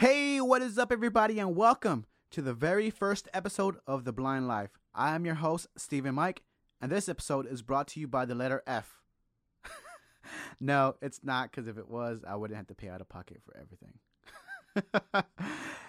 [0.00, 4.48] Hey, what is up, everybody, and welcome to the very first episode of The Blind
[4.48, 4.78] Life.
[4.94, 6.40] I am your host, Stephen Mike,
[6.80, 9.02] and this episode is brought to you by the letter F.
[10.58, 13.42] no, it's not, because if it was, I wouldn't have to pay out of pocket
[13.44, 15.26] for everything.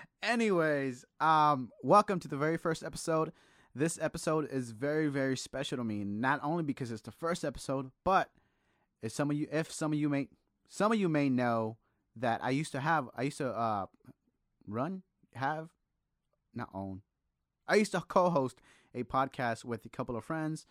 [0.22, 3.32] Anyways, um, welcome to the very first episode.
[3.74, 7.92] This episode is very, very special to me, not only because it's the first episode,
[8.04, 8.30] but
[9.02, 10.28] if some of you, if some of you may,
[10.68, 11.78] some of you may know
[12.16, 13.86] that I used to have, I used to uh,
[14.68, 15.04] run,
[15.36, 15.70] have,
[16.54, 17.02] not own.
[17.68, 18.60] I used to co-host
[18.94, 20.68] a podcast with a couple of friends.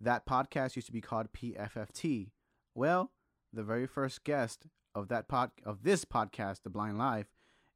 [0.00, 2.30] That podcast used to be called PFFT.
[2.74, 3.10] Well,
[3.52, 7.26] the very first guest of that pod of this podcast, The Blind Life,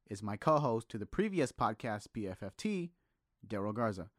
[0.09, 2.89] is my co-host to the previous podcast, PFFT,
[3.47, 4.09] Daryl Garza.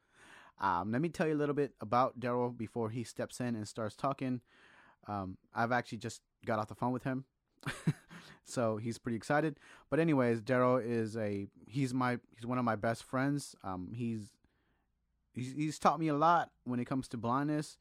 [0.60, 3.66] Um, let me tell you a little bit about Daryl before he steps in and
[3.66, 4.40] starts talking.
[5.08, 7.24] Um, I've actually just got off the phone with him.
[8.44, 9.58] so he's pretty excited.
[9.90, 13.56] But anyways, Daryl is a he's my he's one of my best friends.
[13.64, 14.30] Um, he's
[15.32, 17.78] he's he's taught me a lot when it comes to blindness,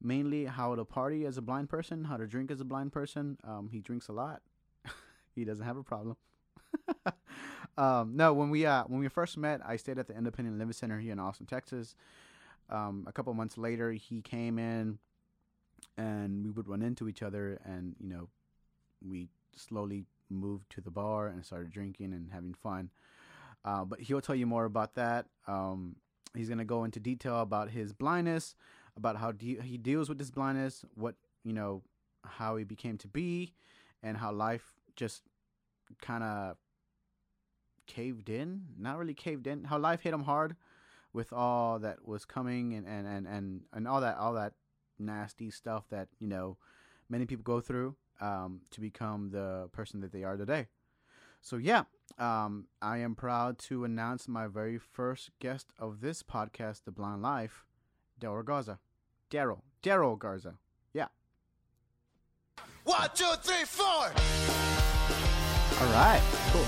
[0.00, 3.38] mainly how to party as a blind person, how to drink as a blind person.
[3.44, 4.42] Um, he drinks a lot.
[5.34, 6.16] he doesn't have a problem.
[7.78, 10.72] um, no, when we uh when we first met, I stayed at the Independent Living
[10.72, 11.94] Center here in Austin, Texas.
[12.70, 14.98] Um, a couple months later, he came in,
[15.96, 18.28] and we would run into each other, and you know,
[19.06, 19.28] we
[19.58, 22.90] slowly moved to the bar and started drinking and having fun.
[23.64, 25.26] Uh, but he'll tell you more about that.
[25.46, 25.96] Um,
[26.34, 28.54] he's gonna go into detail about his blindness,
[28.96, 31.82] about how de- he deals with this blindness, what you know,
[32.24, 33.54] how he became to be,
[34.02, 35.22] and how life just
[36.00, 36.56] kind of
[37.86, 38.62] caved in.
[38.78, 39.64] Not really caved in.
[39.64, 40.56] How life hit him hard
[41.12, 44.52] with all that was coming and and and and, and all that all that
[44.98, 46.56] nasty stuff that you know
[47.08, 50.66] many people go through um, to become the person that they are today.
[51.40, 51.84] So yeah,
[52.18, 57.22] um, I am proud to announce my very first guest of this podcast, The Blind
[57.22, 57.64] Life,
[58.20, 58.78] Daryl Garza.
[59.30, 60.54] Daryl, Daryl Garza.
[60.92, 61.08] Yeah.
[62.84, 63.84] One, two, three, four.
[65.80, 66.22] All right.
[66.50, 66.64] Cool.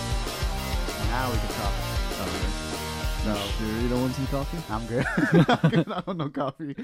[1.08, 1.90] Now we can talk.
[3.26, 4.58] No, sure you don't want some coffee?
[4.70, 5.04] I'm good.
[5.48, 5.92] I'm good.
[5.92, 6.74] I don't know coffee.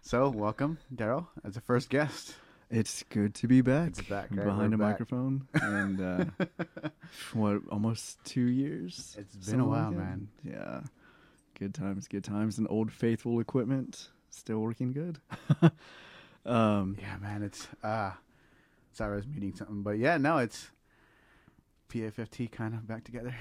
[0.00, 2.34] So welcome, Daryl, as a first guest.
[2.74, 3.88] It's good to be back.
[3.88, 4.46] It's back, right?
[4.46, 5.00] behind We're a back.
[5.00, 6.24] microphone, and uh,
[7.34, 9.14] what almost two years.
[9.18, 10.28] It's been a while, like man.
[10.42, 10.80] Yeah,
[11.58, 15.18] good times, good times, and old faithful equipment still working good.
[16.46, 17.42] um, Yeah, man.
[17.42, 18.12] It's uh
[18.94, 20.70] sorry I was muting something, but yeah, no, it's
[21.90, 23.34] PFFT kind of back together.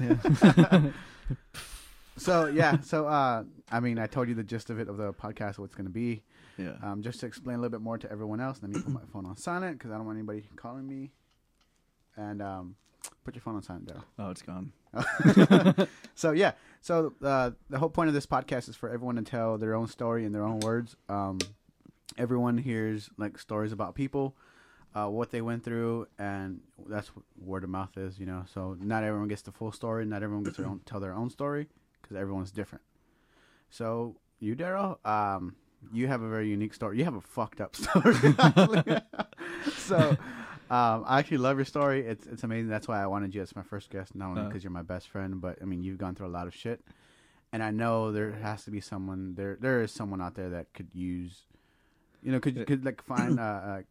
[0.00, 0.90] yeah.
[2.16, 5.12] so yeah, so uh I mean I told you the gist of it of the
[5.12, 6.22] podcast, what it's gonna be.
[6.58, 6.74] Yeah.
[6.82, 9.00] Um, just to explain a little bit more to everyone else, let me put my
[9.12, 11.12] phone on silent because I don't want anybody calling me.
[12.16, 12.74] And um,
[13.24, 14.02] put your phone on silent, Daryl.
[14.18, 14.72] oh, it's gone.
[16.14, 19.56] so yeah, so uh, the whole point of this podcast is for everyone to tell
[19.58, 20.96] their own story in their own words.
[21.08, 21.38] Um,
[22.16, 24.34] everyone hears like stories about people,
[24.94, 28.44] uh, what they went through, and that's what word of mouth is, you know.
[28.52, 30.04] So not everyone gets the full story.
[30.06, 31.68] Not everyone gets their own tell their own story
[32.02, 32.82] because everyone's different.
[33.70, 35.54] So you, Daryl, um,
[35.92, 36.98] you have a very unique story.
[36.98, 38.14] You have a fucked up story.
[39.76, 40.16] so.
[40.70, 42.04] Um, I actually love your story.
[42.06, 42.68] It's it's amazing.
[42.68, 44.48] That's why I wanted you as my first guest, not only Uh.
[44.48, 46.84] because you're my best friend, but I mean you've gone through a lot of shit,
[47.54, 49.56] and I know there has to be someone there.
[49.58, 51.46] There is someone out there that could use,
[52.22, 53.82] you know, could Uh, could like find uh, uh,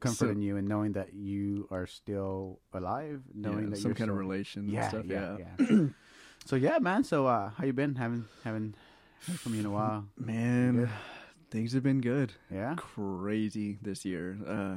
[0.00, 3.90] comfort So- in you and knowing that you are still alive, knowing yeah, that some
[3.90, 5.04] you're some kind of so- relation and Yeah, stuff.
[5.06, 5.86] yeah, Yeah, yeah.
[6.44, 7.04] so yeah, man.
[7.04, 7.94] So uh, how you been?
[7.94, 8.74] Haven't haven't
[9.28, 10.06] heard from you in a while.
[10.18, 10.90] Man?
[11.50, 12.32] Things have been good.
[12.52, 12.74] Yeah.
[12.76, 14.36] crazy this year.
[14.46, 14.76] Uh,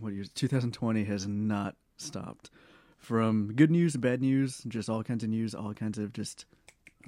[0.00, 0.24] what year?
[0.34, 2.50] 2020 has not stopped.
[2.98, 6.44] From good news to bad news, just all kinds of news, all kinds of just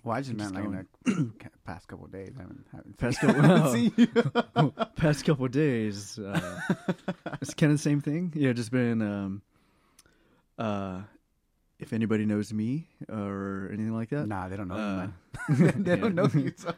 [0.05, 2.35] Well, I just Just meant like in the past couple of days.
[2.39, 4.87] I haven't haven't Past seen, couple- you.
[4.97, 6.19] past couple of days.
[6.19, 6.61] Uh,
[7.43, 8.33] it's kind of the same thing.
[8.37, 9.03] Yeah, just been.
[9.03, 9.43] Um,
[10.59, 11.01] uh,
[11.81, 14.75] if anybody knows me or anything like that, Nah, they don't know.
[14.75, 15.09] Uh,
[15.49, 15.83] man.
[15.83, 15.97] they yeah.
[15.97, 16.53] don't know you.
[16.57, 16.75] So.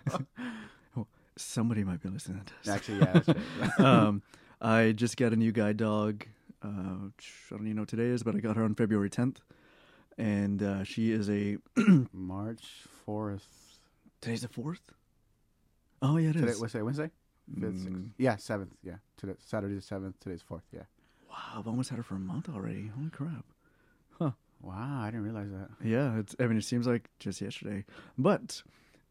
[1.36, 2.68] Somebody might be listening to this.
[2.74, 3.20] Actually, yeah.
[3.60, 3.80] Right.
[3.80, 4.22] um,
[4.60, 6.26] I just got a new guide dog.
[6.62, 9.38] Uh, I don't even know what today is, but I got her on February 10th,
[10.18, 11.56] and uh, she is a.
[12.12, 12.64] March
[13.06, 13.78] fourth.
[14.20, 14.82] Today's the fourth.
[16.02, 16.60] Oh yeah, it Today, is.
[16.60, 16.82] what's today?
[16.82, 17.10] Wednesday?
[17.58, 17.92] Fifth, sixth.
[17.96, 18.74] Mm, Yeah, seventh.
[18.82, 20.20] Yeah, today Saturday the seventh.
[20.20, 20.62] Today's fourth.
[20.72, 20.82] Yeah.
[21.30, 22.90] wow, I've almost had her for a month already.
[22.96, 23.44] Holy crap!
[24.18, 24.30] Huh.
[24.62, 25.68] Wow, I didn't realize that.
[25.82, 26.36] Yeah, it's.
[26.38, 27.84] I mean, it seems like just yesterday,
[28.18, 28.62] but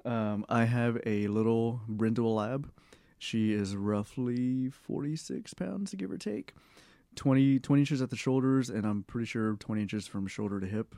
[0.05, 2.71] um, I have a little brindle lab.
[3.17, 6.53] She is roughly forty six pounds, to give or take.
[7.15, 10.67] 20, 20 inches at the shoulders, and I'm pretty sure twenty inches from shoulder to
[10.67, 10.95] hip.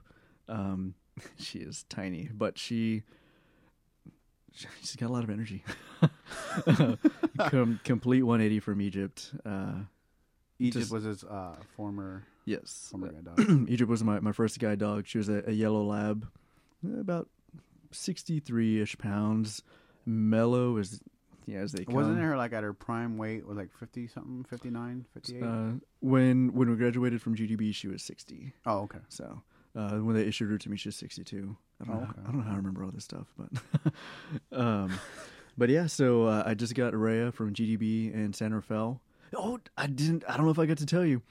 [0.47, 0.93] Um,
[1.39, 3.03] she is tiny, but she
[4.53, 5.63] she's got a lot of energy.
[7.49, 9.31] Com- complete 180 from Egypt.
[9.45, 9.73] Uh,
[10.59, 13.65] Egypt Just- was his uh, former yes, former guide dog.
[13.69, 15.07] Egypt was my, my first guide dog.
[15.07, 16.27] She was a, a yellow lab,
[16.85, 17.29] uh, about
[17.91, 19.61] 63 ish pounds.
[20.05, 20.99] Mellow as
[21.45, 21.93] yeah as they come.
[21.95, 25.43] Wasn't her like at her prime weight was like 50 something, 59, 58?
[25.43, 28.53] Uh, when when we graduated from GDB, she was 60.
[28.65, 28.99] oh, okay.
[29.09, 29.41] So
[29.75, 31.55] uh, when they issued her to me, she was 62.
[31.81, 32.03] I don't Oh, know.
[32.09, 32.21] okay.
[32.23, 33.91] I don't know how I remember all this stuff, but
[34.59, 34.91] um,
[35.57, 35.85] but yeah.
[35.87, 39.01] So uh, I just got Rhea from GDB and San Rafael.
[39.35, 40.23] Oh, I didn't.
[40.27, 41.21] I don't know if I got to tell you.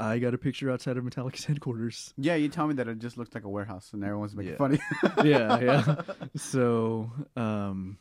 [0.00, 2.14] I got a picture outside of Metallica's headquarters.
[2.16, 4.58] Yeah, you tell me that it just looks like a warehouse and everyone's making Yeah.
[4.58, 4.78] funny.
[5.24, 5.94] yeah, yeah.
[6.36, 7.98] So, um,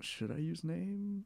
[0.00, 1.24] should I use names?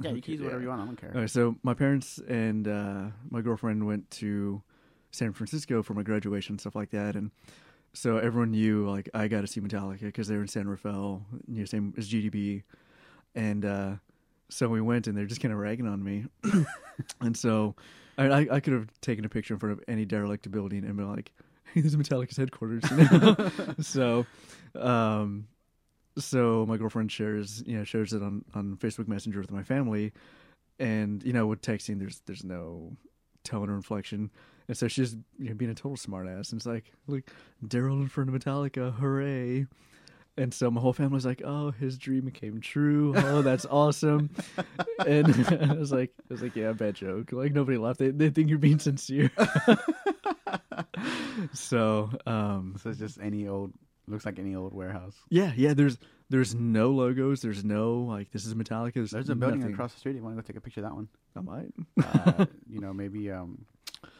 [0.00, 0.82] yeah, you Okay, can use whatever you want.
[0.82, 1.12] I don't care.
[1.14, 4.62] All right, so my parents and uh, my girlfriend went to
[5.10, 7.30] San Francisco for my graduation and stuff like that, and
[7.92, 11.22] so everyone knew like I got to see Metallica because they were in San Rafael,
[11.48, 12.64] you know, same as GDB,
[13.34, 13.92] and uh,
[14.48, 16.26] so we went and they're just kind of ragging on me,
[17.20, 17.74] and so
[18.18, 20.96] I, I I could have taken a picture in front of any derelict building and
[20.96, 21.32] been like,
[21.72, 22.84] "Hey, this is Metallica's headquarters,"
[23.86, 24.26] so,
[24.74, 25.46] um,
[26.18, 30.12] so my girlfriend shares you know shares it on on Facebook Messenger with my family,
[30.78, 32.96] and you know with texting there's there's no
[33.44, 34.30] tone or inflection,
[34.68, 37.30] and so she's you know, being a total smartass, and it's like like
[37.66, 39.66] Daryl in front of Metallica, hooray!
[40.36, 43.14] And so my whole family's like, "Oh, his dream came true!
[43.16, 44.30] Oh, that's awesome!"
[45.06, 45.28] and
[45.70, 47.30] I was like, "I was like, yeah, bad joke.
[47.32, 48.00] Like nobody laughed.
[48.00, 49.30] They they think you're being sincere."
[51.52, 53.72] so, um, So it's just any old,
[54.08, 55.14] looks like any old warehouse.
[55.30, 55.74] yeah, yeah.
[55.74, 55.98] There's
[56.30, 57.42] there's no logos.
[57.42, 58.94] There's no like this is Metallica.
[58.94, 59.74] There's, There's a building nothing.
[59.74, 60.16] across the street.
[60.16, 61.08] You want to go take a picture of that one?
[61.36, 61.72] I might.
[62.02, 63.64] Uh, you know, maybe um,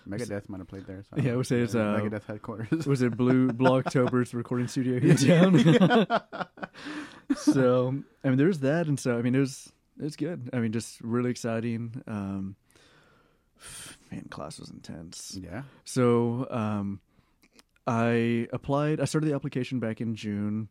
[0.08, 1.02] Megadeth might have played there.
[1.10, 2.86] So Yeah, I would say it's, uh, Megadeth headquarters.
[2.86, 6.06] Was it Blue October's recording studio here in town?
[7.36, 10.50] so I mean, there's that, and so I mean, it was it's good.
[10.52, 12.02] I mean, just really exciting.
[12.06, 12.56] Um,
[14.10, 15.38] man, class was intense.
[15.40, 15.62] yeah.
[15.84, 17.00] So um,
[17.86, 19.00] I applied.
[19.00, 20.68] I started the application back in June.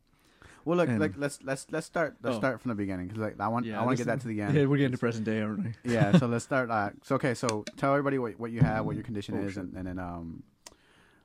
[0.66, 2.40] Well, look, And- like let's let's let's start let's Oh.
[2.40, 4.42] start from the beginning because like I want I want to get that to the
[4.42, 4.54] end.
[4.58, 5.74] Yeah, we're getting to present day, aren't we?
[5.94, 8.96] yeah so let's start uh so okay so tell everybody what, what you have what
[8.96, 10.44] your condition Oh, is and, and then um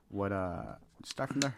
[0.08, 0.74] what uh
[1.04, 1.54] start from there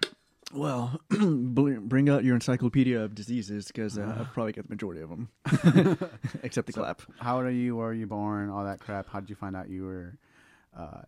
[0.52, 5.08] Well, bring out your encyclopedia of diseases because uh, I've probably got the majority of
[5.08, 5.28] them,
[6.42, 7.02] except the So- clap.
[7.20, 9.54] how old are you where were you born all that crap how did you find
[9.56, 10.16] out you were
[10.76, 11.02] uh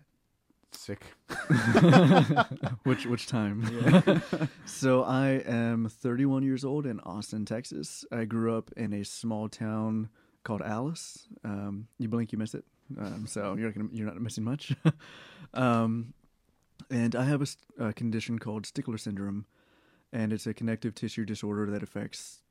[0.75, 1.05] sick
[2.85, 4.23] which which time?
[4.67, 8.05] so I am 31 years old in Austin, Texas.
[8.13, 10.09] I grew up in a small town
[10.45, 11.27] called Alice.
[11.45, 12.65] Um, you blink, you miss it.
[12.99, 14.75] Um, so you're not gonna, you're not missing much.
[15.55, 16.15] um,
[16.91, 17.47] and I have
[17.79, 19.47] a condition called Stickler syndrome,
[20.13, 22.43] and it's a connective tissue disorder that affects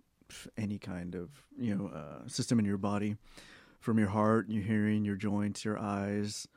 [0.58, 1.30] any kind of
[1.60, 3.18] you know uh, system in your body,
[3.80, 6.48] from your heart, your hearing, your joints, your eyes.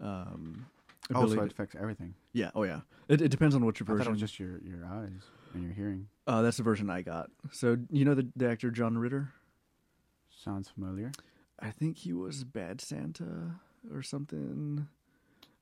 [0.00, 0.66] Um,
[1.14, 2.50] oh so it affects everything yeah.
[2.54, 2.80] Oh, yeah.
[3.08, 5.22] It, it depends on what your I thought it was just your your eyes
[5.54, 7.30] and your hearing uh, that's the version I got.
[7.50, 9.32] So you know the, the actor John Ritter.
[10.30, 11.10] sounds familiar
[11.58, 13.60] I think he was Bad Santa
[13.92, 14.86] or something.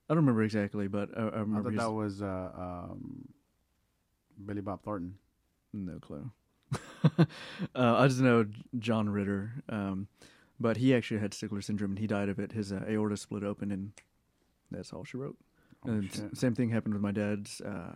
[0.09, 3.27] I don't remember exactly, but I, I I thought that was uh um
[4.45, 5.15] Billy Bob Thornton
[5.73, 6.31] No clue.
[7.03, 7.25] uh,
[7.75, 8.45] I just know
[8.77, 10.07] John Ritter, um,
[10.59, 12.51] but he actually had Stickler syndrome and he died of it.
[12.51, 13.91] His uh, aorta split open, and
[14.71, 15.37] that's all she wrote.
[15.85, 16.37] oh, and shit.
[16.37, 17.93] same thing happened with my dad's uh,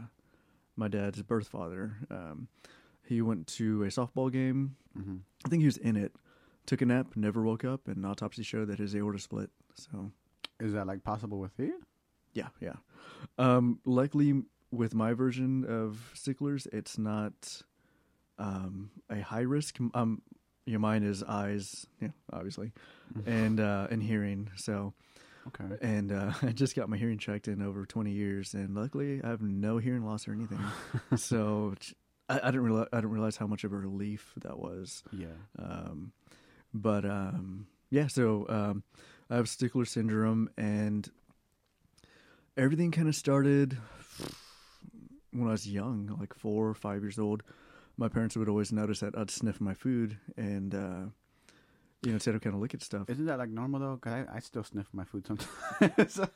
[0.75, 1.97] my dad's birth father.
[2.09, 2.47] Um,
[3.05, 4.75] he went to a softball game.
[4.97, 5.21] Mhm.
[5.45, 6.13] I think he was in it.
[6.65, 9.49] Took a nap, never woke up, and an autopsy showed that his aorta split.
[9.75, 10.11] So
[10.59, 11.81] is that like possible with you
[12.33, 12.73] yeah, yeah.
[13.37, 17.61] Um, luckily, with my version of Sticklers, it's not
[18.39, 19.77] um, a high risk.
[19.93, 20.21] Um,
[20.65, 22.71] your mind is eyes, yeah, obviously,
[23.27, 24.49] and uh, and hearing.
[24.55, 24.93] So,
[25.47, 29.21] okay and uh, I just got my hearing checked in over twenty years, and luckily,
[29.23, 30.59] I have no hearing loss or anything.
[31.17, 31.75] so,
[32.29, 35.03] I, I didn't realize I didn't realize how much of a relief that was.
[35.11, 35.27] yeah
[35.59, 36.11] Um,
[36.73, 38.83] but um, yeah, so um,
[39.29, 41.09] I have Stickler syndrome, and
[42.57, 43.77] everything kind of started
[45.31, 47.43] when I was young, like four or five years old.
[47.97, 51.01] My parents would always notice that I'd sniff my food, and uh,
[52.03, 53.09] you know, instead of kind of look at stuff.
[53.09, 53.97] Isn't that like normal though?
[53.97, 56.19] Cause I, I still sniff my food sometimes.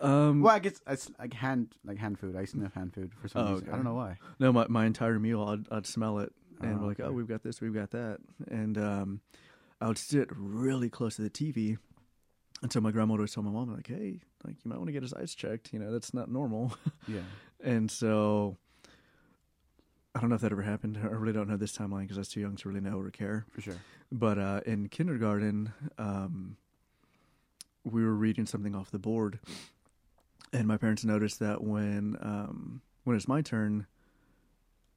[0.00, 2.34] Um, well, I guess it's like hand like hand food.
[2.36, 3.68] I sniff hand food for some Oh, reason.
[3.68, 4.18] I don't know why.
[4.40, 7.08] No, my my entire meal, I'd I'd smell it, and Oh, like, okay.
[7.08, 8.18] oh, we've got this, we've got that,
[8.50, 9.20] and um,
[9.80, 11.78] I would sit really close to the TV,
[12.62, 14.92] and so my grandma would tell my mom like, hey, like you might want to
[14.92, 16.76] get his eyes checked, you know, that's not normal,
[17.06, 17.20] Yeah.
[17.62, 18.56] and so
[20.14, 20.98] I don't know if that ever happened.
[21.02, 23.10] I really don't know this timeline because I was too young to really know or
[23.10, 23.46] care.
[23.50, 23.76] For sure.
[24.10, 26.56] But uh, in kindergarten, um,
[27.84, 29.38] we were reading something off the board,
[30.52, 33.86] and my parents noticed that when um, when it's my turn,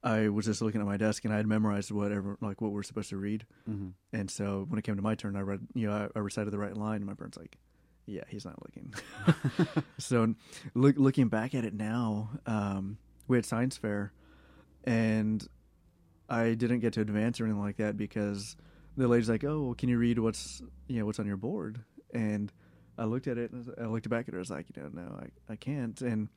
[0.02, 2.82] I was just looking at my desk and I had memorized whatever like what we're
[2.82, 3.46] supposed to read.
[3.68, 3.88] Mm-hmm.
[4.12, 6.52] And so when it came to my turn, I read you know I, I recited
[6.52, 7.56] the right line, and my parents like,
[8.04, 8.94] yeah, he's not looking.
[9.98, 10.34] so
[10.74, 14.12] look, looking back at it now, um, we had science fair,
[14.86, 15.46] and
[16.28, 18.56] I didn't get to advance or anything like that because
[18.96, 21.80] the lady's like, "Oh, well, can you read what's you know what's on your board?"
[22.14, 22.52] And
[22.98, 24.38] I looked at it, and I looked back at her.
[24.38, 26.28] I was like, "You know, no, I I can't." And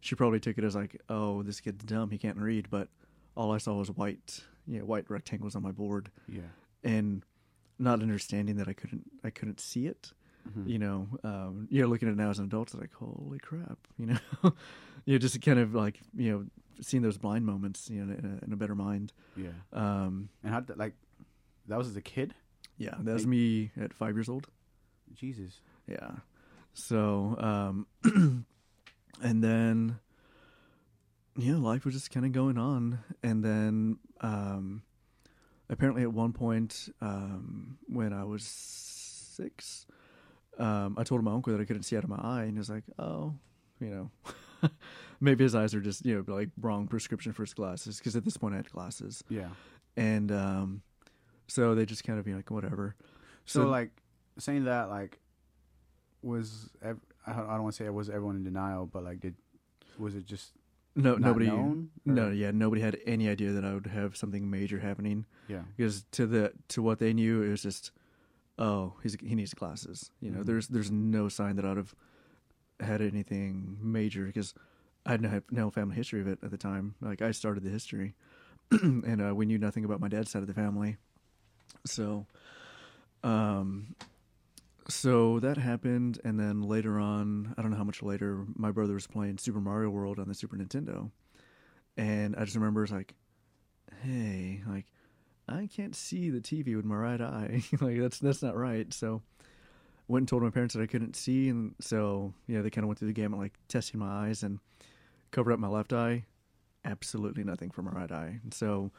[0.00, 2.10] she probably took it as like, "Oh, this kid's dumb.
[2.10, 2.88] He can't read." But
[3.36, 6.42] all I saw was white, you know, white rectangles on my board, Yeah.
[6.84, 7.24] and
[7.78, 10.12] not understanding that I couldn't I couldn't see it
[10.48, 10.68] Mhm.
[10.68, 13.78] you know, um, you're looking at it now as an adult, it's like, holy crap,
[13.96, 14.18] you know,
[15.04, 16.46] you're just kind of like, you know,
[16.80, 19.12] seeing those blind moments, you know, in a, in a better mind.
[19.36, 19.48] Yeah.
[19.72, 20.94] Um, And how like
[21.68, 22.34] that was as a kid?
[22.78, 24.48] yeah, that was Like- me at five years old.
[25.14, 25.60] Jesus.
[25.86, 26.16] Yeah.
[26.74, 27.86] So, um,
[29.22, 29.98] and then,
[31.36, 32.98] yeah, life was just kind of going on.
[33.22, 34.82] And then, um,
[35.68, 39.86] apparently at one point, um, when I was six,
[40.58, 42.58] um, I told my uncle that I couldn't see out of my eye, and he
[42.58, 43.34] was like, "Oh,
[43.80, 44.10] you know,
[45.20, 48.24] maybe his eyes are just you know like wrong prescription for his glasses." Because at
[48.24, 49.48] this point, I had glasses, Yeah.
[49.96, 50.82] and um,
[51.48, 52.94] so they just kind of be like, "Whatever."
[53.44, 53.90] So, like
[54.38, 55.18] saying that like
[56.22, 59.34] was ev- I don't, want to say it was everyone in denial, but like did
[59.98, 60.52] was it just
[60.94, 61.90] no, nobody, known?
[62.04, 65.24] No, yeah, nobody had any idea that I would have something major happening.
[65.48, 65.62] Yeah.
[65.76, 67.92] Because to the to what they knew, it was just,
[68.58, 70.10] oh, he's he needs glasses.
[70.20, 70.46] You know, Mhm.
[70.46, 71.94] there's there's no sign that I'd have
[72.84, 74.54] had anything major because
[75.04, 76.94] I had no, no family history of it at the time.
[77.00, 78.14] Like I started the history,
[78.70, 80.96] and uh, we knew nothing about my dad's side of the family.
[81.86, 82.26] So,
[83.24, 83.96] um,
[84.88, 88.94] so that happened, and then later on, I don't know how much later, my brother
[88.94, 91.10] was playing Super Mario World on the Super Nintendo,
[91.96, 93.14] and I just remember it's like,
[94.02, 94.86] hey, like
[95.48, 97.62] I can't see the TV with my right eye.
[97.80, 98.92] like that's that's not right.
[98.92, 99.22] So
[100.12, 102.84] went and told my parents that I couldn't see, and so you know they kind
[102.84, 104.60] of went through the gamut, like testing my eyes and
[105.30, 106.26] covered up my left eye.
[106.84, 108.40] Absolutely nothing for my right eye.
[108.42, 108.90] And so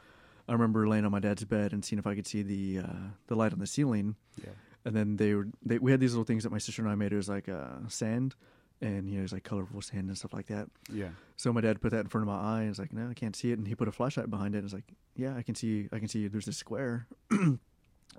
[0.48, 3.08] I remember laying on my dad's bed and seeing if I could see the uh,
[3.28, 4.16] the light on the ceiling.
[4.42, 4.52] Yeah.
[4.84, 6.96] And then they were they, we had these little things that my sister and I
[6.96, 7.12] made.
[7.12, 8.34] It was like uh, sand,
[8.80, 10.68] and you know it was like colorful sand and stuff like that.
[10.92, 11.10] Yeah.
[11.36, 13.14] So my dad put that in front of my eye and was like, "No, I
[13.14, 15.42] can't see it." And he put a flashlight behind it and was like, "Yeah, I
[15.42, 15.88] can see.
[15.92, 16.26] I can see.
[16.26, 17.60] There's a square." and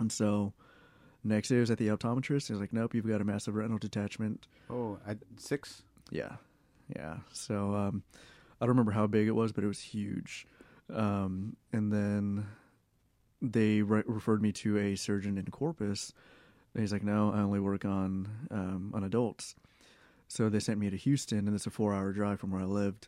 [0.09, 0.53] so
[1.25, 2.47] next day I was at the optometrist.
[2.47, 5.83] He was like, "Nope, you've got a massive retinal detachment." Oh, at six.
[6.11, 6.35] Yeah,
[6.95, 7.17] yeah.
[7.33, 8.03] So um,
[8.61, 10.47] I don't remember how big it was, but it was huge.
[10.93, 12.45] Um, and then
[13.41, 16.13] they re- referred me to a surgeon in Corpus.
[16.73, 19.55] And he's like, "No, I only work on um, on adults."
[20.27, 23.07] So they sent me to Houston, and it's a four-hour drive from where I lived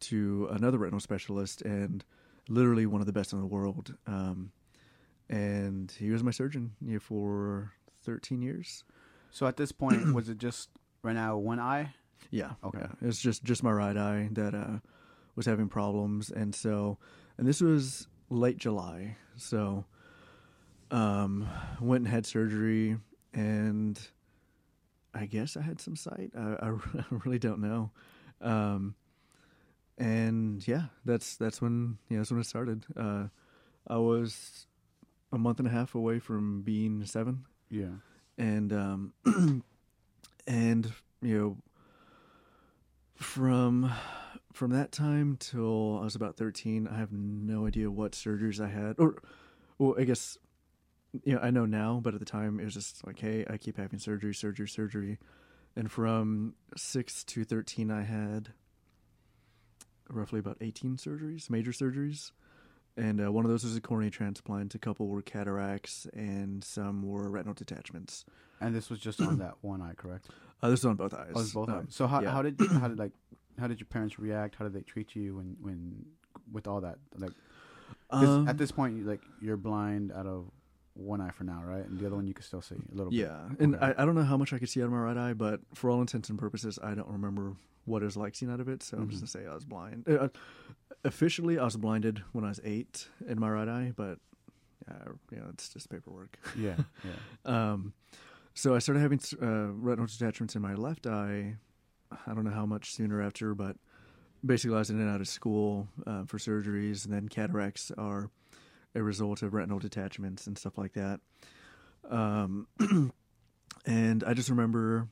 [0.00, 2.04] to another retinal specialist, and
[2.48, 3.94] literally one of the best in the world.
[4.06, 4.52] Um,
[5.32, 7.72] and he was my surgeon you know, for
[8.04, 8.84] thirteen years.
[9.30, 10.68] So at this point, was it just
[11.02, 11.94] right now one eye?
[12.30, 12.52] Yeah.
[12.62, 12.78] Okay.
[12.80, 12.92] yeah.
[13.00, 14.78] It was just just my right eye that uh,
[15.34, 16.98] was having problems, and so,
[17.38, 19.84] and this was late July, so,
[20.90, 21.48] um,
[21.80, 22.98] went and had surgery,
[23.32, 23.98] and
[25.14, 26.30] I guess I had some sight.
[26.36, 27.90] I, I, I really don't know,
[28.42, 28.94] um,
[29.96, 32.84] and yeah, that's that's when you know that's when it started.
[32.94, 33.24] Uh,
[33.88, 34.66] I was
[35.32, 37.44] a month and a half away from being seven.
[37.70, 37.94] Yeah.
[38.36, 39.12] and um
[40.46, 41.56] and you know
[43.14, 43.90] from
[44.52, 48.68] from that time till I was about 13 I have no idea what surgeries I
[48.68, 49.16] had or
[49.78, 50.36] well I guess
[51.24, 53.56] you know I know now but at the time it was just like hey I
[53.56, 55.18] keep having surgery surgery surgery.
[55.74, 58.52] And from 6 to 13 I had
[60.10, 62.32] roughly about 18 surgeries major surgeries
[62.96, 67.02] and uh, one of those was a cornea transplant a couple were cataracts and some
[67.02, 68.24] were retinal detachments
[68.60, 70.28] And this was just on that one eye, correct?
[70.62, 71.84] uh, this is on both eyes Oh, both Um, eyes.
[71.90, 72.30] So how yeah.
[72.30, 73.12] how did how did like
[73.58, 74.56] how did your parents react?
[74.56, 76.06] How did they treat you when when
[76.52, 76.98] with all that?
[77.16, 77.32] Like
[78.10, 80.50] um, at this point, like you're blind out of
[80.94, 81.84] one eye for now, right?
[81.86, 83.20] And the other one you can still see a little bit.
[83.20, 83.86] Yeah, and Okay.
[83.96, 85.60] I, I don't know how much I could see out of my right eye, but
[85.74, 88.68] for all intents and purposes, I don't remember what it was like seeing out of
[88.68, 88.82] it.
[88.82, 89.34] So I'm just Mhm.
[89.34, 90.08] gonna say I was blind.
[90.08, 90.28] Uh,
[91.04, 94.18] officially, I was blinded when I was eight in my right eye, but
[94.90, 96.38] uh, you know, it's just paperwork.
[96.56, 97.12] yeah, yeah.
[97.72, 97.92] Um,
[98.54, 101.56] so I started having uh, retinal detachments in my left eye.
[102.26, 103.76] I don't know how much sooner after, but
[104.44, 108.28] basically I was in and out of school uh, for surgeries, and then cataracts are
[108.94, 111.20] a result of retinal detachments and stuff like that.
[112.08, 112.66] Um,
[113.86, 115.08] and I just remember,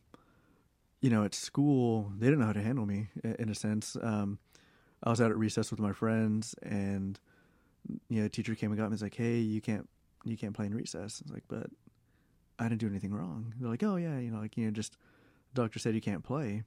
[1.01, 3.97] you know, at school they didn't know how to handle me in a sense.
[4.03, 4.39] Um,
[5.03, 7.19] I was out at recess with my friends, and
[8.09, 8.87] you know, teacher came and got me.
[8.87, 9.89] And was like, "Hey, you can't,
[10.25, 11.69] you can't play in recess." I was like, "But
[12.59, 14.99] I didn't do anything wrong." They're like, "Oh yeah, you know, like you know, just
[15.55, 16.65] doctor said you can't play."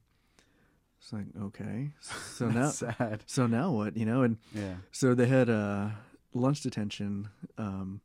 [1.00, 3.22] It's like okay, so now, sad.
[3.26, 3.96] so now what?
[3.96, 4.74] You know, and Yeah.
[4.90, 5.90] so they had uh,
[6.34, 8.00] lunch detention um,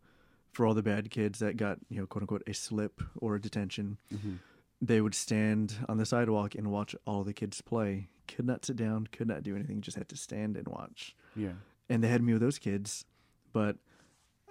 [0.53, 3.41] for all the bad kids that got, you know, quote unquote, a slip or a
[3.41, 3.97] detention.
[4.11, 4.35] hmm
[4.81, 8.07] They would stand on the sidewalk and watch all the kids play.
[8.27, 11.15] Could not sit down, could not do anything, just had to stand and watch.
[11.35, 11.53] Yeah.
[11.89, 13.03] And they had me with those kids,
[13.51, 13.77] but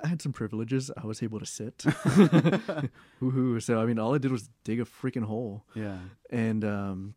[0.02, 0.90] I had some privileges.
[1.02, 1.78] I was able to sit.
[3.22, 3.62] Woohoo.
[3.62, 5.98] So, I mean, all I did was dig a freaking hole Yeah.
[6.30, 7.14] and um,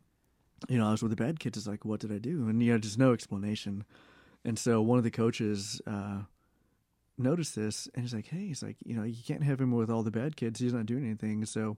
[0.68, 1.58] you know, I was with the bad kids.
[1.58, 2.48] It's like, what did I do?
[2.48, 3.84] And you know, just no explanation.
[4.44, 6.22] And so one of the coaches uh,
[7.22, 9.90] noticed this, and he's like, "Hey, he's like, you know, you can't have him with
[9.90, 10.60] all the bad kids.
[10.60, 11.76] He's not doing anything." So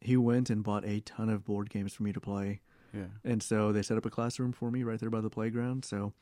[0.00, 2.60] he went and bought a ton of board games for me to play.
[2.94, 3.06] Yeah.
[3.24, 5.84] And so they set up a classroom for me right there by the playground.
[5.84, 6.12] So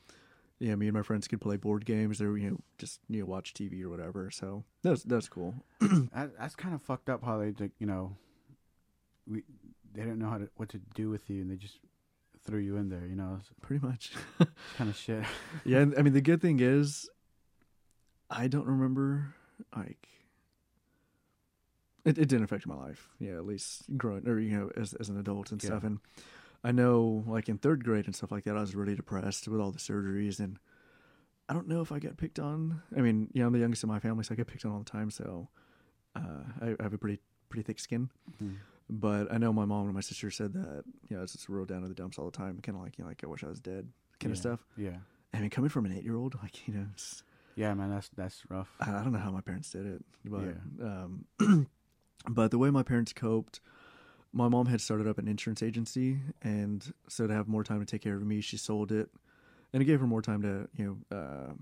[0.59, 3.27] yeah, me and my friends could play board games or you know just you know
[3.27, 4.31] watch TV or whatever.
[4.31, 5.55] So that's was that was cool.
[6.15, 8.17] That, that's kind of fucked up how they you know
[9.27, 9.43] we
[9.93, 11.79] they didn't know how to what to do with you and they just
[12.45, 14.13] threw you in there you know Pretty much.
[14.77, 15.25] kind of shit
[15.65, 17.09] yeah, I mean the good thing is,
[18.31, 19.35] I don't remember
[19.77, 20.09] like
[22.05, 22.19] it.
[22.19, 23.09] It didn't affect my life.
[23.19, 25.69] Yeah, at least growing or you know as as an adult and Yeah.
[25.71, 25.85] stuff.
[25.85, 25.99] And
[26.65, 29.61] I know like in third grade and stuff like that, I was really depressed with
[29.61, 30.59] all the surgeries and.
[31.49, 32.83] I don't know if I got picked on.
[32.97, 34.81] I mean, yeah, I'm the youngest in my family, so I get picked on all
[34.81, 35.13] the time.
[35.13, 35.47] So
[36.17, 38.11] uh, I, I have a pretty pretty thick skin.
[38.43, 38.57] Mhm.
[38.91, 41.69] But I know my mom and my sister said that you know it's just rolled
[41.69, 43.45] down to the dumps all the time, kind of like you know like I wish
[43.45, 43.87] I was dead
[44.19, 44.33] kind Yeah.
[44.33, 44.67] of stuff.
[44.77, 44.97] yeah
[45.33, 47.23] I mean, coming from an eight year old, like you know, it's,
[47.57, 50.55] yeah man that's that's rough I I don't know how my parents did it, but
[50.81, 50.87] Yeah.
[50.87, 51.25] um,
[52.29, 53.61] but the way my parents coped,
[54.33, 57.87] my mom had started up an insurance agency, and so to have more time to
[57.87, 59.09] take care of me, she sold it,
[59.73, 61.53] and it gave her more time to you know uh,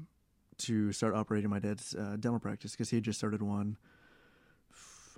[0.58, 3.76] to start operating my dad's uh, dental practice because he had just started one.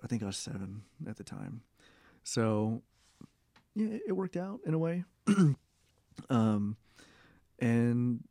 [0.05, 1.63] I think I was seven at the time,
[2.23, 2.83] so
[3.75, 5.05] yeah, it, it worked out in a way.
[6.31, 6.77] um,
[7.59, 8.23] and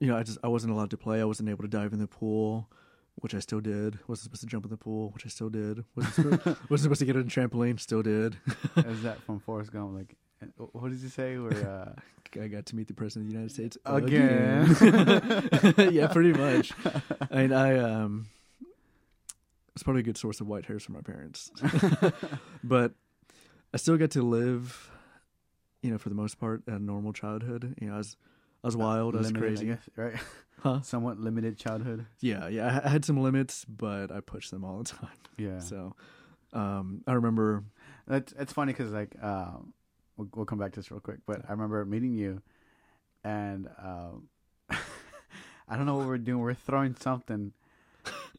[0.00, 1.20] you know, I just I wasn't allowed to play.
[1.20, 2.68] I wasn't able to dive in the pool,
[3.16, 3.98] which I still did.
[4.08, 5.84] Wasn't supposed to jump in the pool, which I still did.
[5.94, 8.36] Wasn't supposed, wasn't supposed to get on a trampoline, still did.
[8.76, 11.92] is that from Forrest Gump like uh, what did you say where uh
[12.40, 14.70] I got to meet the president of the United States Again.
[14.70, 15.90] again.
[15.92, 16.72] yeah, pretty much.
[17.28, 18.28] I mean, I um,
[19.74, 21.50] it's probably a good source of white hairs for my parents,
[22.62, 22.92] but
[23.74, 24.92] I still got to live,
[25.82, 27.74] you know, for the most part, a normal childhood.
[27.80, 28.16] You know, I was
[28.62, 30.14] I was wild, I was crazy, right
[30.60, 30.80] huh?
[30.82, 32.80] somewhat limited childhood Yeah, yeah.
[32.84, 35.10] I had some limits, but I pushed them all the time.
[35.38, 35.94] yeah So,
[36.52, 37.64] um, I remember.
[38.06, 39.72] That's it's funny because like um,
[40.16, 42.42] we'll, we'll come back to this real quick, but I remember meeting you,
[43.24, 44.28] and um,
[45.68, 46.40] I don't know what we're doing.
[46.40, 47.52] We're throwing something,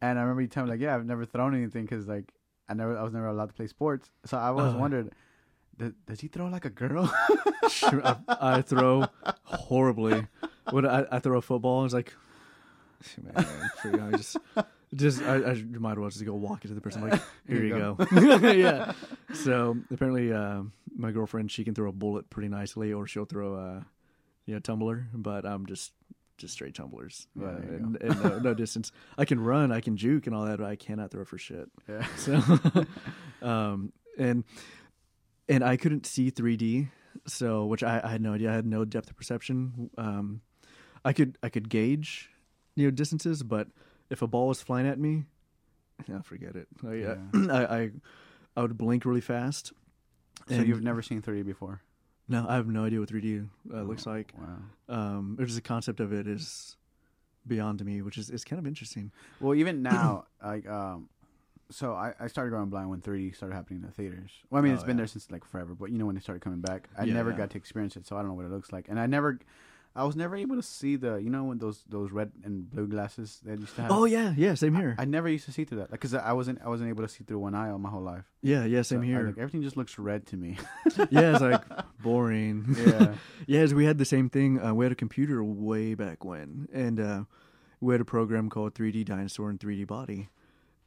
[0.01, 2.33] and I remember you telling me like, yeah, I've never thrown anything because like
[2.67, 4.77] I never I was never allowed to play sports, so I always Uh.
[4.77, 5.13] wondered,
[5.77, 7.09] does, does he throw like a girl?
[7.83, 9.07] I, I throw
[9.71, 10.27] horribly.
[10.69, 12.13] When I, I throw a football, it's like,
[13.21, 13.45] man,
[13.85, 14.35] I just,
[14.93, 17.69] just I, I might as well just go walk into the person like, here, you
[17.69, 17.97] go.
[18.51, 18.91] yeah.
[19.33, 23.55] So apparently, uh, my girlfriend she can throw a bullet pretty nicely, or she'll throw
[23.55, 23.85] a,
[24.45, 25.07] you know, tumbler.
[25.13, 25.93] But I'm just
[26.37, 27.27] just straight tumblers.
[27.39, 28.91] Yeah, Uh, and, and no, no distance.
[29.17, 31.69] I can run, I can juke, and all that, but I cannot throw for shit.
[31.87, 32.05] Yeah.
[32.17, 32.41] So,
[33.41, 34.43] um, and
[35.47, 36.89] and I couldn't see 3D,
[37.25, 38.51] so which I, I had no idea.
[38.51, 39.89] I had no depth of perception.
[39.97, 40.41] Um,
[41.03, 42.29] I could I could gauge,
[42.75, 43.67] you know, distances, but
[44.09, 45.25] if a ball was flying at me,
[46.07, 46.67] yeah, forget it.
[46.85, 47.15] I, Yeah.
[47.33, 47.91] I, I
[48.57, 49.73] I would blink really fast.
[50.47, 51.81] So you've never seen 3D before?
[52.27, 54.33] no, I have no idea what 3D uh, looks like.
[54.37, 54.57] Wow.
[54.95, 56.75] Um, just the concept of it is
[57.45, 59.11] beyond to me, which is is kind of interesting.
[59.39, 61.09] Well, even now, like, um,
[61.71, 64.31] so I, I started going blind when 3D started happening in the theaters.
[64.49, 65.01] Well, I mean, Oh, it's been yeah.
[65.01, 67.31] there since like forever, but you know when they started coming back, I Yeah, never
[67.31, 67.37] yeah.
[67.37, 68.87] got to experience it, so I don't know what it looks like.
[68.89, 69.39] And I never,
[69.95, 72.87] I was never able to see the, you know, when those those red and blue
[72.87, 73.91] glasses that used to have.
[73.91, 74.95] Oh yeah, yeah, same here.
[74.97, 77.03] I, I never used to see through that, like, cause I wasn't I wasn't able
[77.03, 78.23] to see through one eye all my whole life.
[78.41, 79.23] yeah, yeah, same So I- here.
[79.27, 80.57] like, everything just looks red to me.
[81.09, 81.63] yeah, it's like
[82.01, 82.75] boring.
[82.77, 83.15] yeah.
[83.47, 84.61] Yes, we had the same thing.
[84.63, 87.23] Uh, we had a computer way back when, and uh,
[87.81, 90.29] we had a program called 3D Dinosaur and 3D Body,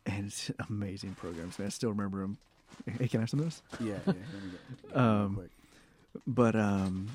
[0.07, 1.59] and it's amazing programs.
[1.59, 2.39] Man, I still remember them.
[2.99, 3.63] Hey, can I have some of those?
[3.81, 3.87] Yeah.
[3.87, 5.49] yeah get- get it real Um.
[6.27, 7.09] But um,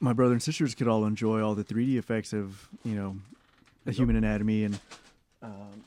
[0.00, 3.16] my brother and sisters could all enjoy all the 3D effects of you know
[3.86, 4.78] a human anatomy and
[5.42, 5.84] um,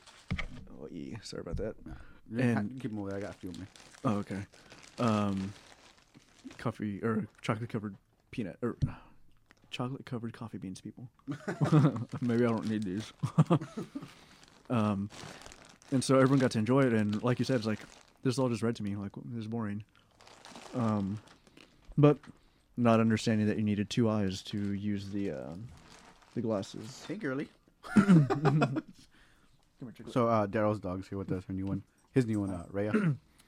[0.82, 1.76] oh, yeah, sorry about that.
[2.30, 3.16] And And- keep them there.
[3.16, 3.66] I got a few of me.
[4.04, 4.40] Oh, okay.
[4.98, 5.52] Um,
[6.58, 7.94] coffee or chocolate covered
[8.32, 8.76] peanut or
[9.70, 11.08] chocolate covered coffee beans, people.
[12.20, 13.12] Maybe I don't need these.
[14.70, 15.08] um,
[15.92, 17.80] and so everyone got to enjoy it, and like you said, it's like
[18.22, 19.84] this all just red to me like this is boring.
[20.74, 21.20] Um,
[21.96, 22.18] but
[22.76, 25.68] not understanding that you needed two eyes to use the um,
[26.34, 27.04] the glasses.
[27.06, 27.48] Hey, girly.
[30.10, 31.44] So uh, Daryl's dog's here with us.
[31.46, 32.92] Her new one, his new one, uh, Rhea.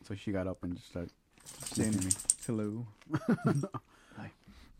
[0.07, 1.11] so she got up and just started
[1.65, 2.13] standing me.
[2.47, 2.87] Hello.
[4.19, 4.31] Hi.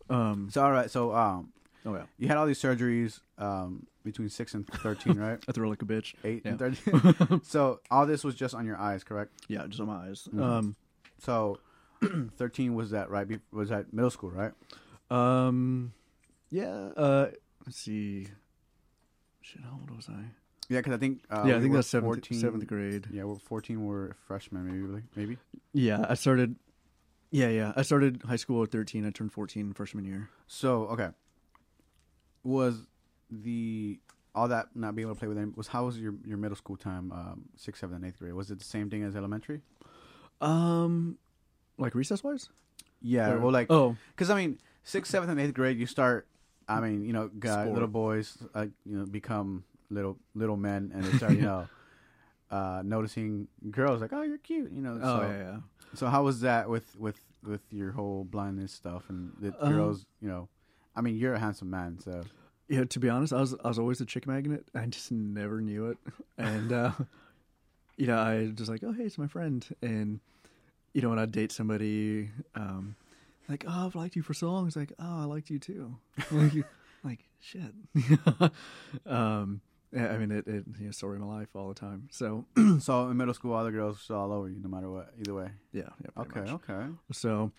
[0.09, 0.49] Um.
[0.51, 0.91] So all right.
[0.91, 1.51] So um,
[1.85, 2.03] Oh yeah.
[2.19, 5.39] you had all these surgeries um between six and thirteen, right?
[5.47, 6.15] I throw like a bitch.
[6.23, 7.41] Eight and thirteen.
[7.43, 9.31] so all this was just on your eyes, correct?
[9.47, 10.27] Yeah, just on my eyes.
[10.33, 10.41] Mhm.
[10.41, 10.75] Um.
[11.19, 11.59] So
[12.37, 13.27] thirteen was that right?
[13.27, 14.51] be- Was that middle school, right?
[15.09, 15.93] Um,
[16.49, 16.89] yeah.
[16.97, 17.27] Uh,
[17.65, 18.27] let's see.
[19.41, 20.19] Shit, how old was I?
[20.69, 23.07] Yeah, because I think uh, yeah, I we think that's seventh 14 seventh grade.
[23.11, 23.85] Yeah, we're fourteen.
[23.85, 25.03] We're freshmen, maybe.
[25.15, 25.37] Maybe.
[25.73, 26.55] Yeah, I started.
[27.31, 27.73] Yeah, yeah.
[27.75, 29.05] I started high school at thirteen.
[29.05, 30.29] I turned fourteen freshman year.
[30.47, 31.09] So okay,
[32.43, 32.85] was
[33.31, 33.99] the
[34.35, 36.55] all that not being able to play with them was how was your your middle
[36.55, 37.11] school time?
[37.11, 38.33] Um, sixth, seventh, and eighth grade.
[38.33, 39.61] Was it the same thing as elementary?
[40.41, 41.17] Um,
[41.77, 42.49] like recess wise.
[43.01, 43.35] Yeah.
[43.35, 46.27] Well, like oh, because I mean, sixth, seventh, and eighth grade, you start.
[46.69, 47.73] I mean, you know, guy, Sport.
[47.73, 51.67] little boys, like you know, become little little men, and they start, you know,
[52.51, 54.99] uh, noticing girls like, oh, you're cute, you know.
[55.01, 55.57] oh so, yeah, yeah.
[55.93, 60.05] So how was that with with with your whole blindness stuff and the Um, girls?
[60.21, 60.49] You know,
[60.95, 62.23] I mean, you're a handsome man, so
[62.69, 64.65] Yeah, to be honest, I was I was always a chick magnet.
[64.75, 65.97] I just never knew it,
[66.37, 66.91] and uh,
[67.97, 70.19] you know, I just like, oh hey, it's my friend, and
[70.93, 72.95] you know, when I date somebody, um,
[73.47, 74.67] like, oh, I've liked you for so long.
[74.67, 75.95] It's like, oh, I liked you too.
[76.31, 76.65] like, you-
[77.03, 77.73] like shit.
[79.05, 79.61] um,
[79.95, 82.09] I mean, it, it you know, story of my life all the time.
[82.11, 82.45] So
[82.79, 85.13] so in middle school, all the girls were all over you, no matter what.
[85.19, 85.49] Either way.
[85.71, 86.21] yeah, yeah.
[86.21, 86.39] Okay.
[86.41, 86.49] much.
[86.49, 86.87] Okay.
[87.13, 87.51] So,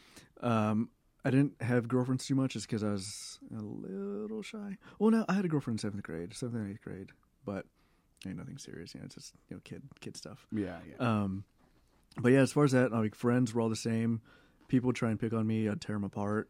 [0.43, 0.91] um,
[1.25, 4.77] I didn't have girlfriends too much, just because I was a little shy.
[4.99, 7.11] Well, no, I had a girlfriend in seventh grade, seventh and eighth grade,
[7.45, 7.67] but
[8.27, 8.95] ain't nothing serious.
[8.95, 10.47] You know, it's just you know, kid, kid stuff.
[10.53, 10.79] Yeah.
[10.89, 10.97] Yeah.
[11.07, 11.45] Um,
[12.21, 14.21] but yeah, as far as that, I like friends were all the same.
[14.69, 16.49] People try and pick on me, I'd tear them apart.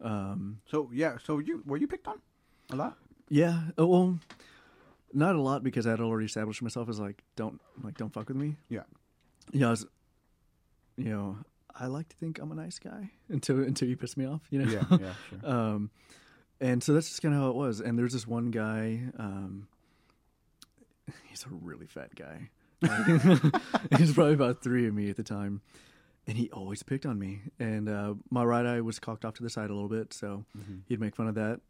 [0.00, 1.16] Um, so yeah.
[1.22, 2.20] So you were you picked on
[2.70, 2.96] a lot?
[3.28, 4.18] yeah, oh, well,
[5.12, 8.36] not a lot because I'd already established myself as like don't like don't fuck with
[8.36, 8.56] me.
[8.68, 8.82] Yeah.
[9.52, 9.86] You know, I was,
[10.96, 11.38] you know,
[11.78, 14.42] I like to think I'm a nice guy until until you piss me off.
[14.50, 14.70] You know.
[14.70, 14.98] Yeah.
[14.98, 15.12] Yeah.
[15.42, 15.50] Sure.
[15.50, 15.90] Um,
[16.60, 17.80] and so that's just kind of how it was.
[17.80, 19.02] And there's this one guy.
[19.18, 19.66] Um,
[21.28, 22.48] he's a really fat guy.
[23.98, 25.62] he's probably about three of me at the time,
[26.26, 27.40] and he always picked on me.
[27.58, 30.44] And uh, my right eye was cocked off to the side a little bit, so
[30.56, 30.80] Mhm.
[30.86, 31.60] he'd make fun of that.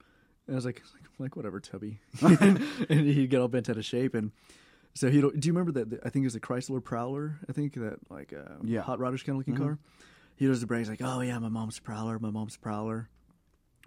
[0.47, 2.01] And I was like, like, like whatever, Tubby.
[2.21, 4.15] and he'd get all bent out of shape.
[4.15, 4.33] And
[4.95, 6.01] so he, do you remember that?
[6.05, 7.39] I think it was a Chrysler Prowler.
[7.49, 8.81] I think that like a Yeah.
[8.83, 9.59] hot rodish kind of looking Mhm.
[9.67, 9.79] car.
[10.37, 10.81] He does the brag.
[10.81, 12.19] He's like, oh yeah, my mom's Prowler.
[12.19, 13.09] My mom's Prowler.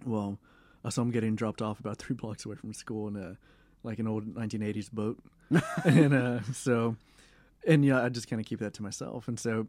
[0.04, 0.38] Well,
[0.84, 3.36] I saw him getting dropped off about three blocks away from school in a
[3.82, 5.18] like an old 1980s boat,
[5.84, 6.96] and uh, so,
[7.66, 9.28] and yeah, I just kind of keep that to myself.
[9.28, 9.68] And so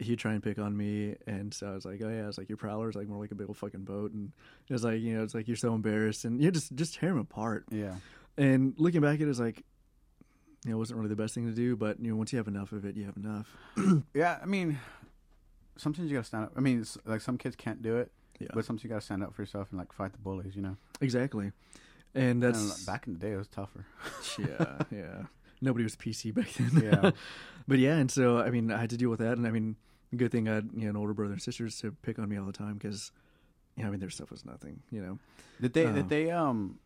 [0.00, 2.38] he'd try and pick on me, and so I was like, oh yeah, I was
[2.38, 4.32] like, your Prowler's like more like a big old fucking boat, and
[4.68, 7.10] it was like, you know, it's like you're so embarrassed, and you just just tear
[7.10, 7.64] him apart.
[7.70, 7.94] Yeah.
[8.36, 9.64] And looking back at it, it's like,
[10.64, 12.38] you know, it wasn't really the best thing to do, but you know, once you
[12.38, 13.56] have enough of it, you have enough.
[14.14, 14.38] Yeah.
[14.42, 14.78] I mean,
[15.76, 16.52] sometimes you gotta stand up.
[16.56, 19.22] I mean, it's, like some kids can't do it, Yeah, but sometimes you gotta stand
[19.22, 20.56] up for yourself and like fight the bullies.
[20.56, 20.76] You know.
[21.00, 21.52] exactly.
[22.14, 23.84] And And, that's back in the day, it was tougher.
[24.38, 25.22] yeah, yeah.
[25.60, 26.82] Nobody was PC back then.
[26.82, 27.10] Yeah.
[27.68, 29.76] but yeah, and so I mean, I had to deal with that, and I mean,
[30.16, 32.38] good thing I had you know an older brother and sisters to pick on me
[32.38, 33.12] all the time because,
[33.76, 35.18] you know, I mean, their stuff was nothing, you know.
[35.60, 35.86] Did they?
[35.86, 35.92] Uh.
[35.92, 36.30] did they?
[36.30, 36.78] Um,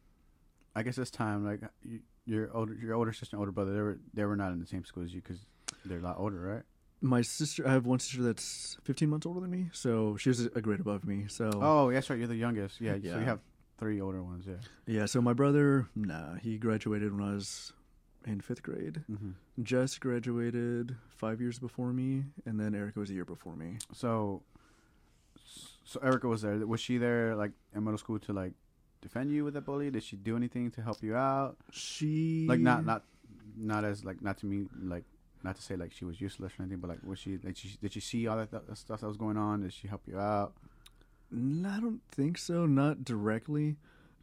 [0.75, 3.81] I guess this time, like you, your older, your older sister and older brother, they
[3.81, 5.41] were they were not in the same school as you because
[5.85, 6.63] they're a lot older, right?
[7.03, 10.41] My sister, I have one sister that's 15 months older than me, so she was
[10.61, 11.25] a grade above me.
[11.29, 12.19] So Oh, that's right.
[12.19, 12.81] You're the youngest.
[12.81, 12.97] Yeah.
[13.03, 13.13] Yeah.
[13.15, 13.41] So you have
[13.79, 14.45] three older ones.
[14.47, 14.57] Yeah.
[14.87, 17.73] yeah, so my brother, nah, he graduated when I was
[18.27, 19.03] in fifth grade.
[19.07, 19.31] hmm
[19.63, 23.79] Jess graduated five years before me, and then Erica was a year before me.
[23.95, 24.43] So,
[25.85, 26.57] so Erica was there.
[26.67, 28.53] Was she there like in middle school to like
[29.03, 29.91] defend you with that bully?
[29.91, 31.57] Did she do anything to help you out?
[31.71, 33.05] She Like not not
[33.57, 35.05] not as like not to me like
[35.43, 37.77] not to say like she was useless or anything, but like was she like she,
[37.81, 39.63] did she see all that, that stuff that was going on?
[39.63, 40.53] Did she help you out?
[41.33, 42.67] I don't think so.
[42.67, 43.77] Not directly.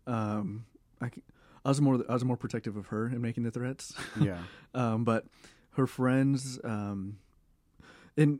[0.05, 0.65] Um,
[1.01, 1.09] I,
[1.65, 3.93] I was more I was more protective of her in making the threats.
[4.21, 4.39] Yeah.
[4.73, 5.25] um, but
[5.71, 7.19] her friends, um,
[8.15, 8.39] in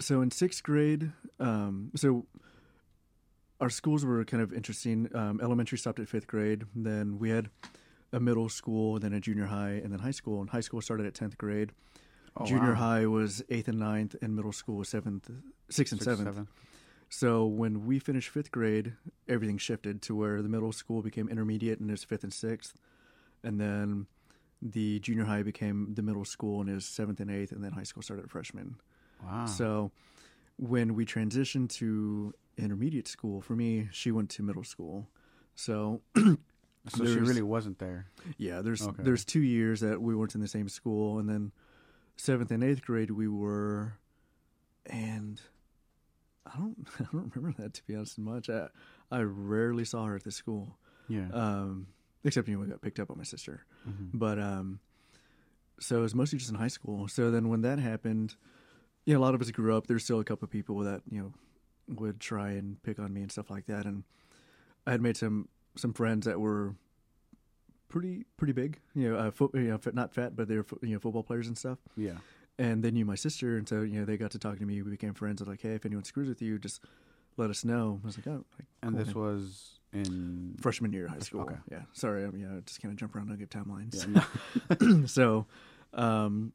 [0.00, 2.26] so in sixth grade, um, so
[3.60, 5.08] our schools were kind of interesting.
[5.14, 6.64] Um, elementary stopped at fifth grade.
[6.74, 7.48] Then we had
[8.12, 10.40] a middle school, then a junior high, and then high school.
[10.40, 11.72] And high school started at tenth grade.
[12.36, 12.74] Oh, junior wow.
[12.74, 15.30] high was eighth and ninth, and middle school was seventh,
[15.70, 16.28] sixth and seventh.
[16.28, 16.48] seven.
[17.08, 18.94] So when we finished fifth grade,
[19.28, 22.74] everything shifted to where the middle school became intermediate and is fifth and sixth,
[23.42, 24.06] and then
[24.60, 27.84] the junior high became the middle school and is seventh and eighth, and then high
[27.84, 28.76] school started freshman.
[29.24, 29.46] Wow.
[29.46, 29.92] So
[30.58, 35.08] when we transitioned to intermediate school, for me, she went to middle school.
[35.54, 36.36] So so
[37.04, 38.06] she really wasn't there.
[38.38, 39.02] yeah, there's Okay.
[39.02, 41.52] there's two years that we weren't in the same school, and then
[42.16, 43.94] seventh and eighth grade we were,
[44.86, 45.40] and
[46.46, 48.48] I don't I don't remember that to be honest much.
[48.50, 48.68] I
[49.10, 50.76] I rarely saw her at the school,
[51.08, 51.28] Yeah.
[51.32, 51.88] um,
[52.24, 54.10] except when know we got picked up by my sister, Mhm.
[54.14, 54.80] but um,
[55.80, 57.06] so it was mostly just in high school.
[57.08, 58.34] So then when that happened,
[59.04, 59.86] yeah, a lot of us grew up.
[59.86, 61.32] There's still a couple of people that you know
[61.88, 64.04] would try and pick on me and stuff like that, and
[64.86, 66.74] I had made some some friends that were
[67.88, 68.80] pretty pretty big.
[68.94, 71.22] You know, uh, fo- you know, not fat, but they were fo- you know football
[71.22, 71.78] players and stuff.
[71.96, 72.16] Yeah.
[72.58, 74.80] And they knew my sister, and so you know they got to talking to me.
[74.82, 75.40] We became friends.
[75.42, 76.80] They're like, hey, if anyone screws with you, just
[77.36, 78.00] let us know.
[78.02, 80.56] I was like, oh, like, And cool, this man." was in.
[80.62, 81.42] freshman year of high school.
[81.42, 81.56] okay.
[81.70, 83.30] Yeah, sorry, I mean, I just kind of jump around.
[83.30, 84.06] I give timelines.
[84.80, 85.44] Yeah, so,
[85.92, 86.52] um,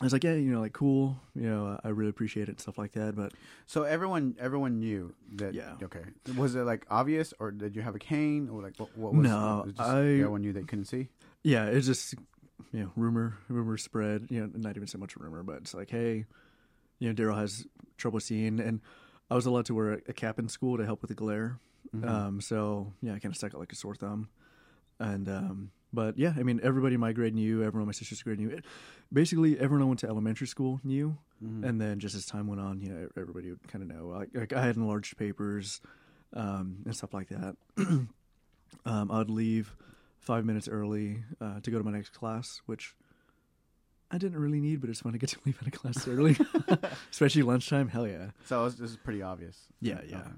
[0.00, 1.16] I was like, yeah, you know, like cool.
[1.36, 3.14] You know, I really appreciate it and stuff like that.
[3.14, 3.32] But
[3.66, 5.54] So everyone, everyone knew that.
[5.54, 5.74] Yeah.
[5.82, 6.02] Okay.
[6.36, 9.22] Was it like obvious, or did you have a cane, or like what, what was?
[9.22, 11.08] No, was just I- Everyone knew they couldn't see.
[11.44, 12.14] yeah, it's just
[12.72, 14.26] you know, rumor, rumor spread.
[14.30, 16.24] You know, not even so much rumor, but it's like, hey,
[16.98, 17.64] you know, Daryl has
[17.96, 18.80] trouble seeing, and
[19.30, 21.60] I was allowed to wear a, a cap in school to help with the glare.
[21.94, 22.08] Mhm.
[22.08, 24.28] Um, so yeah, I kind of stuck out like a sore thumb.
[24.98, 27.62] And um, but yeah, I mean, everybody in my grade knew.
[27.62, 28.50] Everyone in my sister's grade knew.
[28.50, 28.64] It,
[29.12, 31.16] basically, everyone I went to elementary school knew.
[31.42, 31.64] Mhm.
[31.64, 34.08] And then just as time went on, you know, everybody would kind of know.
[34.08, 35.80] Like, like I had enlarged papers
[36.32, 37.56] um, and stuff like that.
[38.86, 39.74] um, I'd leave
[40.18, 42.94] five minutes early uh, to go to my next class, which
[44.10, 46.36] I didn't really need, but it's fun to get to leave out of class early,
[47.10, 47.88] especially lunchtime.
[47.88, 48.30] Hell yeah.
[48.46, 49.58] So it was, this is pretty obvious.
[49.80, 50.18] Yeah, yeah.
[50.18, 50.30] Okay.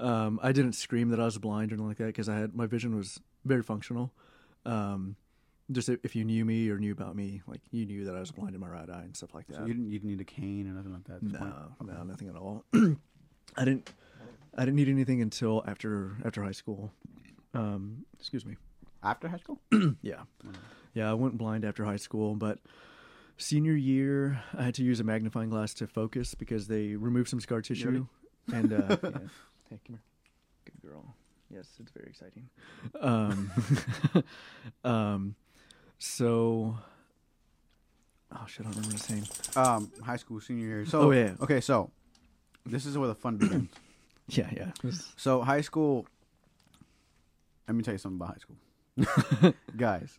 [0.00, 2.54] Um, I didn't scream that I was blind or anything like that because I had
[2.54, 4.12] my vision was very functional.
[4.64, 5.16] Um,
[5.70, 8.30] just if, you knew me or knew about me, like you knew that I was
[8.30, 9.56] blind in my right eye and stuff like that.
[9.56, 11.22] So you didn't, you didn't need a cane or nothing like that.
[11.22, 12.64] No, no, nothing at all.
[13.56, 13.90] I didn't.
[14.56, 16.92] I didn't need anything until after after high school.
[17.54, 18.56] Um, excuse me.
[19.02, 19.60] After high school.
[20.02, 20.22] Yeah,
[20.94, 21.10] yeah.
[21.10, 22.58] I went blind after high school, but
[23.38, 27.40] senior year I had to use a magnifying glass to focus because they removed some
[27.40, 28.06] scar tissue.
[28.52, 29.10] And uh, yeah.
[29.70, 30.02] hey, come here,
[30.64, 31.14] good girl.
[31.52, 32.48] Yes, it's very exciting.
[33.00, 33.50] Um,
[34.84, 35.34] um,
[35.98, 36.78] so.
[38.34, 38.60] Oh shit!
[38.66, 39.28] I don't remember what I was saying.
[39.56, 40.86] Um, high school senior year.
[40.86, 41.34] So Oh, yeah.
[41.42, 41.90] Okay, so
[42.64, 43.70] this is where the fun begins.
[44.28, 44.70] Yeah, yeah.
[45.16, 46.06] So high school.
[47.68, 49.04] Let me tell you something about high
[49.42, 50.18] school, guys.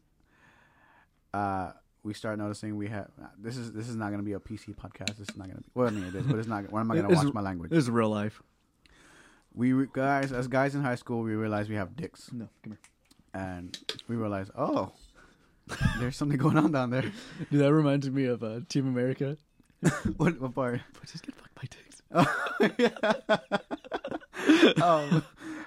[1.34, 1.72] Uh,
[2.04, 4.76] we start noticing we have this is this is not going to be a PC
[4.76, 5.17] podcast.
[5.17, 5.69] This is not going to be.
[5.74, 6.69] Well, I mean it is, but it's not.
[6.72, 7.72] Where am I going to watch my language?
[7.72, 8.43] This is real life.
[9.55, 12.73] We re- guys, as guys in high school, we realize we have dicks, No, come
[12.73, 12.79] here.
[13.33, 14.91] and we realize, oh,
[15.99, 17.01] there's something going on down there.
[17.01, 17.11] here.
[17.51, 19.37] Dude, that reminds me of uh, Team America.
[20.17, 20.81] what, what part?
[20.93, 22.01] But just get fucked by dicks.
[24.81, 25.23] um,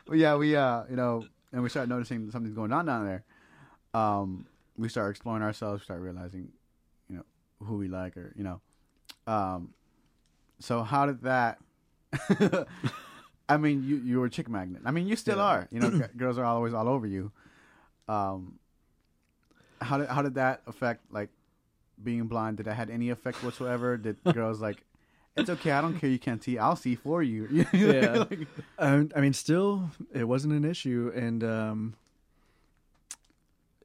[0.08, 3.24] well, yeah, we uh, you know, and we start noticing something's going on down there.
[3.94, 4.46] Um,
[4.76, 6.48] we start exploring ourselves, start realizing,
[7.08, 7.24] you know,
[7.64, 8.60] who we like, or you know,
[9.26, 9.70] um,
[10.60, 11.58] so how did that?
[13.48, 14.82] I mean, you you were a chick magnet.
[14.84, 15.44] I mean, you still Yeah.
[15.44, 15.68] are.
[15.70, 17.30] You know, g- girls are always all over you.
[18.08, 18.58] Um,
[19.80, 21.28] how did how did that affect like
[22.02, 22.56] being blind?
[22.58, 23.96] Did that had any effect whatsoever?
[23.96, 24.82] Did girls like?
[25.36, 25.70] It's okay.
[25.70, 26.08] I don't care.
[26.08, 26.56] You can't see.
[26.58, 27.66] I'll see for you.
[27.72, 28.24] Yeah.
[28.30, 31.94] Like- Um, I mean, still, it wasn't an issue, and um,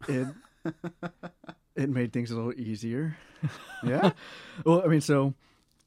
[0.08, 0.28] it
[1.76, 3.18] it made things a little easier.
[3.84, 4.12] yeah.
[4.66, 5.34] Well, I mean, so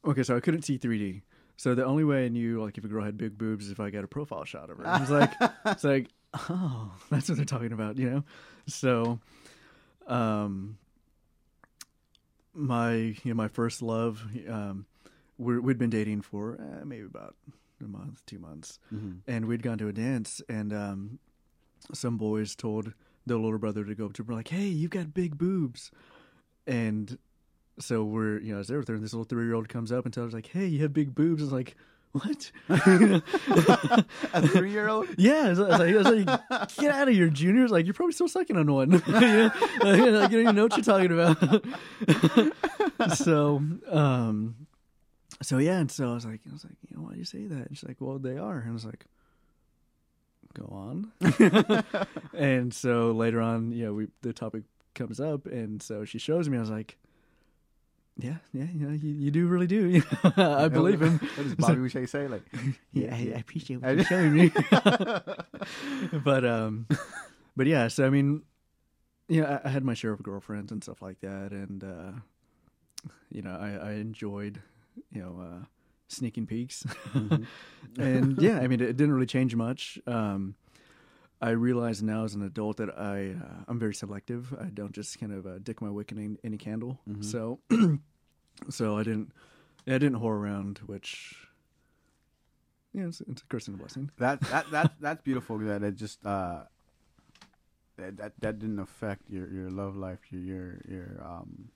[0.04, 1.22] okay, so I couldn't see 3D.
[1.56, 3.80] So the only way I knew, like, if a girl had big boobs, is if
[3.80, 4.84] I got a profile shot of her.
[4.84, 5.32] It was like,
[5.66, 6.08] it's like,
[6.50, 8.24] oh, that's what they're talking about, you know.
[8.66, 9.20] So,
[10.06, 10.78] um,
[12.54, 14.86] my you know my first love, um,
[15.38, 17.34] we're, we'd been dating for uh, maybe about
[17.80, 19.20] a month, two months, Mhm.
[19.26, 21.18] and we'd gone to a dance, and um,
[21.92, 22.92] some boys told
[23.26, 25.90] their little brother to go up to her like, "Hey, you've got big boobs,"
[26.66, 27.18] and
[27.78, 30.28] so we're you know they're there, this little three year old comes up and tells
[30.28, 31.76] us like, "Hey, you have big boobs." It's like,
[32.14, 32.52] what?
[32.68, 35.08] A three year old.
[35.18, 37.64] yeah, it's, like, it's like, get out of here, junior.
[37.64, 38.92] It's like you're probably still sucking on one.
[39.06, 39.50] you, know?
[39.80, 41.64] like, you don't even know what you're talking about.
[43.16, 43.60] so,
[43.90, 44.54] um,
[45.42, 47.24] so yeah, and so I was like, I was like, you know, why do you
[47.24, 47.66] say that?
[47.66, 48.58] And she's like, well, they are.
[48.58, 49.06] And I was like,
[50.54, 51.10] go on.
[52.32, 54.62] and so later on, you know, we the topic
[54.94, 56.58] comes up, and so she shows me.
[56.58, 56.96] I was like,
[58.16, 59.88] yeah, yeah, yeah, you, you do really do.
[59.88, 60.02] You
[60.36, 61.18] know, I believe him.
[61.18, 62.28] What does Bobby Boucher say?
[62.28, 62.42] Like,
[62.92, 64.52] Yeah, I, I appreciate what you're showing me.
[66.24, 66.86] but um,
[67.56, 67.88] but yeah.
[67.88, 68.42] So I mean,
[69.28, 72.12] you know, I, I had my share of girlfriends and stuff like that, and uh,
[73.30, 74.62] you know, I, I enjoyed,
[75.10, 75.64] you know, uh,
[76.08, 76.86] sneaking peeks,
[77.98, 79.98] and yeah, I mean, it, didn't really change much.
[80.06, 80.54] Um,
[81.44, 84.54] I realize now as an adult that I uh, I'm very selective.
[84.58, 87.00] I don't just kind of uh, dick my wick in any, any candle.
[87.06, 87.22] Mhm.
[87.22, 87.60] So
[88.70, 89.30] so I didn't
[89.86, 91.36] I didn't whore around, which
[92.94, 94.10] yeah, it's, it's a curse and a blessing.
[94.16, 95.58] that that that that's beautiful.
[95.58, 96.62] That it just uh,
[97.98, 100.20] that that, that didn't affect your, your love life.
[100.30, 101.68] Your your your um.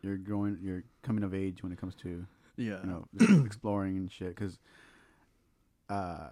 [0.00, 0.56] You're growing.
[0.62, 2.24] You're coming of age when it comes to
[2.56, 4.28] Yeah, you know exploring and shit.
[4.34, 4.58] Because
[5.90, 6.30] uh,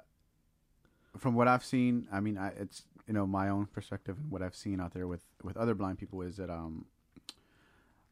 [1.19, 4.43] from what I've seen, I mean, I, it's you know my own perspective and what
[4.43, 6.87] I've seen out there with with other blind people is that um.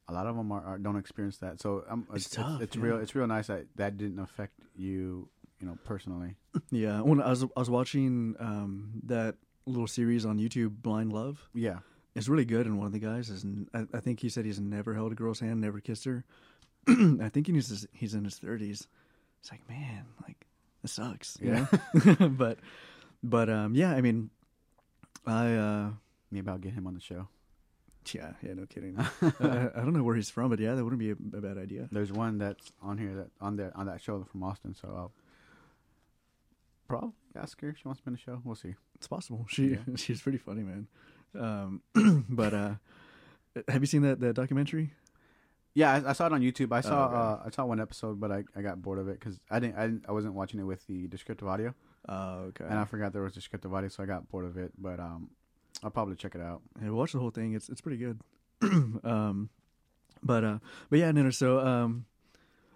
[0.08, 2.74] A lot of them are, are don't experience that, so um, It's it's, tough, It's,
[2.76, 2.82] yeah.
[2.82, 2.98] real.
[2.98, 5.28] It's real nice that that didn't affect you,
[5.60, 6.34] you know, personally.
[6.70, 7.00] yeah.
[7.00, 11.78] When I was I was watching um, that little series on YouTube, Blind Love, Yeah,
[12.16, 12.66] it's really good.
[12.66, 15.12] And one of the guys is, n- I, I think he said he's never held
[15.12, 16.24] a girl's hand, never kissed her.
[16.88, 18.88] I think he's he's in his thirties.
[19.40, 20.46] It's like, man, like
[20.82, 21.38] this sucks.
[21.40, 21.66] you Yeah.
[22.18, 22.28] know?
[22.28, 22.58] but
[23.22, 23.92] but um, yeah.
[23.92, 24.30] I mean,
[25.26, 25.54] I.
[25.54, 25.90] uh
[26.32, 27.28] maybe I'll get him on the show.
[28.12, 28.98] Yeah, yeah, no kidding.
[29.22, 31.56] uh, I don't know where he's from, but yeah, that wouldn't be a, a bad
[31.56, 31.88] idea.
[31.92, 35.12] There's one that's on here that on there on that show from Austin, so I'll
[36.88, 38.40] probably ask her if she wants to be on the show.
[38.44, 38.74] We'll see.
[38.96, 39.46] It's possible.
[39.48, 39.78] She Yeah.
[39.96, 40.88] she's pretty funny, man.
[41.38, 41.82] Um,
[42.28, 42.74] but uh,
[43.68, 44.92] have you seen that that documentary?
[45.74, 46.72] Yeah, I, I saw it on YouTube.
[46.72, 47.14] I saw okay.
[47.14, 49.76] uh, I saw one episode, but I, I got bored of it because I didn't,
[49.78, 51.72] I didn't I wasn't watching it with the descriptive audio,
[52.08, 52.64] Oh, okay.
[52.68, 54.72] and I forgot there was descriptive audio, so I got bored of it.
[54.76, 55.30] But um,
[55.82, 56.62] I'll probably check it out.
[56.82, 57.54] Yeah, watch the whole thing.
[57.54, 58.20] It's it's pretty good.
[59.04, 59.50] um,
[60.22, 60.58] but uh,
[60.90, 61.30] but yeah, no, no.
[61.30, 62.06] So um,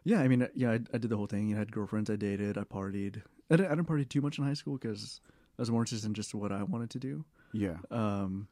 [0.05, 1.55] yeah, I mean, yeah, I, I did the whole thing.
[1.55, 2.11] I had girlfriends.
[2.11, 2.57] I dated.
[2.57, 3.23] I partied.
[3.51, 5.21] I didn't, I didn't party too much in high school because
[5.59, 7.25] I was more interested in just what I wanted to do.
[7.53, 7.77] Yeah.
[7.91, 8.49] Um,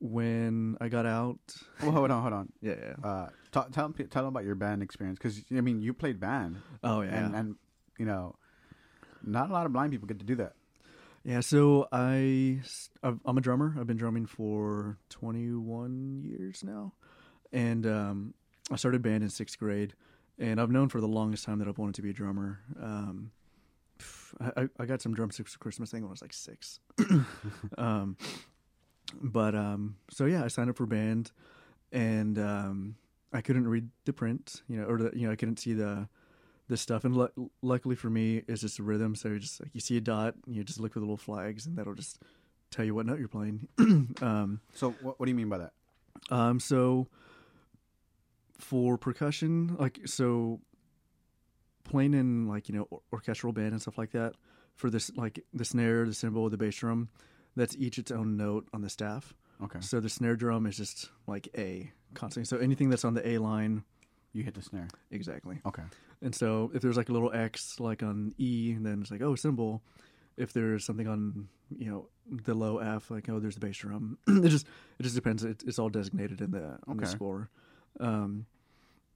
[0.00, 1.38] when I got out,
[1.82, 2.52] Well, hold on, hold on.
[2.60, 3.08] yeah, yeah.
[3.08, 6.20] Uh, ta- tell them tell them about your band experience because I mean you played
[6.20, 7.56] band, oh yeah, and and
[7.98, 8.36] you know,
[9.26, 10.54] not a lot of blind people get to do that.
[11.24, 12.60] Yeah, so I
[13.02, 13.74] I'm a drummer.
[13.78, 16.92] I've been drumming for 21 years now,
[17.52, 18.34] and um,
[18.70, 19.94] I started band in sixth grade.
[20.38, 22.60] And I've known for the longest time that I've wanted to be a drummer.
[22.80, 23.30] Um,
[24.38, 26.78] I, I- I got some drumsticks for Christmas thing when I was like six.
[27.78, 28.16] um,
[29.22, 31.32] but um, so yeah, I signed up for band,
[31.90, 32.96] and um,
[33.32, 36.06] I couldn't read the print, you know, or the, you know, I couldn't see the
[36.68, 37.04] the stuff.
[37.04, 39.14] And lu- luckily for me, it's just a rhythm.
[39.14, 41.66] So you just like you see a dot, you just look for the little flags,
[41.66, 42.20] and that'll just
[42.70, 43.68] tell you what note you're playing.
[44.20, 45.72] um, So what, what do you mean by that?
[46.30, 47.08] um, so
[48.58, 50.60] for percussion, like so,
[51.84, 54.34] playing in like you know or- orchestral band and stuff like that.
[54.76, 57.08] For this, like the snare, the cymbal, the bass drum,
[57.56, 59.32] that's each its own note on the staff.
[59.64, 62.44] Okay, So the snare drum is just like A constantly.
[62.46, 63.84] So anything that's on the A line,
[64.36, 64.88] you hit the snare.
[65.10, 65.60] exactly.
[65.64, 65.82] Okay,
[66.22, 69.22] And so if there's like a little X like on E, and then it's like
[69.22, 69.80] oh cymbal.
[70.36, 74.18] If there's something on you know the low F, like oh there's the bass drum.
[74.28, 74.66] it just
[74.98, 75.44] it just depends.
[75.44, 77.48] It, it's all designated in the on the score.
[78.00, 78.46] Um,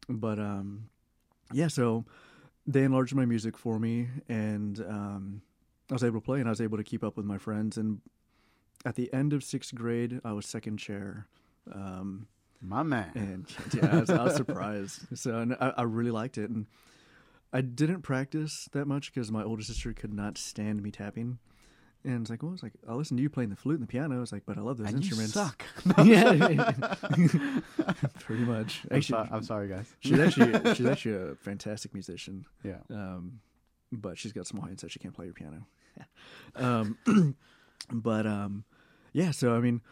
[0.08, 0.88] but um,
[1.52, 1.68] yeah.
[1.68, 2.04] So
[2.66, 5.42] they enlarged my music for me, and um,
[5.90, 7.76] I was able to play, and I was able to keep up with my friends.
[7.76, 8.00] And
[8.86, 11.26] at the end of sixth grade, I was second chair.
[11.70, 12.26] Um,
[12.60, 13.10] my man.
[13.14, 15.16] and yeah, I was, I was surprised.
[15.18, 16.66] So and I, I really liked it, and
[17.52, 21.38] I didn't practice that much because my older sister could not stand me tapping.
[22.02, 23.90] And it's like, well, it's like I listen to you playing the flute and the
[23.90, 24.22] piano.
[24.22, 25.36] It's like, but I love those and instruments.
[25.36, 25.64] you suck.
[26.06, 26.72] yeah,
[28.20, 28.82] pretty much.
[28.90, 29.94] I'm, Actually, so- I'm sorry, guys.
[30.00, 32.46] she's actually she's actually a fantastic musician.
[32.64, 32.78] yeah.
[32.90, 33.40] Um,
[33.92, 35.66] but she's got small hands, so she can't play your piano.
[36.56, 36.96] um,
[37.92, 38.64] but um,
[39.12, 39.30] yeah.
[39.32, 39.82] So I mean,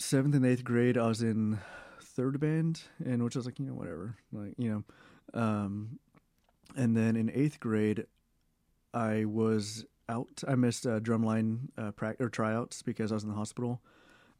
[0.00, 1.58] seventh and eighth grade, I was in
[2.02, 5.40] third band, and which I was like, you know, whatever, like you know.
[5.40, 5.98] Um,
[6.76, 8.06] and then in eighth grade,
[8.92, 10.42] I was out.
[10.46, 13.80] I missed uh, drumline uh, prac- or tryouts because I was in the hospital.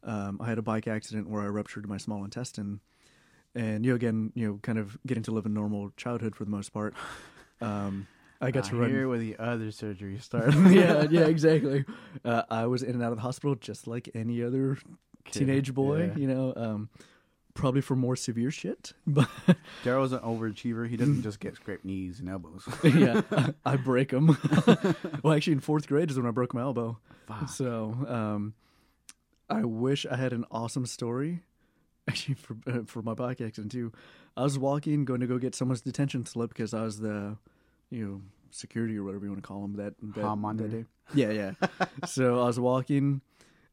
[0.03, 2.81] Um, I had a bike accident where I ruptured my small intestine,
[3.55, 6.45] and you know, again, you know, kind of getting to live a normal childhood for
[6.45, 6.95] the most part.
[7.63, 8.07] Um,
[8.41, 8.89] I got to run.
[8.89, 10.55] Here where the other surgery started.
[10.71, 11.85] yeah, yeah, exactly.
[12.25, 14.79] Uh, I was in and out of the hospital just like any other
[15.31, 16.17] Kid, teenage boy, yeah.
[16.17, 16.53] you know.
[16.57, 16.89] Um,
[17.55, 18.93] probably for more severe shit.
[19.07, 19.29] But
[19.85, 20.89] Daryl's an overachiever.
[20.89, 22.69] He doesn't just get scraped knees and elbows.
[22.85, 23.23] yeah,
[23.65, 24.39] I break them.
[25.23, 26.99] well, actually, in fourth grade is when I broke my elbow.
[27.27, 27.49] Fuck.
[27.49, 28.55] So, um,
[29.49, 31.43] I wish I had an awesome story.
[32.09, 33.93] Actually, for uh, for my bike accident too,
[34.37, 37.37] I was walking, going to go get someone's detention slip because I was the,
[37.91, 38.21] you know,
[38.51, 40.85] security or whatever you want to call them that that, that day.
[41.15, 41.87] Yeah, yeah.
[42.07, 43.21] so I was walking,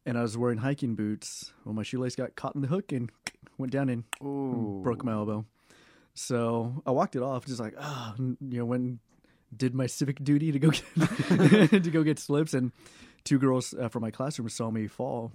[0.08, 1.52] and I was wearing hiking boots.
[1.66, 3.12] Well, my shoelace got caught in the hook and
[3.58, 4.80] went down and Ooh.
[4.82, 5.46] broke my elbow.
[6.16, 9.00] So I walked it off, just like ah, you know, went and
[9.56, 12.72] did my civic duty to go get to go get slips, and
[13.24, 15.34] two girls uh, from my classroom saw me fall.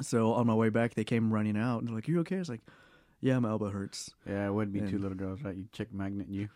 [0.00, 2.38] So on my way back, they came running out and they're like, "You okay?" I
[2.38, 2.62] was like,
[3.20, 5.56] "Yeah, my elbow hurts." Yeah, it would be two little girls, right?
[5.56, 6.48] You chick magnet and you.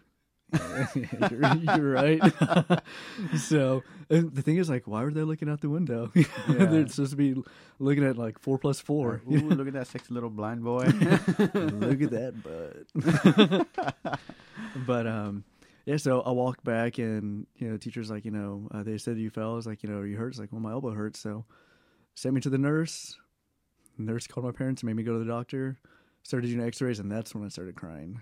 [0.94, 2.20] you're, you're right.
[3.38, 6.10] so the thing is, like, why were they looking out the window?
[6.48, 7.34] They're supposed to be
[7.78, 9.22] looking at like four plus four.
[9.30, 10.84] Ooh, look at that sexy little blind boy.
[10.84, 13.68] Look at that butt.
[14.86, 15.44] but um,
[15.84, 15.98] yeah.
[15.98, 19.30] So I walked back, and you know, teachers like, you know, uh, they said you
[19.30, 19.52] fell.
[19.52, 20.28] I was like, you know, are you hurt?
[20.28, 21.20] It's like, well, my elbow hurts.
[21.20, 21.44] So
[22.14, 23.18] sent me to the nurse.
[23.98, 25.76] Nurse called my parents, made me go to the doctor.
[26.28, 28.20] Started doing X-rays, and that's when I started crying.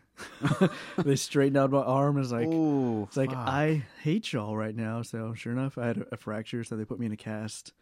[0.97, 3.39] they straightened out my arm, it's like, Ooh, it's like fuck.
[3.49, 5.03] I hate y'all right now.
[5.03, 7.73] So sure enough, I had a, a fracture, so they put me in a cast,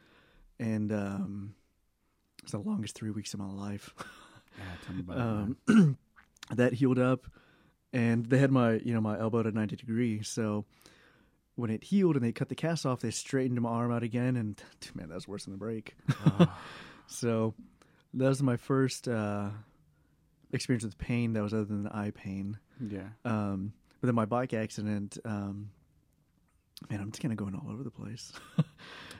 [0.58, 1.54] and um,
[2.42, 3.94] it's the longest three weeks of my life.
[4.56, 5.98] Yeah, tell me about um, man.
[6.54, 7.26] that healed up,
[7.92, 10.22] and they had my you know my elbow at a ninety degree.
[10.22, 10.64] So
[11.56, 14.36] when it healed and they cut the cast off, they straightened my arm out again,
[14.36, 14.62] and
[14.94, 15.96] man, that was worse than the break.
[16.24, 16.56] Oh,
[17.08, 17.52] So
[18.14, 19.48] that was my first uh,
[20.54, 22.58] experience with pain that was other than the eye pain.
[22.80, 23.08] yeah.
[23.24, 25.70] Um, but then my bike accident, um,
[26.90, 28.32] man, I'm just kind of going all over the place.
[28.58, 28.64] Yeah,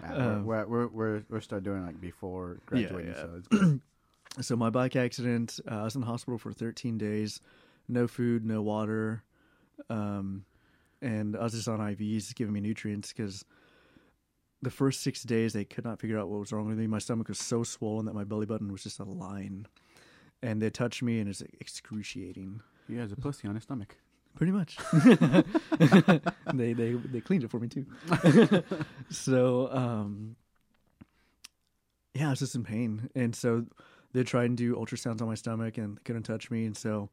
[0.04, 3.22] Um, we're, we're, we're, we're start doing like before graduating, yeah.
[3.22, 3.80] so it's
[4.46, 7.40] so my bike accident, uh, I was in the hospital for 13 days,
[7.88, 9.22] no food, no water,
[9.88, 10.44] um,
[11.00, 13.44] and I was just on IVs giving me nutrients because
[14.60, 16.86] the first six days they could not figure out what was wrong with me.
[16.86, 19.66] My stomach was so swollen that my belly button was just a line,
[20.44, 22.60] and they touched me and it's excruciating.
[22.86, 23.96] he has a pussy on his stomach.
[24.36, 24.76] Pretty much.
[26.54, 27.86] they they they cleaned it for me too.
[29.10, 30.36] so um
[32.14, 33.10] yeah, I was just in pain.
[33.14, 33.64] And so
[34.12, 37.10] they tried and do ultrasounds on my stomach and couldn't touch me and so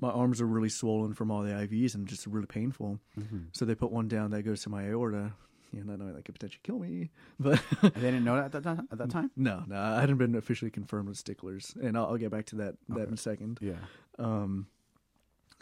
[0.00, 2.98] my arms are really swollen from all the IVs and just really painful.
[3.18, 3.44] Mm-hmm.
[3.52, 5.32] So they put one down that goes to my aorta.
[5.72, 7.10] You know, not knowing that could potentially kill me.
[7.40, 8.88] But They didn't know that at that time.
[8.90, 9.30] At that time.
[9.36, 11.74] no, no, I hadn't been officially confirmed with Sticklers.
[11.82, 13.58] And I'll, I'll get back to that that in a second.
[13.60, 13.74] Yeah.
[14.18, 14.66] Um,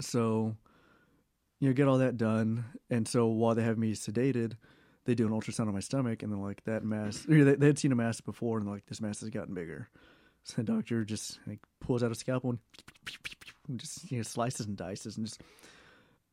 [0.01, 0.57] so,
[1.61, 4.53] you know, get all that done, and so while they have me sedated,
[5.05, 7.79] they do an ultrasound on my stomach, and they're like, "That mass." They, they had
[7.79, 9.89] seen a mass before, and like, "This mass has gotten bigger."
[10.45, 12.59] So the doctor just like pulls out a scalpel
[13.69, 15.41] and just you know slices and dices, and just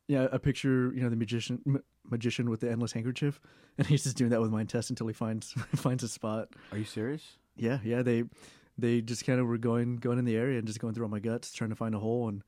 [0.08, 1.80] yeah, I picture you know the magician ma-
[2.12, 3.40] magician with the endless handkerchief,
[3.78, 6.50] and he's just doing that with my intestine until he finds finds a spot.
[6.72, 7.38] Are you serious?
[7.56, 8.02] Yeah, yeah.
[8.04, 8.26] They
[8.78, 11.10] they just kind of were going going in the area and just going through all
[11.12, 12.44] my guts, trying to find a hole, and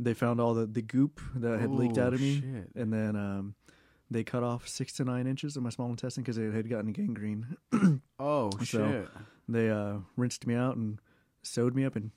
[0.00, 2.70] they found all the, the goop that had leaked out of me, Oh, shit.
[2.74, 3.54] and then um,
[4.10, 6.92] they cut off six to nine inches of my small intestine because it had gotten
[6.92, 7.56] gangrene.
[8.18, 9.08] Oh So- shit.
[9.48, 10.98] they uh, rinsed me out and
[11.42, 12.10] sewed me up and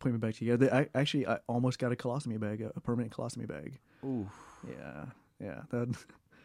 [0.00, 0.66] put me back together.
[0.66, 3.78] They, I actually I almost got a colostomy bag, a, a permanent colostomy bag.
[4.04, 4.28] Ooh.
[4.68, 5.04] Yeah,
[5.40, 5.60] yeah.
[5.70, 5.88] That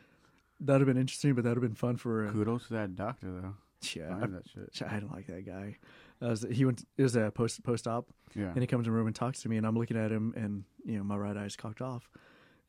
[0.60, 2.28] that'd have been interesting, but that'd have been fun for.
[2.28, 3.54] Uh, Kudos to that doctor though.
[3.96, 4.82] yeah, Find that shit.
[4.90, 5.78] I, I don't like that guy.
[6.22, 6.86] Was- he went.
[6.98, 8.08] It was a post post op.
[8.36, 8.46] Yeah.
[8.50, 10.34] And he comes in the room and talks to me, and I'm looking at him,
[10.36, 12.10] and you know my right eye's cocked off,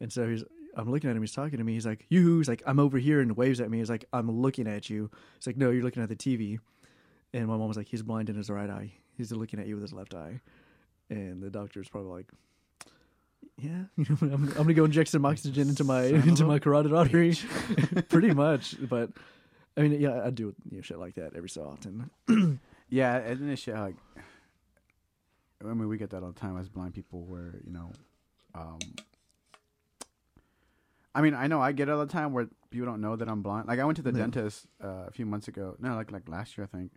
[0.00, 0.44] and so he's.
[0.76, 1.22] I'm looking at him.
[1.22, 1.74] He's talking to me.
[1.74, 3.78] He's like, "You." He's like, "I'm over here," and waves at me.
[3.78, 6.58] He's like, "I'm looking at you." He's like, "No, you're looking at the TV."
[7.32, 8.92] And my mom was like, "He's blind in his right eye.
[9.16, 10.40] He's looking at you with his left eye."
[11.10, 12.32] And the doctor's probably like,
[13.56, 16.58] "Yeah, you know, I'm, I'm gonna go inject some oxygen into my Son into my
[16.58, 17.34] carotid artery."
[18.08, 19.10] Pretty much, but
[19.76, 22.10] I mean, yeah, I do you know, shit like that every so often.
[22.90, 23.96] Yeah, isn't it shit like?
[25.62, 27.90] I mean, we get that all the time as blind people, where you know,
[28.54, 28.78] um,
[31.14, 33.28] I mean, I know I get it all the time where people don't know that
[33.28, 33.68] I'm blind.
[33.68, 34.18] Like I went to the Yeah.
[34.18, 35.76] dentist uh, a few months ago.
[35.80, 36.92] No, like like last year, I think.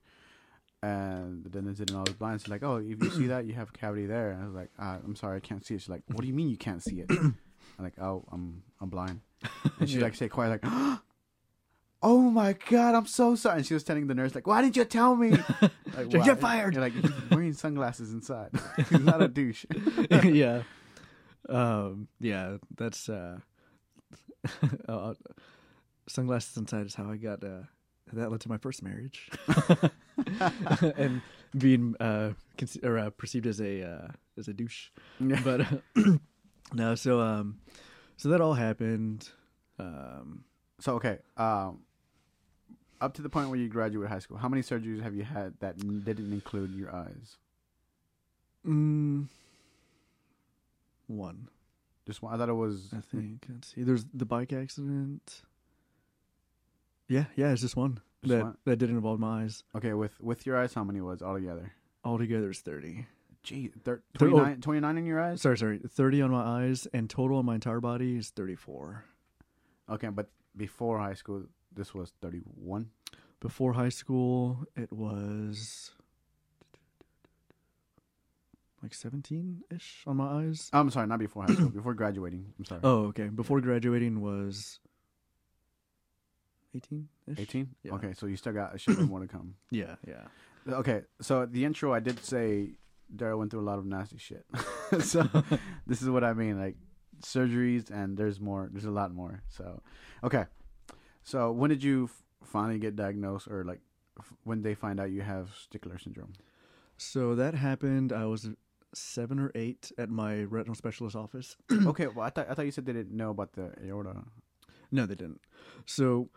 [0.84, 2.41] And the dentist didn't I was blind.
[2.41, 4.53] She's like, "Oh, if you see that, you have a cavity there." And I was
[4.55, 6.57] like, uh, "I'm sorry, I can't see it." She's like, "What do you mean you
[6.57, 7.36] can't see it?" I'm
[7.80, 9.21] like, "Oh, I'm I'm blind."
[9.80, 10.03] And she Yeah.
[10.03, 10.99] like say quiet like.
[12.03, 13.57] Oh my god, I'm so sorry.
[13.57, 15.32] And she was telling the nurse, like, why didn't you tell me?
[15.97, 16.75] Like, You're fired.
[16.75, 16.93] You're like,
[17.32, 18.51] wearing sunglasses inside.
[18.88, 19.65] he's not a douche.
[20.23, 20.61] yeah.
[21.49, 23.39] Um, yeah, that's uh,
[24.88, 25.13] uh
[26.07, 27.63] sunglasses inside is how I got uh
[28.14, 29.30] that led to my first marriage.
[30.97, 31.22] and
[31.58, 34.89] being uh, conce- or, uh perceived as a uh as a douche.
[35.20, 36.14] But uh,
[36.74, 37.60] no, so um,
[38.18, 39.30] so that all happened.
[39.80, 40.43] Um,
[40.80, 41.80] So okay, um,
[43.01, 45.53] up to the point where you graduate high school, how many surgeries have you had
[45.60, 47.38] that n- didn't include your eyes?
[48.66, 49.28] mm,
[51.08, 51.47] one,
[52.05, 52.34] Just one.
[52.34, 52.89] I thought it was.
[52.93, 53.45] I think.
[53.49, 53.84] Let's see.
[53.84, 55.41] There's the bike accident.
[57.08, 58.58] Yeah, yeah, it's just one Just that one?
[58.66, 59.64] that didn't involve my eyes.
[59.76, 61.74] Okay, with with your eyes, how many was altogether?
[62.03, 63.08] Altogether, it's thirty.
[63.43, 65.41] Gee, thir- Thir- 29, 29 in your eyes.
[65.41, 69.05] Sorry, sorry, thirty on my eyes, and total on my entire body is thirty-four.
[69.89, 71.43] Okay, but before high school,
[71.74, 72.89] this was thirty-one.
[73.39, 75.91] Before high school, it was
[78.84, 80.70] like seventeen ish on my eyes.
[80.74, 81.70] Oh, I'm sorry, not before high school.
[81.70, 82.53] before graduating.
[82.60, 82.82] I'm sorry.
[82.84, 83.28] Oh, okay.
[83.28, 84.80] Before graduating was
[86.76, 87.07] eighteen
[87.38, 87.70] 18?
[87.84, 87.93] Yeah.
[87.93, 89.55] Okay, so you still got a shitload more to come.
[89.72, 90.26] Yeah, yeah.
[90.70, 92.72] Okay, so at the intro, I did say
[93.15, 94.45] Daryl went through a lot of nasty shit.
[94.99, 95.24] so
[95.88, 96.76] this is what I mean, like
[97.22, 98.70] surgeries, and there's more.
[98.72, 99.41] There's a lot more.
[99.49, 99.82] So,
[100.24, 100.45] okay.
[101.24, 103.80] So when did you f- finally get diagnosed, or like
[104.20, 106.34] f- when they find out you have Stickler syndrome?
[106.97, 108.11] So that happened.
[108.11, 108.49] I was
[108.93, 111.55] seven or eight at my retinal specialist office.
[111.72, 114.24] okay, well I thought I thought you said they didn't know about the aorta.
[114.91, 115.41] No, they didn't.
[115.86, 116.30] So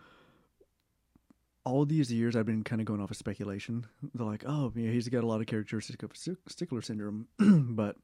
[1.64, 3.86] all these years, I've been kind of going off of speculation.
[4.14, 7.96] They're like, "Oh, yeah, he's got a lot of characteristics of Stickler syndrome," but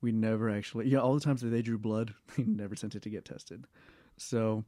[0.00, 0.88] we never actually.
[0.88, 3.66] Yeah, all the times that they drew blood, they never sent it to get tested.
[4.16, 4.64] So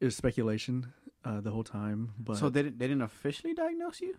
[0.00, 0.92] it was speculation
[1.24, 2.12] uh, the whole time.
[2.18, 4.16] But so they didn't they didn't officially diagnose you?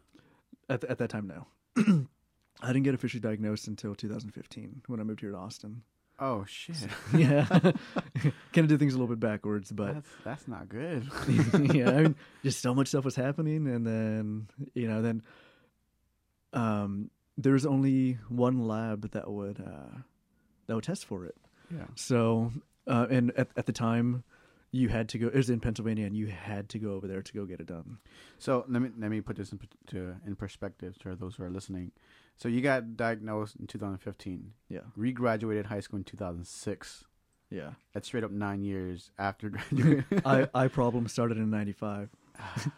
[0.70, 1.48] at th- at that time, no.
[2.62, 5.84] I didn't get officially diagnosed until 2015 when I moved here to Austin.
[6.20, 6.76] Oh shit,
[7.16, 7.74] yeah, kind
[8.56, 11.08] of did things a little bit backwards, but that's that's not good.
[11.76, 15.22] yeah, I mean, just so much stuff was happening, and then you know, then
[16.54, 19.98] um, there's only one lab that would uh,
[20.66, 21.36] that would test for it.
[21.72, 21.86] yeah.
[21.94, 22.52] So,
[22.88, 24.24] uh, and at at the time,
[24.72, 25.28] you had to go.
[25.28, 27.68] It was in Pennsylvania, and you had to go over there to go get it
[27.68, 27.98] done.
[28.38, 31.50] So let me let me put this in, to, in perspective to those who are
[31.50, 31.92] listening.
[32.36, 37.06] So you got diagnosed in 2015, Yeah, regraduated high school in 2006.
[37.50, 37.72] yeah.
[37.94, 40.04] That's straight up nine years after graduating.
[40.26, 42.10] I eye problem started in '95.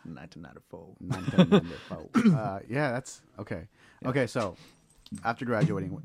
[0.06, 0.96] 1994.
[1.00, 2.38] 1994.
[2.38, 3.68] uh, yeah, that's okay.
[4.02, 4.10] Yeah.
[4.10, 4.56] Okay, so
[5.26, 6.02] after graduating,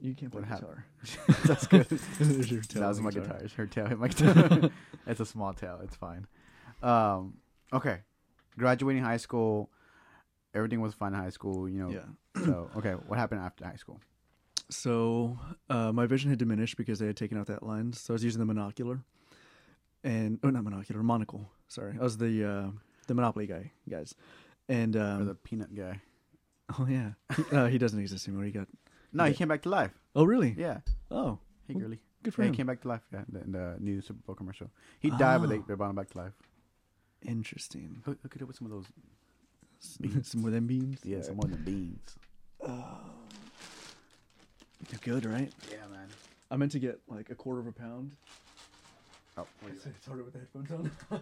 [0.00, 0.84] You can't play What guitar.
[1.44, 1.86] that's good.
[2.20, 3.40] There's your tail that was on my the guitar.
[3.56, 4.70] Her tail hit my guitar.
[5.06, 5.80] it's a small tail.
[5.82, 6.26] It's fine.
[6.82, 7.38] Um,
[7.72, 7.98] okay,
[8.56, 9.70] graduating high school,
[10.54, 11.68] everything was fine in high school.
[11.68, 11.90] You know.
[11.90, 12.44] Yeah.
[12.44, 14.00] So okay, what happened after high school?
[14.70, 15.38] So
[15.70, 18.00] uh, my vision had diminished because they had taken out that lens.
[18.00, 19.02] So I was using the monocular,
[20.04, 21.48] and oh, not monocular, monocle.
[21.68, 22.70] Sorry, I was the uh,
[23.06, 24.14] the Monopoly guy, guys.
[24.68, 26.02] And Or um, the peanut guy?
[26.78, 27.12] oh yeah,
[27.50, 28.44] uh, he doesn't exist anymore.
[28.44, 28.68] He got
[29.12, 29.92] No, he came back to life.
[30.14, 30.54] oh really?
[30.56, 30.78] Yeah.
[31.10, 31.98] Oh, Hey, Well, girly.
[32.22, 32.54] good for Yeah, him.
[32.54, 33.02] he came back to life.
[33.12, 34.70] Yeah, in the, in the new Super Bowl commercial.
[35.00, 35.64] He died, but they, Oh.
[35.68, 36.32] they brought him back to life.
[37.22, 38.02] Interesting.
[38.04, 38.86] Hook, hook it up with some of those.
[40.26, 41.00] Some more than beans.
[41.04, 42.16] Yeah, some more than beans.
[44.90, 45.52] They're good, right?
[45.70, 46.08] Yeah, man.
[46.50, 48.12] I meant to get like a quarter of a pound.
[49.36, 49.92] Oh, what is it?
[49.96, 50.90] It's harder with the headphones on.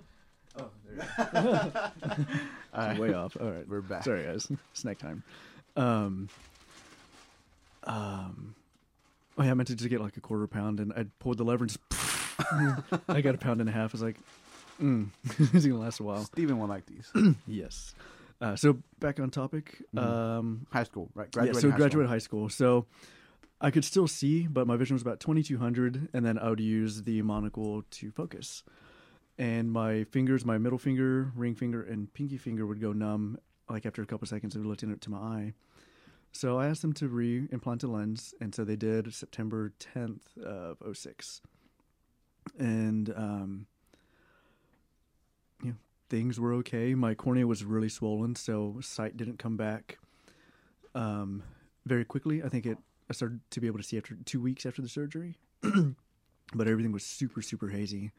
[0.59, 2.27] oh, there you go.
[2.75, 2.99] All right.
[2.99, 3.37] Way off.
[3.41, 3.69] All right.
[3.69, 4.05] We're back.
[4.05, 4.51] Sorry, guys.
[4.75, 5.23] Snack time.
[5.77, 6.29] Um,
[7.87, 8.55] um,
[9.39, 11.45] oh yeah, I meant to just get like a quarter pound, and I pulled the
[11.45, 11.81] lever and just.
[13.09, 13.93] I got a pound and a half.
[13.93, 14.17] I was like,
[14.81, 15.09] mm,
[15.39, 16.25] this is gonna last a while.
[16.25, 17.11] Steven will like these.
[17.47, 17.95] Yes.
[18.39, 19.83] Uh, so back on topic.
[19.95, 20.03] Mhm.
[20.03, 21.29] Um, high school, right?
[21.35, 22.07] yeah, so high graduate school.
[22.07, 22.49] high school.
[22.51, 22.87] So
[23.63, 27.03] I could still see, but my vision was about 2200, and then I would use
[27.05, 28.63] the monocle to focus.
[29.39, 33.39] And my fingers, my middle finger, ring finger, and pinky finger would go numb
[33.71, 35.55] like after a couple seconds of looking up to my eye.
[36.37, 40.77] So I asked them to re-implant a lens, and so they did September 10th of
[40.95, 41.41] 06.
[42.59, 43.67] And um,
[45.63, 45.77] you know,
[46.11, 46.95] things were okay.
[46.95, 49.99] My cornea was really swollen, so sight didn't come back
[50.95, 51.43] um,
[51.87, 52.43] very quickly.
[52.43, 52.77] I think it
[53.09, 56.93] I started to be able to see after two weeks after the surgery, but everything
[56.93, 58.13] was super super hazy.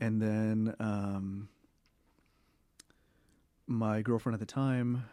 [0.00, 1.48] And then um,
[3.68, 5.04] my girlfriend at the time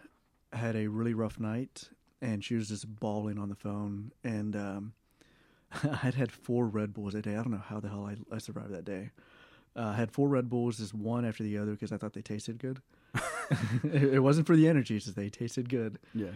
[0.52, 1.90] had a really rough night,
[2.24, 4.12] and she was just bawling on the phone.
[4.24, 4.94] And um,
[5.84, 7.34] I had had four Red Bulls that day.
[7.34, 9.12] I don't know how the hell I, I survived that day.
[9.76, 12.22] Uh, I had four Red Bulls, just one after the other, because I thought they
[12.22, 12.82] tasted good.
[13.84, 16.28] it, it wasn't for the energy; it's just they tasted good Yeah.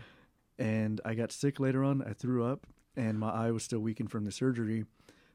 [0.60, 2.02] and I got sick later on.
[2.02, 2.66] I threw up,
[2.96, 4.86] and my eye was still weakened from the surgery.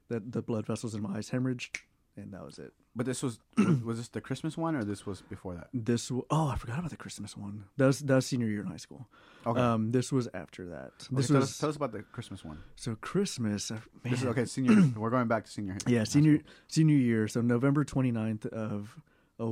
[0.08, 1.78] That the blood vessels in my eyes hemorrhaged,
[2.16, 2.72] and that was it.
[2.94, 3.38] But this was
[3.84, 5.68] was this the Christmas one or this was before that?
[5.72, 7.64] This w- oh, I forgot about the Christmas one.
[7.78, 9.08] That was that was senior year in high school.
[9.46, 9.58] Okay.
[9.60, 10.92] Um, this was after that.
[11.06, 12.58] Okay, This tell, was us, tell us about the Christmas one.
[12.76, 13.70] so Christmas.
[13.70, 14.30] uh, This is man.
[14.32, 14.44] okay.
[14.44, 14.90] Senior.
[14.96, 15.76] we're going back to senior.
[15.86, 16.50] Yeah, high senior school.
[16.68, 17.28] senior year.
[17.28, 18.98] So November 29th of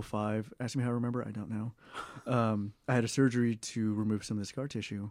[0.04, 0.52] 05.
[0.60, 1.26] Ask me how I remember.
[1.26, 1.72] I don't know.
[2.26, 5.10] Um, I had a surgery to remove some of the scar tissue,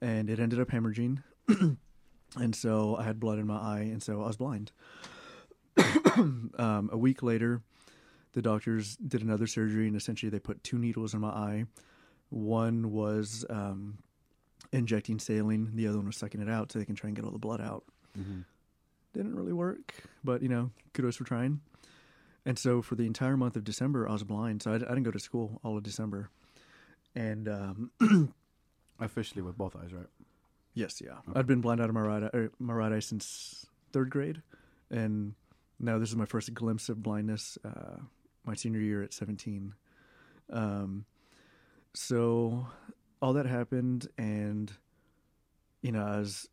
[0.00, 1.22] and it ended up hemorrhaging,
[2.36, 4.72] and so I had blood in my eye, and so I was blind.
[6.58, 7.62] um, a week later,
[8.32, 11.64] the doctors did another surgery, and essentially they put two needles in my eye.
[12.30, 13.98] One was um,
[14.72, 17.24] injecting saline, the other one was sucking it out so they can try and get
[17.24, 17.84] all the blood out
[18.18, 18.44] Mhm.
[19.12, 19.94] didn't really work,
[20.24, 21.60] but you know, kudos for trying.
[22.46, 25.02] And so for the entire month of December, I was blind, so I, I didn't
[25.02, 26.30] go to school all of December.
[27.14, 27.90] And um,
[29.00, 30.06] Officially with both eyes, right?
[30.74, 31.38] yes, yeah, Okay.
[31.38, 34.42] I'd been blind out of my right eye, er, my right eye since third grade,
[34.90, 35.34] and
[35.80, 37.58] now this is my first glimpse of blindness.
[37.64, 37.96] Uh,
[38.44, 39.74] my senior year at seventeen.
[40.52, 41.04] Um,
[41.94, 42.66] so
[43.20, 44.72] all that happened, and
[45.82, 46.48] you know, I was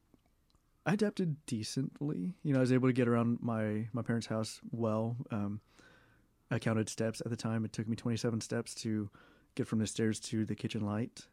[0.86, 2.34] I adapted decently.
[2.44, 5.18] You know, I was able to get around my my parents' house well.
[5.32, 5.60] Um,
[6.50, 7.66] I counted steps at the time.
[7.66, 9.10] It took me 27 steps to
[9.58, 11.26] get from the stairs to the kitchen light.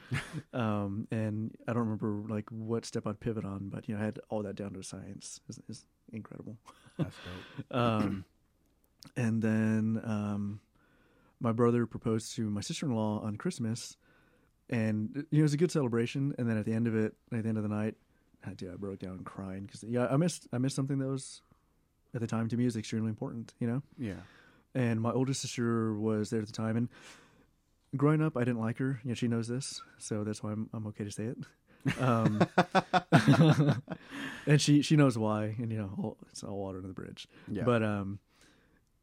[0.52, 4.04] um, and I don't remember like what step I'd pivot on, but you know, I
[4.04, 5.40] had all that down to a science.
[5.48, 6.56] It's, it's incredible.
[6.98, 7.66] That's dope.
[7.76, 8.24] Um,
[9.16, 10.60] and then um,
[11.40, 13.96] my brother proposed to my sister in law on Christmas,
[14.68, 16.34] and you know it was a good celebration.
[16.38, 17.94] And then at the end of it, at the end of the night,
[18.46, 21.40] I, dude, I broke down crying because yeah, I missed I missed something that was
[22.14, 23.54] at the time to me was extremely important.
[23.58, 24.20] You know, Yeah.
[24.74, 26.88] and my oldest sister was there at the time, and
[27.96, 29.00] growing up, I didn't like her.
[29.04, 31.38] You know, she knows this, so that's why I'm I'm okay to say it.
[31.98, 32.42] Um,
[34.46, 37.26] and she she knows why, and you know, it's all water under the bridge.
[37.48, 37.62] Yeah.
[37.64, 38.18] But um,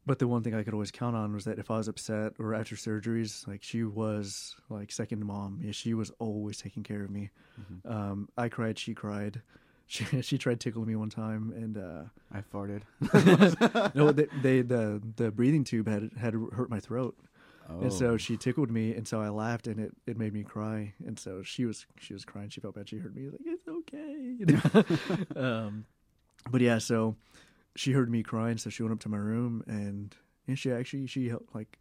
[0.06, 2.32] but the one thing I could always count on was that if I was upset
[2.38, 5.60] or after surgeries, like she was like second mom.
[5.62, 7.30] Yeah, she was always taking care of me.
[7.60, 7.90] Mhm.
[7.92, 9.42] Um, I cried, she cried.
[9.90, 12.82] She she tried tickling me one time, and uh, I farted.
[13.94, 17.16] no, they, they the the breathing tube had had hurt my throat,
[17.70, 17.80] Oh.
[17.80, 20.94] and so she tickled me, and so I laughed, and it, it made me cry,
[21.04, 22.48] and so she was she was crying.
[22.48, 22.88] She felt bad.
[22.88, 25.36] She heard me like it's okay, you know.
[25.66, 25.84] um,
[26.50, 27.16] but yeah, so
[27.76, 30.16] she heard me crying, so she went up to my room, and
[30.48, 31.78] know, she actually she helped like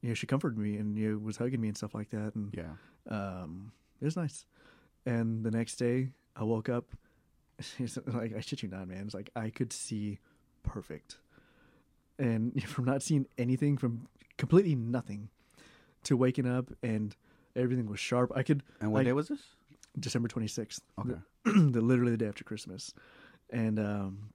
[0.00, 2.34] you know she comforted me and you know, was hugging me and stuff like that,
[2.34, 3.14] and yeah.
[3.14, 4.46] um, it was nice.
[5.06, 6.86] And the next day, I woke up.
[8.06, 9.02] Like I shit you not, man.
[9.06, 10.20] It's like I could see
[10.62, 11.16] perfect,
[12.16, 14.06] and from not seeing anything, from
[14.38, 15.28] completely nothing,
[16.04, 17.14] to waking up and
[17.54, 18.32] everything was sharp.
[18.34, 19.42] I could And what like- day was this?
[19.98, 21.14] December twenty sixth, Okay.
[21.44, 22.94] the, the literally the day after Christmas,
[23.50, 24.30] and um,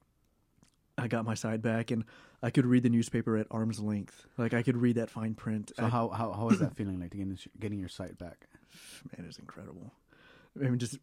[0.97, 2.03] I got my side back, and
[2.41, 4.25] I could read the newspaper at arm's length.
[4.37, 5.71] Like I could read that fine print.
[5.77, 8.47] So I- how how how was that feeling like to getting getting your sight back?
[9.17, 9.93] man, it's incredible.
[10.59, 10.97] I mean, just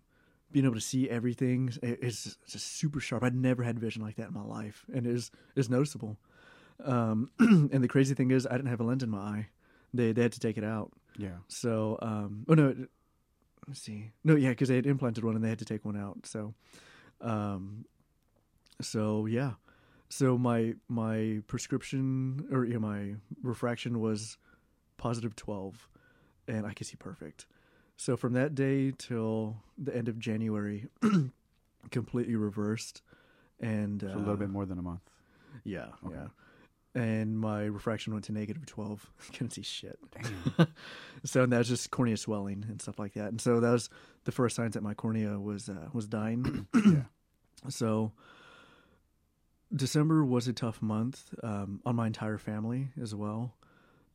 [0.52, 3.22] being able to see everything it's just super sharp.
[3.22, 6.18] I'd never had vision like that in my life, and it is is noticeable.
[6.84, 9.48] Um, and the crazy thing is, I didn't have a lens in my eye.
[9.92, 10.92] They they had to take it out.
[11.18, 11.38] Yeah.
[11.48, 12.74] So, um, oh no,
[13.66, 15.96] let's see, no, yeah, because they had implanted one and they had to take one
[15.96, 16.24] out.
[16.24, 16.54] So,
[17.20, 17.84] um,
[18.80, 19.52] so yeah,
[20.08, 24.38] so my my prescription or yeah, my refraction was
[24.96, 25.88] positive twelve,
[26.48, 27.46] and I could see perfect.
[27.96, 30.86] So from that day till the end of January,
[31.90, 33.02] completely reversed,
[33.60, 35.02] and So a uh, little bit more than a month.
[35.64, 36.14] yeah, Okay.
[36.14, 36.28] yeah.
[36.94, 39.08] And my refraction went to negative twelve.
[39.32, 39.98] Couldn't see shit.
[41.24, 43.28] So that's just cornea swelling and stuff like that.
[43.28, 43.90] And so that was
[44.24, 46.66] the first signs that my cornea was uh, was dying.
[46.74, 47.02] yeah.
[47.68, 48.12] so
[49.74, 53.54] December was a tough month um, on my entire family as well.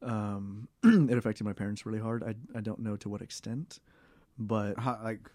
[0.02, 2.24] Um, it affected my parents really hard.
[2.24, 3.80] I I don't know to what extent,
[4.38, 5.30] but How like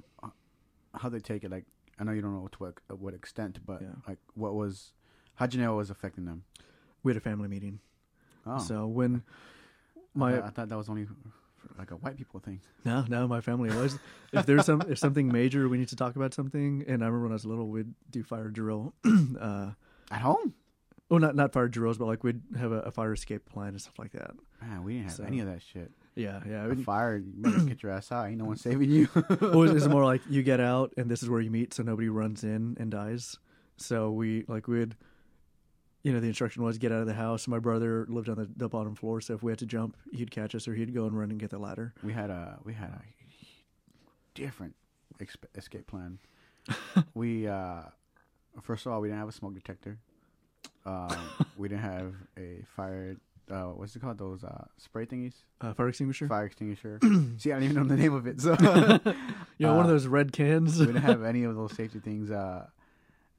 [0.95, 1.51] how they take it?
[1.51, 1.64] Like
[1.99, 3.88] I know you don't know to what what extent, but Yeah.
[4.09, 4.93] like what was
[5.36, 6.43] how'd you know it was affecting them?
[7.03, 7.81] We had a family meeting.
[8.47, 9.23] Oh, So when
[9.97, 11.07] I, my thought, I thought that was only
[11.79, 12.61] like a white people thing.
[12.85, 13.99] No, no, my family was.
[14.33, 16.85] if there's some, if something major, we need to talk about something.
[16.89, 18.95] And I remember when I was little, we'd do fire drill.
[19.41, 19.71] uh,
[20.11, 20.55] At home,
[21.13, 23.81] Oh, not not fire drills, but like we'd have a, a fire escape plan and
[23.81, 24.31] stuff like that.
[24.63, 25.91] man, we didn't have So- any of that shit.
[26.17, 26.65] Yeah, yeah.
[26.65, 28.27] I A fire, you better get your ass out.
[28.29, 29.09] Ain't no one saving you.
[29.41, 32.09] well, it's more like you get out, and this is where you meet, so nobody
[32.09, 33.37] runs in and dies.
[33.77, 34.97] So we like we'd,
[36.03, 37.47] you know, the instruction was get out of the house.
[37.49, 40.31] My brother lived on the, the bottom floor, so if we had to jump, he'd
[40.31, 41.93] catch us, or he'd go and run and get the ladder.
[42.03, 43.03] we had a we had a
[44.35, 44.75] different
[45.19, 46.19] exp- escape plan.
[47.15, 47.83] we uh
[48.63, 49.99] first of all we didn't have a smoke detector.
[50.87, 51.15] Um,
[51.59, 53.17] we didn't have a fire.
[53.51, 54.17] Uh, what's it called?
[54.17, 56.29] Those uh, spray thingies, Uh, fire extinguisher.
[56.29, 57.01] fire extinguisher.
[57.39, 58.41] See, I don't even know the name of it.
[58.41, 58.53] So
[59.59, 60.79] you know, one of Uh, those red cans.
[60.79, 62.31] we didn't have any of those safety things.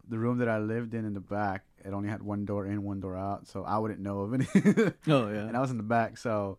[0.08, 2.84] The room that I lived in in the back, it only had one door in,
[2.84, 4.48] one door out, so I wouldn't know of any.
[5.08, 5.48] oh yeah.
[5.48, 6.58] and I was in the back, so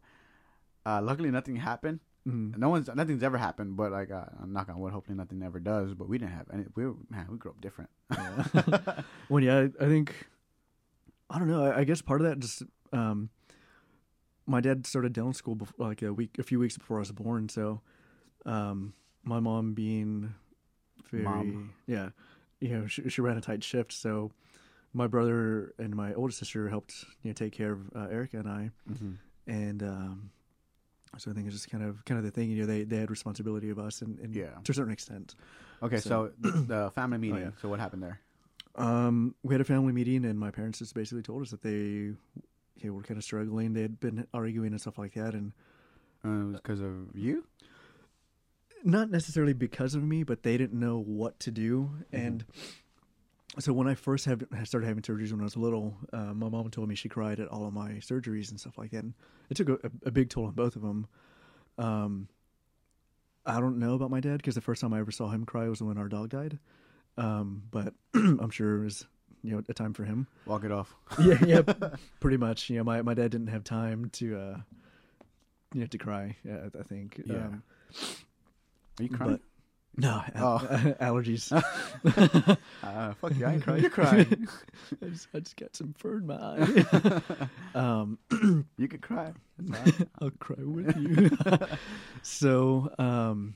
[0.86, 2.00] uh, luckily nothing happened.
[2.26, 2.56] Mhm.
[2.56, 5.58] No one's nothing's ever happened, but like uh, I'm knock on wood, hopefully nothing ever
[5.58, 5.94] does.
[5.94, 6.64] But we didn't have any.
[6.76, 7.90] We were, man, we grew up different.
[8.12, 9.02] Yeah.
[9.28, 10.28] well, yeah, I, I think
[11.28, 11.64] I don't know.
[11.64, 12.62] I, I guess part of that just
[12.92, 13.30] um,
[14.46, 17.12] my dad started dental school before, like a week, a few weeks before I was
[17.12, 17.48] born.
[17.48, 17.80] So,
[18.46, 18.92] um,
[19.24, 20.34] my mom being
[21.10, 21.72] very Mom.
[21.86, 22.10] yeah,
[22.62, 23.92] you know, she, she ran a tight shift.
[23.92, 24.30] So,
[24.94, 28.48] my brother and my older sister helped you know take care of uh, Erica and
[28.48, 29.12] I, hmm
[29.46, 30.30] and um,
[31.18, 32.50] so I think it's just kind of kind of the thing.
[32.50, 34.50] You know, they they had responsibility of us, and, and Yeah.
[34.64, 35.34] to a certain extent.
[35.82, 37.38] Okay, so, So- the, family meeting.
[37.40, 37.50] yeah.
[37.60, 38.20] So what happened there?
[38.76, 42.12] Um, we had a family meeting, and my parents just basically told us that they,
[42.82, 43.72] they were kind of struggling.
[43.74, 45.52] They had been arguing and stuff like that, and
[46.24, 47.44] Uh, it was because of you.
[48.84, 51.90] Not necessarily because of me, but they didn't know what to do.
[52.12, 52.44] And
[53.58, 56.70] so when I first had started having surgeries when I was little, uh, my mom
[56.70, 59.04] told me she cried at all of my surgeries and stuff like that.
[59.04, 59.14] And
[59.50, 61.06] it took a, a big toll on both of them.
[61.78, 62.28] Um,
[63.44, 65.68] I don't know about my dad because the first time I ever saw him cry
[65.68, 66.58] was when our dog died.
[67.18, 69.06] Um, but I'm sure it was
[69.42, 70.26] you know a time for him.
[70.46, 70.94] Walk it off.
[71.20, 71.62] yeah, yeah,
[72.20, 72.70] pretty much.
[72.70, 74.56] You know, my, my dad didn't have time to, uh,
[75.74, 76.36] you know, to cry.
[76.44, 77.20] Yeah, I think.
[77.24, 77.36] Yeah.
[77.36, 77.62] Um,
[78.98, 79.32] Are you crying?
[79.32, 79.40] but
[79.96, 80.94] no, al- Oh.
[81.00, 81.50] allergies.
[82.82, 83.46] Uh, fuck you!
[83.46, 83.80] I ain't crying.
[83.82, 84.48] You're crying.
[85.02, 87.48] I just, I just got some fur in my eye.
[87.74, 88.18] um,
[88.76, 89.32] you could cry.
[90.20, 91.30] I'll cry with you.
[92.22, 93.54] so, um,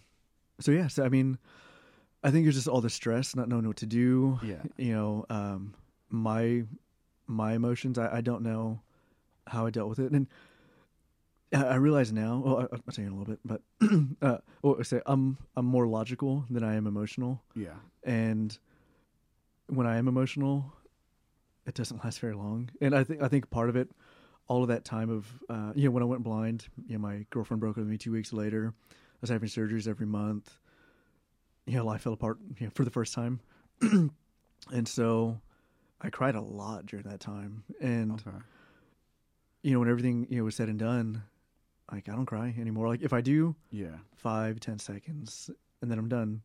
[0.61, 0.87] so yeah.
[0.89, 1.39] So I mean,
[2.23, 4.39] I think it's just all the stress, not knowing what to do.
[4.43, 4.63] Yeah.
[4.77, 5.75] You know, um,
[6.09, 6.63] my
[7.27, 7.99] my emotions.
[7.99, 8.81] I, I don't know
[9.49, 10.29] how I dealt with it, and
[11.65, 12.43] I, realize now.
[12.45, 13.63] Well, I, I'll tell you in a little bit, but
[14.23, 17.75] uh, well, I say I'm I'm more logical than I am emotional, Yeah.
[18.05, 18.57] and
[19.69, 20.73] when I am emotional,
[21.67, 22.71] it doesn't last very long.
[22.81, 23.91] And I think I think part of it,
[24.49, 27.27] all of that time of uh, you know when I went blind, you know my
[27.31, 28.75] girlfriend broke up with me two weeks later.
[28.91, 30.59] I was having surgeries every month.
[31.67, 33.41] You know, life fell apart you know, for the first time,
[33.81, 35.41] and so
[36.01, 37.65] I cried a lot during that time.
[37.81, 38.37] And Okay.
[39.63, 41.23] you know when everything you know was said and done,
[41.93, 42.89] like I don't cry anymore.
[42.89, 43.97] Like if I do, Yeah.
[44.15, 45.51] five ten seconds,
[45.83, 46.43] and then I'm done,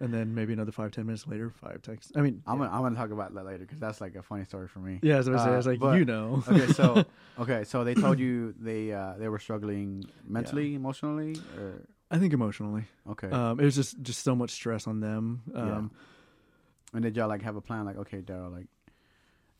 [0.00, 2.12] and then maybe another five ten minutes later, five texts.
[2.16, 2.66] I mean, I'm yeah.
[2.66, 4.98] gonna I'm gonna talk about that later because that's like a funny story for me.
[5.02, 6.42] Yeah, as I was, I was Uh, like, but- you know.
[6.48, 7.04] Okay, so
[7.38, 12.32] okay, so they told you they uh they were struggling mentally, emotionally, or I think
[12.34, 13.30] emotionally, okay.
[13.30, 15.42] um, it was just just so much stress on them.
[15.54, 15.90] Um,
[16.92, 17.86] and did y'all like have a plan?
[17.86, 18.66] Like, okay, Daryl, like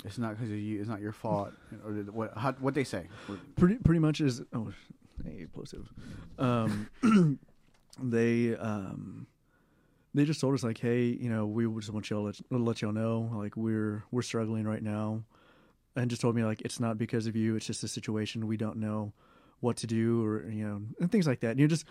[0.05, 1.53] it's not because you, it's not your fault,
[1.87, 2.37] or what?
[2.37, 3.07] How, what they say?
[3.57, 4.71] pretty pretty much is oh,
[5.25, 5.89] hey, plosive.
[6.39, 6.89] Um,
[8.03, 9.27] they um,
[10.15, 12.93] they just told us like, hey, you know, we just want y'all let, let y'all
[12.93, 15.23] know like we're we're struggling right now,
[15.97, 18.57] and just told me like it's not because of you, it's just a situation we
[18.57, 19.13] don't know
[19.61, 21.51] what to do or you know and things like that.
[21.53, 21.85] And you're just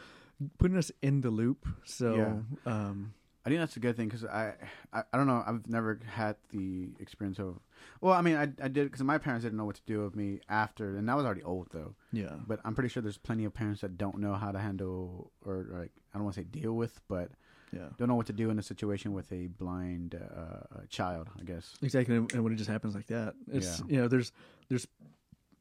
[0.58, 1.66] putting us in the loop.
[1.86, 2.72] So Yeah.
[2.72, 3.14] um,
[3.46, 4.54] I think that's a good thing because I,
[4.94, 7.60] I I don't know I've never had the experience of
[8.00, 10.16] well I mean I I did because my parents didn't know what to do with
[10.16, 13.46] me after and I was already old though yeah, but I'm pretty sure there's plenty
[13.46, 16.46] of parents that don't know how to handle or like I don't want to say
[16.46, 17.32] deal with but
[17.74, 17.88] yeah.
[17.98, 21.74] don't know what to do in a situation with a blind uh, child I guess
[21.82, 23.86] Exactly, and when it just happens like that, it's Yeah.
[23.88, 24.32] you know there's
[24.68, 24.88] there's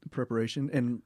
[0.09, 1.01] preparation, and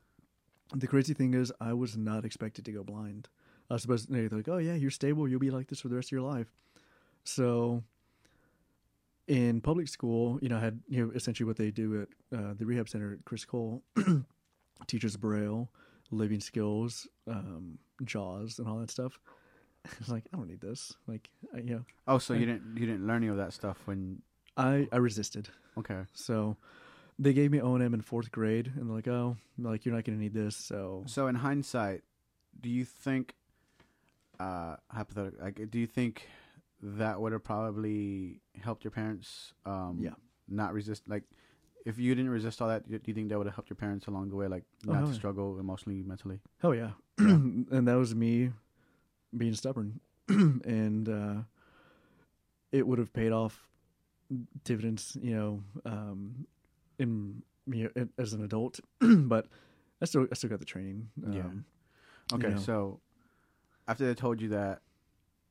[0.74, 3.28] the crazy thing is, I was not expected to go blind.
[3.70, 5.90] I was supposed to they're like, oh yeah, you're stable, you'll be like this for
[5.90, 6.48] the rest of your life.
[7.26, 7.84] So
[9.28, 12.54] in public school, you know, I had you know essentially what they do at uh,
[12.58, 13.82] the rehab center at Criss Cole
[14.88, 15.70] teaches Braille,
[16.12, 19.20] living skills, um, JAWS, and all that stuff.
[19.86, 20.94] I was like, I don't need this.
[21.08, 23.78] Like, I, you know, oh so you didn't you didn't learn any of that stuff
[23.86, 24.22] when
[24.58, 25.50] I I resisted.
[25.78, 26.58] okay So
[27.18, 29.96] they gave me O and M in fourth grade, and they're like, "Oh, like you're
[29.96, 32.04] not going to need this." So So in hindsight,
[32.60, 33.36] do you think,
[34.40, 36.28] uh, hypothetical, like, do you think
[36.82, 40.14] that would have probably helped your parents, um, Yeah.
[40.48, 41.24] not resist, like,
[41.86, 44.08] if you didn't resist all that, do you think that would have helped your parents
[44.08, 45.18] along the way, like, Oh, not to yeah.
[45.18, 46.40] struggle emotionally, mentally?
[46.60, 47.26] hell yeah, Yeah.
[47.72, 48.52] and that was me
[49.36, 50.00] being stubborn,
[50.30, 51.42] and uh,
[52.72, 53.68] it would have paid off
[54.64, 56.48] dividends, you know, um,
[57.00, 58.80] in you know, as an adult.
[59.00, 59.48] but
[60.02, 61.10] I still I still got the training.
[61.32, 61.42] Yeah.
[61.42, 61.66] Um,
[62.34, 62.58] Okay, know.
[62.58, 63.00] so
[63.88, 64.82] after they told you that,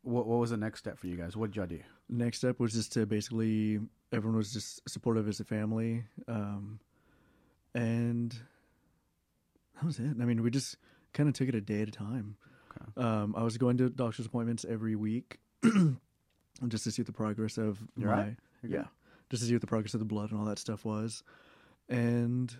[0.05, 1.37] what what was the next step for you guys?
[1.37, 1.81] What did y'all do?
[2.09, 3.81] next step was just to basically
[4.13, 6.79] everyone was just supportive as a family um
[7.75, 8.39] and
[9.75, 10.17] that was it.
[10.21, 10.77] I mean, we just
[11.13, 12.37] kind of took it a day at a time.
[12.71, 13.07] Okay.
[13.07, 15.39] Um, I was going to doctor's appointments every week
[16.69, 18.37] just to see what the progress of You're my right?
[18.63, 18.71] Good?
[18.71, 18.85] yeah,
[19.31, 21.23] just to see what the progress of the blood and all that stuff was,
[21.89, 22.55] and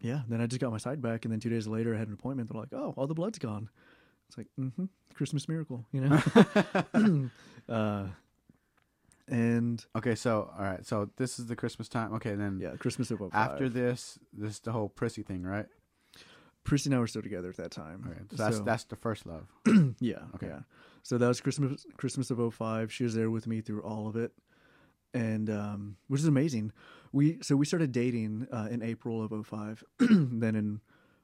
[0.00, 2.08] yeah, then I just got my sight back, and then two days later I had
[2.08, 2.50] an appointment.
[2.50, 3.68] They're like, "Oh, all the blood's gone."
[4.30, 6.22] It's like, mm-hmm, Christmas miracle, you know.
[7.68, 8.06] uh,
[9.26, 12.14] and Okay, so all right, so this is the Christmas time.
[12.14, 13.30] Okay, then yeah, Christmas of 05.
[13.32, 15.66] after this, this is the whole Prissy thing, right?
[16.62, 18.04] Prissy and I were still together at that time.
[18.08, 19.48] Okay, so that's So- that's the first love.
[19.98, 20.22] Yeah.
[20.36, 20.46] Okay.
[20.46, 20.60] Yeah.
[21.02, 22.92] So that was Christmas Christmas of 05.
[22.92, 24.32] She was there with me through all of it.
[25.12, 26.70] And um which is amazing.
[27.10, 29.82] We so we started dating uh, in April of 05.
[29.98, 30.80] then in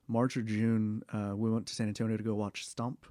[0.09, 3.07] March or June, uh, we went to San Antonio to go watch Stomp.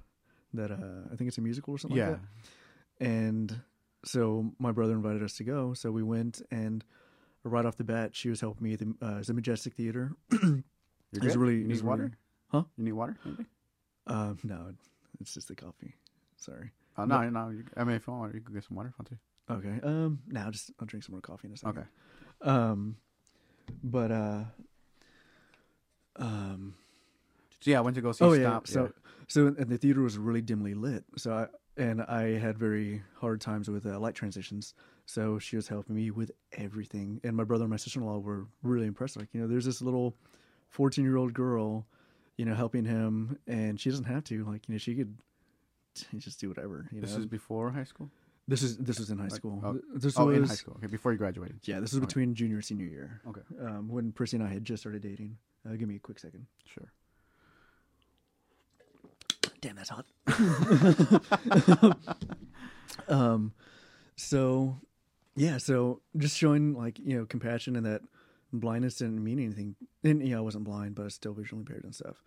[0.54, 3.06] That uh, I think it's a musical or something yeah, like that.
[3.06, 3.60] And
[4.04, 5.74] so my brother invited us to go.
[5.74, 6.84] So we went and
[7.42, 10.12] right off the bat, she was helping me at the, uh, the Majestic Theater.
[10.42, 10.62] you're
[11.12, 11.36] good.
[11.36, 12.12] really- you need water?
[12.48, 12.62] Huh?
[12.76, 13.16] You need water?
[13.24, 13.44] Maybe?
[14.06, 14.72] Um, no,
[15.20, 15.94] it's just the coffee.
[16.36, 16.70] Sorry.
[16.96, 17.50] Oh, no, no.
[17.50, 19.08] You, I mean, if you want water, you can get some water if you want
[19.10, 19.18] to.
[19.48, 19.80] Okay.
[19.82, 20.20] Um.
[20.28, 21.78] Now just I'll drink some more coffee in a second.
[21.78, 22.50] Okay.
[22.50, 22.96] Um.
[23.82, 24.44] But uh.
[26.16, 26.74] Um.
[27.60, 28.48] So yeah, I went to go see Oh yeah.
[28.60, 28.68] Stomp.
[28.68, 28.92] So
[29.28, 31.04] so and the theater was really dimly lit.
[31.16, 31.46] So I
[31.80, 34.74] and I had very hard times with uh, light transitions.
[35.04, 37.20] So she was helping me with everything.
[37.22, 39.16] And my brother and my sister in law were really impressed.
[39.16, 40.16] Like you know, there's this little
[40.68, 41.86] fourteen year old girl,
[42.36, 44.44] you know, helping him, and she doesn't have to.
[44.44, 45.16] Like you know, she could
[46.18, 46.88] just do whatever.
[46.92, 48.10] You this know, is before high school.
[48.48, 49.60] this is this was in high Like, school.
[49.64, 50.74] oh, this oh, was in high school.
[50.78, 51.58] Okay, before you graduated.
[51.64, 52.06] Yeah, this was Okay.
[52.06, 53.20] between junior and senior year.
[53.28, 55.36] Okay, Um, when Prissy and I had just started dating.
[55.68, 56.46] Uh, give me a quick second.
[56.64, 56.92] sure.
[59.60, 60.06] Damn, that's hot.
[63.08, 63.52] um,
[64.16, 64.80] so
[65.34, 68.02] yeah, so just showing like you know compassion and that
[68.52, 69.76] blindness didn't mean anything.
[70.02, 72.22] And know, I wasn't blind, but I was still visually impaired and stuff.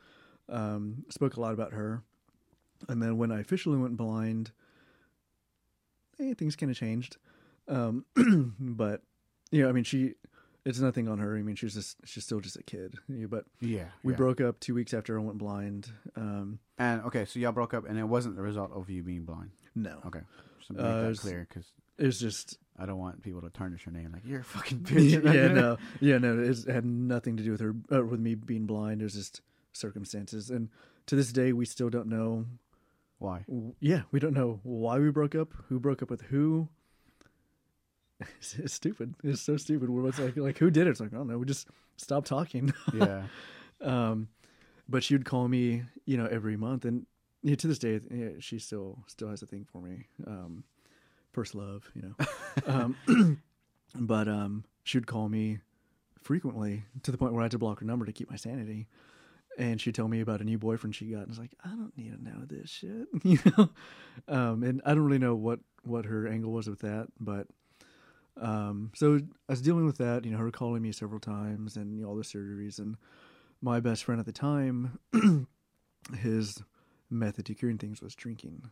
[0.48, 2.04] Um, spoke a lot about her,
[2.88, 4.52] and then when I officially went blind,
[6.20, 7.18] eh, things kind of changed.
[7.68, 8.06] Um,
[8.60, 9.02] but
[9.52, 10.14] you know, I mean, she.
[10.66, 11.38] It's nothing on her.
[11.38, 12.96] I mean, she's just she's still just a kid.
[13.08, 14.18] But Yeah, we yeah.
[14.18, 15.92] broke up two weeks after I went blind.
[16.16, 19.24] Um, And okay, so y'all broke up, and it wasn't the result of you being
[19.24, 19.52] blind.
[19.76, 20.22] no, Okay,
[20.68, 23.94] to make Uh, that clear, because it's just I don't want people to tarnish your
[23.94, 25.24] name like you're a fucking bitch.
[25.34, 26.40] yeah, no, yeah, no.
[26.40, 29.02] It had nothing to do with her, uh, with me being blind.
[29.02, 29.42] It was just
[29.74, 30.70] circumstances, and
[31.08, 32.46] to this day, we still don't know.
[33.18, 33.44] Why?
[33.82, 36.70] Yeah, we don't know why we broke up, who broke up with who.
[38.38, 39.16] It's, it's stupid.
[39.24, 39.90] It's so stupid.
[39.90, 40.92] We're like, like, who did it?
[40.92, 41.38] It's like, I don't know.
[41.38, 41.68] We just
[41.98, 42.74] stopped talking.
[42.94, 43.24] Yeah,
[43.82, 44.28] um,
[44.88, 47.06] but she would call me, you know, every month, and
[47.44, 50.08] yeah, to this day, yeah, she still still has a thing for me.
[50.26, 50.64] Um,
[51.32, 52.26] first love, you know.
[52.66, 53.42] um,
[53.96, 55.60] but um, she would call me
[56.22, 58.88] frequently to the point where I had to block her number to keep my sanity.
[59.58, 61.96] And she'd tell me about a new boyfriend she got, and it's like, I don't
[61.98, 63.70] need to know this shit, you know.
[64.28, 67.48] Um, and I don't really know what what her angle was with that, but
[68.40, 71.96] um, so I was dealing with that, you know, her calling me several times and
[71.98, 72.80] you know, all the surgeries.
[72.80, 72.98] And
[73.62, 75.00] my best friend at the time,
[76.18, 76.62] his
[77.10, 78.70] method to curing things was drinking.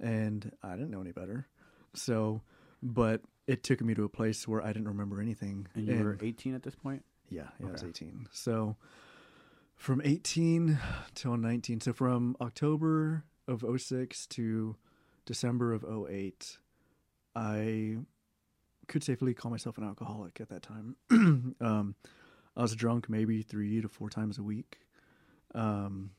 [0.00, 1.46] And I didn't know any better.
[1.94, 2.42] So,
[2.82, 5.66] but it took me to a place where I didn't remember anything.
[5.74, 7.04] and you were 18 at this point.
[7.28, 8.28] Yeah, yeah, I was 18.
[8.32, 8.76] So
[9.76, 10.78] from 18
[11.14, 11.80] till 19.
[11.80, 14.76] So from October of 06 to
[15.26, 16.58] December of 08,
[17.34, 17.96] I
[18.90, 20.96] could safely call myself an alcoholic at that time.
[21.60, 21.94] um,
[22.56, 24.78] I was drunk maybe three to four times a week.
[25.54, 26.10] Um,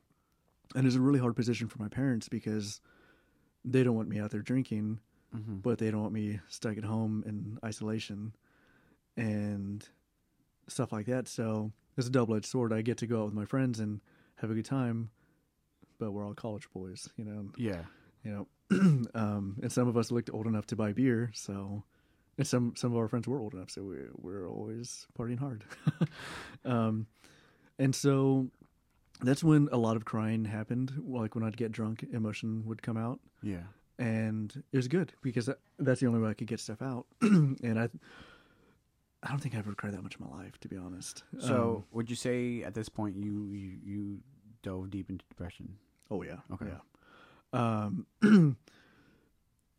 [0.74, 2.82] and it's a really hard position for my parents because
[3.64, 5.00] they don't want me out there drinking
[5.34, 5.60] Mm-hmm.
[5.60, 8.36] but they don't want me stuck at home in isolation
[9.16, 9.88] and
[10.68, 11.30] stuff like that.
[11.30, 12.74] So it's a double edged sword.
[12.74, 14.02] I get to go out with my friends and
[14.36, 15.10] have a good time,
[16.00, 17.46] but we're all college boys, you know.
[17.56, 17.84] Yeah,
[18.26, 18.48] You know,
[19.16, 21.86] um, and some of us looked old enough to buy beer, so
[22.42, 25.64] and some some of our friends were old enough, so we we're always partying hard.
[26.66, 27.06] um,
[27.78, 28.48] and so
[29.22, 30.92] that's when a lot of crying happened.
[31.06, 33.66] Like when I'd get drunk, emotion would come out yeah.
[34.00, 37.06] and it was good because that- that's the only way I could get stuff out.
[37.22, 37.88] and I,
[39.22, 41.24] I don't think I ever cried that much in my life, to be honest.
[41.40, 44.20] So would you say at this point you you, you
[44.64, 45.78] dove deep into depression?
[46.10, 46.66] Um, oh yeah, Okay.
[46.66, 46.80] yeah.
[47.54, 48.08] Um,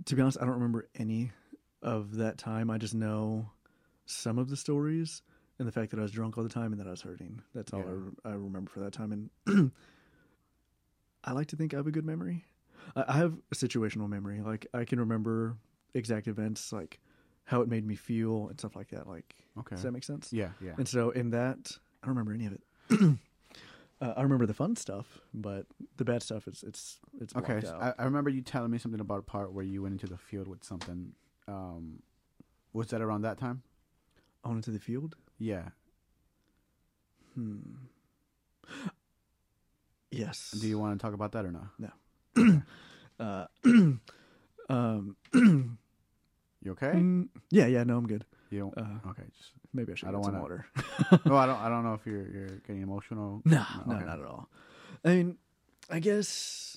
[0.04, 1.32] to be honest, I don't remember any
[1.82, 2.70] of that time.
[2.70, 3.50] I just know
[4.06, 5.22] some of the stories
[5.58, 7.42] and the fact that I was drunk all the time and that I was hurting.
[7.54, 9.30] That's all I, re- I remember for that time.
[9.46, 9.70] And
[11.24, 12.44] I like to think I have a good memory.
[12.96, 14.40] I, I have a situational memory.
[14.40, 15.56] Like I can remember
[15.94, 17.00] exact events, like
[17.44, 19.08] how it made me feel and stuff like that.
[19.08, 19.76] Like, Okay.
[19.76, 20.32] does that make sense?
[20.32, 20.72] yeah, yeah.
[20.78, 22.62] And so in that I don't remember any of it.
[24.00, 25.66] uh, I remember the fun stuff, but
[25.96, 27.78] the bad stuff is it's it's Okay, so.
[27.80, 30.18] I, I remember you telling me something about a part where you went into the
[30.18, 31.12] field with something.
[31.48, 32.02] Um,
[32.72, 33.62] was that around that time?
[34.44, 35.16] On into the field.
[35.38, 35.68] Yeah.
[37.34, 37.58] Hmm.
[40.10, 40.50] Yes.
[40.60, 41.68] Do you want to talk about that or not?
[41.78, 42.62] No.
[43.20, 43.46] uh,
[44.68, 45.16] um.
[46.64, 46.92] You okay?
[46.92, 47.66] mm, yeah.
[47.66, 47.82] Yeah.
[47.84, 48.24] No, I'm good.
[48.50, 48.78] You don't.
[48.78, 49.22] Uh, Okay.
[49.36, 50.66] Just, maybe I should I don't wanna- water.
[51.24, 51.58] no, I don't.
[51.58, 53.42] I don't know if you're you're getting emotional.
[53.46, 54.04] No, no, okay.
[54.04, 54.48] not at all.
[55.04, 55.38] I mean,
[55.90, 56.71] I guess,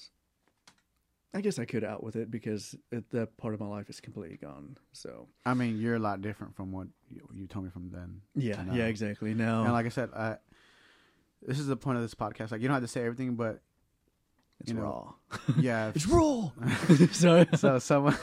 [1.35, 3.99] I guess I could out with it because it, that part of my life is
[3.99, 4.77] completely gone.
[4.93, 8.21] So I mean, you're a lot different from what you, you told me from then.
[8.35, 9.33] yeah, yeah, exactly.
[9.33, 10.37] No, And like I said, I,
[11.41, 12.51] this is the point of this podcast.
[12.51, 13.61] Like you don't have to say everything, but
[14.61, 15.39] it's you know, raw.
[15.59, 15.91] yeah.
[15.95, 16.51] It's raw.
[17.11, 17.47] Sorry.
[17.57, 18.17] so someone,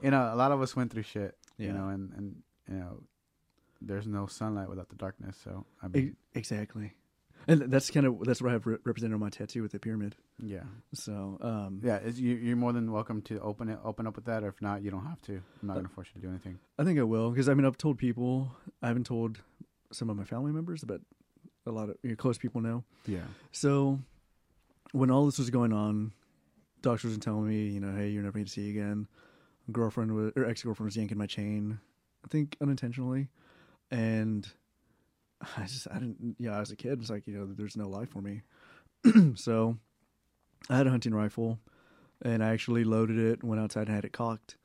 [0.00, 1.36] you know, a lot of us went through shit.
[1.58, 1.66] Yeah.
[1.66, 2.36] You know, and and
[2.70, 3.02] you know,
[3.80, 5.36] there's no sunlight without the darkness.
[5.42, 6.92] So I mean, exactly.
[7.46, 9.78] And that's kind of that's what I have re- represented on my tattoo with the
[9.78, 10.16] pyramid.
[10.42, 12.00] yeah, So um, yeah.
[12.06, 14.42] You, you're more than welcome to open it, open up with that.
[14.44, 15.34] Or if not, you don't have to.
[15.62, 16.58] I'm not Uh, gonna force you to do anything.
[16.78, 18.50] I think I will because I mean I've told people
[18.82, 19.38] I haven't told
[19.92, 21.00] some of my family members, but
[21.66, 22.84] a lot of your close people know.
[23.06, 23.24] Yeah.
[23.52, 24.00] So
[24.92, 26.12] when all this was going on,
[26.82, 29.06] doctors were telling me, you know, hey, you're never going to see again.
[29.72, 31.78] Girlfriend was, or ex girlfriend was yanking my chain,
[32.24, 33.28] I think unintentionally,
[33.90, 34.46] and
[35.56, 36.36] I just I didn't.
[36.38, 38.42] Yeah, as a kid, it's like you know, there's no life for me.
[39.34, 39.76] so
[40.70, 41.58] I had a hunting rifle,
[42.22, 44.56] and I actually loaded it, went outside and had it cocked,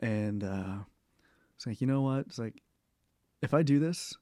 [0.00, 0.76] and uh,
[1.56, 2.20] it's like you know what?
[2.26, 2.62] It's like
[3.42, 4.14] if I do this,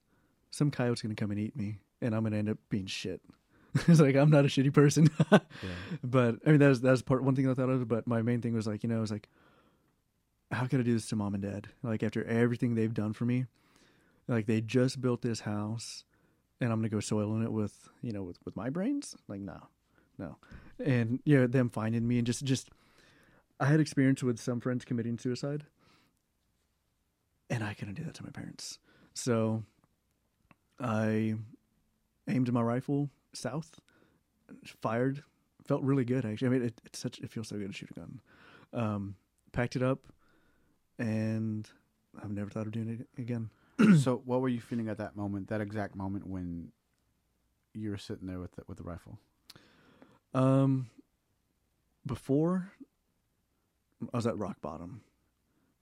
[0.50, 3.20] some coyote's gonna come and eat me, and I'm gonna end up being shit.
[3.88, 5.40] it's like I'm not a shitty person, Yeah.
[6.02, 7.88] but I mean that's that's part one thing I thought of.
[7.88, 9.28] But my main thing was like you know, I was like,
[10.52, 11.68] how could I do this to mom and dad?
[11.82, 13.46] Like after everything they've done for me,
[14.28, 16.04] like they just built this house,
[16.60, 19.16] and I'm gonna go soiling it with you know with with my brains?
[19.28, 19.68] Like no,
[20.18, 20.36] no,
[20.84, 22.70] and yeah, them finding me and just just
[23.60, 25.64] I had experience with some friends committing suicide,
[27.50, 28.78] and I couldn't do that to my parents.
[29.14, 29.62] So
[30.80, 31.34] I
[32.28, 33.78] aimed my rifle south,
[34.82, 35.22] fired,
[35.66, 36.48] felt really good actually.
[36.48, 38.20] I mean, it, it's such it feels so good to shoot a gun.
[38.72, 39.14] Um,
[39.52, 40.00] packed it up,
[40.98, 41.68] and
[42.22, 43.50] I've never thought of doing it again.
[43.98, 45.48] so what were you feeling at that moment?
[45.48, 46.72] That exact moment when
[47.74, 49.18] you were sitting there with the, with the rifle.
[50.32, 50.90] Um,
[52.06, 52.72] before
[54.12, 55.02] I was at rock bottom.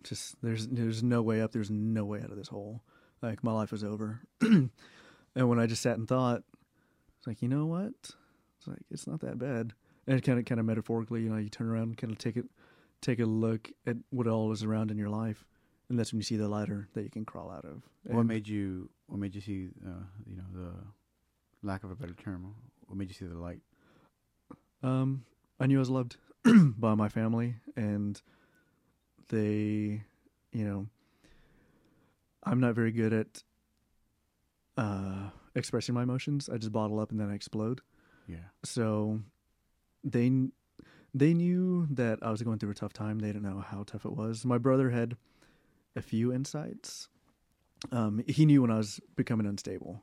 [0.03, 1.53] Just there's there's no way up.
[1.53, 2.83] There's no way out of this hole.
[3.21, 4.21] Like my life was over.
[4.41, 4.71] and
[5.35, 6.43] when I just sat and thought,
[7.19, 7.93] it's like you know what?
[8.01, 9.75] It's like it's not that bad.
[10.07, 12.47] And kind of kind of metaphorically, you know, you turn around, kind of take it,
[13.01, 15.45] take a look at what all is around in your life,
[15.93, 17.83] and that's when you see the ladder that you can crawl out of.
[18.05, 18.89] What And- made you?
[19.09, 19.69] What made you see?
[19.87, 20.73] Uh, you know, the
[21.63, 22.55] lack of a better term.
[22.87, 23.61] What made you see the light?
[24.83, 25.25] Um,
[25.61, 26.17] I knew I was loved
[26.79, 28.21] by my family, and
[29.29, 30.03] they,
[30.53, 30.87] you know,
[32.43, 33.43] I'm not very good at
[34.79, 36.49] uh, expressing my emotions.
[36.49, 37.83] I just bottle up and then I explode.
[38.27, 38.39] Yeah.
[38.65, 39.21] So
[40.03, 40.49] they
[41.15, 43.19] they knew that I was going through a tough time.
[43.19, 44.45] They didn't know how tough it was.
[44.47, 45.17] My brother had
[45.97, 47.09] a few insights.
[47.91, 50.03] Um, he knew when I was becoming unstable,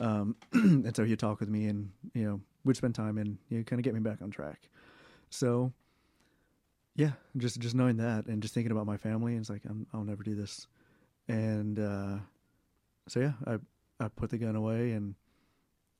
[0.00, 3.58] um, and so he'd talk with me, and you know, we'd spend time and you
[3.58, 4.68] know, kind of get me back on track.
[5.30, 5.72] So,
[6.94, 10.04] yeah, just just knowing that and just thinking about my family, it's like I'm, I'll
[10.04, 10.66] never do this.
[11.28, 12.18] And uh,
[13.08, 13.58] so yeah, I
[13.98, 15.14] I put the gun away, and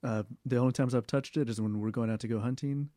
[0.04, 2.90] uh, the only times I've touched it is when we're going out to go hunting,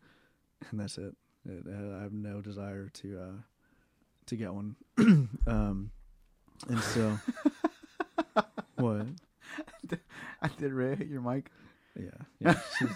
[0.69, 1.15] and that's it.
[1.47, 3.41] it I have no desire to uh,
[4.25, 4.75] to get one.
[5.47, 5.91] um,
[6.67, 7.17] and so,
[8.75, 9.05] what?
[10.41, 11.51] I did Ray hit your mic.
[11.99, 12.59] Yeah, yeah.
[12.77, 12.89] She's,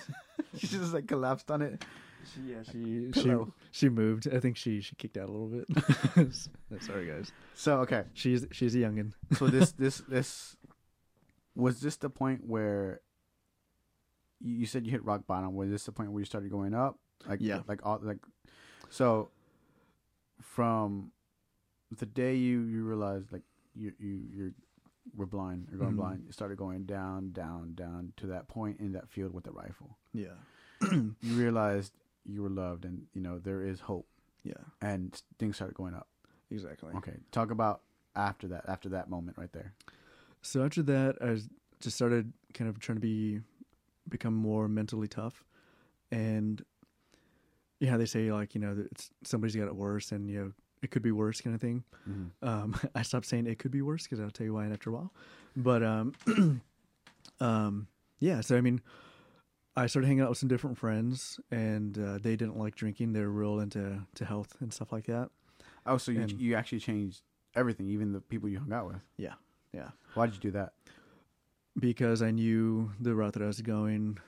[0.69, 1.83] She just like collapsed on it.
[2.33, 3.53] she, yeah, she, she, Pillow.
[3.71, 4.27] she moved.
[4.31, 6.81] I think she, she kicked out a little bit.
[6.81, 7.31] Sorry, guys.
[7.55, 8.03] So okay.
[8.13, 9.13] She's, she's a youngin.
[9.37, 10.55] So this this this
[11.55, 13.01] was this the point where
[14.39, 15.55] you, you said you hit rock bottom?
[15.55, 16.97] Was this the point where you started going up?
[17.27, 17.61] Like Yeah.
[17.67, 18.19] like all like
[18.89, 19.29] so
[20.41, 21.11] from
[21.97, 23.43] the day you you realized like
[23.75, 24.53] you you you
[25.15, 25.97] were blind or going Mhm.
[25.97, 29.51] blind, you started going down down down to that point in that field with the
[29.51, 29.97] rifle.
[30.13, 30.35] Yeah.
[31.21, 31.93] You realized
[32.25, 34.07] you were loved and you know there is hope
[34.43, 36.07] Yeah, and things started going up.
[36.49, 36.93] exactly.
[36.95, 37.81] Okay, talk about
[38.15, 39.73] after that after that moment right there.
[40.41, 41.39] So after that, I
[41.79, 43.41] just started kind of trying to be
[44.09, 45.45] become more mentally tough,
[46.11, 46.63] and
[47.79, 50.51] yeah, they say like you know it's somebody's got it worse, and you know
[50.83, 51.83] it could be worse kind of thing.
[52.09, 52.47] Mm-hmm.
[52.47, 54.93] Um, I stopped saying it could be worse because I'll tell you why after a
[54.93, 55.13] while.
[55.55, 56.13] But um,
[57.39, 57.87] um,
[58.19, 58.81] yeah, so I mean,
[59.75, 63.13] I started hanging out with some different friends, and uh, they didn't like drinking.
[63.13, 65.29] They're real into to health and stuff like that.
[65.85, 67.21] Oh, so you And- you actually changed
[67.55, 69.01] everything, even the people you hung out with.
[69.17, 69.33] Yeah,
[69.73, 69.89] yeah.
[70.13, 70.73] Why did you do that?
[71.79, 74.19] Because I knew the route that I was going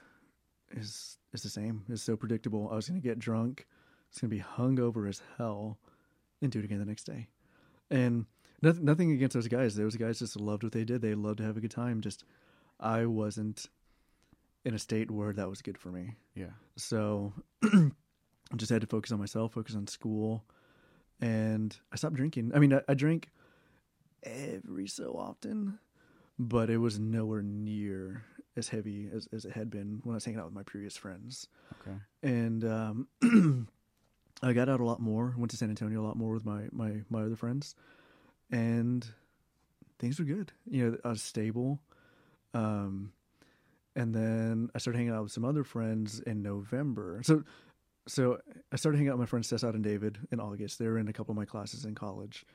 [0.72, 1.84] is is the same.
[1.90, 2.70] It's so predictable.
[2.72, 3.68] I was going to get drunk.
[4.10, 5.78] It's going to be hungover as hell,
[6.46, 7.28] and do it again the next day.
[7.92, 8.26] And
[8.62, 9.76] nothing, nothing against those guys.
[9.76, 11.02] Those guys just loved what they did.
[11.02, 12.02] They loved to have a good time.
[12.02, 12.24] Just
[12.80, 13.68] I wasn't
[14.64, 16.16] in a state where that was good for me.
[16.34, 16.52] Yeah.
[16.76, 17.34] So
[17.64, 17.92] I
[18.56, 20.44] just had to focus on myself, focus on school,
[21.22, 22.52] and I stopped drinking.
[22.54, 23.30] I mean, I, I drank
[24.24, 25.80] every so often,
[26.40, 28.24] but it was nowhere near
[28.58, 30.98] as heavy as, as it had been when I was hanging out with my previous
[30.98, 31.48] friends.
[31.82, 31.98] Okay.
[32.24, 33.08] And um,
[34.42, 36.68] I got out a lot more, went to San Antonio a lot more with my,
[36.72, 37.76] my, my other friends,
[38.52, 39.06] and
[40.00, 40.52] things were good.
[40.70, 41.80] You know, I was stable.
[42.54, 43.12] Um,
[43.96, 47.22] and then I started hanging out with some other friends in November.
[47.24, 47.44] So,
[48.08, 48.40] so
[48.72, 50.80] I started hanging out with my friends Cesar and David in August.
[50.80, 52.46] They were in a couple of my classes in college,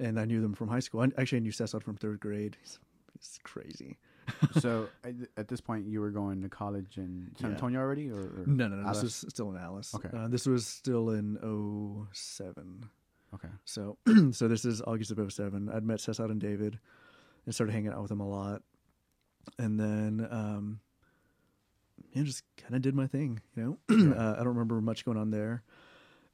[0.00, 1.00] and I knew them from high school.
[1.00, 2.56] I, actually, I knew Cesar from third grade.
[2.60, 2.78] He's,
[3.16, 3.98] he's crazy.
[4.60, 7.54] So at, at this point, you were going to college in San Yeah.
[7.54, 8.86] Antonio already, or, or No, no, no.
[8.86, 9.00] Alice?
[9.02, 9.94] This was still in Alice.
[9.94, 10.08] Okay.
[10.16, 11.38] Uh, this was still in
[12.12, 12.88] 07.
[13.34, 13.48] Okay.
[13.64, 13.98] So,
[14.32, 15.68] so this is August of 07.
[15.72, 16.78] I'd met Cesar and David
[17.44, 18.62] and started hanging out with them a lot.
[19.58, 20.80] And then, um,
[22.14, 23.78] know, just kind of did my thing, you know?
[24.14, 24.14] Yeah.
[24.14, 25.62] uh, I don't remember much going on there.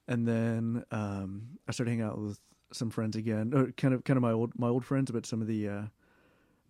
[0.09, 2.39] And then, um, I started hanging out with
[2.73, 5.41] some friends again, or kind of, kind of my old, my old friends, but some
[5.41, 5.83] of the, uh,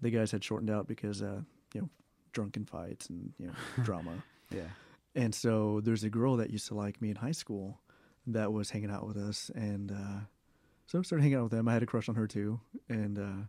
[0.00, 1.40] the guys had shortened out because, uh,
[1.74, 1.88] you know,
[2.32, 4.22] drunken fights and, you know, drama.
[4.50, 4.68] Yeah.
[5.14, 7.80] And so there's a girl that used to like me in high school
[8.26, 10.20] that was hanging out with us, and uh,
[10.86, 11.68] so I started hanging out with them.
[11.68, 13.46] I had a crush on her too, and uh,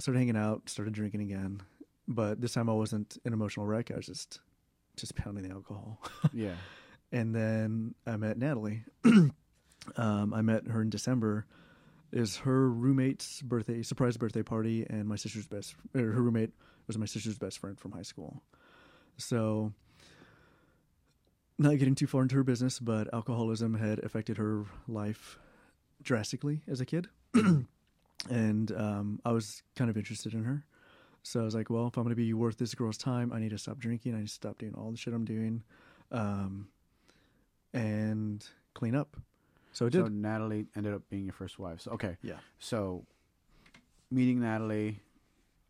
[0.00, 1.62] started hanging out, started drinking again.
[2.08, 3.90] But this time I wasn't an emotional wreck.
[3.90, 4.40] I was just
[4.96, 5.98] just pounding the alcohol.
[6.32, 6.54] Yeah.
[7.12, 8.84] and then I met Natalie.
[9.96, 11.46] um, I met her in December.
[12.12, 15.74] Was her roommate's birthday, surprise birthday party, and my sister's best.
[15.94, 16.50] Or her roommate
[16.86, 18.42] was my sister's best friend from high school.
[19.16, 19.72] So,
[21.58, 25.38] not getting too far into her business, but alcoholism had affected her life
[26.02, 27.08] drastically as a kid,
[28.30, 30.64] and um, I was kind of interested in her.
[31.22, 33.38] So I was like, well, if I'm going to be worth this girl's time, I
[33.38, 34.14] need to stop drinking.
[34.14, 35.62] I need to stop doing all the shit I'm doing,
[36.10, 36.68] um,
[37.72, 38.44] and
[38.74, 39.16] clean up.
[39.72, 40.04] So I did.
[40.04, 41.80] So Natalie ended up being your first wife.
[41.80, 42.16] So okay.
[42.22, 42.36] yeah.
[42.58, 43.04] So
[44.10, 45.00] meeting Natalie,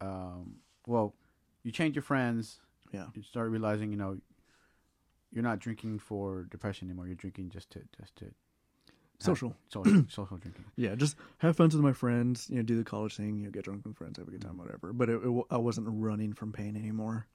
[0.00, 1.14] um, well,
[1.62, 2.59] you change your friends.
[2.92, 3.07] Yeah.
[3.14, 4.18] You start realizing, you know,
[5.32, 7.07] you're not drinking for depression anymore.
[7.07, 8.26] You're drinking just to just to
[9.22, 9.55] Social.
[9.68, 10.64] social, social drinking.
[10.76, 12.48] Yeah, just have fun with my friends.
[12.50, 13.38] You know, do the college thing.
[13.38, 14.92] You know, get drunk with friends, have a good time, whatever.
[14.92, 17.26] But it, it, I wasn't running from pain anymore.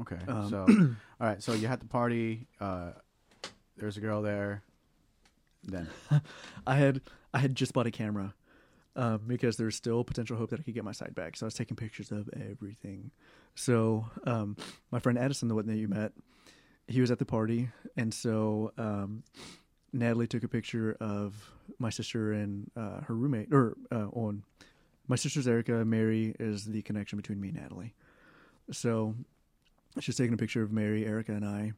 [0.00, 0.18] Okay.
[0.28, 0.66] Um, so
[1.20, 1.42] all right.
[1.42, 2.46] So you had the party.
[2.60, 2.92] Uh,
[3.76, 4.62] there's a girl there.
[5.66, 5.88] Then
[6.66, 7.00] I had
[7.34, 8.34] I had just bought a camera
[8.94, 11.36] um, because there's still potential hope that I could get my side back.
[11.36, 13.10] So I was taking pictures of everything.
[13.54, 14.56] So um,
[14.90, 16.12] my friend Addison, the one that you met,
[16.88, 19.24] he was at the party, and so um,
[19.92, 24.44] Natalie took a picture of my sister and uh, her roommate, or uh, on
[25.08, 25.84] my sister's Erica.
[25.84, 27.94] Mary is the connection between me and Natalie.
[28.70, 29.14] So
[30.00, 31.72] she's taking a picture of Mary, Erica, and I,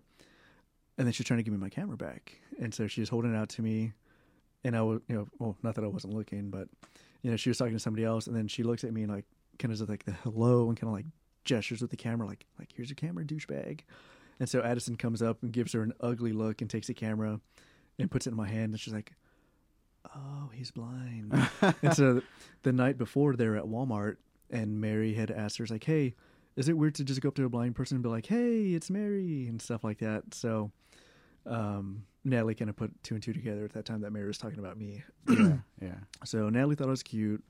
[0.98, 3.36] and then she's trying to give me my camera back, and so she's holding it
[3.36, 3.92] out to me,
[4.64, 6.68] and I was, you know, well, not that I wasn't looking, but
[7.22, 9.12] you know, she was talking to somebody else, and then she looks at me and
[9.12, 9.24] like
[9.58, 11.06] kind of like the hello and kind of like
[11.44, 13.80] gestures with the camera, like like here's your camera, douchebag.
[14.40, 17.40] And so Addison comes up and gives her an ugly look and takes the camera
[17.98, 19.12] and puts it in my hand, and she's like,
[20.14, 21.32] "Oh, he's blind."
[21.82, 22.22] and so
[22.62, 24.16] the night before, they were at Walmart,
[24.50, 26.14] and Mary had asked her, "Like, hey."
[26.56, 28.72] Is it weird to just go up to a blind person and be like, "Hey,
[28.72, 30.34] it's Mary" and stuff like that?
[30.34, 30.72] So,
[31.48, 34.38] um, Natalie kind of put two and two together at that time that Mary was
[34.38, 35.02] talking about me.
[35.28, 35.94] yeah, yeah.
[36.24, 37.42] So Natalie thought I was cute.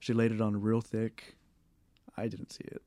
[0.00, 1.36] She laid it on real thick.
[2.16, 2.82] I didn't see it.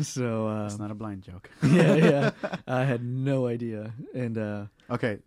[0.00, 1.50] so uh, It's not a blind joke.
[1.62, 2.30] yeah, yeah.
[2.66, 3.92] I had no idea.
[4.14, 5.18] And uh, Okay.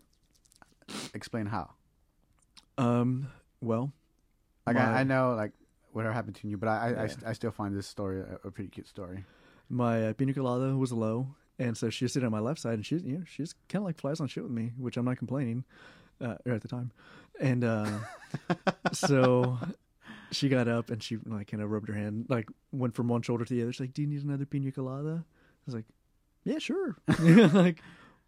[1.14, 1.72] Explain how.
[2.78, 3.28] um,
[3.62, 3.92] well,
[4.66, 5.52] Like My- I, I know like
[5.92, 7.08] whatever happened to you, but I I, I, Yeah.
[7.08, 9.26] st- I still find this story a, a pretty cute story.
[9.70, 11.28] my uh, pina colada was low,
[11.64, 13.82] and so she was sitting on my left side, and she's you know she's kind
[13.82, 15.64] of like flies on shit with me, which I'm not complaining.
[16.22, 16.92] Uh, or at the time,
[17.40, 17.90] and uh,
[18.94, 19.58] so
[20.32, 23.22] she got up and she like kind of rubbed her hand, like went from one
[23.22, 23.74] shoulder to the other.
[23.74, 25.86] She's like, "Do you need another pina colada?" I was like,
[26.44, 27.82] "Yeah, sure." like,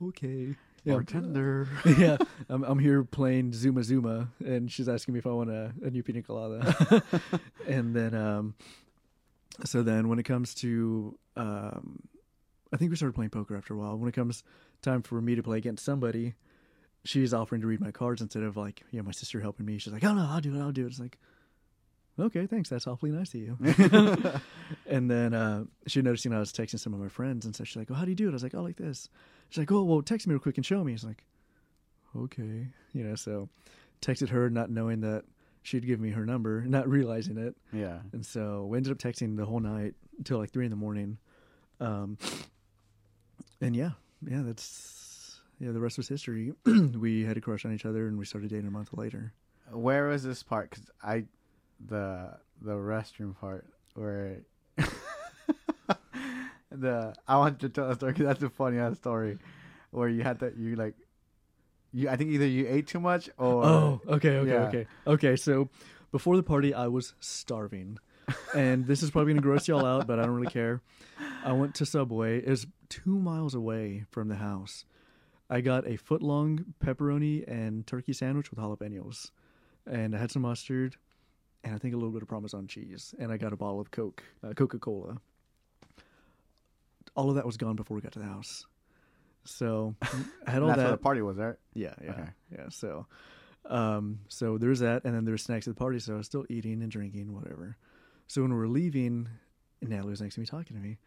[0.04, 0.56] okay.
[0.84, 1.68] Yeah, Bartender.
[1.98, 2.18] yeah,
[2.50, 5.90] I'm I'm here playing Zuma Zuma, and she's asking me if I want a, a
[5.90, 7.04] new pina colada,
[7.68, 8.56] and then um,
[9.64, 12.02] so then when it comes to um
[12.76, 13.98] i think we started playing poker after a while.
[13.98, 14.44] When it comes
[14.82, 16.34] time for me to play against somebody
[17.06, 19.78] she's offering to read my cards instead of like you know my sister helping me.
[19.78, 20.90] She's like oh no i'll do it i'll do it.
[20.90, 21.18] It's like
[22.20, 22.70] okay thanks.
[22.70, 23.58] That's awfully nice of you.
[24.88, 27.56] And then uh she noticed you know i was texting some of my friends and
[27.56, 28.32] so she's like oh how do you do it?
[28.32, 29.10] I was like oh like this.
[29.50, 30.94] She's like oh well text me real quick and show me.
[30.94, 31.24] It's like
[32.18, 33.50] okay you know so
[34.02, 35.24] texted her not knowing that
[35.64, 37.56] she'd give me her number not realizing it.
[37.72, 38.00] Yeah.
[38.14, 41.18] and so we ended up texting the whole night until like three in the morning.
[41.80, 42.18] Um,
[43.62, 43.92] and yeah,
[44.28, 45.72] yeah, that's yeah.
[45.72, 46.54] The rest was history.
[46.66, 49.34] we had a crush on each other, and we started dating a month later.
[49.72, 50.70] Where was this part?
[50.70, 51.26] Because I,
[51.86, 53.66] the the restroom part
[53.96, 54.42] where
[56.72, 59.38] the I want to tell a story 'cause that's a funny ass story
[59.92, 60.96] where you had that you like
[61.92, 64.64] you I think either you ate too much or oh, okay, okay, yeah.
[64.68, 65.36] okay, okay.
[65.36, 65.70] So
[66.12, 67.98] before the party, I was starving,
[68.54, 70.82] and this is probably gonna gross y'all out, but I don't really care.
[71.44, 72.40] I went to Subway.
[72.40, 74.86] It was two miles away from the house.
[75.50, 79.30] I got a foot long pepperoni and turkey sandwich with jalapenos,
[79.86, 80.96] and I had some mustard,
[81.64, 83.92] and I think a little bit of Parmesan cheese, and I got a bottle of
[83.92, 85.18] Coke, uh, Coca Cola.
[87.16, 88.66] All of that was gone before we got to the house.
[89.46, 89.96] So
[90.48, 90.84] I had all that's that.
[90.86, 91.56] where the party was, right?
[91.76, 92.30] Yeah, yeah, Okay.
[92.52, 92.66] yeah.
[92.70, 93.06] So,
[93.70, 96.00] um, so there's that, and then there's snacks at the party.
[96.00, 97.78] So I was still eating and drinking, whatever.
[98.28, 99.30] So when we were leaving,
[99.82, 100.98] Natalie was next to me talking to me,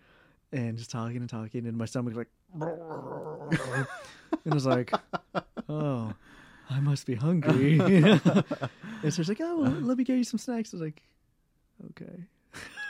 [0.52, 2.28] and just talking and talking, and my stomach was like,
[4.44, 4.92] and I was like,
[5.68, 6.14] oh,
[6.70, 7.78] I must be hungry.
[7.80, 8.20] and
[9.02, 10.72] so she's like, oh, let me get you some snacks.
[10.72, 11.02] I was like,
[11.90, 12.24] okay.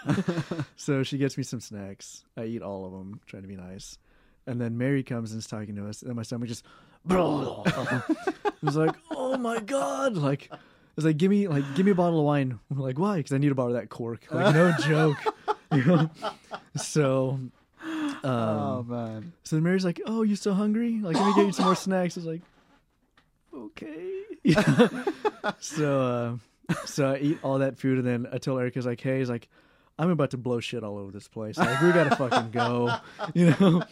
[0.77, 2.25] so she gets me some snacks.
[2.37, 3.99] I eat all of them, trying to be nice.
[4.47, 6.65] And then Mary comes and is talking to us, and my stomach just.
[7.09, 7.15] it
[8.63, 10.17] was like, oh my god!
[10.17, 10.51] Like,
[10.99, 12.59] was like, give me like, give me a bottle of wine.
[12.71, 13.19] I'm like, why?
[13.19, 14.27] Because I need bottle of that cork.
[14.31, 15.17] Like, no joke.
[15.71, 16.11] You know?
[16.77, 17.39] So,
[17.85, 19.33] um, oh man.
[19.45, 20.99] so then Mary's like, "Oh, you still hungry?
[21.03, 22.41] Like, let me get you some more snacks." I was like,
[23.55, 24.23] "Okay."
[25.61, 26.39] so,
[26.71, 29.29] uh, so I eat all that food, and then I tell Erica's like, "Hey, he's
[29.29, 29.47] like,
[29.99, 31.59] I'm about to blow shit all over this place.
[31.59, 32.97] Like, we gotta fucking go."
[33.35, 33.83] You know,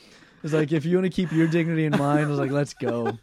[0.43, 2.73] it's like if you want to keep your dignity in mind, I was like, "Let's
[2.73, 3.19] go."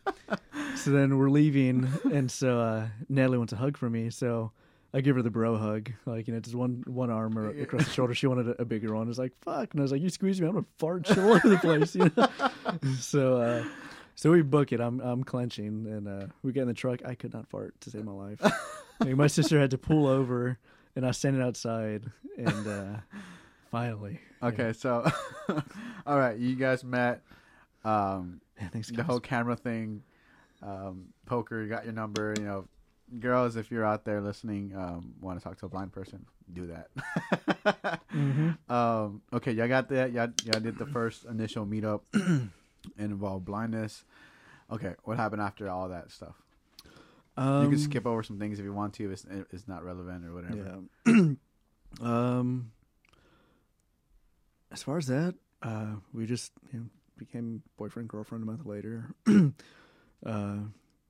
[0.76, 4.52] So then we're leaving, and so uh, Natalie wants a hug from me, so.
[4.96, 7.86] I give her the bro hug, like you know, just one one arm or across
[7.86, 8.14] the shoulder.
[8.14, 9.08] She wanted a, a bigger one.
[9.08, 11.34] I was like, "Fuck!" And I was like, "You squeeze me, I'm gonna fart all
[11.34, 12.28] over the place." You know?
[13.00, 13.64] so, uh,
[14.14, 14.80] so we book it.
[14.80, 17.04] I'm I'm clenching, and uh, we get in the truck.
[17.04, 18.40] I could not fart to save my life.
[19.00, 20.60] Like, my sister had to pull over,
[20.96, 22.04] and I standing outside,
[22.38, 22.98] and uh,
[23.72, 25.10] finally, Okay, so
[26.06, 27.24] all right, you guys met.
[27.84, 29.08] Um, man, thanks, the guys.
[29.08, 30.04] whole camera thing,
[30.64, 31.62] um, poker.
[31.62, 32.34] You got your number.
[32.38, 32.68] You know,
[33.20, 36.68] girls, if you're out there listening, um, want to talk to a blind person, do
[36.68, 38.00] that.
[38.14, 38.58] Mhm.
[38.70, 40.12] um, okay, y'all got that.
[40.12, 42.02] Y'all, y'all did the first initial meetup.
[42.98, 44.04] involved blindness.
[44.72, 46.36] Okay, what happened after all that stuff?
[47.36, 49.06] Um, you can skip over some things if you want to.
[49.06, 50.82] If it's, it's not relevant or whatever.
[51.06, 51.34] Yeah.
[52.02, 52.72] um.
[54.72, 56.86] As far as that, uh, we just you know,
[57.18, 59.06] became boyfriend girlfriend a month later.
[60.26, 60.58] uh,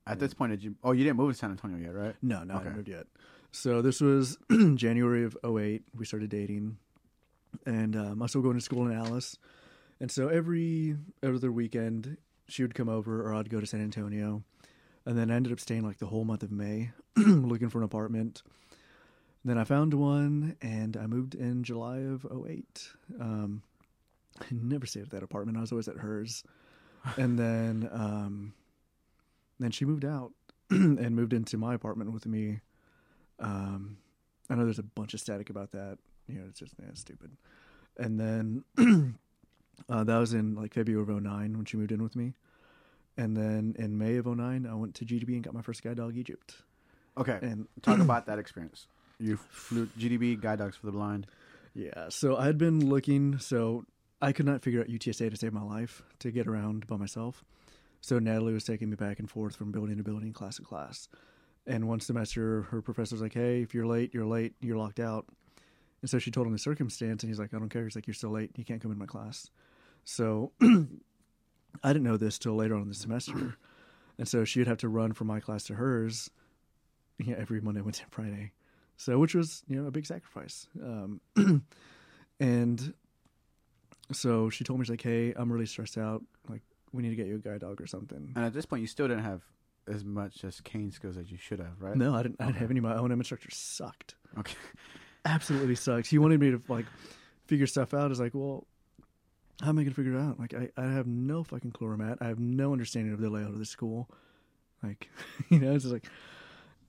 [0.06, 0.74] At this point, did you?
[0.84, 2.14] Oh, you didn't move to San Antonio yet, right?
[2.22, 2.64] No, no, I Okay.
[2.64, 3.06] haven't moved yet.
[3.52, 4.36] So this was
[4.74, 5.82] January of 08.
[5.96, 6.76] We started dating,
[7.66, 9.38] and um, I was still going to school in Alice.
[10.00, 12.16] And so every other weekend,
[12.48, 14.42] she would come over, or I'd go to San Antonio.
[15.06, 17.84] And then I ended up staying like the whole month of May, looking for an
[17.84, 18.42] apartment.
[19.44, 22.88] Then I found one, and I moved in July of 08.
[23.20, 23.62] Um,
[24.40, 25.58] I never stayed at that apartment.
[25.58, 26.42] I was always at hers.
[27.18, 28.54] And then, um,
[29.58, 30.32] then she moved out
[30.70, 32.60] and moved into my apartment with me.
[33.38, 33.98] Um,
[34.48, 35.98] I know there's a bunch of static about that.
[36.28, 37.32] You know, it's just yeah, stupid.
[37.98, 38.64] And then
[39.88, 42.34] uh, that was in like February of 09 when she moved in with me.
[43.16, 45.98] And then in May of 09, I went to GDB and got my first guide
[45.98, 46.56] dog, Egypt.
[47.16, 48.86] Okay, And talk about that experience.
[49.20, 51.26] You flew GDB Guide Dogs for the Blind.
[51.72, 53.84] Yeah, so I had been looking, so
[54.20, 57.44] I could not figure out UTSA to save my life to get around by myself.
[58.04, 61.08] So Natalie was taking me back and forth from building to building, class to class.
[61.66, 64.52] And one semester, her professor was like, "Hey, if you're late, you're late.
[64.60, 65.24] You're locked out."
[66.02, 68.06] And so she told him the circumstance, and he's like, "I don't care." He's like,
[68.06, 68.50] "You're still late.
[68.56, 69.48] You can't come in my class."
[70.04, 73.56] So I didn't know this till later on in the semester,
[74.18, 76.30] and so she would have to run from my class to hers,
[77.18, 78.52] yeah, every Monday, Wednesday, Friday.
[78.98, 80.66] So, which was you know a big sacrifice.
[80.78, 81.22] Um,
[82.38, 82.92] and
[84.12, 86.22] so she told me she's like, "Hey, I'm really stressed out.
[86.50, 86.60] Like,
[86.94, 88.86] we need to get you a guide dog or something." And at this point, you
[88.86, 89.42] still didn't have
[89.86, 91.96] as much as cane skills as you should have, right?
[91.96, 92.36] No, I didn't.
[92.40, 92.78] I didn't have any.
[92.78, 94.14] of My own instructor sucked.
[94.38, 94.54] Okay.
[95.26, 96.06] Absolutely sucked.
[96.06, 96.86] He wanted me to like
[97.46, 98.10] figure stuff out.
[98.10, 98.66] Is like, well,
[99.62, 100.38] how am I gonna figure it out?
[100.38, 102.18] Like, I, I have no fucking clue where I'm at.
[102.20, 104.08] I have no understanding of the layout of the school.
[104.82, 105.08] Like,
[105.48, 106.06] you know, it's just like,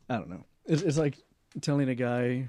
[0.09, 0.45] I don't know.
[0.65, 1.17] It's, it's like
[1.61, 2.47] telling a guy.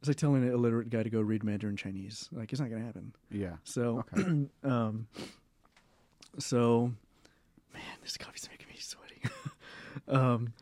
[0.00, 2.28] It's like telling an illiterate guy to go read Mandarin Chinese.
[2.30, 3.14] Like, it's not gonna happen.
[3.30, 3.56] Yeah.
[3.64, 4.46] So, Okay.
[4.64, 5.06] um,
[6.38, 6.92] so,
[7.72, 9.22] man, this coffee's making me sweaty.
[10.08, 10.52] um,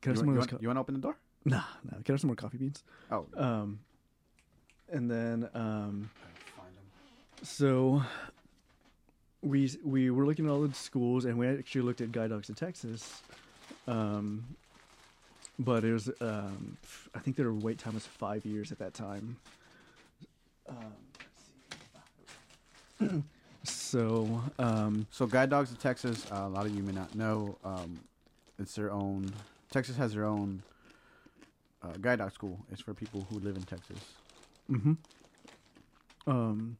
[0.00, 1.12] can I have some more you, want, you want to open the door?
[1.12, 1.96] co- Nah, nah.
[1.98, 2.82] Can I have some more coffee beans?
[3.10, 3.26] Oh.
[3.36, 3.80] Um,
[4.90, 6.10] and then, um,
[6.56, 6.84] Find them.
[7.42, 8.02] so
[9.42, 12.48] we we were looking at all the schools, and we actually looked at Guide Dogs
[12.48, 13.22] of Texas.
[13.86, 14.56] Um,
[15.58, 18.94] but it was, um, f- I think their wait time was five years at that
[18.94, 19.36] time.
[20.68, 20.76] Um,
[22.98, 23.22] let's see.
[23.64, 27.56] so, um, So, Guide Dogs of Texas, uh, a lot of you may not know,
[27.64, 27.98] um,
[28.58, 29.32] it's their own.
[29.70, 30.62] Texas has their own
[31.82, 32.58] uh, guide dog school.
[32.70, 33.98] It's for people who live in Texas.
[34.68, 34.92] hmm
[36.26, 36.76] Um,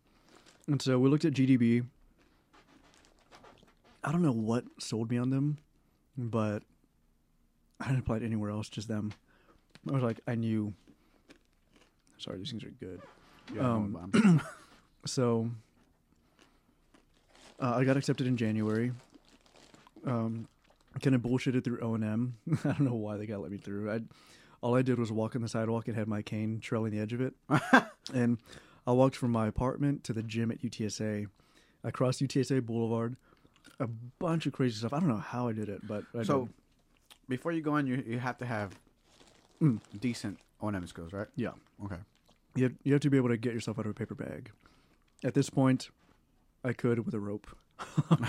[0.68, 1.84] and so we looked at GDB.
[4.04, 5.58] I don't know what sold me on them,
[6.16, 6.62] but
[7.80, 9.12] I didn't apply it anywhere else, just them.
[9.88, 10.72] I was like, I knew.
[12.18, 13.00] Sorry, these things are good.
[13.54, 14.40] Yeah, Um,
[15.06, 15.50] So
[17.60, 18.92] uh, I got accepted in January.
[20.06, 20.48] Um,
[21.00, 22.36] kind of bullshitted through O and M.
[22.64, 23.90] I don't know why they got let me through.
[23.90, 24.00] I
[24.60, 27.12] all I did was walk on the sidewalk and had my cane trailing the edge
[27.12, 27.34] of it,
[28.14, 28.38] and
[28.86, 31.26] I walked from my apartment to the gym at UTSA.
[31.84, 33.16] I crossed UTSA Boulevard.
[33.80, 34.92] A bunch of crazy stuff.
[34.92, 36.54] I don't know how I did it, but I so, did.
[37.28, 38.78] before you go in, you you have to have
[39.62, 39.80] Mm.
[40.00, 41.28] decent O&M skills, right?
[41.36, 41.50] yeah.
[41.84, 41.96] Okay.
[42.56, 44.50] You have, you have to be able to get yourself out of a paper bag.
[45.24, 45.90] At this point,
[46.64, 47.46] I could with a rope.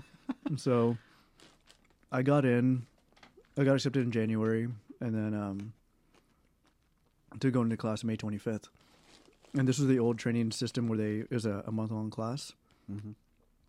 [0.56, 0.96] so
[2.10, 2.86] I got in.
[3.58, 4.68] I got accepted in January,
[5.00, 5.72] and then um,
[7.40, 8.68] to go into class May 25th.
[9.56, 12.52] And this was the old training system where they is a, a month long class.
[12.90, 13.12] hmm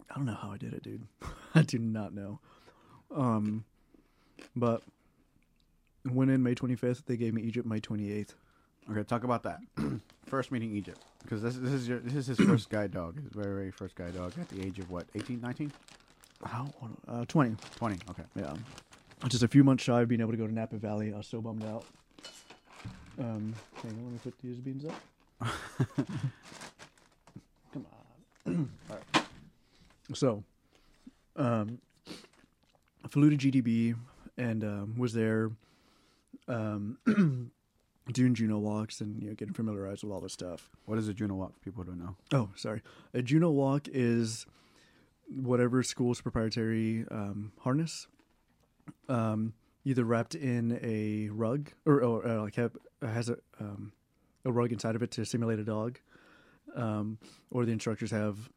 [0.10, 1.06] I don't know how I did it, dude.
[1.56, 2.40] I do not know.
[3.14, 3.66] Um,
[4.56, 4.84] but
[6.06, 7.04] went in May 25th.
[7.06, 8.36] They gave me Egypt May 28th.
[8.90, 9.60] Okay, talk about that.
[10.28, 13.22] first meeting Egypt, because this this is your this is his first guide dog.
[13.22, 15.72] His very very first guide dog at the age of what 18, 19?
[16.46, 16.68] How?
[17.08, 17.56] Uh, 20.
[17.78, 17.98] 20.
[18.12, 18.24] Okay.
[18.36, 18.54] Yeah.
[19.28, 21.12] Just a few months shy of being able to go to Napa Valley.
[21.14, 21.84] I was so bummed out.
[23.20, 24.94] Um, hang on, let me put these beans up.
[27.74, 27.86] Come
[28.46, 28.70] on.
[28.90, 29.26] All right.
[30.14, 30.44] So,
[31.36, 31.80] um,
[33.04, 33.96] I flew to GDB
[34.38, 35.50] and um, was there
[36.48, 37.00] um,
[38.14, 40.70] doing Juno walks and you know getting familiarized with all this stuff.
[40.86, 41.54] What is a Juno walk?
[41.64, 42.16] People don't know.
[42.34, 42.82] Oh, sorry.
[43.14, 44.46] A Juno walk is
[45.30, 48.08] whatever school's proprietary um, harness,
[49.10, 49.54] um,
[49.84, 53.92] either wrapped in a rug or, or uh, like have, has a um,
[54.46, 56.00] a rug inside of it to simulate a dog,
[56.76, 57.18] um,
[57.52, 58.50] or the instructors have,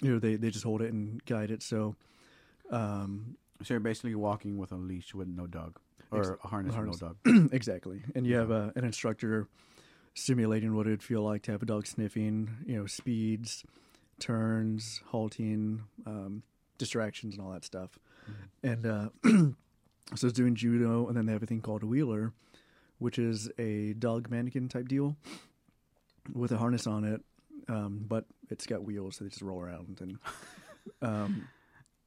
[0.00, 1.62] you know, they they just hold it and guide it.
[1.62, 1.96] So,
[2.70, 6.74] um, So you're basically walking with a leash with no dog, or Ex- a harness,
[6.74, 7.00] harness.
[7.00, 7.50] with no dog.
[7.52, 9.48] exactly, and you have a, an instructor
[10.14, 13.64] simulating what it'd feel like to have a dog sniffing, you know, speeds,
[14.18, 16.42] turns, halting, um,
[16.76, 17.98] distractions, and all that stuff.
[18.62, 19.08] And uh,
[20.16, 22.32] so it's doing Juno, and then they have a thing called a wheeler,
[22.98, 25.16] which is a dog mannequin type deal
[26.32, 27.22] with a harness on it,
[27.68, 29.98] um, but it's got wheels, so they just roll around.
[30.00, 30.18] And
[31.00, 31.48] um,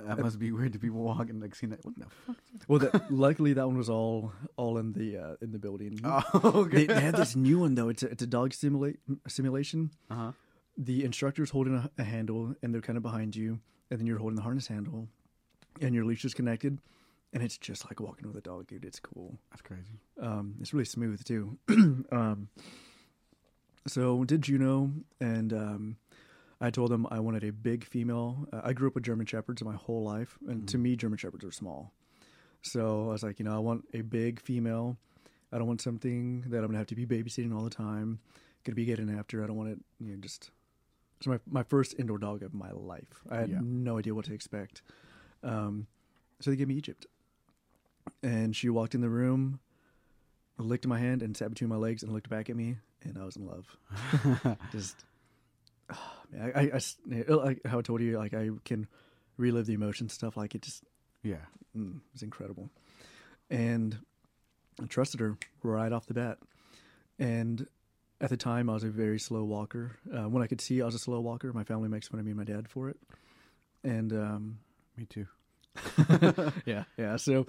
[0.07, 1.83] That must be weird to be walking like seeing that.
[1.85, 2.35] What the fuck?
[2.67, 5.99] well, that, luckily that one was all all in the uh, in the building.
[6.05, 6.85] Oh, They, okay.
[6.87, 7.89] they have this new one though.
[7.89, 9.91] It's a, it's a dog simulate simulation.
[10.09, 10.31] Uh huh.
[10.77, 13.59] The instructor's holding a, a handle, and they're kind of behind you,
[13.89, 15.07] and then you're holding the harness handle,
[15.81, 16.79] and your leash is connected,
[17.33, 18.85] and it's just like walking with a dog, dude.
[18.85, 19.37] It's cool.
[19.51, 19.99] That's crazy.
[20.21, 21.57] Um, it's really smooth too.
[22.11, 22.47] um,
[23.87, 25.97] so did Juno, and um,
[26.63, 28.47] I told them I wanted a big female.
[28.53, 31.43] Uh, I grew up with German shepherds my whole life, and to me, German shepherds
[31.43, 31.91] are small.
[32.61, 34.97] So I was like, you know, I want a big female.
[35.51, 38.19] I don't want something that I'm gonna have to be babysitting all the time.
[38.63, 39.43] Gonna be getting after.
[39.43, 40.51] I don't want it, you know, just.
[41.17, 43.23] It's my my first indoor dog of my life.
[43.29, 43.59] I had Yeah.
[43.61, 44.81] no idea what to expect.
[45.43, 45.87] Um,
[46.39, 47.05] so they gave me Egypt,
[48.23, 49.59] and she walked in the room,
[50.57, 53.25] licked my hand, and sat between my legs and looked back at me, and I
[53.25, 53.77] was in love.
[54.71, 55.03] Just,
[56.31, 56.97] man, I, I- s-
[57.27, 58.87] like how I told you, like I can
[59.37, 60.37] relive the emotion stuff.
[60.37, 60.83] Like it just
[61.23, 61.45] Yeah.
[61.75, 62.69] mm, it was incredible,
[63.49, 63.97] and
[64.81, 66.37] I trusted her right off the bat.
[67.19, 67.67] And
[68.19, 69.97] at the time, I was a very slow walker.
[70.11, 71.51] Uh, when I could see, I was a slow walker.
[71.53, 72.97] My family makes fun of me and my dad for it.
[73.83, 74.59] And um,
[74.97, 75.27] Me too.
[76.65, 77.15] yeah, yeah.
[77.15, 77.45] So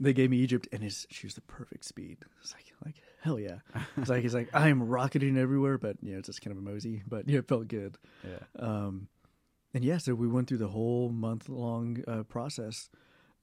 [0.00, 2.18] they gave me Egypt, and his she was the perfect speed.
[2.40, 3.58] It's like, like hell yeah.
[3.96, 6.58] It's like he's like I am rocketing everywhere, but you know, it's just kind of
[6.58, 7.98] a mosey, but yeah, it felt good.
[8.24, 8.38] Yeah.
[8.58, 9.08] Um,
[9.74, 12.88] and yeah, so we went through the whole month long uh, process,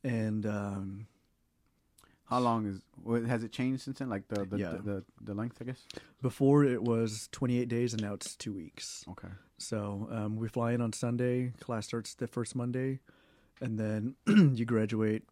[0.03, 1.07] and um,
[2.25, 2.81] How long is?
[3.27, 4.09] Has it changed since then?
[4.09, 4.71] Like the the, Yeah.
[4.71, 5.81] the, the the length, I guess.
[6.23, 9.03] before it was 28 days, and now it's two weeks.
[9.11, 9.27] Okay.
[9.59, 11.53] So um, we fly in on Sunday.
[11.59, 12.99] Class starts the first Monday,
[13.63, 14.15] and then
[14.55, 15.23] you graduate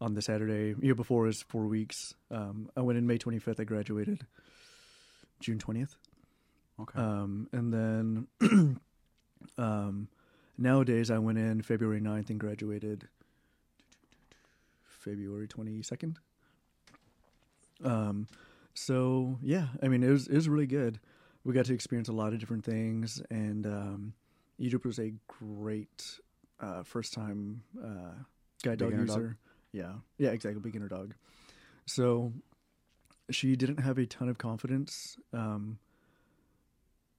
[0.00, 0.74] on the Saturday.
[0.80, 2.14] Year before is four weeks.
[2.30, 3.60] Um, I went in May 25th.
[3.60, 4.26] I graduated
[5.40, 5.96] June 20th,
[6.80, 6.98] Okay.
[6.98, 7.72] um, and
[8.40, 8.78] then
[9.58, 10.08] um,
[10.56, 13.08] nowadays I went in February 9th and graduated
[14.84, 16.16] February 22nd.
[17.84, 18.26] Um,
[18.72, 20.98] so yeah, I mean it was it was really good.
[21.44, 24.12] We got to experience a lot of different things, and um,
[24.58, 26.18] Egypt was a great
[26.60, 28.12] uh, first time uh,
[28.62, 29.16] guide dog Beginner dog?
[29.16, 29.38] user.
[29.72, 31.14] Yeah, yeah, exactly, beginner dog.
[31.86, 32.32] So
[33.30, 35.78] she didn't have a ton of confidence, um,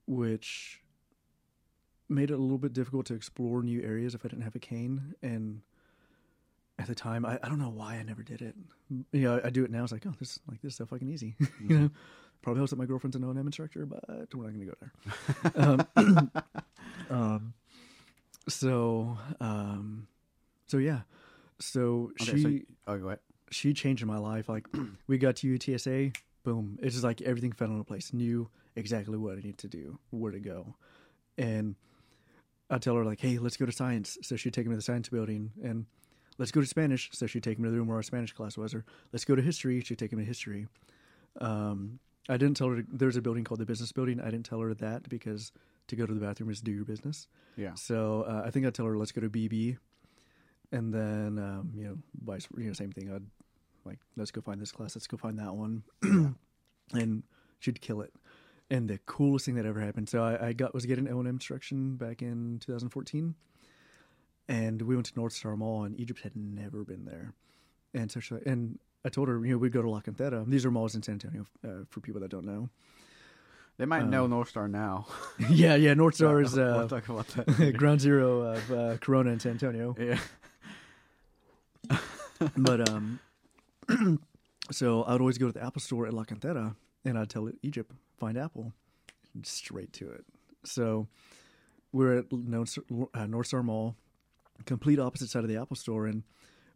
[0.06, 0.80] which
[2.08, 4.60] made it a little bit difficult to explore new areas if I didn't have a
[4.60, 5.14] cane.
[5.22, 5.62] And
[6.78, 8.54] at the time, I, I don't know why I never did it.
[9.12, 9.82] You know, I, I do it now.
[9.82, 11.36] It's like, oh, this like this is so fucking easy.
[11.60, 11.90] you know,
[12.42, 14.04] probably helps that my girlfriend's an O and M instructor, but
[14.34, 14.74] we're not going to go
[15.56, 15.88] there.
[15.96, 16.30] um,
[17.10, 17.54] um,
[18.48, 20.06] so, um,
[20.66, 21.00] so yeah,
[21.58, 23.18] so Okay, she so you- oh, go ahead.
[23.50, 24.48] she changed my life.
[24.48, 24.66] Like
[25.06, 26.78] we got to UTSA, boom.
[26.82, 28.12] It's just like everything fell into place.
[28.12, 30.74] Knew exactly what I need to do, where to go.
[31.38, 31.74] And
[32.70, 34.18] I tell her like, hey, let's go to science.
[34.22, 35.86] So she'd take me to the science building and
[36.38, 37.10] let's go to Spanish.
[37.12, 39.34] So she'd take me to the room where our Spanish class was, or let's go
[39.36, 39.80] to history.
[39.80, 40.66] She'd take me to history.
[41.40, 41.98] Um,
[42.28, 44.20] I didn't tell her there's a building called the business building.
[44.20, 45.52] I didn't tell her that because
[45.88, 47.28] to go to the bathroom is do your business.
[47.56, 47.74] Yeah.
[47.74, 49.78] So uh, I think I'd tell her let's go to BB,
[50.72, 53.12] and then um, you know, vice you know, same thing.
[53.12, 53.26] I'd
[53.84, 55.82] like let's go find this class, let's go find that one,
[56.92, 57.22] and
[57.60, 58.12] she'd kill it.
[58.68, 60.08] And the coolest thing that ever happened.
[60.08, 63.34] So I, I got was getting O and M instruction back in 2014,
[64.48, 67.32] and we went to North Star Mall, and Egypt had never been there,
[67.94, 70.44] and so she, and I told her you know we'd go to La Cantera.
[70.48, 72.68] These are malls in San Antonio uh, for people that don't know.
[73.78, 75.06] They might Um, know North Star now.
[75.50, 75.92] yeah, yeah.
[75.94, 77.74] North Star is we'll uh, talk about that.
[77.76, 79.94] ground zero of uh, Corona in San Antonio.
[79.98, 80.18] yeah.
[82.56, 83.20] but um,
[84.70, 86.74] so I'd always go to the Apple store at La Cantera,
[87.04, 88.72] and I'd tell Egypt find Apple,
[89.42, 90.24] straight to it.
[90.64, 91.06] So
[91.92, 92.78] we're at North
[93.14, 93.94] uh, North Star Mall,
[94.64, 96.22] complete opposite side of the Apple store, and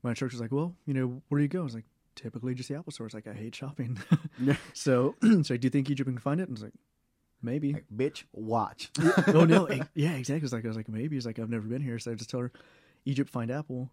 [0.02, 1.86] my instructor's like, "Well, you know, where do you go?" I was like,
[2.20, 3.98] "Typically just the Apple store." It's like I hate shopping,
[4.40, 4.56] Yeah.
[4.74, 6.48] so so do you think Egypt can find it?
[6.48, 6.74] And I was like,
[7.42, 7.72] maybe.
[7.72, 8.90] Like, bitch, watch.
[9.28, 10.44] oh no, e- yeah, exactly.
[10.44, 11.16] It's like I was like maybe.
[11.16, 12.52] It's like I've never been here, so I just tell her,
[13.04, 13.90] Egypt find apple,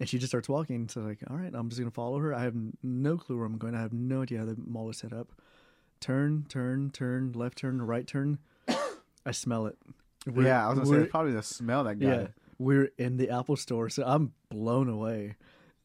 [0.00, 0.88] and she just starts walking.
[0.88, 2.34] So like, all right, I'm just gonna follow her.
[2.34, 3.74] I have no clue where I'm going.
[3.74, 5.32] I have no idea how the mall is set up.
[6.00, 8.38] Turn, turn, turn, left turn, right turn.
[9.26, 9.76] I smell it.
[10.26, 12.32] We're- yeah, I was gonna say it's probably the smell that got yeah, it.
[12.58, 15.36] we're in the Apple store, so I'm blown away.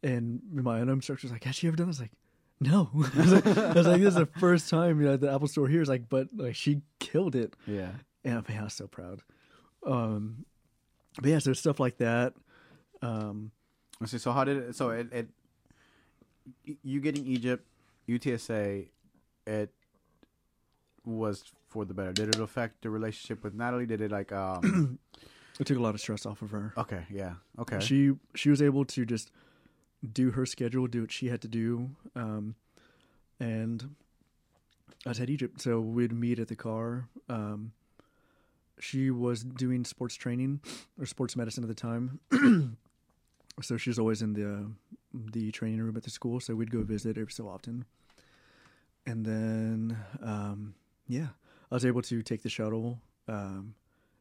[0.04, 2.12] And my own was like, "Has she ever done this?" Like,
[2.60, 2.90] no.
[2.96, 5.48] I, was like, I was like, "This is the first time you know the Apple
[5.48, 7.56] store here." Is like, but like she killed it.
[7.66, 7.92] Yeah.
[8.24, 9.22] Yeah, man, I was so proud.
[9.86, 10.46] Um,
[11.22, 12.34] but yeah, so stuff like that.
[13.02, 13.52] Um,
[14.06, 14.18] see.
[14.18, 14.76] So how did it?
[14.76, 15.28] So it, it
[16.84, 17.66] you getting Egypt,
[18.08, 18.88] UTSA,
[19.46, 19.70] it
[21.06, 22.14] was for the better.
[22.14, 23.86] Did it affect the relationship with Natalie?
[23.86, 25.00] Did it like um?
[25.60, 26.74] it took a lot of stress off of her.
[26.78, 29.32] okay, yeah, okay, She she was able to just
[30.12, 32.56] do her schedule, do what she had to do, um,
[33.40, 33.96] and
[35.06, 37.08] I was at Egypt, so we'd meet at the car.
[37.30, 37.74] Um,
[38.80, 40.62] she was doing sports training
[41.00, 42.20] or sports medicine at the time,
[43.62, 44.72] so she was always in the
[45.32, 46.40] the training room at the school.
[46.40, 47.86] So we'd go visit every so often,
[49.06, 50.76] and then um,
[51.08, 51.28] yeah,
[51.72, 53.76] I was able to take the shuttle um,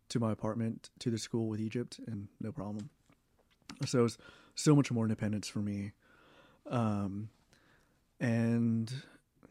[0.08, 2.90] to my apartment to the school with Egypt, and no problem.
[3.86, 4.18] So it was
[4.54, 5.92] so much more independence for me.
[6.68, 7.28] Um,
[8.20, 8.92] and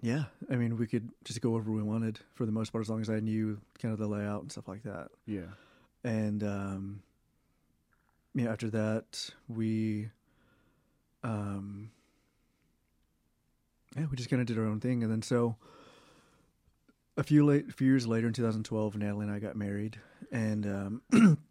[0.01, 2.89] yeah, I mean, we could just go wherever we wanted for the most part, as
[2.89, 5.09] long as I knew kind of the layout and stuff like that.
[5.25, 5.51] yeah,
[6.03, 7.03] And, um,
[8.33, 10.09] you know, after that, we,
[11.23, 11.91] um,
[13.95, 15.03] yeah, we just kind of did our own thing.
[15.03, 15.57] And then so
[17.17, 19.99] a few late, a few years later in 2012, Natalie and I got married.
[20.31, 20.65] And,
[21.13, 21.37] um,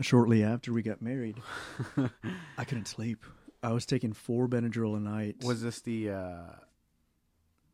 [0.00, 1.36] shortly after we got married,
[2.58, 3.24] I couldn't sleep.
[3.62, 5.36] I was taking four Benadryl a night.
[5.44, 6.42] was this the uh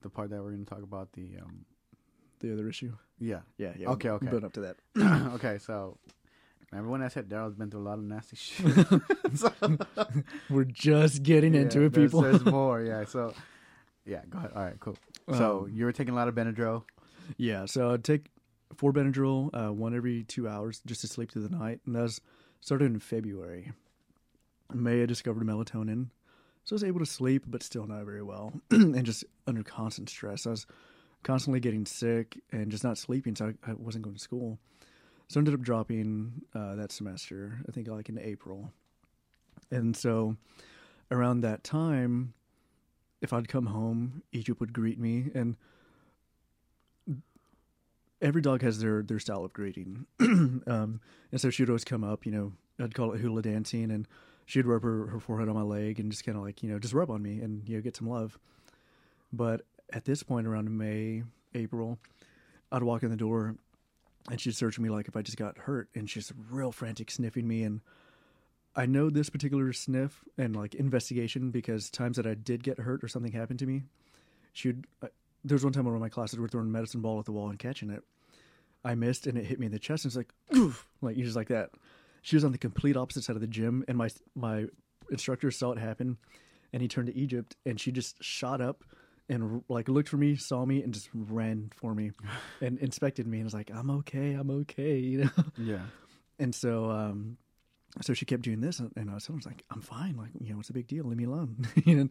[0.02, 1.12] the part that we're gonna talk about?
[1.12, 1.64] The um,
[2.40, 2.92] the other issue?
[3.18, 3.88] yeah, Yeah, yeah.
[3.90, 4.26] Okay, okay.
[4.28, 4.76] Build up to that.
[5.34, 5.58] okay.
[5.58, 5.98] So
[6.72, 8.64] Remember when I said Daryl's been through a lot of nasty shit?
[9.34, 9.52] So-
[10.48, 12.22] We're just getting Yeah, into it, there's- people.
[12.22, 13.04] There's more, yeah.
[13.06, 13.34] So,
[14.06, 14.52] yeah, go ahead.
[14.54, 14.96] All right, cool.
[15.36, 16.84] So Um, you were taking a lot of Benadryl.
[17.36, 18.26] Yeah, so I'd take
[18.76, 22.18] four Benadryl, uh, one every two hours, just to sleep through the night, and that
[22.60, 23.72] started in February.
[24.72, 26.08] In May, I discovered melatonin,
[26.64, 30.08] so I was able to sleep, but still not very well, and just under constant
[30.08, 30.46] stress.
[30.46, 30.66] I was
[31.22, 34.58] constantly getting sick and just not sleeping, so I, I wasn't going to school.
[35.28, 38.72] So I ended up dropping uh, that semester, I think like in April,
[39.70, 40.36] and so
[41.10, 42.34] around that time,
[43.20, 45.56] if I'd come home, Egypt would greet me, and
[48.20, 50.06] every dog has their their style of greeting.
[50.20, 51.00] um,
[51.32, 54.06] and so she'd always come up, you know, I'd call it hula dancing, and
[54.46, 56.78] she'd rub her, her forehead on my leg and just kind of like, you know,
[56.78, 58.38] just rub on me and, you know, get some love.
[59.32, 61.22] But at this point, around May,
[61.54, 61.98] April,
[62.72, 63.56] I'd walk in the door
[64.28, 67.48] and she'd search me like if I just got hurt, and she's real frantic, sniffing
[67.48, 67.62] me.
[67.62, 67.80] And
[68.76, 73.02] I know this particular sniff and like investigation because times that I did get hurt
[73.02, 73.84] or something happened to me,
[74.52, 74.84] she'd.
[75.44, 77.32] There was one time one of my classes were throwing a medicine ball at the
[77.32, 78.02] wall and catching it.
[78.84, 80.04] I missed and it hit me in the chest.
[80.04, 81.70] And it's like, oof, like you just like that.
[82.22, 84.66] She was on the complete opposite side of the gym, and my my
[85.10, 86.18] instructor saw it happen,
[86.72, 88.84] and he turned to Egypt, and she just shot up
[89.30, 92.10] and like looked for me, saw me, and just ran for me,
[92.60, 95.44] and inspected me, and was like, "I'm okay, I'm okay," you know.
[95.56, 95.82] Yeah.
[96.38, 97.36] And so, um,
[98.02, 100.30] so she kept doing this, and, and I was, I was like, "I'm fine, like
[100.40, 101.04] you know, what's the big deal?
[101.04, 102.08] Leave me alone," you know.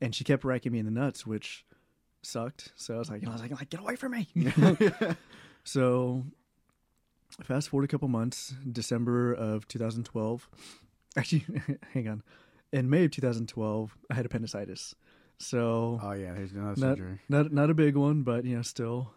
[0.00, 1.64] And she kept racking me in the nuts, which
[2.26, 2.72] sucked.
[2.76, 4.28] So I was like, you know, I was like, like, get away from me.
[5.64, 6.24] so
[7.42, 10.48] fast forward a couple months, December of 2012.
[11.16, 11.44] Actually,
[11.92, 12.22] hang on.
[12.72, 14.94] In May of 2012, I had appendicitis.
[15.38, 17.20] So Oh yeah, there's another not, surgery.
[17.28, 19.12] not not a big one, but you know, still,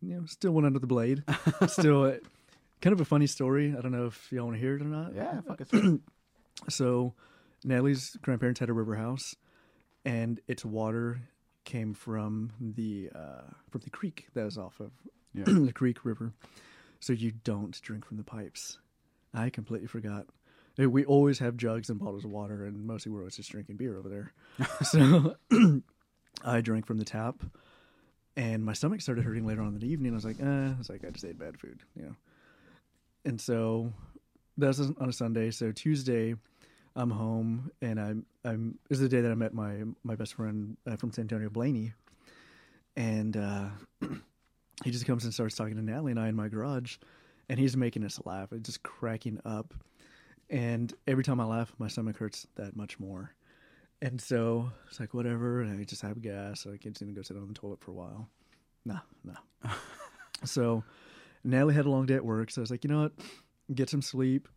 [0.00, 1.24] you know, still went under the blade.
[1.66, 2.16] still, uh,
[2.80, 3.74] kind of a funny story.
[3.76, 5.14] I don't know if y'all want to hear it or not.
[5.14, 6.00] Yeah, fuck it.
[6.68, 7.14] So,
[7.64, 9.34] Natalie's grandparents had a river house,
[10.04, 11.22] and its water
[11.70, 14.90] came from the uh, from the creek that was off of
[15.34, 15.44] Yeah.
[15.46, 16.32] the creek river.
[16.98, 18.78] So you don't drink from the pipes.
[19.32, 20.26] I completely forgot.
[20.76, 23.96] We always have jugs and bottles of water, and mostly we're always just drinking beer
[23.96, 24.32] over there.
[24.82, 25.36] so
[26.44, 27.42] I drank from the tap,
[28.36, 30.12] and my stomach started hurting later on in the evening.
[30.12, 32.16] I was like, eh, I was like, I just ate bad food, you know.
[33.24, 33.92] And so
[34.58, 35.50] that was on a Sunday.
[35.52, 36.34] So Tuesday,
[37.00, 38.78] I'm home, and I'm I'm.
[38.90, 41.48] This is the day that I met my my best friend uh, from San Antonio,
[41.48, 41.94] Blaney,
[42.94, 43.68] and uh,
[44.84, 46.98] he just comes and starts talking to Natalie and I in my garage,
[47.48, 48.52] and he's making us laugh.
[48.52, 49.72] It's just cracking up,
[50.50, 53.34] and every time I laugh, my stomach hurts that much more.
[54.02, 57.22] And so it's like whatever, and I just have gas, so I can't even go
[57.22, 58.28] sit on the toilet for a while.
[58.84, 59.70] Nah, nah.
[60.44, 60.84] so
[61.44, 63.12] Natalie had a long day at work, so I was like, you know what,
[63.74, 64.48] get some sleep.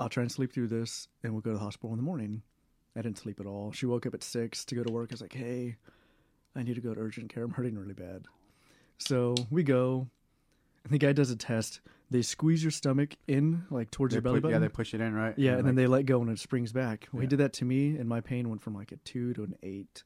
[0.00, 2.42] I'll try and sleep through this, and we'll go to the hospital in the morning.
[2.96, 3.70] I didn't sleep at all.
[3.70, 5.10] She woke up at six to go to work.
[5.12, 5.76] I was like, hey,
[6.56, 7.44] I need to go to urgent care.
[7.44, 8.24] I'm hurting really bad.
[8.98, 10.08] So we go,
[10.84, 11.80] and the guy does a test.
[12.10, 14.54] They squeeze your stomach in, like towards They your belly put- button.
[14.54, 15.34] Yeah, they push it in, right?
[15.38, 17.06] Yeah, and then they let go and it springs back.
[17.12, 17.30] Well, he Yeah.
[17.30, 20.02] did that to me, and my pain went from like a two to an eight.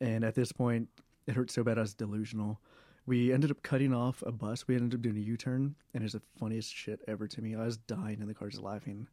[0.00, 0.88] And at this point,
[1.26, 2.60] it hurt so bad I was delusional.
[3.06, 4.68] We ended up cutting off a bus.
[4.68, 7.56] We ended up doing a U turn, and it's the funniest shit ever to me.
[7.56, 9.08] I was dying in the car just laughing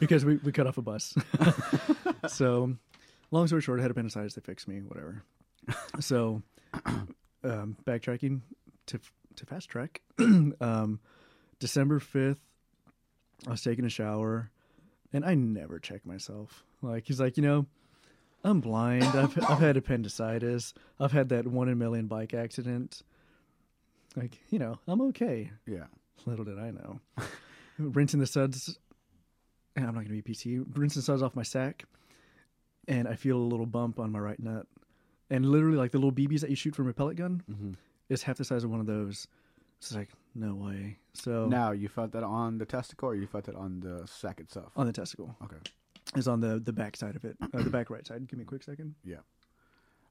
[0.00, 1.14] because we, we cut off a bus.
[2.28, 2.74] so,
[3.30, 4.34] long story short, I had appendicitis.
[4.34, 5.22] They fixed me, whatever.
[5.98, 6.42] So,
[7.42, 8.42] um, backtracking
[8.86, 9.00] to
[9.34, 10.00] to fast track.
[10.60, 11.00] um,
[11.58, 12.40] December fifth,
[13.48, 14.50] I was taking a shower,
[15.12, 16.64] and I never check myself.
[16.82, 17.66] Like he's like, you know,
[18.44, 19.04] I'm blind.
[19.04, 20.72] I've I've had appendicitis.
[21.00, 23.02] I've had that one in a million bike accident.
[24.14, 25.50] Like you know, I'm okay.
[25.66, 25.86] yeah.
[26.26, 27.00] Little did I know.
[27.78, 28.78] Rinsing the suds.
[29.76, 30.66] I'm not going to be PT.
[30.76, 31.84] Rinsing the suds off my sack,
[32.88, 34.66] and I feel a little bump on my right nut.
[35.30, 37.72] And literally, like the little BBs that you shoot from a pellet gun, hmm
[38.08, 39.26] is half the size of one of those.
[39.78, 40.96] It's like no way.
[41.14, 44.38] So Now you felt that on the testicle, or you felt it on the sack
[44.38, 44.70] itself?
[44.76, 45.56] on the testicle Okay.
[46.16, 48.26] is on the the back side of it, uh, the back right side.
[48.28, 48.94] Give me a quick second.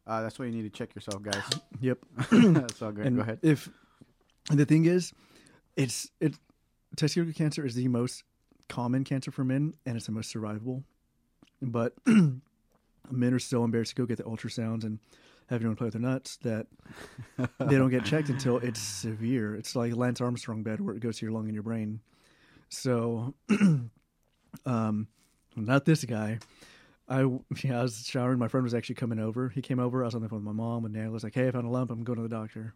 [0.08, 1.42] Uh, that's why you need to check yourself, guys.
[1.82, 1.98] Yep.
[2.76, 3.40] so go, and go ahead.
[3.42, 3.70] If
[4.52, 5.14] and the thing is,
[5.76, 6.36] it's it
[6.98, 8.24] testicular cancer is the most
[8.68, 10.84] common cancer for men, and it's the most survivable.
[11.62, 15.00] But men are so embarrassed to go get the ultrasounds and
[15.50, 16.68] have anyone play with their nuts that
[17.60, 19.56] they don't get checked until it's severe.
[19.56, 22.02] It's like Lance Armstrong bed where it goes to your lung and your brain.
[22.70, 23.36] So,
[24.66, 25.08] um,
[25.56, 26.40] not this guy.
[27.08, 27.22] I
[27.64, 28.40] yeah, I was showering.
[28.40, 29.50] My friend was actually coming over.
[29.50, 30.04] He came over.
[30.04, 31.66] I was on the phone with my mom, and Natalie was like, "Hey, I found
[31.66, 31.92] a lump.
[31.92, 32.74] I'm going to the doctor."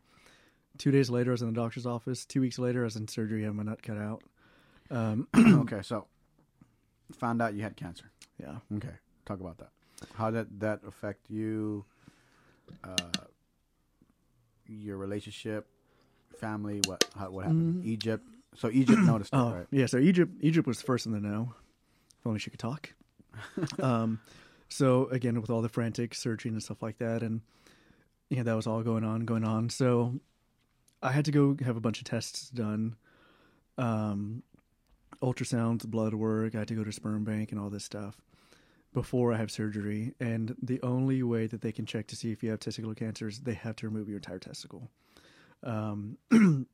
[0.78, 2.26] Two days later, I was in the doctor's office.
[2.26, 4.24] Two weeks later, I was in surgery, having my nut cut out.
[4.92, 6.08] Um, okay, so
[7.18, 8.12] found out you had cancer.
[8.42, 8.56] yeah.
[8.78, 8.94] Okay,
[9.26, 9.70] talk about that.
[10.16, 11.86] How did that affect you?
[12.84, 12.96] Uh,
[14.68, 15.68] your relationship,
[16.40, 16.82] family.
[16.86, 17.04] What?
[17.18, 17.84] How, what happened?
[17.84, 17.88] Mm.
[17.88, 18.24] Egypt.
[18.56, 19.68] So Egypt noticed it, Oh, right?
[19.72, 19.86] yeah.
[19.88, 21.54] So Egypt, Egypt was first in the know.
[22.20, 22.94] If only she could talk.
[23.80, 24.20] um,
[24.70, 27.42] so again, with all the frantic searching and stuff like that, and
[28.30, 29.70] yeah, that was all going on, going on.
[29.70, 30.20] So
[31.02, 32.96] I had to go have a bunch of tests done,
[33.78, 34.44] um,
[35.22, 36.56] ultrasounds, blood work.
[36.56, 38.18] I had to go to sperm bank and all this stuff
[38.94, 40.14] before I have surgery.
[40.20, 43.28] And the only way that they can check to see if you have testicular cancer
[43.28, 44.90] is they have to remove your entire testicle.
[45.64, 46.18] Um,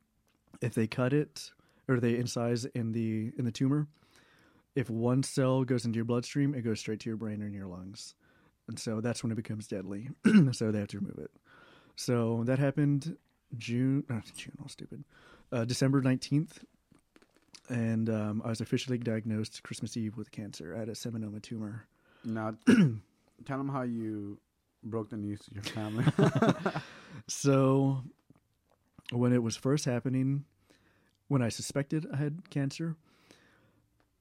[0.61, 1.51] if they cut it
[1.87, 3.87] or they incise in the in the tumor,
[4.75, 7.67] if one cell goes into your bloodstream, it goes straight to your brain and your
[7.67, 8.13] lungs,
[8.67, 10.09] and so that's when it becomes deadly.
[10.51, 11.31] so they have to remove it.
[11.95, 13.17] So that happened
[13.57, 15.03] June, not June, all stupid,
[15.51, 16.63] uh, December nineteenth,
[17.69, 20.73] and um, I was officially diagnosed Christmas Eve with cancer.
[20.75, 21.85] I had a seminoma tumor.
[22.23, 22.55] Now,
[23.45, 24.37] tell them how you
[24.83, 26.05] broke the news to your family.
[27.27, 28.03] So
[29.11, 30.45] when it was first happening,
[31.27, 32.95] when I suspected I had cancer,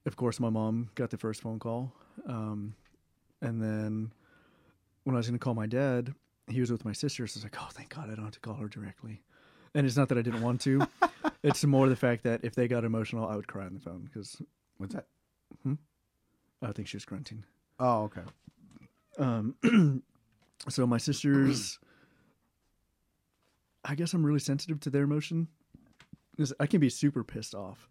[0.05, 1.93] of course my mom got the first phone call.
[2.27, 2.75] Um,
[3.41, 4.11] and then
[5.03, 6.13] when I was going to call my dad,
[6.47, 7.27] he was with my sister.
[7.27, 9.21] So I was like, oh, thank God I don't have to call her directly.
[9.75, 10.87] And it's not that I didn't want to.
[11.43, 14.09] it's more the fact that if they got emotional, I would cry on the phone
[14.11, 14.41] because
[14.77, 15.05] What's that?
[16.61, 17.43] I think she was grunting.
[17.79, 18.21] Oh, okay.
[19.19, 19.55] Um,
[20.69, 21.79] so my sisters,
[23.83, 25.47] I guess I'm really sensitive to their emotion.
[26.59, 27.87] I can be super pissed off,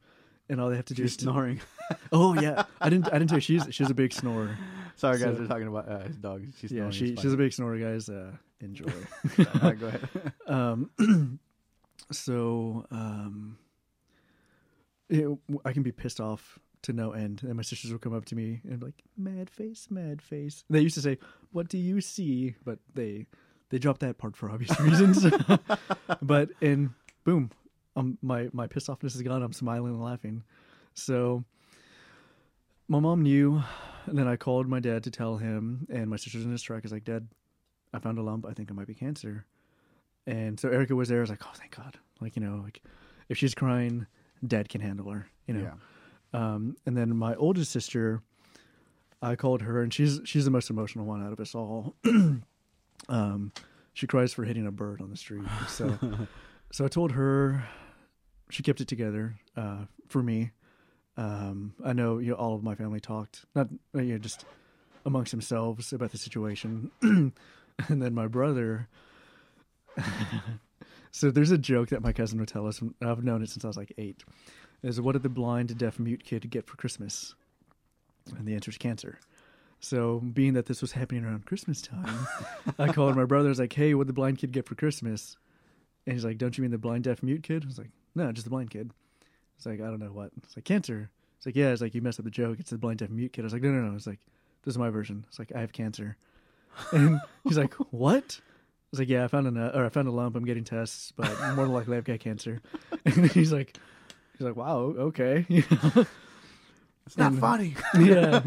[0.49, 1.61] and all they have to do She's is to, snoring.
[2.13, 3.09] Oh yeah, I didn't.
[3.09, 4.57] I didn't tell you she's she's a big snorer.
[4.97, 5.35] Sorry, guys.
[5.35, 6.43] So- we're talking about uh, his dog.
[6.59, 8.09] She's yeah, she she's a big snorer, guys.
[8.09, 8.87] Uh, enjoy.
[9.37, 10.09] Go ahead.
[10.47, 10.91] um,
[12.11, 13.59] so um,
[15.09, 15.27] it,
[15.65, 18.37] I can be pissed off to no end, and my sisters will come up to
[18.37, 21.19] me and be like, "Mad face, mad face." They used to say,
[21.53, 23.27] "What do you see?" But they
[23.71, 25.27] they dropped that part for obvious reasons.
[26.23, 26.91] but and
[27.25, 27.51] boom,
[27.97, 29.43] um, my my pissed offness is gone.
[29.43, 30.45] I'm smiling and laughing.
[30.95, 31.45] So
[32.87, 33.63] my mom knew,
[34.07, 36.85] and then I called my dad to tell him, and my sister's in his truck.
[36.85, 37.29] Is like, "Dad,
[37.93, 38.47] I found a lump.
[38.47, 39.47] I think it might be cancer."
[40.27, 41.19] And so Erica was there.
[41.19, 42.83] I was like, "Oh, thank God!" Like you know, like
[43.29, 44.07] if she's crying,
[44.47, 45.27] Dad can handle her.
[45.47, 45.63] You know.
[45.63, 45.75] Yeah.
[46.35, 48.23] Um, and then my oldest sister,
[49.23, 51.95] I called her, and she's she's the most emotional one out of us all.
[53.09, 53.53] um,
[53.93, 55.45] she cries for hitting a bird on the street.
[55.69, 55.99] So,
[56.73, 57.65] so I told her.
[58.51, 60.51] She kept it together uh, for me.
[61.17, 64.45] Um, I know you know, all of my family talked, not you know, just
[65.07, 67.33] amongst themselves about the situation, and
[67.89, 68.89] then my brother.
[71.11, 72.81] so there's a joke that my cousin would tell us.
[72.81, 74.25] and I've known it since I was like eight
[74.85, 77.35] is what did the blind, deaf, mute kid get for Christmas?
[78.37, 79.19] And the answer is cancer.
[79.81, 82.27] So, being that this was happening around Christmas time,
[82.79, 83.49] I called my brother.
[83.49, 85.37] I was like, "Hey, what did the blind kid get for Christmas?"
[86.07, 88.31] And he's like, "Don't you mean the blind, deaf, mute kid?" I was like, "No,
[88.33, 88.93] just the blind kid."
[89.57, 91.11] It's like, "I don't know what." It's like cancer.
[91.37, 92.61] It's like, "Yeah." It's like you messed up the joke.
[92.61, 93.43] It's the blind, deaf, mute kid.
[93.43, 94.21] I was like, "No, no, no." It's like,
[94.63, 96.17] "This is my version." It's like, "I have cancer,"
[96.93, 98.41] and he's like, "What?"
[98.95, 100.37] I was like, "Yeah, I found an or I found a lump.
[100.37, 102.61] I'm getting tests, but more than likely I've got cancer."
[103.05, 103.77] And he's like,
[104.39, 105.47] "He's like, wow, okay."
[107.07, 107.75] It's not And- funny.
[108.01, 108.41] yeah.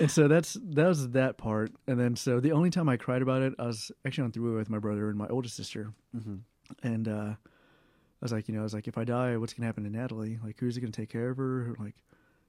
[0.00, 1.70] and so that's that was that part.
[1.86, 4.56] And then so the only time I cried about it, I was actually on throughway
[4.56, 5.92] with my brother and my oldest sister.
[6.12, 6.38] hmm
[6.82, 9.66] And uh I was like, you know, I was like, if I die, what's gonna
[9.66, 10.40] happen to Natalie?
[10.42, 11.76] Like, who's gonna take care of her?
[11.78, 11.94] Like,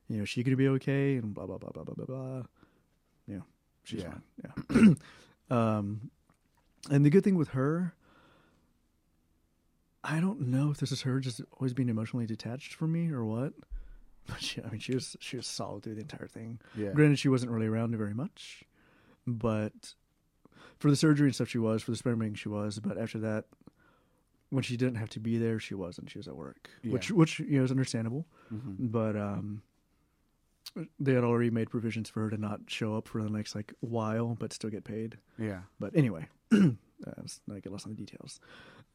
[0.08, 1.18] you know, is she gonna be okay?
[1.18, 2.44] And blah blah blah blah blah blah blah.
[3.28, 3.42] Yeah,
[3.84, 4.14] she's Yeah.
[4.72, 4.98] fine.
[5.52, 5.56] Yeah.
[5.78, 6.10] um,
[6.90, 7.94] and the good thing with her,
[10.04, 13.24] I don't know if this is her just always being emotionally detached from me or
[13.26, 13.54] what.
[14.28, 16.60] But she, I mean, she was she was solid through the entire thing.
[16.78, 16.92] Yeah.
[16.92, 18.64] Granted, she wasn't really around very much,
[19.26, 19.96] but
[20.78, 21.82] for the surgery and stuff, she was.
[21.82, 22.80] For the sperm she was.
[22.80, 23.46] But after that,
[24.52, 26.12] when she didn't have to be there, she wasn't.
[26.12, 27.16] She was at work, which Yeah.
[27.16, 28.28] which you know is understandable.
[28.50, 29.64] hmm But um,
[31.00, 33.74] they had already made provisions for her to not show up for the next like
[33.80, 35.18] while, but still get paid.
[35.38, 35.62] Yeah.
[35.80, 36.68] But anyway, uh,
[37.18, 38.40] let's not get lost on the details.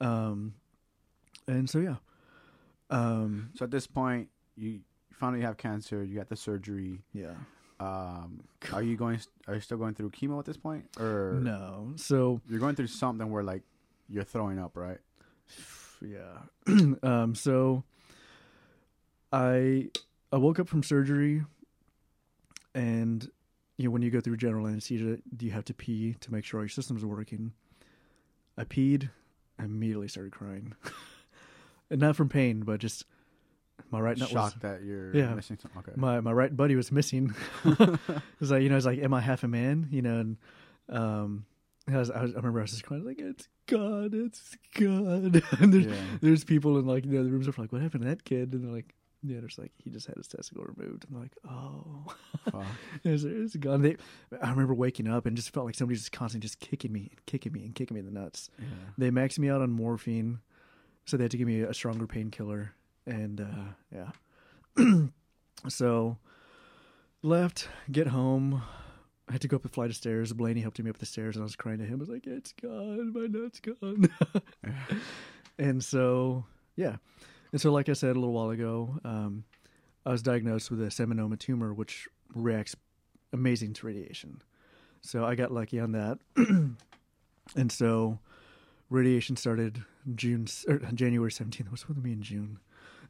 [0.01, 0.55] Um,
[1.47, 1.97] and so yeah,
[2.91, 4.81] um, So at this point, you you
[5.19, 6.03] found out you have cancer.
[6.03, 7.01] You got the surgery.
[7.13, 7.35] yeah.
[7.81, 9.19] Um, are you going?
[9.49, 12.87] Are you still going through chemo at this point, or No, so you're going through
[12.87, 13.63] something where like
[14.09, 14.99] you're throwing up, right?
[16.01, 16.39] yeah.
[17.03, 17.83] um, so
[19.33, 19.89] I
[20.33, 21.43] I woke up from surgery,
[22.75, 23.29] and
[23.77, 26.45] you know when you go through general anesthesia, do you have to pee to make
[26.45, 27.53] sure all your systems are working.
[28.57, 29.11] I peed,
[29.59, 30.75] I immediately started crying,
[31.91, 33.05] and not from pain, but just
[33.91, 35.35] my right nut was shocked that you're Yeah.
[35.35, 35.81] missing something.
[35.81, 35.93] Okay.
[35.97, 37.35] my my right buddy was missing.
[37.65, 37.99] it
[38.41, 39.89] was like you know, it's like, am I half a man?
[39.91, 40.37] You know, and
[40.89, 41.47] um,
[41.91, 45.43] I, was, I, was, I remember I was just crying like, it's God, it's God.
[45.61, 45.95] and there's, Yeah.
[46.21, 48.53] there's people in like the other rooms are like, what happened to that kid?
[48.55, 48.95] And they're like,
[49.27, 51.07] yeah, there's like he just had his testicle removed.
[51.09, 52.15] I'm like, oh,
[52.51, 52.65] Fuck.
[53.05, 53.81] it's, it's gone.
[53.81, 53.97] They,
[54.43, 57.27] I remember waking up and just felt like somebody just constantly just kicking me, and
[57.27, 58.51] kicking me, and kicking me in the nuts.
[58.59, 58.67] Yeah.
[58.99, 60.41] They maxed me out on morphine,
[61.07, 62.73] so they had to give me a stronger painkiller,
[63.07, 64.11] and uh,
[64.77, 65.07] yeah.
[65.69, 66.19] so
[67.23, 68.63] left, get home.
[69.27, 70.35] I had to go up a flight of stairs.
[70.35, 71.95] Blaney helped me up the stairs, and I was crying to him.
[71.95, 74.11] I was like, "It's gone, my nut's gone."
[75.59, 76.45] and so,
[76.77, 76.97] yeah,
[77.55, 79.45] and so, like I said a little while ago, um,
[80.05, 82.75] I was diagnosed with a seminoma tumor, which reacts
[83.33, 84.43] amazing to radiation.
[85.03, 86.19] So I got lucky on that,
[87.55, 88.19] and so
[88.91, 89.85] radiation started
[90.17, 91.71] June or January seventeenth.
[91.71, 92.59] What's with me in June?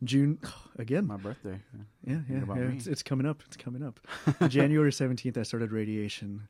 [0.03, 0.39] June
[0.79, 1.07] again.
[1.07, 1.59] My birthday.
[2.07, 2.65] Yeah, yeah, about yeah.
[2.65, 3.43] It's, it's coming up.
[3.47, 3.99] It's coming up.
[4.51, 6.49] January seventeenth, I started radiation.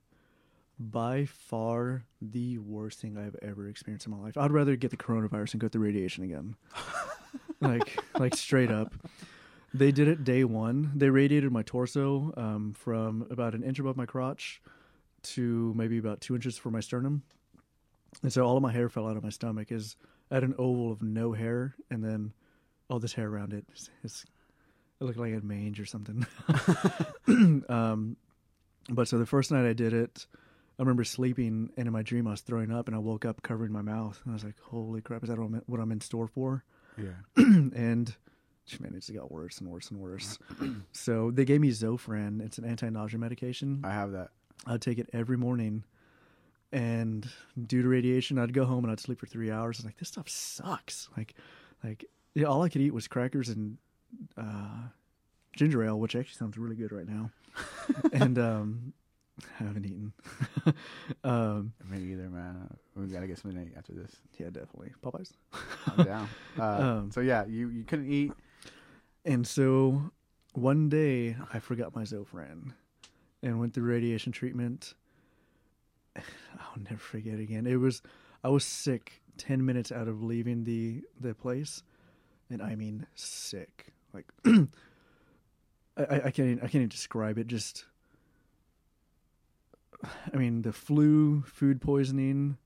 [0.80, 4.36] By far the worst thing I've ever experienced in my life.
[4.36, 6.56] I'd rather get the coronavirus and go through radiation again.
[7.64, 8.94] like, like straight up.
[9.72, 10.92] They did it day one.
[10.94, 14.62] They radiated my torso um, from about an inch above my crotch
[15.22, 17.22] to maybe about two inches from my sternum,
[18.22, 19.72] and so all of my hair fell out of my stomach.
[19.72, 19.96] Is
[20.30, 22.32] I had an oval of no hair, and then
[22.88, 23.64] all this hair around it.
[23.72, 24.24] It's, it's
[25.00, 26.24] it looked like had mange or something.
[27.68, 28.16] um,
[28.88, 30.26] but so the first night I did it,
[30.78, 33.42] I remember sleeping, and in my dream I was throwing up, and I woke up
[33.42, 35.24] covering my mouth, and I was like, "Holy crap!
[35.24, 36.64] Is that what I'm in store for?"
[36.96, 37.12] Yeah.
[37.36, 38.14] and
[38.64, 40.38] she managed to get worse and worse and worse.
[40.92, 42.44] so they gave me Zofran.
[42.44, 43.82] It's an anti-nausea medication.
[43.84, 44.30] I have that.
[44.66, 45.84] I'd take it every morning.
[46.72, 47.28] And
[47.66, 49.76] due to radiation, I'd go home and I'd sleep for three hours.
[49.76, 51.08] I was like, this stuff sucks.
[51.16, 51.34] Like,
[51.84, 53.78] like yeah, all I could eat was crackers and
[54.36, 54.88] uh,
[55.56, 57.30] ginger ale, which actually sounds really good right now.
[58.12, 58.92] and um,
[59.42, 60.12] I haven't eaten.
[61.24, 62.68] um, Me either, man.
[62.94, 64.12] We gotta get something to eat after this.
[64.38, 65.32] yeah, definitely Popeyes.
[65.86, 66.28] I'm down.
[66.58, 68.32] Uh, Um, so yeah, you you couldn't eat.
[69.24, 70.10] And so
[70.52, 72.72] one day I forgot my Zofran
[73.42, 74.94] and went through radiation treatment.
[76.16, 77.66] I'll never forget again.
[77.66, 78.02] It was
[78.44, 81.82] I was sick ten minutes out of leaving the the place,
[82.50, 83.86] and I mean sick.
[84.12, 84.60] Like I,
[85.98, 87.48] I I can't even- I can't even describe it.
[87.48, 87.84] Just
[90.32, 92.56] I mean the flu, food poisoning,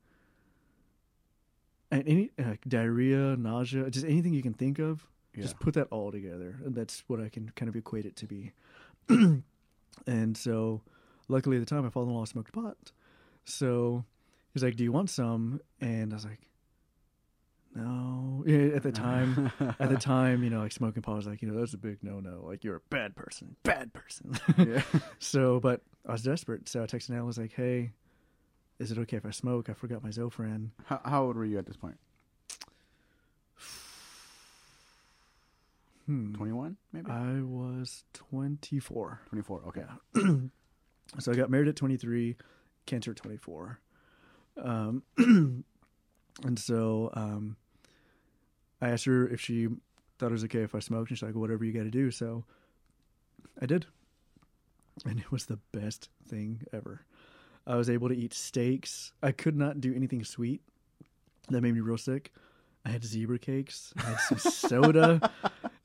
[1.90, 5.06] and any like diarrhea, nausea, just anything you can think of.
[5.34, 5.42] Yeah.
[5.42, 8.26] Just put that all together, and that's what I can kind of equate it to
[8.26, 8.52] be.
[9.08, 10.82] and so,
[11.28, 12.92] luckily at the time, my father-in-law smoked pot,
[13.44, 14.04] so
[14.52, 16.48] he's like, "Do you want some?" And I was like,
[17.74, 21.50] "No." At the time, at the time, you know, like smoking pot was like, you
[21.50, 22.44] know, that's a big no-no.
[22.44, 24.38] Like you're a bad person, bad person.
[24.58, 24.82] yeah.
[25.18, 27.18] so, but I was desperate, so I texted Al.
[27.18, 27.92] I was like, "Hey,
[28.78, 29.68] is it okay if I smoke?
[29.68, 31.98] I forgot my Zofran." How, how old were you at this point?
[36.06, 36.34] Hmm.
[36.34, 37.10] Twenty one, maybe.
[37.10, 39.20] I was 24.
[39.28, 39.62] Twenty four.
[39.68, 39.84] Okay.
[41.20, 42.36] So I got married at 23,
[42.86, 43.80] cancer at 24.
[44.62, 45.02] Um,
[46.44, 47.56] and so um,
[48.80, 49.68] I asked her if she
[50.18, 52.10] thought it was okay if I smoked, and she's like, "Whatever you got to do."
[52.10, 52.44] So
[53.60, 53.86] I did,
[55.04, 57.02] and it was the best thing ever.
[57.66, 59.12] I was able to eat steaks.
[59.22, 60.62] I could not do anything sweet.
[61.50, 62.32] That made me real sick.
[62.84, 63.92] I had zebra cakes.
[63.98, 65.30] I had some soda,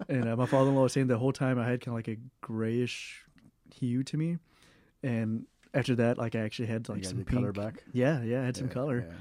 [0.07, 2.17] and uh, my father-in-law was saying the whole time I had kind of like a
[2.41, 3.23] grayish
[3.73, 4.38] hue to me.
[5.01, 7.30] And after that, like I actually had like some pink.
[7.30, 7.84] color back.
[7.91, 9.15] Yeah, yeah, I had some color yeah.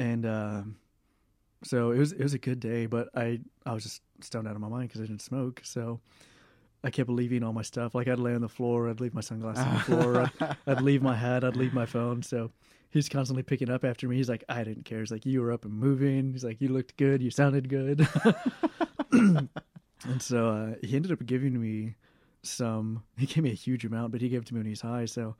[0.00, 0.76] And um,
[1.62, 2.86] so it was it was a good day.
[2.86, 5.60] But I I was just stoned out of my mind because I didn't smoke.
[5.62, 6.00] So
[6.82, 7.94] I kept leaving all my stuff.
[7.94, 10.80] Like I'd lay on the floor, I'd leave my sunglasses on the floor, I'd, I'd
[10.80, 12.22] leave my hat, I'd leave my phone.
[12.22, 12.50] So
[12.88, 14.16] he's constantly picking up after me.
[14.16, 15.00] He's like, I didn't care.
[15.00, 16.32] He's like, you were up and moving.
[16.32, 18.08] He's like, you looked good, you sounded good.
[19.12, 19.48] and
[20.18, 21.96] so uh, he ended up giving me
[22.42, 23.02] some.
[23.18, 25.04] He gave me a huge amount, but he gave it to me when he's high.
[25.04, 25.36] So.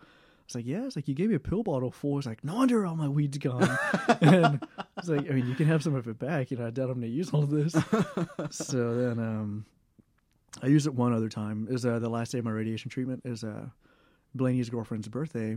[0.50, 0.86] I was like, yeah.
[0.86, 2.18] It's like you gave me a pill bottle full.
[2.18, 3.78] It's like, no wonder all my weed's gone.
[4.20, 4.66] and
[4.98, 6.50] it's like, I mean, you can have some of it back.
[6.50, 7.72] You know, I doubt I'm going to use all of this.
[8.50, 9.66] so then, um,
[10.62, 11.68] I used it one other time.
[11.70, 13.66] Is uh, the last day of my radiation treatment is uh,
[14.34, 15.56] Blaney's girlfriend's birthday,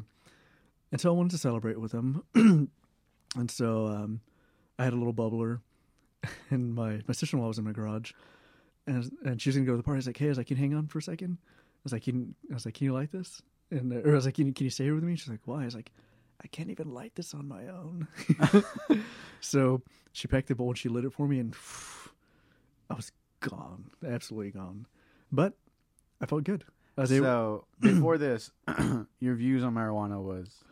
[0.91, 2.23] and so I wanted to celebrate with him.
[2.35, 4.21] and so um,
[4.77, 5.61] I had a little bubbler,
[6.49, 8.11] and my my sister in law was in my garage,
[8.87, 9.97] and and she was gonna go to the party.
[9.97, 11.37] I was like, hey, I was like, can you hang on for a second?
[11.41, 13.41] I was like, can I was like, can you light this?
[13.73, 15.15] And uh, or I was like, can you, can you stay here with me?
[15.15, 15.61] She's like, why?
[15.61, 15.91] I was like,
[16.43, 18.07] I can't even light this on my own.
[19.39, 19.81] so
[20.11, 21.55] she packed the bowl and she lit it for me, and
[22.89, 24.85] I was gone, absolutely gone.
[25.31, 25.53] But
[26.21, 26.63] I felt good.
[26.97, 28.51] I was able, So before this,
[29.19, 30.63] your views on marijuana was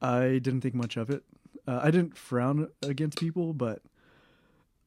[0.00, 1.22] I didn't think much of it.
[1.66, 3.82] Uh, I didn't frown against people, but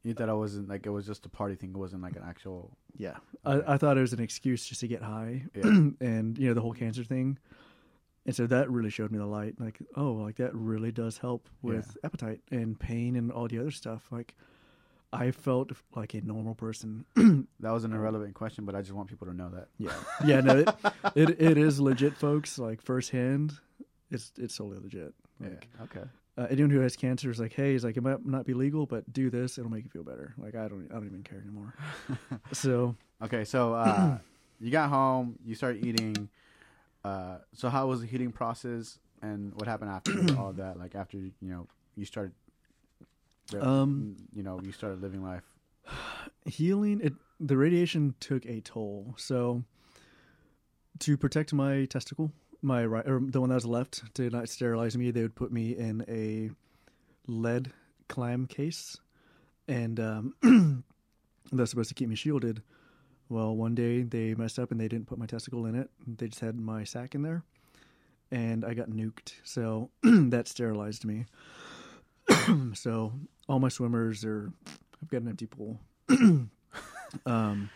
[0.03, 1.69] you thought it wasn't like it was just a party thing.
[1.71, 2.77] It wasn't like an actual.
[2.97, 3.65] yeah, Okay.
[3.67, 5.63] I, I thought it was an excuse just to get high, Yeah.
[6.01, 7.37] and you know the whole cancer thing.
[8.25, 9.55] And so that really showed me the light.
[9.59, 13.71] Like, oh, like that really does help with appetite and pain and all the other
[13.71, 14.07] stuff.
[14.11, 14.33] Like,
[15.11, 17.05] I felt like a normal person.
[17.59, 19.67] That was an irrelevant question, but I just want people to know that.
[19.77, 19.93] Yeah,
[20.25, 20.69] yeah, no, it,
[21.15, 22.57] it it is legit, folks.
[22.59, 23.53] Like firsthand,
[24.11, 25.13] it's it's totally legit.
[25.39, 25.83] Like, yeah.
[25.83, 26.07] Okay.
[26.37, 28.85] Uh, anyone who has cancer is like, hey, it's like it might not be legal,
[28.85, 30.33] but do this, it'll make you feel better.
[30.37, 31.73] Like I don't I don't even care anymore.
[32.51, 33.43] so Okay.
[33.45, 34.17] So uh,
[34.59, 35.37] you got home.
[35.45, 36.29] You started eating.
[37.03, 40.79] Uh, so how was the healing process, and what happened after all that?
[40.79, 42.33] Like after you know you started.
[43.59, 45.43] Um, you know, you started living life.
[46.45, 49.13] healing it the radiation took a toll.
[49.17, 49.63] So
[50.99, 52.31] to protect my testicle,
[52.63, 55.51] my right or the one that was left to not sterilize me, they would put
[55.51, 56.49] me in a
[57.29, 57.71] lead
[58.07, 58.97] clam case,
[59.67, 60.83] and um,
[61.51, 62.61] that's supposed to keep me shielded.
[63.29, 65.89] Well, one day they messed up and they didn't put my testicle in it.
[66.05, 67.43] They just had my sac in there,
[68.31, 69.33] and I got nuked.
[69.43, 71.25] So that sterilized me.
[72.73, 73.13] so
[73.47, 74.51] all my swimmers are.
[75.01, 75.79] I've got an empty pool.
[77.25, 77.69] um,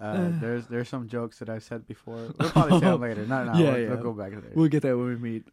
[0.00, 2.16] Uh, there's there's some jokes that I've said before.
[2.38, 3.26] We'll probably say them later.
[3.26, 3.58] Not now.
[3.58, 3.88] Yeah, we'll, yeah.
[3.90, 4.52] we'll go back to there.
[4.54, 5.44] we'll get that when we meet.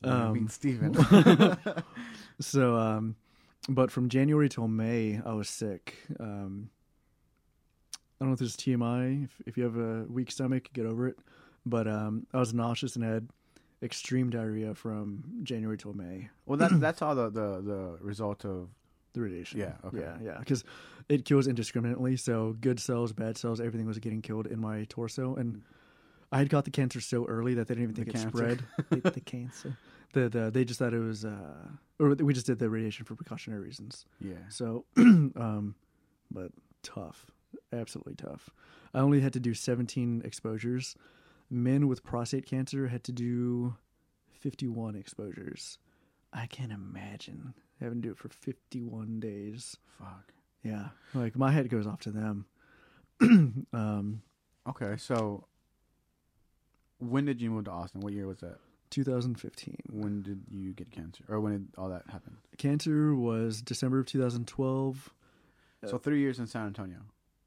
[0.00, 0.94] When we Um, meet Steven.
[2.40, 3.16] so, um,
[3.68, 5.96] but from January till May, I was sick.
[6.20, 6.70] Um,
[7.94, 9.24] I don't know if this is TMI.
[9.24, 11.18] If, if you have a weak stomach, get over it.
[11.66, 13.28] But um, I was nauseous and had
[13.82, 16.30] extreme diarrhea from January till May.
[16.46, 18.68] well, that that's all the, the the result of
[19.16, 19.58] The radiation.
[19.60, 19.98] Yeah, okay.
[20.00, 20.36] Yeah, yeah.
[20.38, 20.62] Because
[21.08, 22.16] it kills indiscriminately.
[22.16, 25.34] So good cells, bad cells, everything was getting killed in my torso.
[25.34, 25.62] And
[26.30, 28.36] I had got the cancer so early that they didn't even The think it cancer.
[28.36, 29.00] spread.
[29.02, 29.78] the, the cancer.
[30.12, 31.68] The, the, they just thought it was, uh,
[31.98, 34.04] or we just did the radiation for precautionary reasons.
[34.20, 34.34] yeah.
[34.48, 35.74] So, um,
[36.30, 36.50] but
[36.82, 37.26] tough,
[37.72, 38.50] absolutely tough.
[38.94, 40.94] I only had to do 17 exposures.
[41.50, 43.76] Men with prostate cancer had to do
[44.30, 45.78] 51 exposures.
[46.32, 49.76] I can't imagine having to do it for 51 days.
[49.98, 50.32] Fuck.
[50.62, 52.46] Yeah, like my head goes off to them.
[53.72, 54.22] um,
[54.68, 55.46] Okay, so
[56.98, 58.00] when did you move to Austin?
[58.00, 58.58] What year was that?
[58.90, 59.76] 2015.
[59.92, 62.36] When did you get cancer, or when did all that happen?
[62.58, 65.10] Cancer was December of 2012.
[65.84, 66.98] Uh, So three years in San Antonio.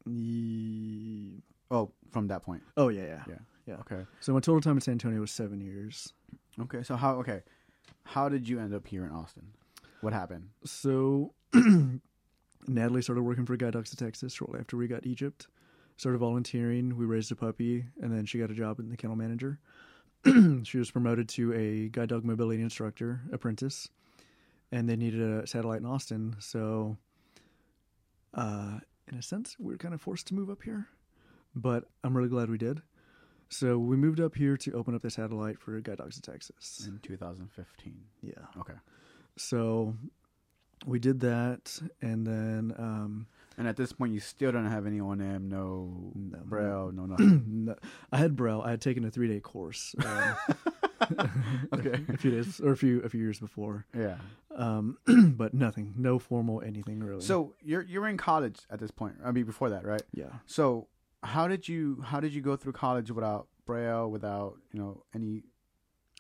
[0.06, 1.42] Ye-
[1.72, 2.64] Oh, from that point.
[2.78, 3.36] Oh yeah, yeah, Yeah.
[3.68, 3.76] yeah.
[3.82, 4.06] Okay.
[4.22, 6.14] So my total time in San Antonio was seven years.
[6.60, 6.82] Okay.
[6.84, 7.16] So how?
[7.18, 7.44] Okay,
[8.04, 9.52] how did you end up here in Austin?
[10.02, 10.50] What happened?
[10.66, 11.34] So
[12.68, 15.48] Natalie started working for Guide Dogs of Texas shortly after we got Egypt.
[15.98, 16.96] Started volunteering.
[16.96, 19.60] We raised a puppy, and then she got a job in the kennel manager.
[20.64, 23.90] she was promoted to a guide dog mobility instructor apprentice,
[24.72, 26.36] and they needed a satellite in Austin.
[26.40, 26.98] So,
[28.34, 28.80] uh,
[29.12, 30.88] in a sense, we were kind of forced to move up here,
[31.56, 32.82] but I'm really glad we did.
[33.50, 36.86] So we moved up here to open up the satellite for Guide Dogs of Texas.
[36.88, 38.00] In 2015.
[38.22, 38.34] Yeah.
[38.60, 38.76] Okay.
[39.40, 39.96] So
[40.86, 45.00] we did that, and then um, And at this point, you still don't have any
[45.00, 46.38] on M, no, No.
[46.46, 47.66] braille, no nothing.
[47.66, 47.76] no,
[48.12, 48.62] I had Braille.
[48.62, 49.96] I had taken a three day course.
[50.06, 50.36] Um,
[51.74, 52.04] Okay.
[52.10, 54.18] a few days or a few a few years before, yeah.
[54.56, 54.98] um,
[55.38, 57.22] but nothing, no formal anything really.
[57.22, 59.16] So you're you're in college at this point.
[59.24, 60.04] I mean, before that, right?
[60.14, 60.88] yeah, So
[61.24, 65.44] how did you how did you go through college without braille, without you know any?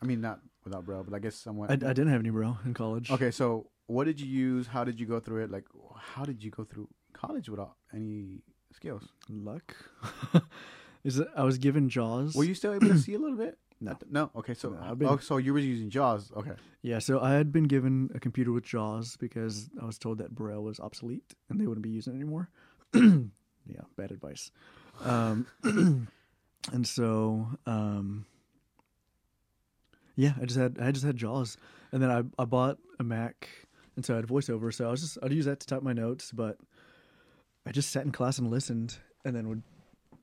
[0.01, 1.69] I mean, not without braille, but I guess somewhat.
[1.71, 3.11] I, I didn't have any Braille in college.
[3.11, 4.67] Okay, so what did you use?
[4.67, 5.51] How did you go through it?
[5.51, 5.65] Like,
[5.97, 8.41] how did you go through college without any
[8.73, 9.07] skills?
[9.29, 9.75] luck.
[11.03, 11.27] Is it?
[11.35, 12.35] I was given Jaws.
[12.35, 13.57] Were you still able to see a little bit?
[13.81, 13.97] No.
[14.11, 14.29] No.
[14.35, 16.33] Okay, so No, been- oh, so you were using JAWS.
[16.35, 16.51] Okay.
[16.81, 20.35] Yeah, so I had been given a computer with JAWS because I was told that
[20.35, 22.49] Braille was obsolete and they wouldn't be using it anymore.
[22.93, 24.51] yeah, bad advice.
[25.05, 25.47] Um,
[26.73, 28.25] and so, um,
[30.19, 31.55] yeah, I just had I just had JAWS,
[31.93, 33.47] and then I I bought a Mac,
[33.95, 34.73] and so I had VoiceOver.
[34.73, 36.57] So I was just I'd use that to type my notes, but
[37.65, 39.63] I just sat in class and listened, and then would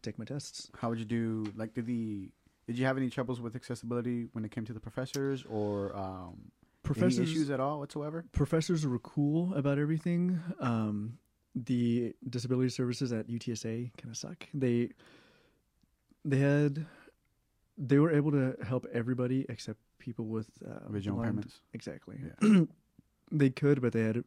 [0.02, 0.70] take my tests.
[0.78, 1.50] How would you do?
[1.56, 2.28] Like, did the
[2.66, 6.52] did you have any troubles with accessibility when it came to the professors, or um,
[6.82, 8.26] Professors any issues at all whatsoever?
[8.32, 10.38] professors were cool about everything.
[10.60, 11.18] Um,
[11.54, 14.46] the disability services at UTSA kind of suck.
[14.52, 14.90] They
[16.22, 16.84] they had
[17.78, 21.60] they were able to help everybody except people with uh, Visual impairments.
[21.72, 22.18] Exactly.
[22.42, 22.60] Yeah.
[23.32, 24.24] they could, but they had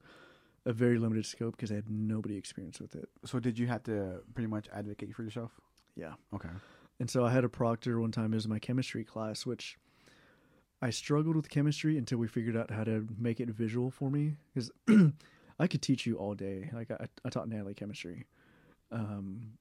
[0.66, 3.10] a very limited scope because they had nobody experienced with it.
[3.26, 5.52] So did you have to pretty much advocate for yourself?
[5.96, 6.14] Yeah.
[6.34, 6.50] Okay.
[7.00, 8.34] And so I had a proctor one time.
[8.34, 9.78] It was my chemistry class, which
[10.82, 14.36] I struggled with chemistry until we figured out how to make it visual for me.
[14.54, 14.72] Because
[15.60, 16.70] I could teach you all day.
[16.74, 18.26] Like I, I taught Natalie chemistry.
[18.92, 19.54] Um,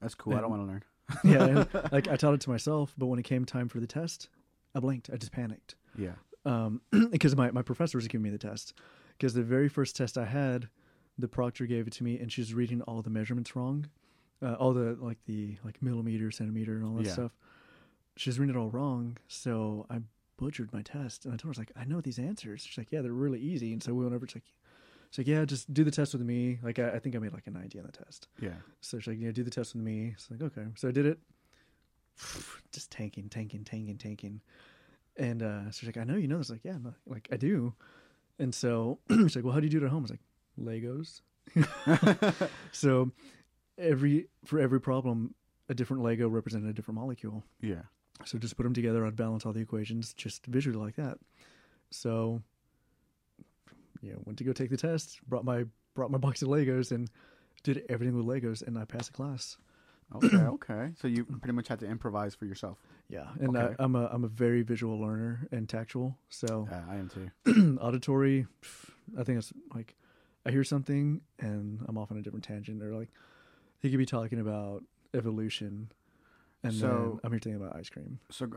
[0.00, 0.34] That's cool.
[0.34, 0.84] I don't want to learn.
[1.24, 3.86] yeah, and, like I taught it to myself, but when it came time for the
[3.86, 4.28] test,
[4.76, 5.08] I blinked.
[5.12, 5.74] I just panicked.
[5.96, 6.12] Yeah.
[6.44, 6.80] um,
[7.10, 8.74] because my, my professor was giving me the test.
[9.18, 10.68] Because the very first test I had,
[11.18, 13.88] the proctor gave it to me, and she was reading all the measurements wrong,
[14.42, 17.12] uh, all the like the like millimeter, centimeter, and all that Yeah.
[17.12, 17.32] stuff.
[18.16, 20.00] She was reading it all wrong, so I
[20.36, 21.24] butchered my test.
[21.24, 22.60] And I told her, I was like, I know these answers.
[22.62, 23.72] She's like, Yeah, they're really easy.
[23.72, 24.26] And so we went over.
[24.26, 24.52] She's like,
[25.10, 26.58] She's like, Yeah, just do the test with me.
[26.62, 28.28] Like I, I think I made like a ninety on the test.
[28.40, 28.50] Yeah.
[28.82, 30.12] So she's like, Yeah, do the test with me.
[30.14, 30.66] It's like, okay.
[30.74, 31.18] So I did it.
[32.72, 34.40] Just tanking, tanking, tanking, tanking.
[35.16, 36.50] And uh, so she's like, I know you know this.
[36.50, 37.74] Like, yeah, no, like I do.
[38.38, 40.00] And so she's like, Well, how do you do it at home?
[40.00, 41.20] I was like, Legos.
[42.72, 43.10] so
[43.78, 45.34] every for every problem,
[45.68, 47.44] a different Lego represented a different molecule.
[47.60, 47.82] yeah.
[48.24, 49.04] So just put them together.
[49.04, 51.18] I'd balance all the equations just visually like that.
[51.90, 52.40] So,
[54.00, 55.20] yeah, went to go take the test.
[55.28, 55.64] Brought my
[55.94, 57.10] brought my box of Legos and
[57.62, 59.58] did everything with Legos, and I passed the class.
[60.14, 60.36] Okay.
[60.36, 60.92] okay.
[61.00, 62.78] So you pretty much had to improvise for yourself.
[63.08, 63.74] Yeah, and Okay.
[63.78, 66.16] I, I'm a I'm a very visual learner and tactual.
[66.28, 67.78] So Yeah, I am too.
[67.80, 68.46] auditory,
[69.18, 69.94] I think it's like
[70.44, 73.08] I hear something and I'm off on a different tangent, or like
[73.80, 74.84] he could be talking about
[75.14, 75.90] evolution,
[76.62, 78.18] and then So- I'm here thinking about ice cream.
[78.30, 78.48] So,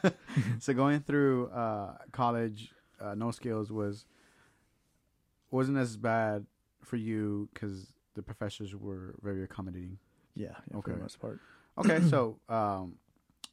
[0.58, 4.04] so going through uh, college, uh, no skills was
[5.50, 6.46] wasn't as bad
[6.82, 9.98] for you because the professors were very accommodating.
[10.38, 11.02] Yeah, yeah for the Okay.
[11.02, 11.40] most part.
[11.78, 12.94] Okay, so um,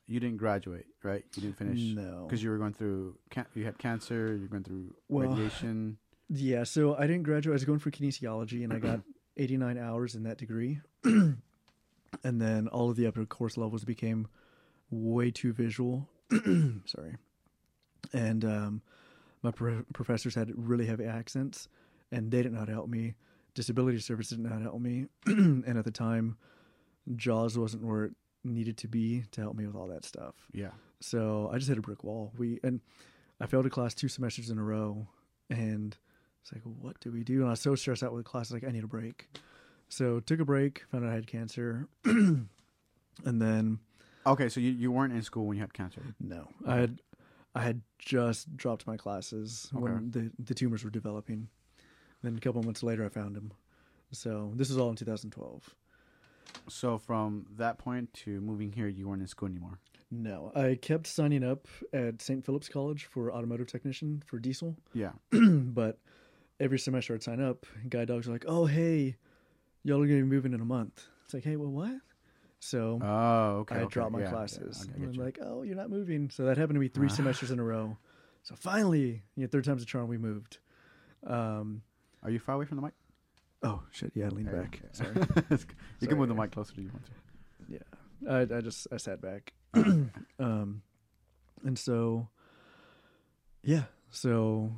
[0.08, 1.24] you didn't graduate, right?
[1.36, 3.18] You didn't finish No, because you were going through.
[3.30, 4.36] Can- you had cancer.
[4.38, 5.98] You're going through Well, radiation.
[6.30, 7.54] Yeah, so I didn't graduate.
[7.54, 9.02] I was going for kinesiology, and I got
[9.38, 10.80] 89 hours in that degree.
[11.04, 11.42] and
[12.24, 14.28] then all of the upper course levels became
[14.90, 16.10] way too visual.
[16.86, 17.16] Sorry.
[18.14, 18.82] And um,
[19.44, 21.68] my pro- professors had really heavy accents,
[22.12, 23.16] and they how to help me.
[23.54, 25.06] Disability services how to help me.
[25.26, 26.38] and at the time,
[27.16, 28.14] JAWS wasn't where it
[28.44, 30.36] needed to be to help me with all that stuff.
[30.54, 30.72] Yeah.
[31.00, 32.32] So I just hit a brick wall.
[32.38, 32.80] We and
[33.40, 35.08] I failed a class two semesters in a row,
[35.50, 35.96] and
[36.42, 37.40] it's like, what do we do?
[37.42, 39.28] And I was so stressed out with the class, like I need a break.
[39.90, 42.48] So took a break, found out I had cancer, and
[43.24, 43.80] then
[44.28, 46.02] Okay, so you, you weren't in school when you had cancer.
[46.20, 47.02] no, I had
[47.54, 51.50] I had just dropped my classes when the the tumors were developing.
[52.24, 53.54] Then a couple months later, I found them.
[54.12, 55.76] So this is all in 2012.
[56.68, 59.80] So from that point to moving here, you weren't in school anymore.
[60.12, 62.46] No, I kept signing up at St.
[62.46, 64.76] Philip's College for automotive technician for diesel.
[64.94, 65.12] Yeah.
[65.32, 66.00] but
[66.60, 69.16] every semester I'd sign up, guide dogs are like, "Oh, hey,
[69.84, 71.96] y'all are gonna be moving in a month." It's like, "Hey, well, what?"
[72.60, 73.76] So Oh, okay.
[73.76, 73.88] I okay.
[73.94, 74.88] dropped my yeah, yeah, classes.
[74.90, 77.10] okay, I and I'm like, "Oh, you're not moving." So that happened to me three
[77.10, 77.98] semesters in a row.
[78.44, 80.08] So finally, you know, third time's a charm.
[80.08, 80.60] We moved.
[81.26, 81.82] Um,
[82.24, 82.94] Are you far away from the mic?
[83.66, 84.12] Oh shit!
[84.16, 84.80] Yeah, lean There, back.
[84.82, 84.88] okay.
[84.94, 85.14] Sorry.
[86.00, 87.12] you can move the mic closer to you want to.
[87.68, 89.54] Yeah, I, I just I sat back.
[90.40, 90.82] um,
[91.64, 92.30] and so,
[93.64, 94.72] yeah, so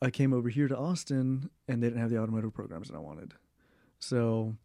[0.00, 3.00] I came over here to Austin, and they didn't have the automotive programs that I
[3.00, 3.34] wanted.
[3.98, 4.56] So,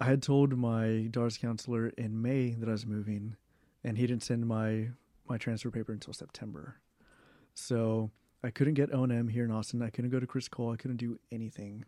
[0.00, 3.36] I had told my DARS counselor in May that I was moving,
[3.84, 4.88] and he didn't send my
[5.28, 6.76] my transfer paper until September.
[7.54, 8.10] So
[8.44, 9.82] I couldn't get O and M here in Austin.
[9.82, 10.72] I couldn't go to Criss Cole.
[10.72, 11.84] I couldn't do anything.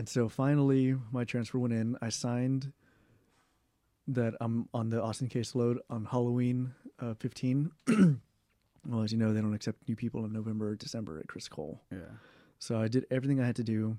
[0.00, 1.94] And so finally, my transfer went in.
[2.00, 2.72] I signed
[4.08, 7.70] that I'm on the Austin caseload on Halloween uh, 15.
[8.88, 11.48] well, as you know, they don't accept new people in November or December at Criss
[11.48, 11.82] Cole.
[11.92, 11.98] Yeah.
[12.58, 13.98] So I did everything I had to do.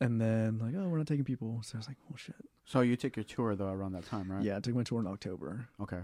[0.00, 1.60] And then, like, oh, we're not taking people.
[1.62, 2.34] So I was like, well, shit.
[2.64, 4.42] So you took your tour though around that time, right?
[4.42, 5.68] Yeah, I took my tour in October.
[5.80, 6.00] Okay.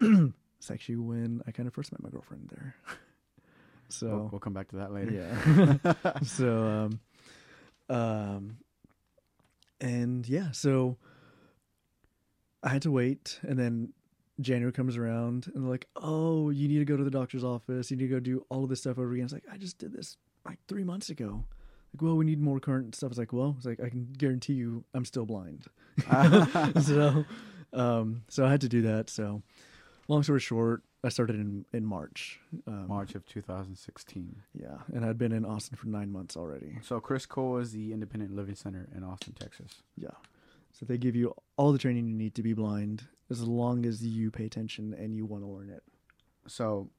[0.00, 2.74] It's actually when I kind of first met my girlfriend there.
[3.90, 5.10] so, We'll, we'll come back to that later.
[5.12, 6.12] yeah.
[6.22, 7.00] so, um,
[7.90, 8.58] um,
[9.80, 10.96] and yeah, so
[12.62, 13.92] I had to wait, and then
[14.40, 17.90] January comes around, and they're like, "Oh, you need to go to the doctor's office.
[17.90, 19.78] You need to go do all of this stuff over again." It's like I just
[19.78, 21.44] did this like three months ago.
[21.92, 23.10] Like, well, we need more current stuff.
[23.10, 25.64] It's like, well, it's like I can guarantee you, I'm still blind.
[26.82, 27.24] so,
[27.72, 29.10] um, so I had to do that.
[29.10, 29.42] So,
[30.06, 32.40] long story short, I started in in March.
[32.66, 34.42] Um, March of 2016.
[34.54, 36.78] yeah, and I'd been in Austin for nine months already.
[36.82, 39.82] So Criss Cole is the Independent Living Center in Austin, Texas.
[39.96, 40.10] Yeah.
[40.72, 44.04] So they give you all the training you need to be blind as long as
[44.04, 45.82] you pay attention and you want to learn it.
[46.46, 46.90] So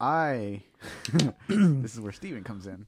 [0.00, 0.62] I,
[1.48, 2.86] this is where Steven comes in.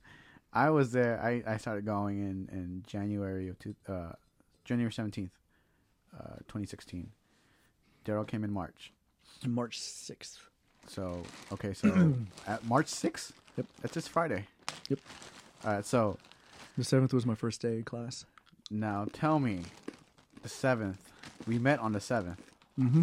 [0.53, 1.21] I was there.
[1.23, 4.13] I, I started going in, in January of two, uh,
[4.65, 5.33] January seventeenth,
[6.19, 7.11] uh, twenty sixteen.
[8.05, 8.93] Daryl came in March.
[9.47, 10.39] March sixth.
[10.89, 11.23] So
[11.53, 12.15] okay, so
[12.47, 13.33] at March sixth.
[13.57, 13.67] Yep.
[13.83, 14.45] That's just Friday.
[14.89, 14.99] Yep.
[15.65, 15.85] All right.
[15.85, 16.19] So
[16.79, 18.25] The seventh was my first day in class.
[18.71, 19.61] now tell me,
[20.43, 21.01] the seventh.
[21.47, 22.41] We met on the seventh.
[22.79, 23.03] Mm-hmm.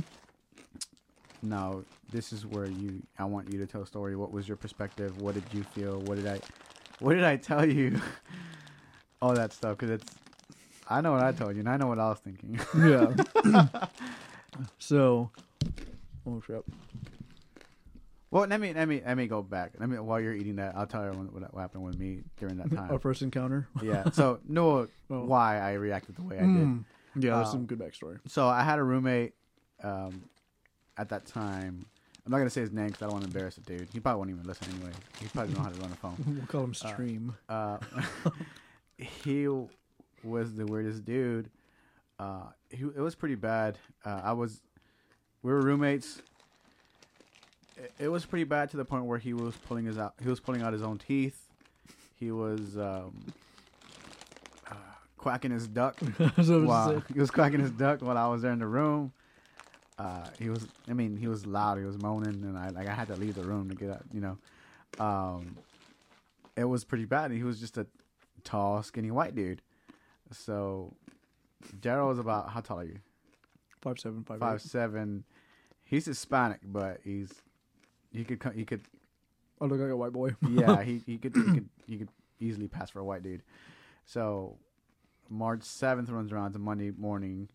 [1.42, 3.02] Now this is where you.
[3.20, 4.16] I want you to tell a story.
[4.16, 5.22] What was your perspective?
[5.22, 6.00] What did you feel?
[6.02, 6.40] What did I?
[7.00, 8.00] What did I tell you?
[9.22, 9.78] All that stuff.
[9.78, 10.16] Because it's.
[10.88, 12.60] I know what I told you, and I know what I was thinking.
[12.78, 13.14] Yeah.
[14.80, 15.32] so,
[16.28, 16.64] oh shit.
[18.32, 19.74] well, let me let me let me go back.
[19.80, 22.58] Let me while you're eating that, I'll tell you what, what happened with me during
[22.58, 22.92] that time.
[22.92, 23.68] Our first encounter.
[23.84, 24.10] yeah.
[24.12, 25.26] So know Oh.
[25.26, 26.48] why I reacted the way I did.
[26.50, 26.84] Mm.
[27.16, 28.20] Yeah, that's Uh, some good backstory.
[28.28, 29.34] So I had a roommate
[29.84, 30.24] um,
[30.98, 31.86] at that time.
[32.26, 33.88] I'm not gonna say his name because I don't want to embarrass the dude.
[33.94, 34.92] He probably won't even listen anyway.
[35.20, 36.16] He probably don't know how to run a phone.
[36.38, 37.36] We'll call him Stream.
[37.50, 37.78] Uh,
[38.98, 39.48] he
[40.24, 41.50] was the weirdest dude.
[42.18, 43.78] Uh, he, it was pretty bad.
[44.06, 44.62] Uh, I was,
[45.44, 46.22] we were roommates.
[47.78, 50.14] It, it was pretty bad to the point where he was pulling his out.
[50.22, 51.40] He was pulling out his own teeth.
[52.16, 53.26] He was um,
[54.70, 54.76] uh,
[55.18, 55.98] quacking his duck.
[56.18, 58.68] So it was while he was quacking his duck while I was there in the
[58.68, 59.12] room.
[60.00, 61.78] Uh, he was, I mean, he was loud.
[61.78, 64.04] He was moaning, and I like I had to leave the room to get out.
[64.12, 64.38] You know,
[65.00, 65.58] um,
[66.56, 67.32] it was pretty bad.
[67.32, 67.86] He was just a
[68.44, 69.62] tall, skinny white dude.
[70.32, 70.94] So
[71.80, 73.00] Daryl was about how tall are you?
[73.82, 75.26] five seven five, Five seven.
[75.84, 77.32] He's Hispanic, but he's
[78.12, 78.82] he could co- he could
[79.62, 80.36] I look like a white boy.
[80.50, 83.44] yeah, he, he could he could he could easily pass for a white dude.
[84.06, 84.58] So
[85.30, 87.50] March seventh runs around to Monday morning.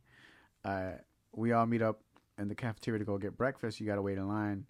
[0.64, 0.92] Uh,
[1.34, 2.00] we all meet up
[2.38, 3.80] in the cafeteria to go get breakfast.
[3.80, 4.66] You gotta wait in line.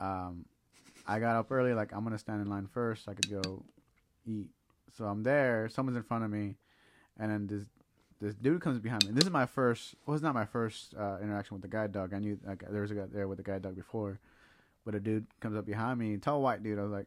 [0.00, 0.44] Um,
[1.06, 3.04] I got up early, like I'm gonna stand in line first.
[3.04, 3.64] So I could go
[4.26, 4.46] eat.
[4.96, 5.68] So I'm there.
[5.68, 6.56] Someone's in front of me,
[7.18, 7.64] and then this
[8.20, 9.12] this dude comes behind me.
[9.12, 9.94] This is my first.
[10.04, 12.12] Well, it's not my first uh, interaction with the guide dog.
[12.12, 14.18] I knew like, there was a guy there with the guide dog before,
[14.84, 16.78] but a dude comes up behind me, tall white dude.
[16.78, 17.06] I was like,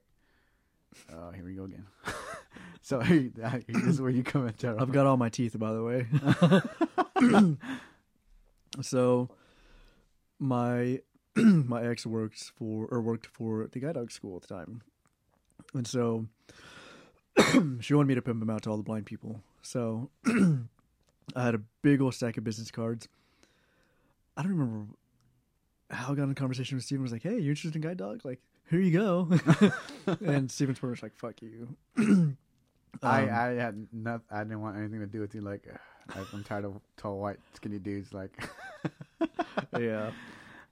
[1.14, 1.86] "Oh, here we go again."
[2.82, 4.82] so this is where you come in, Terrell.
[4.82, 6.08] I've got all my teeth, by the way.
[8.82, 9.30] so,
[10.40, 11.02] my
[11.36, 14.82] my ex works for or worked for the guide dog school at the time,
[15.74, 16.28] and so
[17.82, 19.42] she wanted me to pimp him out to all the blind people.
[19.62, 20.10] So,
[21.36, 23.08] I had a big old stack of business cards.
[24.36, 24.94] I don't remember
[25.90, 27.04] how I got in a conversation with Steven.
[27.04, 28.22] Was like, "Hey, you interested in guide dog?
[28.24, 28.40] Like,
[28.70, 29.28] here you go."
[30.26, 31.76] and Steven's pretty much like, "Fuck you."
[33.02, 34.22] I Um, I had not.
[34.30, 35.42] I didn't want anything to do with you.
[35.42, 35.68] Like,
[36.16, 38.14] like I'm tired of tall, white, skinny dudes.
[38.14, 38.32] Like,
[39.80, 40.12] yeah.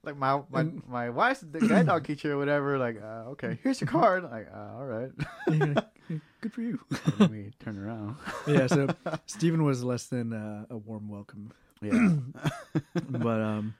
[0.02, 2.78] Like my my my wife's the guide dog teacher or whatever.
[2.78, 4.24] Like, uh, okay, here's your card.
[4.24, 5.10] Like, uh, all right.
[6.40, 6.80] Good for you.
[7.18, 8.16] Let me turn around.
[8.46, 8.88] yeah, so
[9.26, 11.52] Stephen was less than uh, a warm welcome,
[11.82, 12.16] Yeah.
[13.10, 13.74] but um,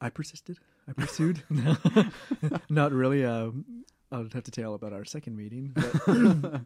[0.00, 0.58] I persisted.
[0.88, 1.42] I pursued.
[2.68, 3.24] Not really.
[3.24, 5.72] Um, I'll have to tell about our second meeting.
[5.74, 6.60] But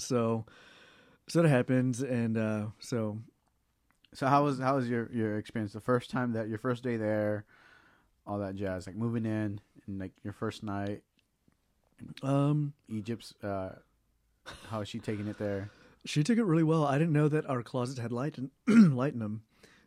[0.00, 0.46] so,
[1.28, 3.18] so that happens, and uh, so
[4.14, 5.72] so how was how was your your experience?
[5.72, 7.44] The first time that your first day there,
[8.26, 11.02] all that jazz, like moving in and like your first night,
[12.22, 13.34] um, Egypt's.
[13.42, 13.76] uh
[14.68, 15.70] How is she taking it there?
[16.04, 16.84] she took it really well.
[16.84, 18.50] I didn't know that our closets had light in,
[18.96, 19.42] light in them,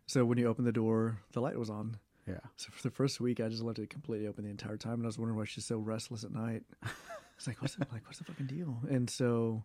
[0.07, 1.97] so when you opened the door, the light was on.
[2.27, 2.39] Yeah.
[2.55, 5.03] So for the first week, I just left it completely open the entire time, and
[5.03, 6.63] I was wondering why she's so restless at night.
[7.37, 8.77] It's like, what's the, like, what's the fucking deal?
[8.89, 9.61] And so,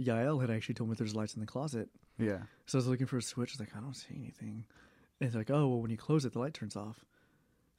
[0.00, 1.88] Yael had actually told me there's lights in the closet.
[2.16, 2.38] Yeah.
[2.66, 3.50] So I was looking for a switch.
[3.50, 4.64] I was like, I don't see anything.
[5.20, 7.04] And it's like, oh, well, when you close it, the light turns off.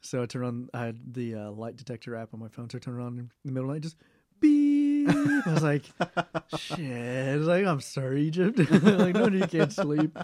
[0.03, 0.69] So I turned on.
[0.73, 3.17] I had the uh, light detector app on my phone, so I turned it on
[3.17, 3.97] in the middle of the night, just
[4.39, 5.09] beep.
[5.09, 5.85] I was like,
[6.57, 7.30] shit.
[7.30, 8.57] I was like, I'm sorry, Egypt.
[8.84, 10.17] like, no, you can't sleep.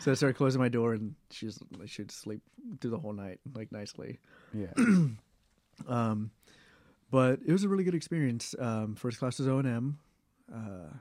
[0.00, 2.42] So I started closing my door, and she's like, she'd sleep
[2.80, 4.20] through the whole night, like nicely.
[4.52, 4.72] Yeah.
[5.88, 6.30] Um,
[7.10, 8.54] but it was a really good experience.
[8.60, 9.98] Um, first class was O and M.
[10.52, 10.92] Uh,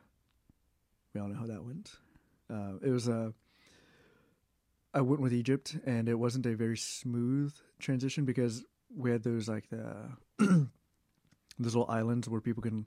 [1.13, 1.91] we all know how that went.
[2.51, 3.33] Uh, it was a.
[4.93, 8.63] I went with Egypt, and it wasn't a very smooth transition because
[8.95, 10.09] we had those like the
[10.39, 12.85] those little islands where people can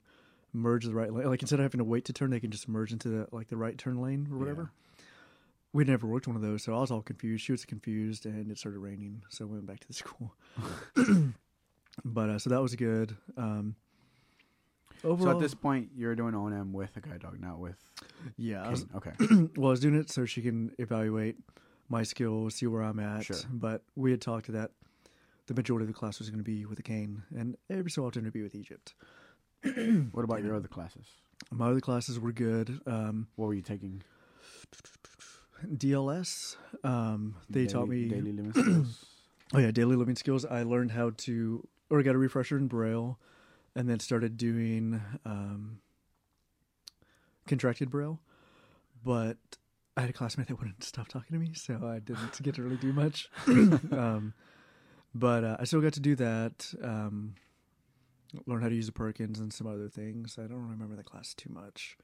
[0.53, 1.27] merge the right lane.
[1.27, 3.47] Like instead of having to wait to turn, they can just merge into the like
[3.49, 4.71] the right turn lane or whatever.
[5.73, 7.43] We never worked one of those, so I was all confused.
[7.43, 10.33] She was confused, and it started raining, so we went back to the school.
[12.05, 13.15] but uh, so that was good.
[13.35, 13.75] Um,
[15.25, 17.77] So at this point, you're doing O and M with a guide dog, not with.
[18.37, 19.11] yeah, was, Okay.
[19.57, 21.35] well, I was doing it so she can evaluate
[21.89, 23.25] my skills, see where I'm at.
[23.25, 23.37] Sure.
[23.51, 24.71] But we had talked that
[25.47, 28.05] the majority of the class was going to be with the cane, and every so
[28.05, 28.93] often it'd be with Egypt.
[30.11, 31.05] What about your other classes?
[31.51, 32.79] My other classes were good.
[32.85, 34.03] Um, What were you taking?
[35.65, 36.55] DLS.
[36.83, 38.07] Um, they taught me.
[38.07, 39.05] daily living skills.
[39.53, 40.43] Oh yeah, daily living skills.
[40.43, 43.17] I learned how to, or I got a refresher in Braille,
[43.75, 45.79] and then started doing um,
[47.47, 48.19] contracted Braille.
[49.05, 49.37] But
[49.97, 52.63] I had a classmate that wouldn't stop talking to me, so I didn't get to
[52.63, 53.29] really do much.
[53.47, 54.33] um,
[55.13, 56.73] but uh, I still got to do that.
[56.81, 57.35] Um,
[58.45, 60.37] learn how to use the Perkins and some other things.
[60.37, 61.97] I don't remember the class too much.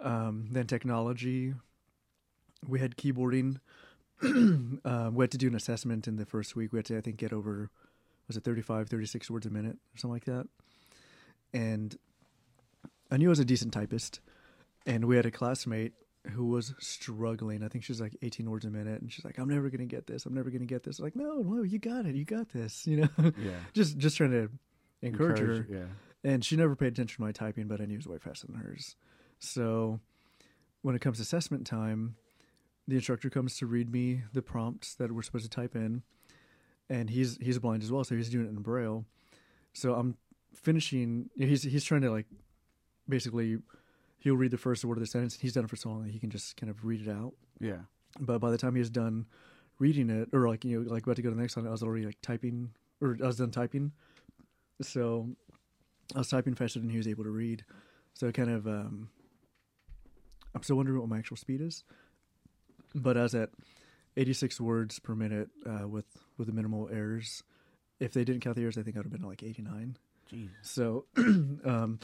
[0.00, 1.54] Um, then technology.
[2.66, 3.60] We had keyboarding
[4.22, 6.72] um, we had to do an assessment in the first week.
[6.72, 7.70] We had to, I think, get over,
[8.26, 10.48] was it 35, 36 words a minute or something like that.
[11.52, 11.96] And
[13.10, 14.20] I knew I was a decent typist.
[14.86, 15.92] And we had a classmate
[16.32, 17.62] who was struggling.
[17.62, 19.00] I think she's like 18 words a minute.
[19.00, 20.26] And she's like, I'm never to get this.
[20.26, 20.98] I'm never to get this.
[20.98, 22.14] I'm like, no, no, you got it.
[22.14, 22.86] You got this.
[22.86, 23.52] You know, Yeah.
[23.72, 24.50] just, just trying to
[25.02, 25.66] encourage, her.
[25.70, 25.84] Yeah.
[26.24, 28.46] And she never paid attention to my typing, but I knew it was way faster
[28.46, 28.96] than hers.
[29.38, 30.00] So
[30.82, 32.16] when it comes to assessment time,
[32.88, 36.02] the instructor comes to read me the prompts that we're supposed to type in,
[36.88, 39.04] and he's he's blind as well, so he's doing it in braille.
[39.74, 40.16] So I'm
[40.54, 41.28] finishing.
[41.36, 42.24] He's he's trying to like
[43.08, 43.58] basically
[44.18, 45.38] he'll read the first word of the sentence.
[45.40, 47.34] He's done it for so long that he can just kind of read it out.
[47.60, 47.82] Yeah.
[48.18, 49.26] But by the time he was done
[49.78, 51.70] reading it, or like you know like about to go to the next one, I
[51.70, 52.70] was already like typing,
[53.00, 53.92] or I was done typing.
[54.82, 55.28] So
[56.14, 57.64] I was typing faster than he was able to read.
[58.14, 59.10] So kind of, um,
[60.54, 61.84] I'm still wondering what my actual speed is.
[62.94, 63.50] But I was at
[64.16, 67.42] 86 words per minute uh, with with the minimal errors.
[68.00, 69.96] If they didn't count the errors, I think I would have been like 89.
[70.28, 70.50] Jesus.
[70.62, 71.98] So, um,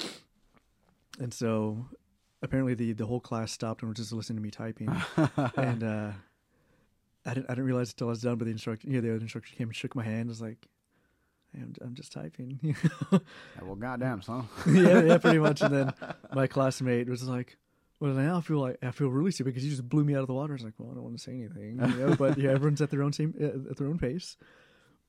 [1.20, 1.86] and so
[2.44, 4.88] apparently the the whole class stopped and was just listening to me typing,
[5.56, 6.12] and uh,
[7.26, 8.36] I didn't I didn't realize until I was done.
[8.36, 10.28] But the instructor, yeah, the other instructor came and shook my hand.
[10.28, 10.68] I Was like,
[11.54, 12.58] I'm I'm just typing.
[13.12, 13.18] Yeah,
[13.62, 14.48] well, goddamn, son.
[14.68, 15.60] yeah, yeah, pretty much.
[15.62, 15.94] And then
[16.32, 17.56] my classmate was like,
[18.00, 20.22] "Well, now I feel like I feel really stupid because you just blew me out
[20.22, 22.16] of the water." I was like, "Well, I don't want to say anything, you know."
[22.16, 24.36] But yeah, everyone's at their own same uh, at their own pace.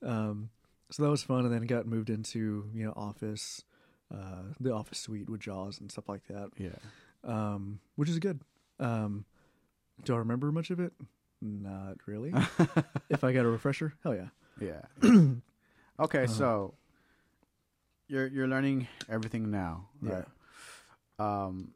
[0.03, 0.49] Um,
[0.91, 3.63] so that was fun, and then got moved into you know office,
[4.13, 6.69] uh, the office suite with Jaws and stuff like that, Yeah.
[7.25, 8.39] Um, which is good.
[8.79, 9.25] Um,
[10.03, 10.93] do I remember much of it?
[11.41, 12.33] Not really.
[13.09, 14.29] if I got a refresher, hell yeah.
[14.59, 14.81] Yeah.
[15.99, 16.27] okay, Uh-huh.
[16.27, 16.73] so
[18.07, 20.25] you're you're learning everything now, right?
[21.19, 21.45] Yeah.
[21.45, 21.71] Um,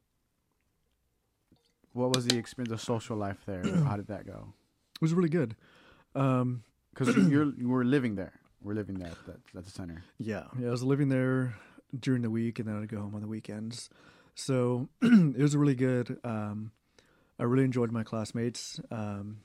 [1.93, 3.63] what was the experience of social life there?
[3.85, 4.53] How did that go?
[4.95, 5.55] It was really good.
[6.15, 6.63] Um,
[6.93, 8.33] Because you're you were living there.
[8.61, 10.03] We're living there at, the- at the center.
[10.17, 10.67] Yeah, yeah.
[10.67, 11.55] I was living there
[11.97, 13.89] during the week, and then I'd go home on the weekends.
[14.39, 16.17] So it was really good.
[16.23, 16.71] Um,
[17.39, 18.79] I really enjoyed my classmates.
[18.91, 19.39] Um,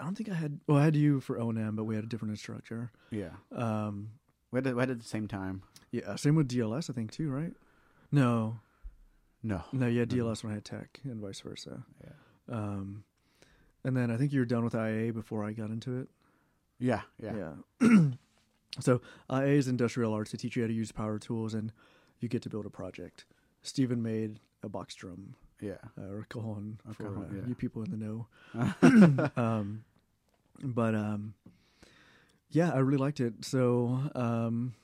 [0.00, 0.60] I don't think I had.
[0.66, 2.90] Well, I had you for O and M, but we had a different instructor.
[3.10, 3.30] Yeah.
[3.54, 4.10] Um,
[4.50, 5.62] We had, it- we had it at the same time.
[5.92, 7.54] yeah, same with DLS, I think too, right?
[8.10, 8.58] No,
[9.42, 9.62] No.
[9.72, 10.10] no, you had.
[10.10, 11.84] DLS when I had tech, and vice versa.
[12.04, 12.54] Yeah.
[12.54, 13.04] Um,
[13.84, 16.08] and then I think you were done with IA before I got into it.
[16.78, 17.02] Yeah.
[17.22, 17.54] Yeah.
[17.80, 18.10] Yeah.
[18.80, 20.32] so IA is industrial arts.
[20.32, 21.72] They teach you how to use power tools, and
[22.20, 23.24] you get to build a project.
[23.62, 25.78] Stephen made a box drum Yeah.
[25.98, 27.46] uh, or a cajon for cajon, uh, yeah.
[27.48, 29.30] you people in the know.
[29.42, 29.84] um,
[30.62, 31.34] but um,
[32.50, 33.44] yeah, I really liked it.
[33.44, 34.74] So um,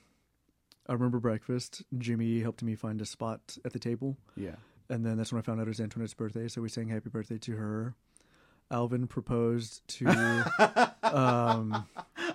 [0.89, 1.83] I remember breakfast.
[1.99, 4.57] Jimmy helped me find a spot at the table, Yeah.
[4.89, 6.49] and then that's when I found out it was Antoinette's birthday.
[6.49, 7.95] So we sang happy birthday to her.
[8.71, 10.07] Alvin proposed to.
[11.03, 11.87] um,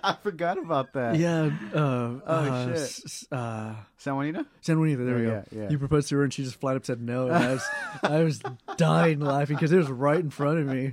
[0.10, 1.16] I forgot about that.
[1.16, 1.50] yeah.
[1.74, 2.76] Uh, Oh, uh, shit.
[2.76, 4.46] s- Uh, San Juanita?
[4.60, 5.02] San Juanita.
[5.04, 5.44] There we Oh, go.
[5.50, 5.68] yeah, yeah.
[5.68, 7.28] He proposed to her, and she just flat up said no.
[7.28, 7.64] And I was,
[8.02, 8.40] I was
[8.76, 10.92] dying laughing because it was right in front of me.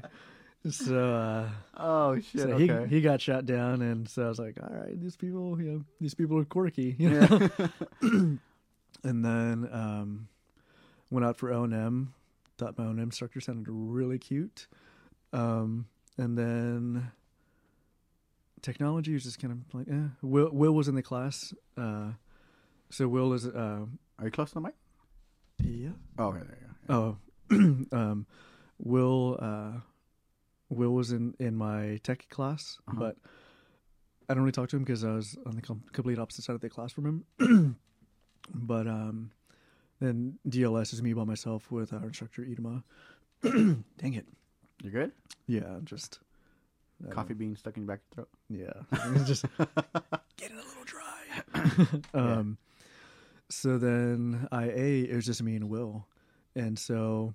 [0.70, 2.42] So, uh, Oh shit.
[2.42, 2.86] so okay.
[2.88, 5.72] he he got shot down, and so I was like, all right, these people, you
[5.72, 7.50] know, these people are quirky, you know.
[8.02, 8.40] and
[9.26, 10.28] then um,
[11.10, 12.14] went out for O and M.
[12.58, 14.68] Thought my O and M instructor sounded really cute.
[15.34, 17.12] Um, and then
[18.62, 20.08] technology was just kind of like, eh.
[20.22, 21.54] Will Will was in the class.
[21.78, 22.12] Uh,
[22.90, 23.86] so Will is uh,
[24.20, 24.74] Are you close to the mic?
[25.64, 25.90] yeah.
[26.18, 26.40] Oh, okay.
[26.40, 27.18] There you go.
[27.52, 28.26] Oh, um,
[28.80, 29.80] Will uh,
[30.70, 33.00] Will was in in my tech class, Uh-huh.
[33.00, 33.18] but
[34.30, 36.56] I don't really talk to him because I was on the com- complete opposite side
[36.56, 37.06] of the class from
[37.40, 37.76] him.
[38.54, 39.32] but um,
[40.00, 42.84] then DLS is me by myself with our instructor Idema.
[43.44, 44.26] Dang it!
[44.82, 45.12] You're good?
[45.48, 46.20] Yeah, just
[47.10, 48.84] Coffee bean stuck in your back of your throat.
[48.91, 49.45] Yeah, it's just
[50.38, 52.02] getting a little dry.
[52.14, 52.57] um,
[53.49, 56.06] so then IA it was just me and Will,
[56.56, 57.34] and so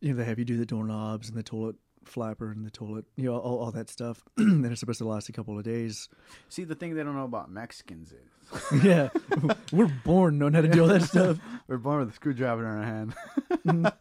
[0.00, 3.04] you know they have you do the doorknobs and the toilet flapper and the toilet,
[3.16, 4.22] you know, all, all that stuff.
[4.36, 6.08] and it's supposed to last a couple of days.
[6.48, 8.30] See, the thing they don't know about Mexicans is
[8.82, 9.08] yeah,
[9.72, 11.38] we're born knowing how to do all that stuff.
[11.68, 13.14] we're born with a screwdriver in our hand.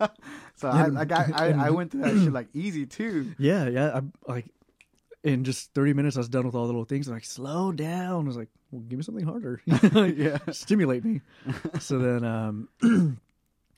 [0.56, 3.34] so Yeah, I, like, I, I, I went through that shit like easy too.
[3.38, 4.00] Yeah, yeah.
[4.00, 4.46] I like
[5.24, 7.08] in just thirty minutes, I was done with all the little things.
[7.08, 8.26] like, slow down.
[8.26, 9.62] I was like, well, give me something harder.
[9.66, 10.38] yeah.
[10.52, 11.22] Stimulate me.
[11.80, 12.70] so then, um,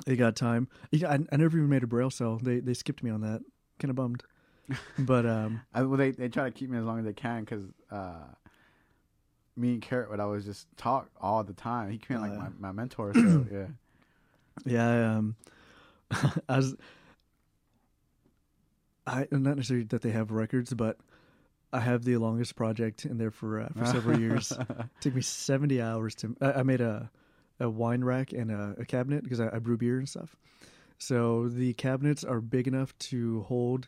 [0.06, 0.68] they got time.
[0.92, 2.40] Yeah, I, I never even made a braille cell.
[2.42, 3.42] They they skipped me on that.
[3.80, 4.24] Kind of bummed.
[4.98, 7.42] But um, I, well, they they try to keep me as long as they can
[7.42, 8.24] because uh,
[9.58, 11.92] me and Carrot would always just talk all the time.
[11.92, 12.38] He became like yeah.
[12.38, 13.14] my, my mentor.
[13.16, 13.68] So yeah.
[14.66, 15.36] yeah, I, um,
[16.50, 16.76] I was.
[19.08, 20.98] I not necessarily that they have records, but
[21.72, 24.52] I have the longest project in there for uh, for several years.
[24.52, 24.68] It
[25.02, 27.12] took me 70 hours to i, I made a
[27.60, 30.36] a wine rack and a, a cabinet because I, I brew beer and stuff
[30.98, 33.88] so the cabinets are big enough to hold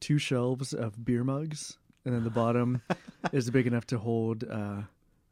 [0.00, 2.82] two shelves of beer mugs and then the bottom
[3.32, 4.82] is big enough to hold uh,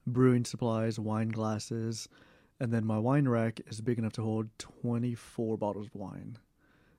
[0.06, 2.08] brewing supplies wine glasses
[2.60, 6.36] and then my wine rack is big enough to hold 24 bottles of wine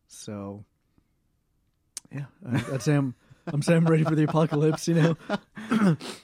[0.07, 0.63] so
[2.11, 3.15] yeah I, i'd say i'm
[3.47, 5.15] i'm saying i'm ready for the apocalypse you know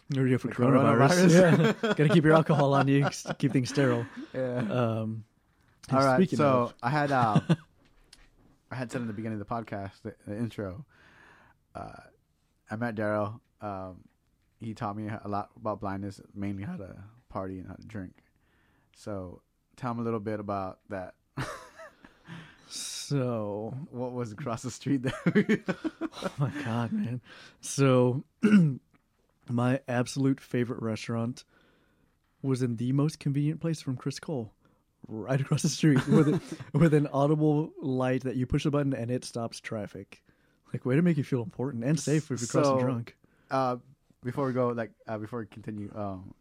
[0.10, 1.74] you're ready for The coronavirus, coronavirus.
[1.84, 4.58] yeah gotta keep your alcohol on you keep things sterile yeah.
[4.70, 5.24] um
[5.92, 6.30] All right.
[6.30, 7.42] So of- I had uh,
[8.72, 10.86] I had said in the beginning of the podcast, the, the intro.
[11.76, 11.92] Uh,
[12.70, 13.42] I met Daryl.
[13.60, 13.98] Um,
[14.62, 16.96] he taught me a lot about blindness, mainly how to
[17.30, 18.14] party and how to drink.
[18.96, 19.42] So
[19.76, 21.16] tell him a little bit about that.
[22.70, 25.14] so What was across the street there?
[26.24, 27.22] Oh my god, man.
[27.62, 28.24] So
[29.50, 31.46] my absolute favorite restaurant
[32.44, 34.52] was in the most convenient place from Criss Cole.
[35.08, 36.42] Right across the street with a,
[36.78, 40.22] with an audible light that you push a button and it stops traffic.
[40.74, 43.16] Like way to make you feel important and safe if you're crossing So- drunk.
[43.50, 43.78] uh,
[44.24, 46.34] before we go, like uh, before we continue, um,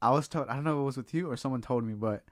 [0.00, 1.94] I was told I don't know if it was with you or someone told me,
[1.94, 2.24] but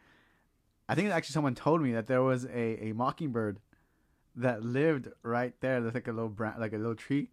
[0.89, 3.59] I think actually someone told me that there was a, a mockingbird
[4.37, 5.81] that lived right there.
[5.81, 7.31] There's like a little bran- like a little tree,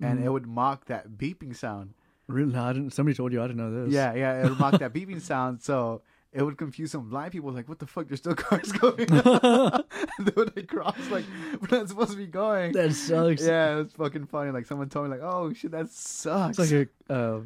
[0.00, 0.24] and Mhm.
[0.24, 1.94] it would mock that beeping sound.
[2.28, 3.94] Really, I didn't, somebody told you I didn't know this.
[3.94, 5.62] Yeah, yeah, it would mock that beeping sound.
[5.62, 7.50] So it would confuse some blind people.
[7.52, 8.08] Like, what the fuck?
[8.08, 9.06] There's still cars going.
[9.06, 11.24] they would like cross like
[11.60, 12.72] we're not supposed to be going.
[12.72, 13.44] that sucks.
[13.44, 14.50] yeah, it's fucking funny.
[14.50, 16.58] Like someone told me, like, oh shit, that sucks.
[16.58, 17.40] It's like a uh,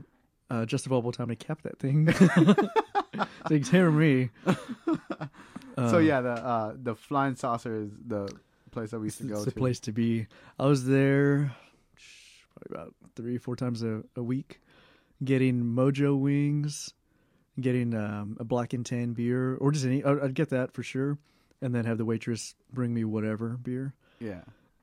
[0.51, 2.09] uh, justifiable time to cap that thing.
[2.09, 4.31] it's like, hear me.
[4.47, 4.57] so
[5.77, 8.28] Uh, yeah, the uh, the flying saucer is the
[8.70, 9.36] place that we used to go.
[9.36, 9.57] it's the to.
[9.57, 10.27] place to be.
[10.59, 11.55] I was there
[12.55, 14.61] probably about three, four times a, a week,
[15.24, 16.93] getting Mojo wings,
[17.60, 20.02] getting um, a black and tan beer, or just any.
[20.04, 21.18] I'd I'd get that for sure,
[21.60, 23.94] and then have the waitress bring me whatever beer.
[24.18, 24.42] Yeah,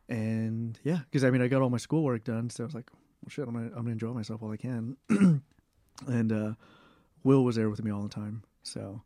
[0.09, 2.89] And yeah, because I mean, I got all my schoolwork done, so I was like,
[3.23, 4.97] well, shit, I'm gonna I'm gonna enjoy myself while I can.
[6.07, 6.53] and uh,
[7.23, 9.01] Will was there with me all the time, so.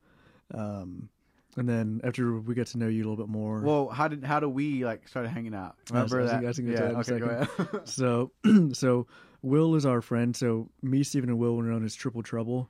[0.54, 1.10] Um,
[1.58, 4.24] and then after we got to know you a little bit more, Well, how did
[4.24, 5.76] how do we like started hanging out?
[5.90, 6.40] Remember was- that?
[6.40, 6.94] I yeah.
[6.94, 7.82] that Okay, go ahead.
[7.88, 8.32] So,
[8.74, 9.08] so
[9.42, 10.36] Will is our friend.
[10.36, 12.70] So me, Stephen, and Will were known as Triple Trouble.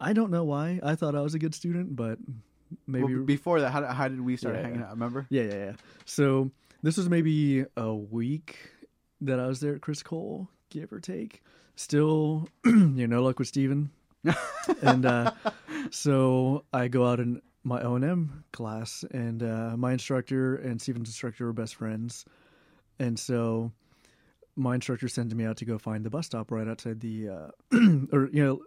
[0.00, 0.80] I don't know why.
[0.82, 2.18] I thought I was a good student, but
[2.86, 4.90] maybe Well, before that, how, how did we start Yeah, hanging out?
[4.90, 5.26] Remember?
[5.30, 5.72] yeah, yeah, yeah.
[6.04, 6.50] So
[6.82, 8.58] this was maybe a week
[9.20, 11.42] that I was there at Criss Cole, give or take.
[11.76, 13.90] Still, you know, no luck with Stephen.
[14.82, 15.32] and uh,
[15.90, 20.80] so I go out in my O and M class, and uh, my instructor and
[20.80, 22.24] Stephen's instructor were best friends,
[22.98, 23.72] and so
[24.56, 27.48] my instructor sends me out to go find the bus stop right outside the, uh,
[28.12, 28.60] or you know,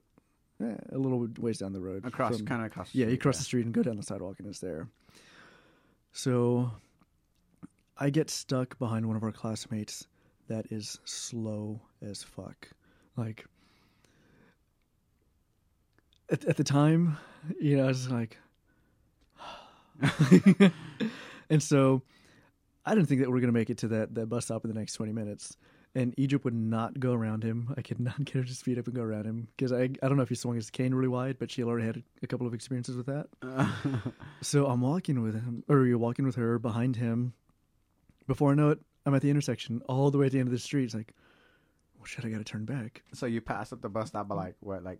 [0.61, 2.05] eh, a little ways down the road.
[2.05, 2.91] Across, from- kind of across.
[2.91, 4.87] the yeah, you cross the street and go down the sidewalk, and it's there.
[6.11, 6.71] So
[7.97, 10.07] I get stuck behind one of our classmates
[10.47, 12.69] that is slow as fuck.
[13.15, 13.45] Like
[16.29, 17.17] at, at the time,
[17.59, 18.37] you know, I was like,
[21.49, 22.01] and so
[22.85, 24.71] I didn't think that we are gonna make it to that that bus stop in
[24.71, 25.57] the next twenty minutes.
[25.95, 27.71] And Egypt would not go around him.
[27.77, 30.07] I could not get her to speed up and go around him because I I
[30.07, 32.47] don't know if he swung his cane really wide, but she already had a, couple
[32.47, 33.27] of experiences with that.
[34.41, 37.33] So I'm walking with him, or you're walking with her behind him.
[38.27, 40.51] Before I know it, I'm at the intersection, all the way at the end of
[40.53, 40.85] the street.
[40.85, 41.13] It's like,
[41.97, 43.03] well, shit, I got to turn back.
[43.13, 44.99] so you pass up the bus stop by like what, like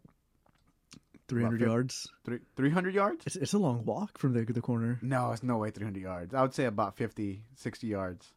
[1.28, 2.08] 300 fif- yards.
[2.26, 3.26] three three hundred yards?
[3.26, 5.00] It's it's a long walk from the the corner.
[5.02, 6.34] No, it's no way 300 yards.
[6.34, 8.32] I would say about 50, 60 yards.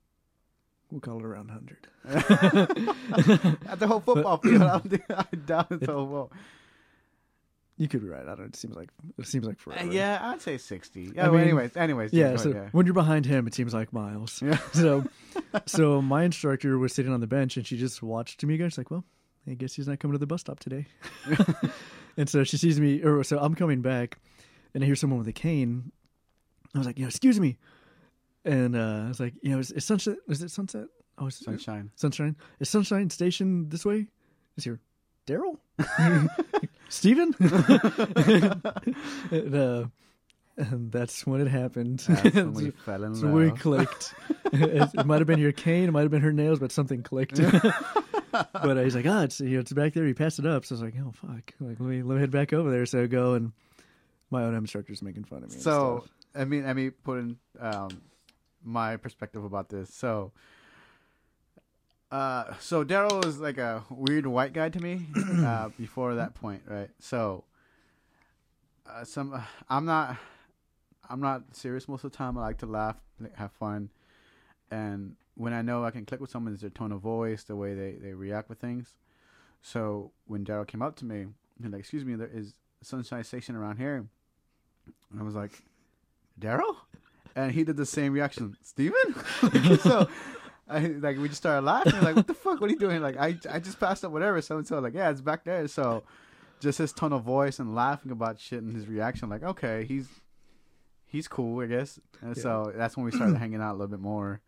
[0.91, 1.89] We'll call it around 100.
[3.69, 6.31] At the whole football field, I don't think I doubt it's the whole.
[7.77, 8.23] you could be right.
[8.23, 8.39] I don't.
[8.39, 8.45] know.
[8.45, 9.93] It seems like it seems like Uh, forever.
[9.93, 11.13] yeah, I'd say sixty.
[11.15, 11.27] Yeah.
[11.27, 12.13] I well, mean, anyways, anyways.
[12.13, 12.37] Yeah.
[12.37, 14.41] So when you're behind him, it seems like miles.
[14.41, 14.59] yeah.
[14.75, 15.05] So,
[15.67, 18.69] so my instructor was sitting on the bench and she just watched me go.
[18.69, 19.05] She's like, "Well,
[19.49, 20.87] I guess he's not coming to the bus stop today."
[22.17, 24.19] and so she sees me, or so I'm coming back,
[24.73, 25.91] and I hear someone with a cane.
[26.75, 27.57] I was like, "You know, excuse me,"
[28.47, 30.17] and uh, I was like, "You know, is, is sunset?
[30.29, 30.87] Is it sunset?
[31.19, 31.91] Oh, is it Sunshine.
[31.97, 32.37] sunshine?
[32.61, 34.07] Is sunshine station this way?
[34.57, 34.81] Is here
[35.27, 35.59] Daryl?
[36.89, 37.35] Steven?
[39.31, 39.85] and, uh,
[40.59, 42.01] and that's when it happened.
[42.01, 44.15] That's when we fell in So we clicked.
[44.53, 47.03] it, it might have been your cane, it might have been her nails, but something
[47.03, 47.37] clicked.
[47.43, 50.65] but uh, he's like, "Ah, it's you know, it's back there." He passed it up,
[50.65, 52.87] so I was like, "Oh fuck!" Like, let me let me head back over there.
[52.87, 53.53] So I go, and
[54.31, 55.59] my own instructor's making fun of me.
[55.59, 56.05] So.
[56.35, 57.89] I mean, I mean, putting um,
[58.67, 59.95] my perspective about this.
[59.95, 60.33] So,
[62.11, 65.07] uh, so Daryl was like a weird white guy to me
[65.45, 66.91] uh, before that point, right?
[66.99, 67.45] So,
[68.89, 70.17] uh, some I'm not,
[71.09, 72.37] I'm not serious most of the time.
[72.37, 72.97] I like to laugh,
[73.35, 73.91] have fun,
[74.71, 77.57] and when I know I can click with someone, is their tone of voice, the
[77.57, 78.97] way they they react with things.
[79.63, 81.27] So when Daryl came up to me,
[81.61, 84.07] he's like, "Excuse me, there is Sunshine Station around here,"
[85.11, 85.63] and I was like.
[86.39, 86.77] Daryl?
[87.37, 88.57] And he did the same reaction.
[88.63, 89.15] Steven?
[89.81, 90.09] so
[90.69, 92.61] I like we just started laughing, like, what the fuck?
[92.61, 93.01] What are you doing?
[93.03, 95.69] Like I I just passed up whatever, so and so like, yeah, it's back there.
[95.69, 96.03] So
[96.61, 100.09] just his tone of voice and laughing about shit and his reaction, like, okay, he's
[101.05, 102.01] he's cool, I guess.
[102.23, 102.43] And Yeah.
[102.43, 104.41] so that's when we started hanging out a little bit more.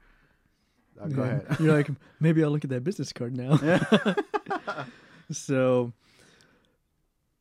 [1.01, 1.28] Uh, go Yeah.
[1.31, 1.47] ahead.
[1.60, 3.59] You're like, maybe I'll look at that business card now.
[3.62, 4.85] Yeah.
[5.31, 5.93] so,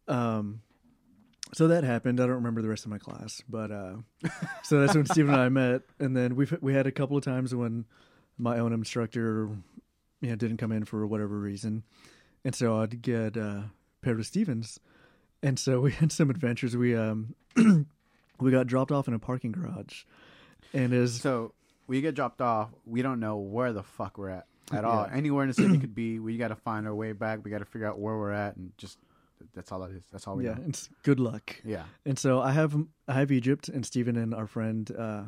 [0.07, 0.61] um,
[1.53, 2.19] so that happened.
[2.19, 3.95] I don't remember the rest of my class, but uh,
[4.63, 7.23] so that's when Steve and I met, and then we've we had a couple of
[7.23, 7.85] times when
[8.37, 9.49] my own instructor,
[10.21, 11.83] you know, didn't come in for whatever reason,
[12.43, 13.61] and so I'd get uh,
[14.01, 14.79] paired with Stevens,
[15.41, 16.75] and so we had some adventures.
[16.75, 17.35] We um
[18.39, 20.03] we got dropped off in a parking garage,
[20.73, 21.53] and as So
[21.87, 22.69] we get dropped off.
[22.85, 25.07] We don't know where the fuck we're at at all.
[25.11, 26.19] Anywhere in the city could be.
[26.19, 27.43] We got to find our way back.
[27.43, 28.97] We got to figure out where we're at, and just
[29.53, 30.03] that's all it is.
[30.11, 30.63] That's all we yeah, know.
[30.67, 31.55] it's good luck.
[31.63, 31.83] Yeah.
[32.05, 32.75] And so I have
[33.07, 35.23] I have Egypt and Stephen and our friend uh,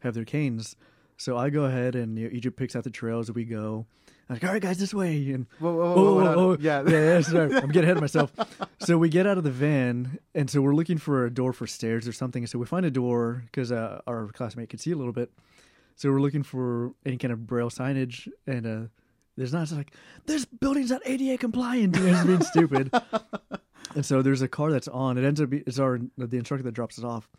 [0.00, 0.76] have their canes.
[1.16, 3.30] So I go ahead and you know, Egypt picks out the trails.
[3.30, 3.86] We go.
[4.28, 5.30] I'm like, all right, guys, this way.
[5.30, 6.82] And Whoa, whoa, whoa, whoa, no, oh, yeah.
[6.86, 8.32] yeah, yeah, sorry, I'm getting ahead of myself.
[8.80, 11.68] So we get out of the van, and so we're looking for a door for
[11.68, 12.44] stairs or something.
[12.48, 15.30] So we find a door because uh, our classmate could see a little bit.
[15.94, 18.88] So we're looking for any kind of braille signage, and uh,
[19.36, 19.62] there's not.
[19.62, 19.92] It's like
[20.26, 21.96] this building's not ADA compliant.
[21.96, 22.90] You it's being stupid.
[23.94, 25.16] And so there's a car that's on.
[25.16, 27.30] It ends up be, it's our the instructor that drops us off.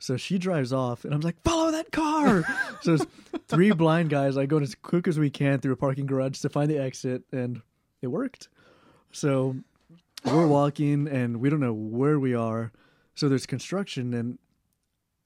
[0.00, 2.42] So she drives off, and I'm like, follow that car.
[2.80, 3.06] so it's
[3.46, 4.36] three blind guys.
[4.36, 7.22] I go as quick as we can through a parking garage to find the exit,
[7.30, 7.62] and
[8.00, 8.48] it worked.
[9.12, 9.54] So
[10.24, 12.72] we're walking, and we don't know where we are.
[13.14, 14.38] So there's construction, and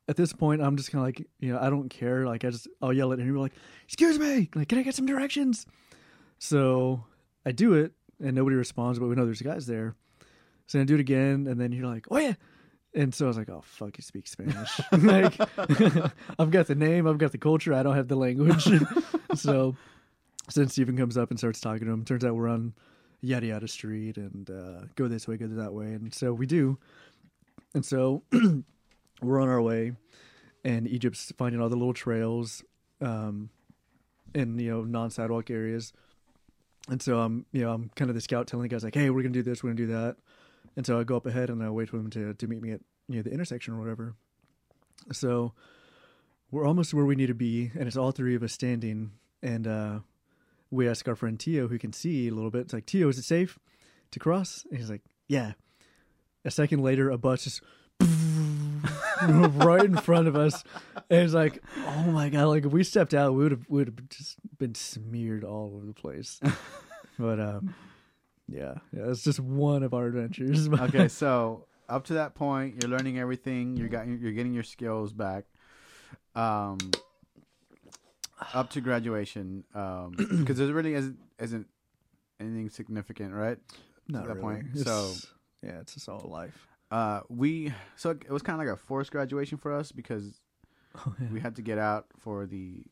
[0.08, 2.26] at this point, I'm just kind of like, you know, I don't care.
[2.26, 3.32] Like I just, I'll yell at him.
[3.32, 3.54] We're like,
[3.86, 5.64] excuse me, like, can I get some directions?
[6.38, 7.04] So
[7.44, 9.94] I do it, and nobody responds, but we know there's guys there.
[10.66, 12.34] So I do it again, and then you're like, oh yeah.
[12.94, 14.80] And so I was like, oh fuck, you speak Spanish.
[14.92, 15.38] like,
[16.38, 18.64] I've got the name, I've got the culture, I don't have the language.
[19.34, 19.76] so,
[20.48, 22.04] so then Stephen comes up and starts talking to him.
[22.04, 22.74] Turns out we're on
[23.20, 26.78] yada yada street and uh, go this way, go that way, and so we do.
[27.74, 28.22] And so
[29.22, 29.92] we're on our way,
[30.64, 32.64] and Egypt's finding all the little trails,
[33.00, 33.50] um,
[34.34, 35.92] in you know non sidewalk areas.
[36.88, 39.10] And so I'm, you know, I'm kind of the scout telling the guys like, "Hey,
[39.10, 40.16] we're gonna do this, we're gonna do that."
[40.76, 42.72] And so I go up ahead and I wait for them to to meet me
[42.72, 44.14] at you know the intersection or whatever.
[45.12, 45.52] So
[46.50, 49.12] we're almost where we need to be, and it's all three of us standing.
[49.42, 49.98] And uh,
[50.70, 52.62] we ask our friend Tio, who can see a little bit.
[52.62, 53.58] It's like, Tio, is it safe
[54.12, 54.64] to cross?
[54.70, 55.52] And he's like, Yeah.
[56.44, 57.60] A second later, a bus just
[59.64, 60.62] right in front of us,
[61.10, 62.46] and it's like, oh my god!
[62.46, 65.86] Like if we stepped out, we would have would have just been smeared all over
[65.86, 66.40] the place.
[67.18, 67.74] but um,
[68.48, 70.68] yeah, yeah, it's just one of our adventures.
[70.80, 73.76] okay, so up to that point, you're learning everything.
[73.76, 75.44] You got you're getting your skills back.
[76.34, 76.78] Um,
[78.52, 81.66] up to graduation, um, because there really isn't isn't
[82.40, 83.58] anything significant, right?
[84.08, 84.40] not to that really.
[84.40, 85.28] point, It's- so-
[85.62, 86.68] yeah, it's just all life.
[86.90, 90.40] Uh, we so it was kind of like a forced graduation for us because
[91.06, 91.26] Oh, yeah.
[91.32, 92.84] we had to get out for the.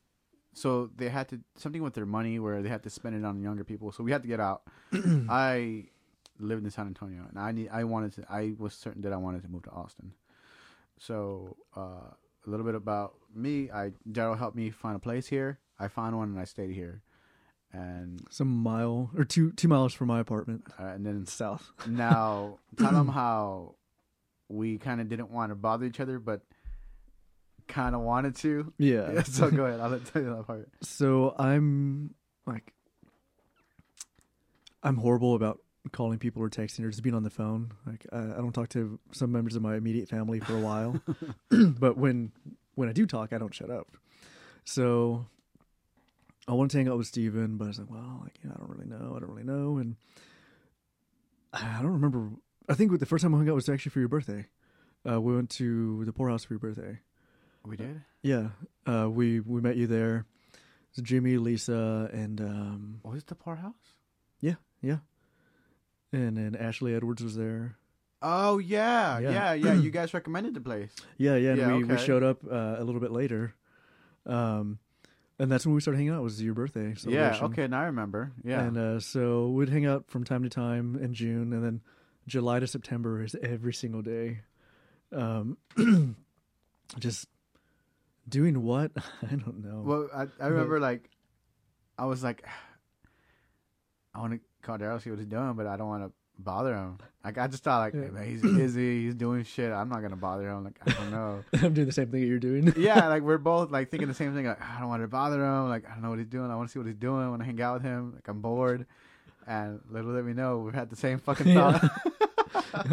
[0.53, 3.41] So they had to something with their money where they had to spend it on
[3.43, 3.91] younger people.
[3.93, 4.63] So we had to get out.
[5.29, 5.87] I
[6.39, 7.69] lived in San Antonio, and I need.
[7.73, 8.25] I wanted to.
[8.31, 10.13] I was certain that I wanted to move to Austin.
[10.99, 11.81] So uh,
[12.47, 13.71] a little bit about me.
[13.71, 15.59] I Daryl helped me find a place here.
[15.79, 17.03] I found one, and I stayed here.
[17.73, 20.65] and Some mile or two two miles from my apartment.
[20.79, 21.73] uh, and then South.
[21.89, 23.75] now tell them how
[24.55, 26.43] we kind of didn't want to bother each other, but
[27.69, 28.73] kind of wanted to.
[28.79, 29.23] Yeah.
[29.25, 29.81] so go ahead.
[29.81, 30.69] I'll tell you that part.
[30.83, 32.15] So I'm
[32.47, 32.73] like,
[34.83, 35.61] I'm horrible about
[35.93, 37.73] calling people or texting or just being on the phone.
[37.87, 41.01] Like I, I don't talk to some members of my immediate family for a while,
[41.51, 42.33] but when
[42.75, 43.97] when I do talk, I don't shut up.
[44.65, 45.27] So
[46.49, 48.57] I wanted to hang out with Steven, but I was like, well, like you know,
[48.57, 49.15] I don't really know.
[49.17, 49.97] I don't really know, and
[51.53, 52.31] I don't remember.
[52.69, 54.47] I think the first time I hung out was actually for your birthday.
[55.09, 56.99] Uh, we went to the poorhouse for your birthday.
[57.65, 58.03] We did.
[58.23, 58.49] Yeah,
[58.87, 60.27] uh, we we met you there.
[60.55, 63.75] It was Jimmy, Lisa, and um, What was the poorhouse?
[64.41, 64.99] yeah, yeah,
[66.13, 67.77] and then Ashley Edwards was there.
[68.23, 69.31] Oh yeah, Yeah.
[69.31, 69.75] yeah, yeah.
[69.75, 70.91] you guys recommended the place.
[71.19, 73.55] Yeah, yeah, and Yeah, we, we showed up uh, a little bit later,
[74.27, 74.79] um,
[75.39, 76.23] and that's when we started hanging out.
[76.23, 76.95] Was your birthday?
[77.07, 77.39] Yeah.
[77.43, 77.67] Okay.
[77.67, 78.33] Now I remember.
[78.43, 78.63] Yeah.
[78.63, 81.81] And uh, so we'd hang out from time to time in June, and then
[82.27, 84.41] July to September is every single day.
[85.13, 85.57] Um,
[86.99, 87.29] just
[88.29, 88.93] doing what?
[89.23, 89.83] I don't know.
[89.85, 91.11] well, I, I remember like,
[91.99, 92.45] I was like,
[94.15, 96.75] I want to call Daryl see what he's doing, but I don't want to bother
[96.75, 96.99] him.
[97.25, 98.03] Like I just thought like, Yeah.
[98.03, 99.73] "Hey, man, he's busy, he's doing shit.
[99.73, 100.65] I'm not gonna bother him.
[100.65, 101.45] Like I don't know.
[101.63, 102.73] I'm doing the same thing that you're doing.
[102.77, 104.47] yeah, like we're both like thinking the same thing.
[104.47, 105.69] Like I don't want to bother him.
[105.69, 106.51] Like I don't know what he's doing.
[106.51, 107.23] I want to see what he's doing.
[107.25, 108.13] I want to hang out with him.
[108.15, 108.87] Like I'm bored.
[109.47, 111.85] And little did we know we had the same fucking thought.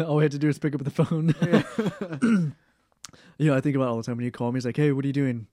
[0.06, 1.34] All we had to do is pick up the phone.
[1.42, 2.18] Yeah.
[3.38, 4.58] you know, I think about it all the time when you call me.
[4.58, 5.46] It's like, hey, what are you doing?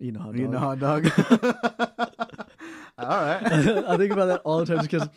[0.00, 0.38] Eating a hot dog.
[0.38, 1.06] you know, hot dog.
[2.98, 3.42] All right.
[3.44, 5.08] I think about that all the time because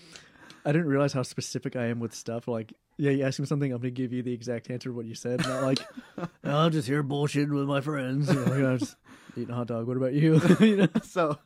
[0.66, 2.48] I didn't realize how specific I am with stuff.
[2.48, 4.96] Like, yeah, you ask me something, I'm going to give you the exact answer of
[4.96, 5.40] what you said.
[5.46, 5.80] Not like,
[6.18, 8.30] "Oh, I'm just here bullshitting with my friends.
[8.30, 8.96] You know, you know, I'm just
[9.36, 9.88] eating a hot dog.
[9.88, 10.42] What about you?
[10.60, 10.88] you know?
[11.04, 11.38] so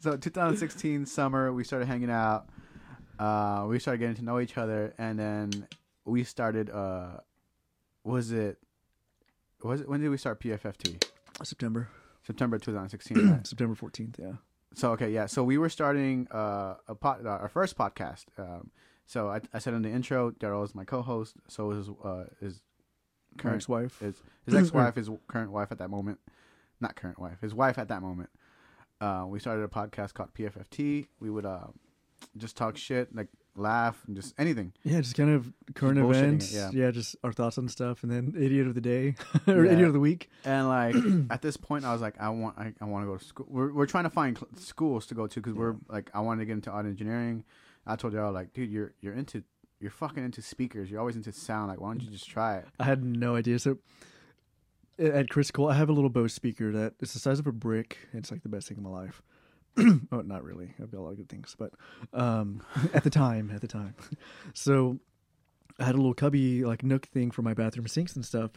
[0.00, 2.48] so 2016 summer we started hanging out
[3.20, 5.68] uh we started getting to know each other and then
[6.04, 7.18] we started uh
[8.02, 8.58] was it
[9.62, 11.04] was it when did we start pfft
[11.42, 11.88] September.
[12.22, 13.46] september 2016 right?
[13.46, 14.32] September 14th, yeah.
[14.74, 18.70] so okay yeah so we were starting uh a pod, uh, our first podcast um
[19.06, 22.62] so I, I said in the intro daryl is my co-host so is uh is
[23.38, 23.98] current wife.
[24.00, 26.18] his his ex-wife, his current wife at that moment,
[26.80, 28.30] not current wife, his wife at that moment.
[29.00, 31.06] Uh, we started a podcast called PFFT.
[31.20, 31.68] We would uh,
[32.36, 34.72] just talk shit, like laugh, and just anything.
[34.84, 36.52] Yeah, just kind of current it, events.
[36.52, 36.90] yeah.
[36.90, 39.14] just our thoughts on stuff, and then idiot of the day
[39.48, 39.72] or Yeah.
[39.72, 40.30] idiot of the week.
[40.44, 40.94] And like
[41.30, 43.46] at this point, I was like, I want, I, I want to go to school.
[43.48, 46.40] We're we're trying to find cl- schools to go to because we're like, I wanted
[46.40, 47.44] to get into audio engineering.
[47.86, 49.42] I told y'all like, dude, you're you're into,
[49.80, 50.90] you're fucking into speakers.
[50.90, 51.68] You're always into sound.
[51.68, 52.66] Like, why don't you just try it?
[52.78, 53.58] I had no idea.
[53.58, 53.78] So
[54.98, 57.52] at Criss Cole, I have a little Bose speaker that is the size of a
[57.52, 57.98] brick.
[58.12, 59.22] It's like the best thing in my life.
[60.12, 60.74] oh, not really.
[60.82, 61.72] I've got a lot of good things, but
[62.12, 62.62] um,
[62.94, 63.94] at the time, at the time,
[64.54, 64.98] so
[65.78, 68.52] I had a little cubby like nook thing for my bathroom sinks and stuff.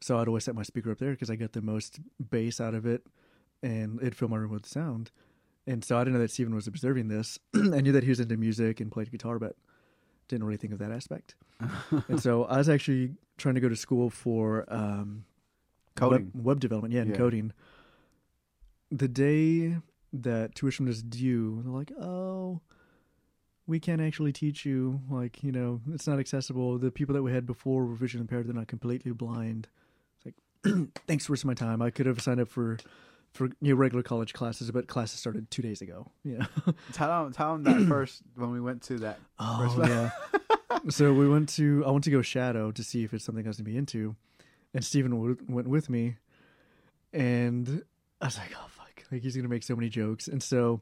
[0.00, 2.00] So I'd always set my speaker up there because I got the most
[2.30, 3.06] bass out of it,
[3.62, 5.10] and it'd fill my room with sound.
[5.66, 7.38] And so I didn't know that Steven was observing this.
[7.54, 9.56] I knew that he was into music and played guitar, but
[10.28, 11.34] didn't really think of that aspect.
[12.08, 15.24] and so I was actually trying to go to school for um,
[15.96, 16.30] Coding.
[16.34, 17.16] web, web development, yeah, and Yeah.
[17.16, 17.52] coding.
[18.90, 19.76] The day
[20.12, 22.60] that tuition was due, they're like, "Oh,
[23.66, 25.00] we can't actually teach you.
[25.08, 26.78] Like, you know, it's not accessible.
[26.78, 29.68] The people that we had before were vision impaired; they're not completely blind."
[30.24, 30.34] It's
[30.64, 31.80] like, thanks for wasting my time.
[31.82, 32.78] I could have signed up for
[33.32, 36.10] for you know, regular college classes, but classes started two days ago.
[36.24, 36.46] Yeah.
[36.92, 39.20] tell them, tell him that first when we went to that.
[39.38, 40.10] Oh First- yeah.
[40.88, 43.48] so we went to I went to go shadow to see if it's something I
[43.48, 44.16] was gonna be into,
[44.74, 46.16] and Steven w- went with me,
[47.12, 47.84] and
[48.20, 48.66] I was like, oh
[49.10, 50.80] like he's gonna make so many jokes, and so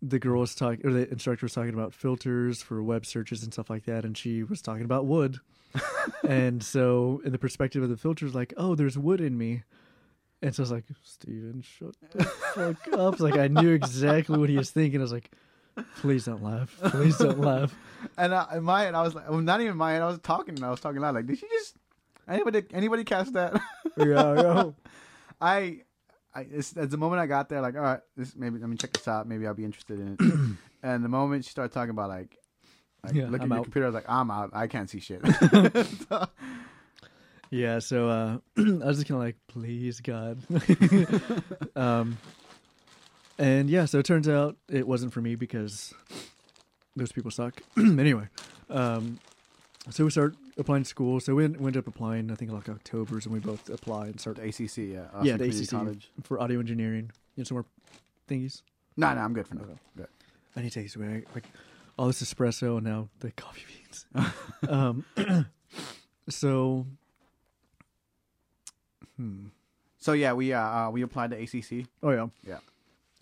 [0.00, 3.52] the girl was talking, or the instructor was talking about filters for web searches and
[3.52, 5.38] stuff like that, and she was talking about wood,
[6.28, 9.62] and so in the perspective of the filters, like, oh, there's wood in me.
[10.44, 13.20] And so I was like, Steven, shut the fuck up.
[13.20, 14.98] Like, I knew exactly what he was thinking.
[14.98, 15.30] I was like,
[15.98, 16.76] please don't laugh.
[16.86, 17.72] Please don't laugh.
[18.18, 20.02] And I, in my head, I was like, well, not even my head.
[20.02, 20.56] I was talking.
[20.56, 21.14] and I was talking loud.
[21.14, 21.76] Like, did she just
[22.28, 23.60] anybody anybody catch that?
[23.96, 24.70] Yeah, yeah.
[25.40, 25.82] I,
[26.34, 28.76] I it's, at the moment I got there, like, all right, this maybe let me
[28.76, 29.26] check this out.
[29.28, 30.56] Maybe I'll be interested in it.
[30.82, 32.36] and the moment she started talking about like,
[33.04, 33.64] like Yeah, look at I'm your out.
[33.64, 34.50] computer, I was like, I'm out.
[34.54, 35.20] I can't see shit.
[36.08, 36.26] So-
[37.50, 40.38] Yeah, so uh, I was just kind of like, please, God.
[41.76, 42.16] um,
[43.38, 45.92] and yeah, so it turns out it wasn't for me because
[46.96, 47.60] those people suck.
[47.76, 48.28] anyway,
[48.70, 49.18] um,
[49.90, 51.20] so we start applying to school.
[51.20, 54.20] So we, we ended up applying, I think, like October's, and we both applied and
[54.20, 56.10] start the ACC, yeah, yeah, Austin the Community ACC College.
[56.22, 57.10] for audio engineering.
[57.36, 57.66] You know, some more
[58.28, 58.62] thingies.
[58.96, 59.62] No, no, I'm good for now.
[59.62, 59.74] Okay.
[59.96, 60.06] Good.
[60.56, 61.24] I need to take this away.
[61.34, 61.44] Like
[61.98, 64.06] all this espresso and now the coffee beans.
[64.68, 65.04] um,
[66.28, 66.86] so,
[69.16, 69.46] hmm.
[69.98, 71.86] So yeah, we uh, uh we applied to ACC.
[72.02, 72.58] Oh yeah, Yeah.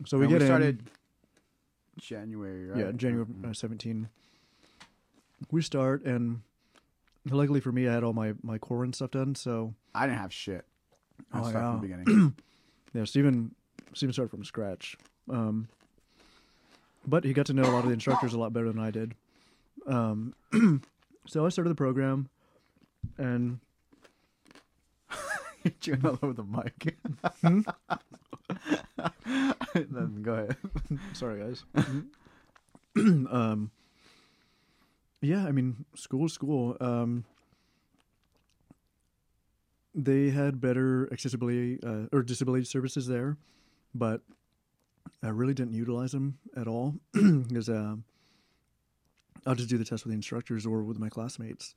[0.06, 0.82] So we And get in- started
[1.98, 2.78] January, right?
[2.78, 3.50] Yeah, January Mhm.
[3.50, 4.08] uh, 17.
[5.50, 6.40] We start, and
[7.30, 9.34] luckily for me, I had all my, my core and stuff done.
[9.34, 10.64] So, I didn't have shit.
[11.32, 11.96] I Oh, started from the yeah.
[11.98, 12.34] beginning.
[12.94, 13.54] yeah, Steven,
[13.94, 14.96] Steven started from scratch.
[15.28, 15.68] Um,
[17.06, 18.90] but he got to know a lot of the instructors a lot better than I
[18.90, 19.14] did.
[19.86, 20.34] Um,
[21.26, 22.28] so I started the program,
[23.18, 23.58] and
[25.80, 26.96] Chewing all over the mic.
[27.42, 27.60] Hmm?
[29.74, 30.56] Then Go ahead.
[31.12, 31.64] sorry guys.
[32.96, 33.70] um,
[35.22, 36.76] yeah, I mean, school, school.
[36.80, 37.24] Um,
[39.94, 43.36] they had better accessibility uh, or disability services there,
[43.94, 44.22] but
[45.22, 48.04] I really didn't utilize them at all because um,
[49.46, 51.74] I'll just do the test with the instructors or with my classmates,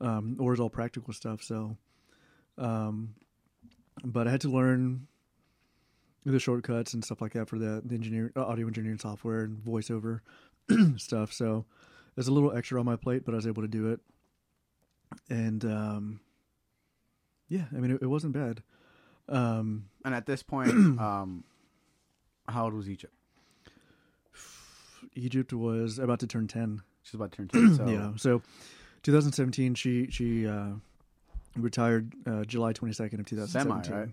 [0.00, 1.42] um, or it's all practical stuff.
[1.42, 1.76] So,
[2.56, 3.14] um,
[4.04, 5.06] but I had to learn
[6.24, 9.58] the shortcuts and stuff like that for the, the engineer uh, audio engineering software and
[9.58, 10.20] voiceover
[10.96, 11.32] stuff.
[11.32, 11.64] So
[12.18, 14.00] there's a little extra on my plate, but I was able to do it.
[15.30, 16.20] And um,
[17.48, 18.60] yeah, I mean it, it wasn't bad.
[19.28, 21.44] Um, And at this point, um,
[22.48, 23.14] how old was Egypt?
[25.14, 26.82] Egypt was about to turn ten.
[27.04, 27.74] She's about to turn ten.
[27.76, 28.42] So yeah, so
[29.04, 30.70] 2017, she she uh,
[31.56, 33.84] retired uh, July 22nd of 2017.
[33.84, 34.08] semi, right?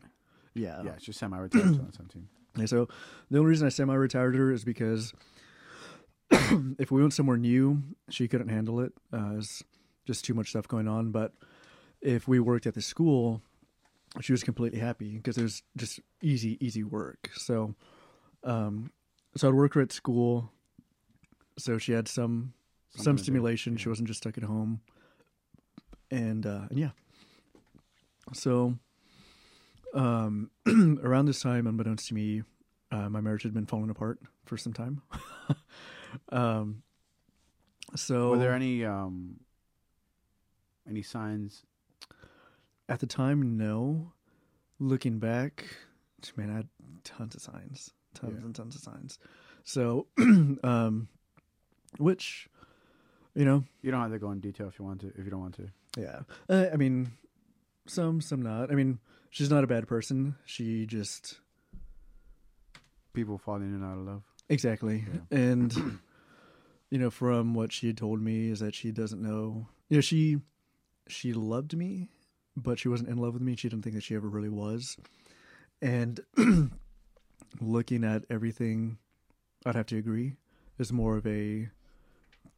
[0.54, 1.64] Yeah, Yeah, she's semi-retired.
[1.64, 2.28] 2017.
[2.58, 2.88] Yeah, so
[3.32, 5.12] the only reason I semi-retired her is because
[6.80, 8.94] if we went somewhere new, she couldn't handle it.
[9.14, 9.64] Uh, it's
[10.06, 11.12] just too much stuff going on.
[11.12, 11.34] But
[12.02, 13.42] if we worked at the school,
[14.22, 17.30] she was completely happy because it was just easy, easy work.
[17.36, 17.76] So,
[18.44, 18.92] um,
[19.36, 20.52] so I'd work her at school,
[21.58, 22.54] so she had some
[22.96, 23.76] Something some stimulation.
[23.76, 24.80] She wasn't just stuck at home,
[26.10, 26.92] and uh, and yeah.
[28.34, 28.76] So,
[29.94, 30.50] um,
[31.04, 32.44] around this time, unbeknownst to me,
[32.92, 35.02] uh, my marriage had been falling apart for some time.
[36.30, 36.84] um,
[37.96, 39.40] so Were there any um,
[40.88, 41.64] any signs?
[42.88, 44.12] at the time, no.
[44.80, 45.66] Looking back,
[46.36, 46.68] man, I had
[47.04, 48.46] tons of signs, tons Yeah.
[48.46, 49.18] and tons of signs.
[49.64, 50.06] So,
[50.64, 51.08] um,
[51.98, 52.48] which,
[53.34, 55.08] you know, You don't have to go in detail if you want to.
[55.18, 55.70] If you don't want to.
[55.98, 56.20] Yeah.
[56.50, 57.14] Uh, I mean,
[57.88, 58.70] some, some not.
[58.72, 59.00] I mean,
[59.32, 60.36] she's not a bad person.
[60.46, 61.40] She just.
[63.14, 64.24] People falling in and out of love.
[64.50, 65.06] Exactly.
[65.32, 65.38] Yeah.
[65.40, 66.00] And,
[66.96, 69.68] you know, from what she had told me is that she doesn't know.
[69.90, 70.38] You know, she.
[71.10, 72.08] She loved me,
[72.56, 73.58] but she wasn't in love with me.
[73.58, 74.96] She didn't think that she ever really was.
[75.82, 76.22] And
[77.62, 78.98] looking at everything,
[79.66, 80.38] I'd have to agree,
[80.80, 81.68] is more of a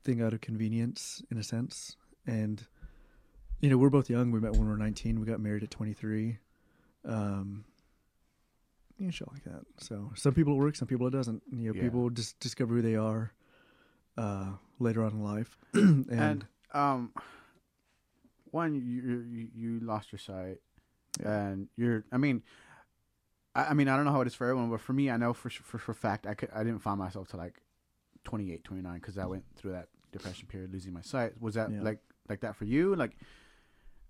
[0.04, 1.98] thing out of convenience in a sense.
[2.28, 2.64] And
[3.60, 4.32] you know, we're both young.
[4.32, 5.20] We met when we were 19.
[5.20, 6.38] We got married at 23.
[7.06, 7.66] Um,
[9.00, 9.64] you know, shit like that.
[9.80, 11.42] So some people it works, some people it doesn't.
[11.52, 11.82] You know, Yeah.
[11.82, 13.34] people just discover who they are
[14.18, 15.58] uh, later on in life.
[15.74, 17.14] and, And um,
[18.52, 18.82] one, you
[19.30, 20.58] you, you lost your sight,
[21.22, 21.48] Yeah.
[21.48, 22.04] and you're.
[22.12, 22.44] I mean,
[23.56, 25.18] I, I mean, I don't know how it is for everyone, but for me, I
[25.18, 27.62] know for for for fact, I could I didn't find myself to like
[28.24, 31.40] 28, 29 because I went through that depression period, losing my sight.
[31.42, 31.82] Was that Yeah.
[31.82, 33.18] like like that for you, like,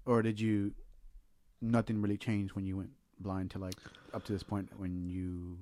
[0.06, 0.74] or did you?
[1.60, 3.74] Nothing really changed when you went blind to like
[4.14, 5.58] up to this point when you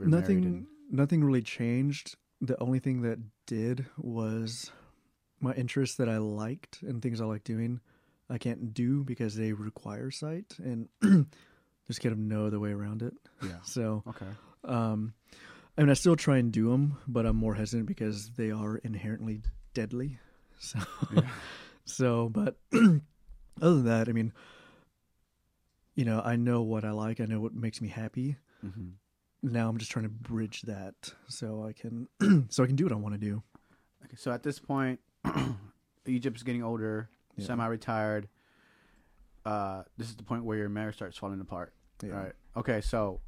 [0.00, 2.16] were nothing, and- nothing really changed.
[2.46, 4.70] The only thing that did was
[5.40, 7.80] my interests that I liked and things I like doing.
[8.28, 10.88] I can't do because they require sight, and
[11.86, 13.14] just kind of know the way around it.
[13.42, 13.58] yeah.
[13.64, 14.26] So, Okay.
[14.64, 15.14] um,
[15.76, 18.76] I mean, I still try and do them, but I'm more hesitant because they are
[18.78, 19.42] inherently
[19.74, 20.18] deadly.
[20.58, 20.78] So,
[21.10, 21.28] Yeah.
[21.84, 23.00] so, but other
[23.60, 24.32] than that, I mean,
[25.94, 27.20] you know, I know what I like.
[27.20, 28.36] I know what makes me happy.
[28.62, 28.90] hmm
[29.52, 30.94] Now I'm just trying to bridge that
[31.28, 32.08] so I can,
[32.48, 33.42] so I can do what I want to do.
[34.06, 35.00] Okay, so at this point,
[36.06, 37.46] Egypt's getting older, Yeah.
[37.46, 38.28] semi-retired.
[39.44, 41.74] Uh, this is the point where your marriage starts falling apart.
[42.02, 42.12] Yeah.
[42.12, 42.32] Right.
[42.56, 42.80] Okay.
[42.80, 43.20] So,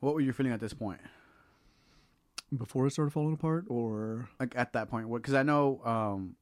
[0.00, 1.00] what were you feeling at this point?
[2.56, 5.82] Before it started falling apart, or Like at that point, because I know.
[5.84, 6.36] Um,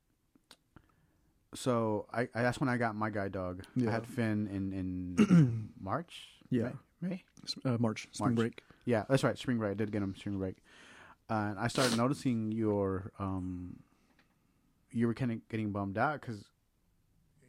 [1.54, 3.64] so I, I that's when I got my guide dog.
[3.74, 3.88] Yeah.
[3.88, 6.28] I had Finn in in March.
[6.50, 6.62] Yeah.
[6.64, 6.72] May?
[7.00, 7.22] May?
[7.64, 8.36] uh, March spring March.
[8.36, 8.62] break.
[8.84, 9.36] Yeah, that's right.
[9.38, 9.72] Spring break.
[9.72, 10.56] I did get him spring break,
[11.28, 13.76] and I started noticing your um,
[14.92, 16.44] you were kind of getting bummed out because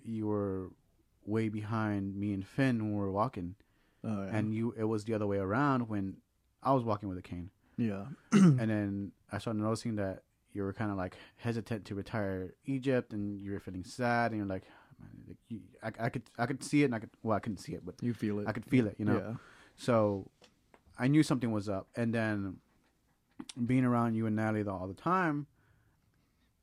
[0.04, 0.70] you were
[1.26, 3.56] way behind me and Finn when we were walking,
[4.04, 4.36] Oh, yeah.
[4.38, 6.18] and you it was the other way around when
[6.64, 7.50] I was walking with a cane.
[7.78, 8.06] Yeah.
[8.32, 13.14] and then I started noticing that you were kind of like hesitant to retire Egypt,
[13.14, 14.64] and you were feeling sad, and you're like,
[15.00, 17.40] "Man, like, you, I, I could I could see it, and I could well I
[17.40, 18.48] couldn't see it, but You feel it.
[18.48, 19.18] I could feel it, you know.
[19.18, 19.34] Yeah.
[19.78, 20.30] So
[20.98, 22.58] I knew something was up, and then
[23.66, 25.48] being around you and Natalie the- all the time,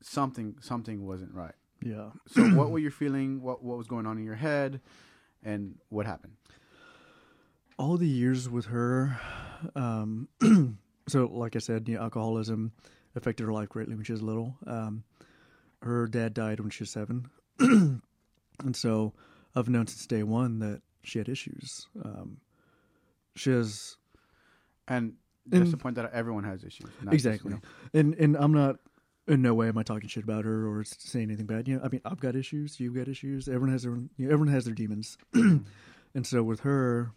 [0.01, 1.55] something something wasn't right.
[1.81, 2.09] Yeah.
[2.27, 3.41] So what were you feeling?
[3.41, 4.81] What what was going on in your head,
[5.43, 6.33] and what happened?
[7.77, 9.19] all the years with her
[9.75, 10.29] um
[11.09, 12.71] so like i said you know, alcoholism
[13.17, 15.03] affected her life greatly when she was little um
[15.81, 17.27] her dad died when she was seven
[18.63, 19.13] and so
[19.55, 21.87] i've known since day one that she had issues.
[22.03, 22.37] Um
[23.35, 23.97] she has
[24.87, 25.13] And
[25.45, 26.87] that's And- the point that everyone has issues.
[27.03, 27.51] not just, exactly.
[27.51, 27.61] you know,
[27.99, 28.77] and and i'm not
[29.27, 31.67] in no way am i talking shit about her or saying anything bad.
[31.67, 34.27] You know i mean i've got issues you've got issues everyone has their own, you
[34.27, 35.17] know, everyone has their demons.
[35.33, 37.11] And so with her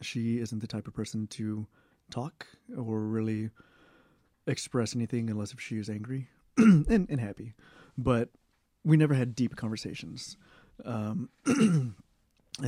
[0.00, 1.66] she isn't the type of person to
[2.10, 2.46] talk
[2.76, 3.50] or really
[4.46, 6.26] express anything unless if she is angry
[6.58, 7.54] and, and happy.
[7.96, 8.30] But
[8.84, 10.36] we never had deep conversations
[10.84, 11.94] um, and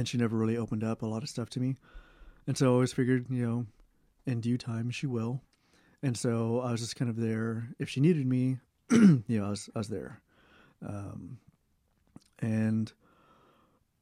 [0.09, 1.77] she never really opened up a lot of stuff to me
[2.47, 3.67] and so i always figured you know
[4.27, 5.43] in due time she will
[6.05, 7.71] and so I was just kind of there.
[7.79, 8.59] If she needed me,
[8.91, 10.21] you know, I was I was there.
[10.87, 11.39] Um,
[12.41, 12.93] and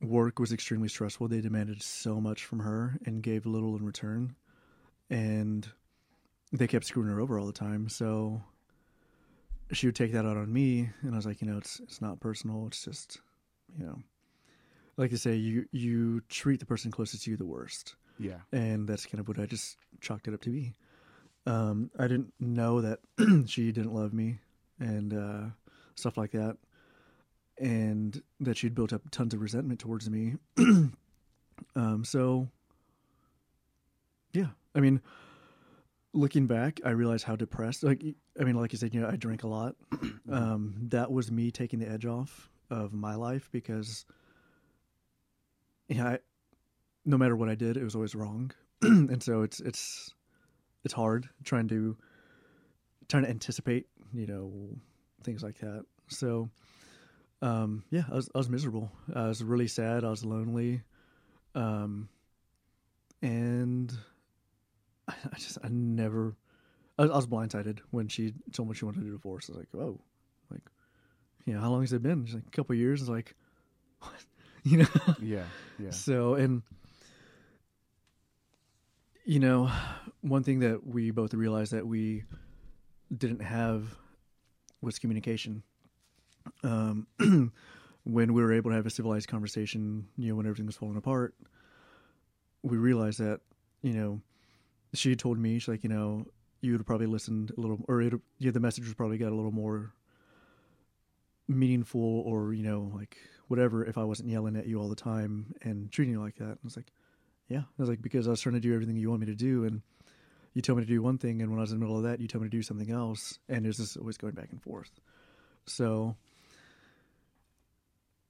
[0.00, 1.28] work was extremely stressful.
[1.28, 4.34] They demanded so much from her and gave little in return,
[5.10, 5.68] and
[6.50, 7.88] they kept screwing her over all the time.
[7.88, 8.42] So
[9.72, 12.00] she would take that out on me, and I was like, you know, it's it's
[12.00, 12.66] not personal.
[12.66, 13.20] It's just,
[13.78, 13.98] you know,
[14.96, 18.88] like I say, you you treat the person closest to you the worst yeah, and
[18.88, 20.72] that's kind of what I just chalked it up to be.
[21.46, 23.00] Um, I didn't know that
[23.46, 24.38] she didn't love me
[24.78, 25.50] and uh,
[25.94, 26.56] stuff like that,
[27.58, 30.36] and that she'd built up tons of resentment towards me.
[31.76, 32.48] um, so,
[34.32, 35.00] yeah, I mean,
[36.14, 37.82] looking back, I realized how depressed.
[37.82, 38.02] Like,
[38.40, 39.76] I mean, like you said, you know, I drank a lot.
[40.30, 44.04] um, that was me taking the edge off of my life because,
[45.88, 46.18] yeah, I,
[47.04, 50.14] no matter what I did, it was always wrong, and so it's it's
[50.84, 51.96] it's hard trying to
[53.08, 54.52] trying to anticipate, you know,
[55.24, 55.84] things like that.
[56.08, 56.48] So,
[57.40, 58.90] um, yeah, I was I was miserable.
[59.14, 60.04] I was really sad.
[60.04, 60.82] I was lonely,
[61.54, 62.08] um,
[63.20, 63.92] and
[65.08, 66.36] I, just I never.
[66.98, 69.48] I, I was blindsided when she told me she wanted a divorce.
[69.48, 70.00] I was like, oh,
[70.50, 70.62] like,
[71.46, 72.26] you know, how long has it been?
[72.26, 73.00] She's like a couple of years.
[73.00, 73.34] It's like,
[74.00, 74.12] what,
[74.64, 74.86] you know.
[75.20, 75.44] yeah,
[75.78, 76.62] yeah, So, and
[79.24, 79.70] you know,
[80.20, 82.24] one thing that we both realized that we
[83.16, 83.96] didn't have
[84.80, 85.62] was communication.
[86.64, 87.06] Um,
[88.04, 90.96] when we were able to have a civilized conversation, you know, when everything was falling
[90.96, 91.34] apart,
[92.62, 93.40] we realized that,
[93.82, 94.20] you know,
[94.94, 96.26] she told me, she's like, you know,
[96.60, 99.34] you would probably listened a little, or it, yeah, the message was probably got a
[99.34, 99.94] little more
[101.48, 103.16] meaningful or, you know, like
[103.48, 106.44] whatever if I wasn't yelling at you all the time and treating you like that.
[106.44, 106.92] And I was like,
[107.48, 107.60] yeah.
[107.60, 109.64] I was like, because I was trying to do everything you want me to do.
[109.64, 109.82] And
[110.54, 111.42] you tell me to do one thing.
[111.42, 112.90] And when I was in the middle of that, you tell me to do something
[112.90, 113.38] else.
[113.48, 114.90] And it's just always going back and forth.
[115.66, 116.16] So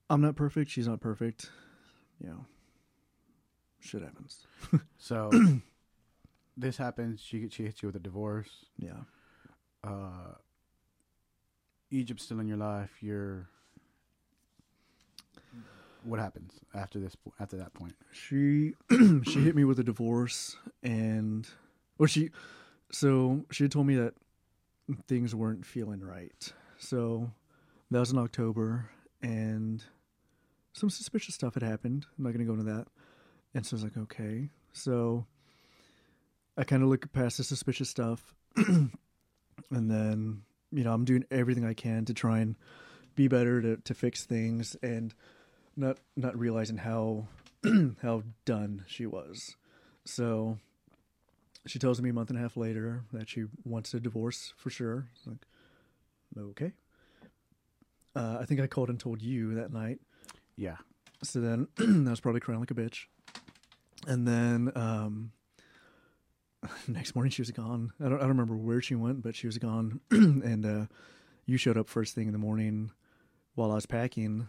[0.08, 0.70] I'm not perfect.
[0.70, 1.50] She's not perfect.
[2.20, 2.46] You know,
[3.80, 4.46] shit happens.
[4.98, 5.30] So
[6.56, 7.20] this happens.
[7.20, 8.66] She she hits you with a divorce.
[8.78, 9.00] Yeah.
[9.84, 10.34] Uh,
[11.90, 12.90] Egypt's still in your life.
[13.00, 13.48] You're.
[16.04, 17.16] What happens after this?
[17.38, 17.94] After that point?
[18.10, 18.74] She
[19.24, 21.46] she hit me with a divorce and
[21.98, 22.30] well, she
[22.90, 24.14] so she told me that
[25.06, 26.52] things weren't feeling right.
[26.78, 27.30] So
[27.90, 28.90] that was in October
[29.22, 29.84] and
[30.72, 32.06] some suspicious stuff had happened.
[32.18, 32.86] I'm not gonna go into that.
[33.54, 34.48] And so I was like, okay.
[34.72, 35.26] So
[36.56, 38.90] I kinda look past the suspicious stuff and
[39.70, 42.56] then, you know, I'm doing everything I can to try and
[43.14, 45.14] be better to, to fix things and
[45.76, 47.28] not not realizing how
[48.02, 49.56] how done she was.
[50.04, 50.58] So
[51.66, 54.70] she tells me a month and a half later that she wants a divorce for
[54.70, 55.08] sure.
[55.16, 55.46] It's like,
[56.38, 56.72] okay.
[58.14, 60.00] Uh, I think I called and told you that night.
[60.56, 60.76] Yeah.
[61.22, 63.06] So then I was probably crying like a bitch.
[64.06, 65.32] And then um,
[66.88, 67.92] next morning she was gone.
[68.00, 70.00] I don't, I don't remember where she went, but she was gone.
[70.10, 70.86] and uh,
[71.46, 72.90] you showed up first thing in the morning
[73.54, 74.48] while I was packing.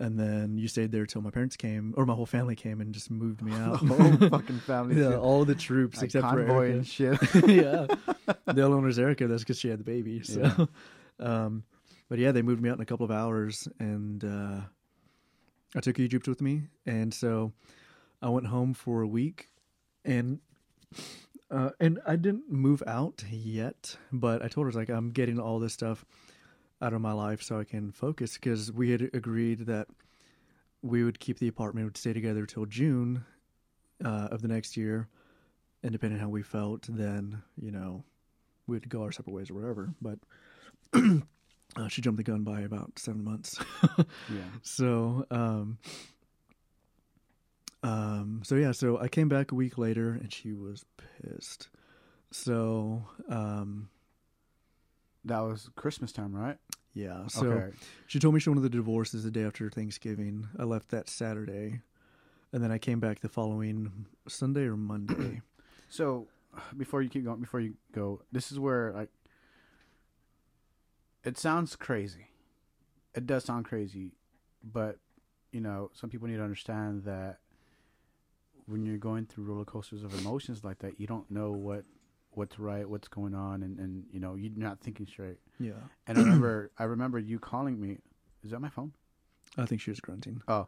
[0.00, 2.92] And then you stayed there till my parents came, or my whole family came and
[2.92, 3.80] just moved me out.
[3.86, 5.00] The whole fucking family.
[5.00, 5.18] yeah, shit.
[5.18, 6.76] all the troops Like except for convoy Erica.
[6.78, 7.18] and shit.
[7.48, 7.86] yeah.
[8.46, 9.28] The only one was Erica.
[9.28, 10.22] That's because she had the baby.
[10.24, 10.66] So, Yeah.
[11.44, 11.62] um,
[12.08, 14.60] but yeah, they moved me out in a couple of hours, and uh,
[15.76, 17.52] I took Egypt with me, and so
[18.20, 19.50] I went home for a week,
[20.04, 20.40] and
[21.52, 25.58] Uh, and I didn't move out yet, but I told her like I'm getting all
[25.58, 26.04] this stuff
[26.80, 29.86] out of my life so I can focus because we had agreed that
[30.80, 33.24] we would keep the apartment, would stay together till June
[34.02, 35.08] uh, of the next year,
[35.82, 38.02] and depending on how we felt, then you know
[38.66, 39.92] we'd go our separate ways or whatever.
[40.00, 40.18] But
[41.76, 43.58] uh, she jumped the gun by about seven months.
[44.28, 44.42] Yeah.
[44.62, 45.78] So, um,
[47.82, 50.84] um, so yeah, so I came back a week later and she was
[51.20, 51.68] pissed.
[52.30, 53.88] So, um,
[55.24, 56.58] That was Christmas time, right?
[56.94, 57.76] yeah, so okay.
[58.06, 60.46] she told me she wanted the divorces the day after Thanksgiving.
[60.58, 61.80] I left that Saturday,
[62.52, 65.40] and then I came back the following Sunday or Monday.
[65.88, 66.26] So
[66.74, 69.10] before you keep going, before you go, this is where like
[71.22, 72.28] it sounds crazy.
[73.14, 74.12] It does sound crazy,
[74.64, 74.98] but
[75.52, 77.40] you know, some people need to understand that
[78.72, 81.84] when you're going through roller coasters of emotions like that, you don't know what
[82.30, 85.38] what's right, what's going on, and and you know, you're not thinking straight.
[85.60, 85.72] yeah,
[86.06, 87.98] And I remember, I remember you calling me.
[88.42, 88.92] Is that my phone?
[89.56, 90.42] I think she was grunting.
[90.48, 90.66] Oh,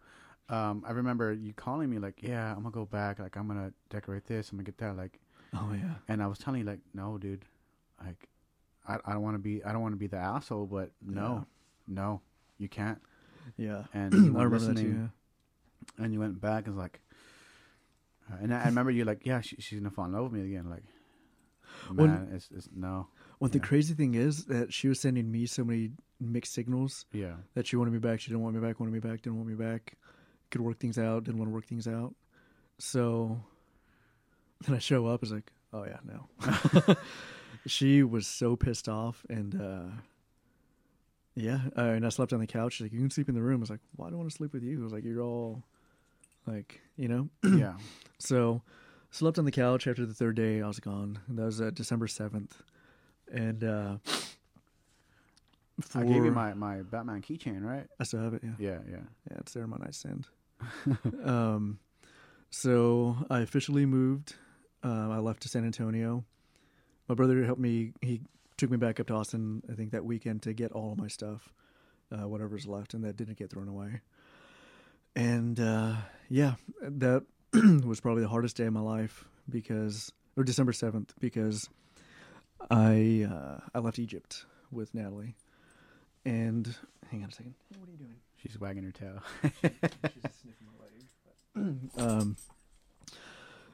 [0.50, 3.18] um, I remember you calling me like, yeah, I'm gonna go back.
[3.18, 4.50] Like, I'm gonna decorate this.
[4.52, 4.96] I'm gonna get that.
[4.96, 5.18] Like,
[5.54, 7.44] Oh yeah, and I was telling you like, no, dude,
[8.04, 8.28] like,
[8.86, 11.46] I I don't want to be I don't want to be the asshole, but no,
[11.88, 12.20] no,
[12.58, 13.00] you can't.
[13.56, 13.84] yeah.
[13.94, 15.10] And you that listening,
[15.96, 16.02] too.
[16.02, 17.00] and you went back and was like,
[18.40, 20.46] and I, I remember you like, yeah, she, she's gonna fall in love with me
[20.46, 20.68] again.
[20.70, 20.84] Like,
[21.96, 23.08] Well, man, it's it's no,
[23.40, 23.64] Well, the Yeah.
[23.64, 27.76] crazy thing is that she was sending me so many mixed signals yeah, that she
[27.76, 29.96] wanted me back, she didn't want me back, wanted me back, didn't want me back,
[30.50, 32.14] could work things out, didn't want to work things out.
[32.78, 33.40] So
[34.66, 36.96] then I show up, it's like, oh yeah, no.
[37.66, 39.90] she was so pissed off, and uh,
[41.34, 42.74] yeah, uh, and I slept on the couch.
[42.74, 43.60] She's like, you can sleep in the room.
[43.60, 44.80] I was like, why do I want to sleep with you?
[44.80, 45.64] I was like, you're all
[46.46, 47.28] like, you know.
[47.44, 47.74] yeah.
[48.18, 48.62] So
[49.10, 50.60] slept on the couch after the third day.
[50.60, 51.18] I was gone.
[51.28, 52.60] And that was uh, December seventh,
[53.32, 53.96] and uh,
[55.94, 57.86] I gave you my my Batman keychain, right?
[57.98, 58.42] I still have it.
[58.44, 58.96] Yeah, Yeah, yeah.
[59.30, 60.26] yeah, it's there on my nightstand.
[61.24, 61.78] um,
[62.50, 64.34] so I officially moved.
[64.82, 66.24] Um, I left to San Antonio.
[67.08, 67.92] My brother helped me.
[68.00, 68.20] He
[68.56, 69.62] took me back up to Austin.
[69.70, 71.52] I think that weekend to get all of my stuff,
[72.12, 74.00] uh, whatever's left, and that didn't get thrown away.
[75.16, 75.94] And uh,
[76.28, 77.24] yeah, that
[77.84, 81.68] was probably the hardest day of my life because, or December seventh, because
[82.70, 85.34] I uh, I left Egypt with Natalie.
[86.26, 86.74] And
[87.10, 87.54] hang on a second.
[87.78, 88.14] What are you doing?
[88.36, 89.20] She's wagging her tail.
[89.42, 91.78] She's sniffing my leg.
[91.98, 92.36] um,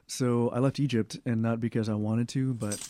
[0.07, 2.85] so I left Egypt, and not because I wanted to, but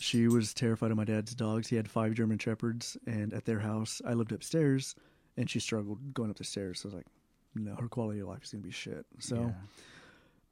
[0.00, 1.68] she was terrified of my dad's dogs.
[1.68, 4.94] He had five German shepherds, and at their house, I lived upstairs,
[5.36, 6.80] and she struggled going up the stairs.
[6.80, 7.06] So I was like,
[7.54, 9.06] no, her quality of life is gonna be shit.
[9.18, 9.52] So Yeah.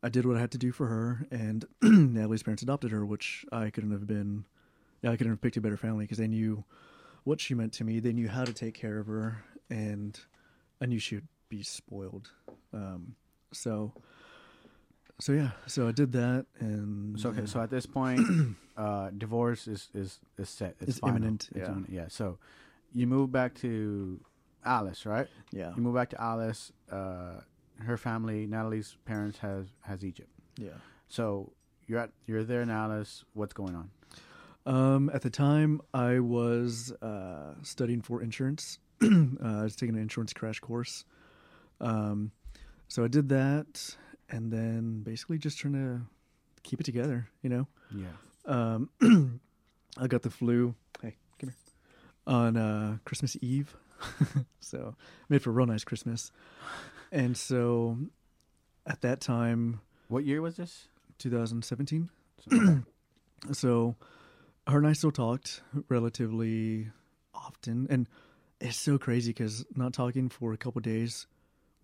[0.04, 3.44] I did what I had to do for her, and Natalie's parents adopted her, which
[3.52, 4.44] I couldn't have been.
[5.02, 6.64] Yeah, I couldn't have picked a better family because they knew
[7.24, 8.00] what she meant to me.
[8.00, 10.18] They knew how to take care of her, and
[10.80, 12.30] I knew she would be spoiled.
[12.72, 13.14] Um,
[13.52, 13.92] so,
[15.20, 18.20] so yeah, so I did that, and So okay, uh, so at this point,
[18.76, 20.76] uh, divorce is is is set.
[20.80, 21.66] It's, It's imminent, It's yeah.
[21.66, 22.06] imminent, yeah.
[22.08, 22.38] So
[22.92, 24.20] you move back to
[24.64, 25.28] Alice, right?
[25.50, 26.72] yeah, You move back to Alice.
[26.90, 27.40] Uh,
[27.80, 30.30] her family, Natalie's parents, has has Egypt.
[30.56, 30.70] yeah.
[31.08, 31.52] So
[31.86, 33.24] you're at you're there in Alice.
[33.34, 33.90] What's going on?
[34.64, 38.78] Um, at the time, I was uh, studying for insurance.
[39.02, 39.06] uh,
[39.42, 41.04] I was taking an insurance crash course.
[41.80, 42.30] Um,
[42.88, 43.96] so I did that,
[44.30, 46.02] and then basically just trying to
[46.62, 47.28] keep it together.
[47.42, 48.06] You know, Yeah.
[48.46, 48.90] um,
[49.98, 50.74] I got the flu.
[51.02, 51.56] Hey, come here.
[52.24, 53.76] On uh, Christmas Eve,
[54.60, 54.94] so
[55.28, 56.30] made for a real nice Christmas.
[57.10, 57.98] And so,
[58.86, 60.88] at that time, What year was this?
[61.18, 62.10] 2017.
[62.50, 62.78] So-
[63.52, 63.96] So
[64.68, 66.90] her and I still talked relatively
[67.34, 68.08] often, and
[68.60, 71.26] it's so crazy because not talking for a couple days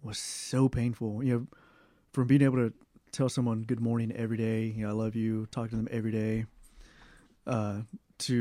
[0.03, 1.25] was so painful.
[1.25, 1.47] You know,
[2.13, 2.73] from being able to
[3.11, 6.13] tell someone good morning every day, you know, I love you, talk to them every
[6.13, 6.45] day,
[7.47, 7.81] uh,
[8.19, 8.35] to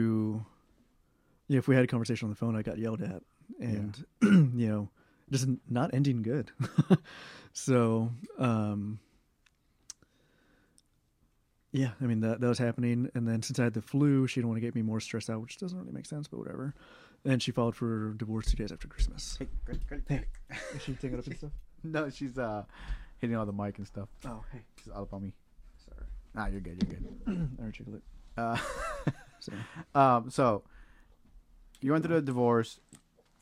[1.47, 3.23] you know, if we had a conversation on the phone, I got yelled at,
[3.59, 4.89] and you know,
[5.31, 6.51] just not ending good.
[7.53, 8.99] so, um,
[11.71, 14.39] yeah, I mean that that was happening, and then since I had the flu, she
[14.39, 16.73] didn't want to get me more stressed out, which doesn't really make sense, but whatever.
[17.25, 19.35] And she filed for divorce two days after Christmas.
[19.37, 20.01] Hey, great, great.
[20.07, 20.25] Hey.
[20.75, 21.51] Is she taking up and stuff?
[21.83, 22.63] No, she's uh
[23.19, 24.09] hitting all the mic and stuff.
[24.25, 25.33] Oh, hey, She's all up on me.
[25.85, 26.05] sorry.
[26.33, 26.81] Nah, you're good.
[26.81, 27.49] You're good.
[27.59, 28.03] I rejiggle it.
[28.35, 28.57] Uh,
[29.39, 29.53] So
[29.93, 30.63] um, so
[31.81, 32.79] you went through the divorce.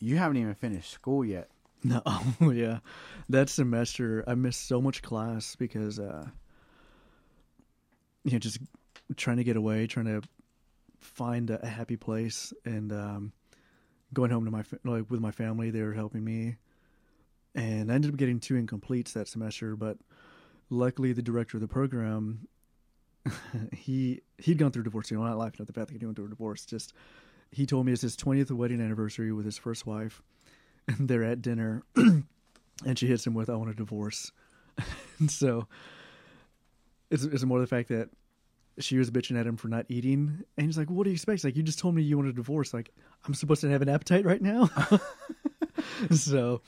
[0.06, 1.50] You haven't even finished school yet.
[1.84, 2.00] no,
[2.52, 2.80] yeah,
[3.30, 6.28] that semester I missed so much class because uh,
[8.24, 8.60] you know just
[9.16, 10.22] trying to get away, trying to
[11.00, 13.32] find a, happy place, and um,
[14.14, 15.72] going home to my like with my family.
[15.72, 16.58] They were helping me,
[17.56, 19.76] and I ended up getting two incompletes that semester.
[19.76, 19.98] But
[20.70, 22.48] luckily, the director of the program,
[23.72, 25.10] he he'd gone through divorce.
[25.10, 26.64] You know, not laughing at the fact that he went through a divorce.
[26.64, 26.94] Just
[27.52, 30.22] he told me it's his 20th wedding anniversary with his first wife,
[30.88, 32.26] and they're at dinner, and
[32.96, 34.32] she hits him with, "I want a divorce."
[35.20, 35.68] and so
[37.10, 38.10] it's, it's more the fact that
[38.78, 41.44] she was bitching at him for not eating, and he's like, "What do you expect?
[41.44, 42.74] Like, you just told me you want a divorce.
[42.74, 42.92] Like,
[43.26, 44.70] I'm supposed to have an appetite right now."
[46.12, 46.62] so,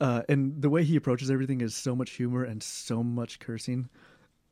[0.00, 3.88] uh, and the way he approaches everything is so much humor and so much cursing.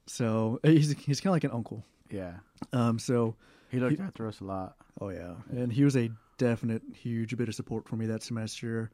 [0.06, 1.84] So he's he's kind of like an uncle.
[2.10, 2.34] Yeah.
[2.72, 3.34] Um, so
[3.70, 4.76] He looked He- after us a lot.
[5.00, 8.90] Oh yeah, and he was a definite huge bit of support for me that semester.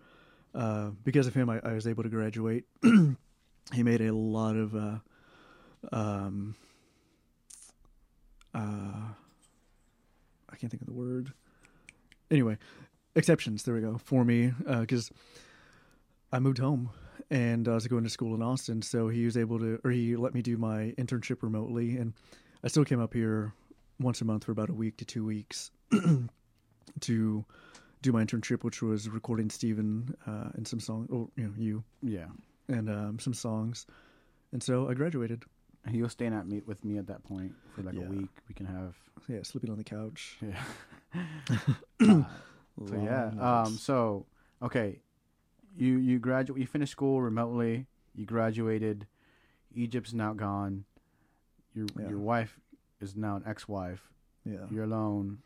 [0.54, 2.64] Uh, because of him, I, I was able to graduate.
[3.72, 4.98] he made a lot of, uh,
[5.92, 6.54] um,
[8.54, 8.58] uh,
[10.50, 11.32] I can't think of the word.
[12.30, 12.58] Anyway,
[13.14, 13.62] exceptions.
[13.62, 15.10] There we go for me because
[16.32, 16.90] I moved home
[17.30, 20.16] and I was going to school in Austin, so he was able to, or he
[20.16, 22.12] let me do my internship remotely, and
[22.64, 23.52] I still came up here
[24.00, 25.70] once a month for about a week to two weeks
[27.00, 27.44] to
[28.02, 31.84] do my internship, which was recording Steven uh, and some song, or you know, you
[32.02, 32.26] Yeah.
[32.68, 33.86] and um, some songs,
[34.52, 35.44] and so I graduated.
[35.88, 38.06] He was staying at me with me at that point for like Yeah.
[38.06, 38.28] a week.
[38.48, 38.94] We can have
[39.28, 40.38] Yeah, sleeping on the couch.
[40.40, 40.62] yeah.
[42.80, 43.62] Uh, so yeah.
[43.64, 43.76] Um.
[43.76, 44.24] So
[44.62, 45.00] okay,
[45.76, 46.58] you you graduate.
[46.60, 47.86] You finished school remotely.
[48.14, 49.06] You graduated.
[49.74, 50.84] Egypt's now gone.
[51.74, 52.08] Your Yeah.
[52.08, 52.58] your wife
[53.00, 54.08] is now an ex-wife.
[54.44, 54.66] yeah.
[54.70, 55.38] You're alone.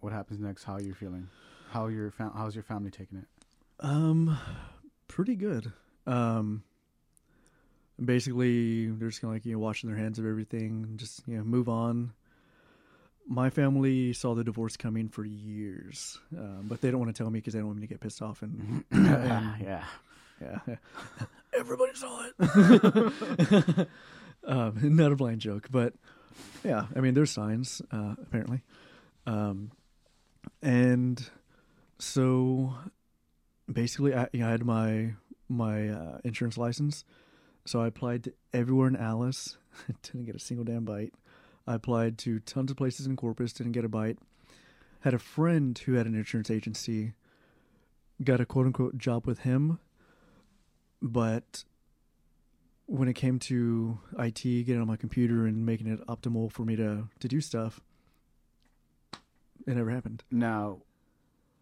[0.00, 0.64] What happens next?
[0.64, 1.28] How you're you feeling?
[1.70, 3.26] How your fam- how's your family taking it?
[3.80, 4.38] Um,
[5.08, 5.72] pretty good.
[6.06, 6.62] Um,
[8.02, 11.22] basically, they're just kind of like you know washing their hands of everything, and just
[11.26, 12.12] you know move on.
[13.28, 17.30] My family saw the divorce coming for years, um, but they don't want to tell
[17.30, 19.84] me because they don't want me to get pissed off and yeah.
[20.40, 20.58] Yeah.
[21.52, 23.88] Everybody saw it.
[24.46, 25.94] um, not a blind joke, but
[26.64, 28.62] yeah, I mean, there's signs, uh, apparently.
[29.26, 29.72] Um,
[30.62, 31.28] and
[31.98, 32.74] so
[33.70, 35.14] basically, I, you know, I had my,
[35.48, 37.04] my, uh, insurance license.
[37.64, 39.58] So I applied to everywhere in Alice.
[40.02, 41.12] didn't get a single damn bite.
[41.66, 43.52] I applied to tons of places in Corpus.
[43.52, 44.18] Didn't get a bite.
[45.00, 47.12] Had a friend who had an insurance agency.
[48.22, 49.80] Got a quote unquote job with him
[51.02, 51.64] but
[52.86, 56.76] when it came to IT, getting on my computer and making it optimal for me
[56.76, 57.80] to to do stuff,
[59.66, 60.22] it never happened.
[60.30, 60.78] Now,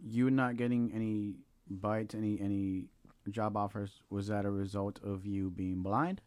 [0.03, 1.37] you not getting any
[1.69, 2.85] bites, any any
[3.31, 6.21] job offers, was that a result of you being blind?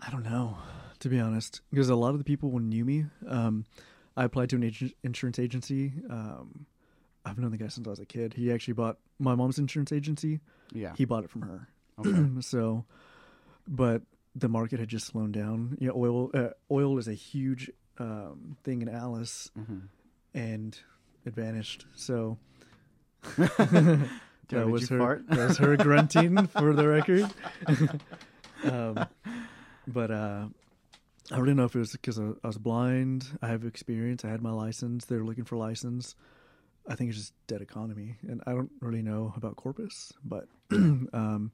[0.00, 0.56] I don't know,
[1.00, 3.06] to be honest, because a lot of the people who knew me.
[3.26, 3.64] Um,
[4.16, 5.92] I applied to an ag- insurance agency.
[6.10, 6.66] Um,
[7.24, 8.34] I've known the guy since I was a kid.
[8.34, 10.40] He actually bought my mom's insurance agency.
[10.72, 10.92] Yeah.
[10.96, 11.68] He bought it from her.
[11.98, 12.28] Okay.
[12.40, 12.84] so,
[13.68, 14.02] but
[14.34, 15.76] the market had just slowed down.
[15.80, 19.78] You know, oil uh, oil is a huge um, thing in Alice, hmm
[20.34, 20.78] and
[21.24, 21.86] it vanished.
[21.94, 22.38] So
[23.36, 24.10] that
[24.50, 24.98] was her.
[24.98, 25.24] fart?
[25.28, 27.28] That was her grunting for the record.
[28.64, 29.06] um,
[29.86, 30.46] but uh,
[31.32, 33.26] I don't know if it was because I, I was blind.
[33.42, 34.24] I have experience.
[34.24, 35.04] I had my license.
[35.06, 36.14] They're looking for license.
[36.88, 41.52] I think it's just dead economy, and I don't really know about Corpus, but um,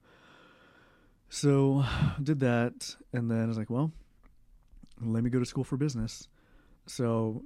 [1.34, 1.84] so
[2.22, 3.90] did that, and then I was like, well,
[5.02, 6.28] let me go to school for business.
[6.86, 7.42] So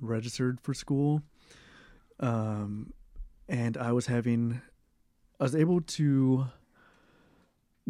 [0.00, 1.22] registered for school,
[2.20, 2.92] um,
[3.48, 4.62] and I was having,
[5.40, 6.46] I was able to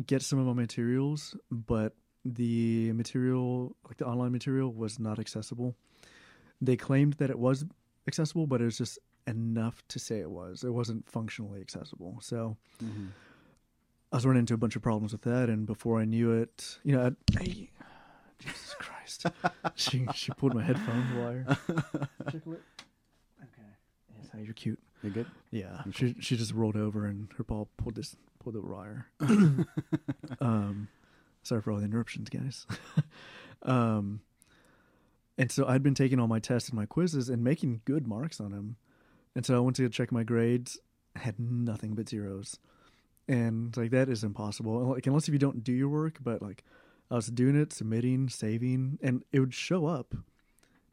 [0.07, 1.93] get some of my materials, but
[2.25, 5.75] the material, like the online material, was not accessible.
[6.63, 7.67] They claimed that it was
[8.09, 10.65] accessible, but it was just enough to say it was.
[10.65, 12.19] It wasn't functionally accessible.
[12.23, 13.09] So hmm
[14.15, 16.79] I was running into a bunch of problems with that, and before I knew it,
[16.85, 17.69] you know, I, hey,
[18.39, 19.27] Jesus Christ,
[19.75, 21.45] she she pulled my headphone wire.
[22.31, 22.63] Chocolate.
[23.43, 23.69] Okay.
[24.17, 24.79] Yes, how you're cute.
[25.03, 25.27] You good?
[25.51, 26.15] Yeah, Okay.
[26.15, 29.07] she she just rolled over and her paw pulled this pulled the wire.
[30.41, 30.87] um,
[31.43, 32.69] sorry for all the interruptions, guys.
[33.63, 34.21] um,
[35.37, 38.41] and so I'd been taking all my tests and my quizzes and making good marks
[38.41, 38.77] on them,
[39.35, 40.79] and so I went to check my grades,
[41.17, 42.61] had nothing but zeros,
[43.29, 44.93] and like that is impossible.
[44.93, 46.65] Like unless if you don't do your work, but like
[47.11, 50.15] I was doing it, submitting, saving, and it would show up,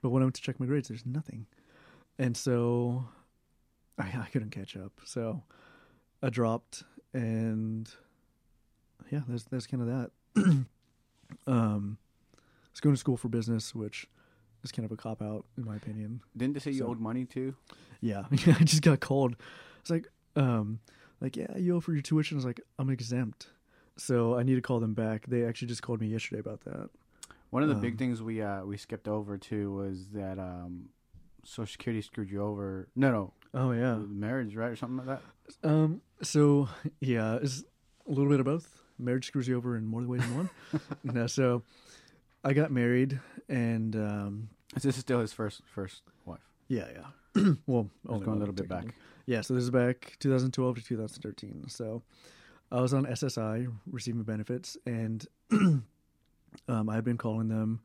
[0.01, 1.47] but when I went to check my grades, there's nothing,
[2.17, 3.05] and so
[3.97, 4.93] I, I couldn't catch up.
[5.03, 5.43] So
[6.21, 7.89] I dropped, and
[9.09, 10.11] yeah, that's that's kind of that.
[11.47, 11.97] um,
[12.33, 14.07] I was going to school for business, which
[14.63, 16.21] is kind of a cop out in my opinion.
[16.35, 17.55] Didn't they say you owed money too?
[17.99, 19.35] Yeah, I just got called.
[19.81, 20.79] It's like, um,
[21.21, 22.35] like yeah, you owe for your tuition.
[22.35, 23.47] I was like, I'm exempt,
[23.97, 25.27] so I need to call them back.
[25.27, 26.89] They actually just called me yesterday about that.
[27.51, 30.89] One of the big Um, things we uh we skipped over too was that um
[31.43, 32.87] Social Security screwed you over.
[32.95, 33.95] No, no, Oh yeah.
[33.95, 35.19] marriage, right, or something like
[35.61, 35.69] that.
[35.69, 36.01] Um.
[36.21, 36.69] So
[36.99, 37.63] yeah, it's
[38.07, 38.81] a little bit of both.
[38.99, 40.49] Marriage screws you over in more ways than one.
[41.03, 41.63] no, so
[42.43, 43.19] I got married,
[43.49, 46.39] and um, This is still his first first wife.
[46.67, 47.53] yeah, yeah.
[47.67, 48.93] well, only go a little bit back.
[49.25, 51.65] Yeah, so this is back 2012 to 2013.
[51.67, 52.01] So
[52.71, 55.83] I was on SSI receiving benefits, and um,
[56.67, 57.81] I had been calling them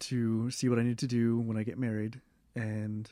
[0.00, 2.20] to see what I need to do when I get married,
[2.56, 3.08] and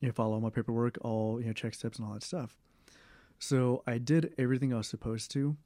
[0.00, 2.54] you know, follow my paperwork, all you know, check steps and all that stuff.
[3.38, 5.56] So I did everything I was supposed to.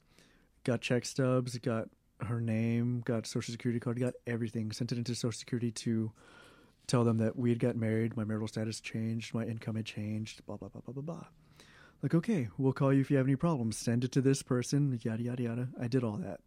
[0.63, 1.89] Got check stubs, got
[2.21, 4.71] her name, got social security card, got everything.
[4.71, 6.11] Sent it into social security to
[6.87, 10.45] tell them that we had got married, my marital status changed, my income had changed,
[10.45, 11.25] blah blah blah blah blah blah.
[12.01, 13.77] Like, okay, we'll call you if you have any problems.
[13.77, 15.67] Send it to this person, yada yada yada.
[15.79, 16.41] I did all that.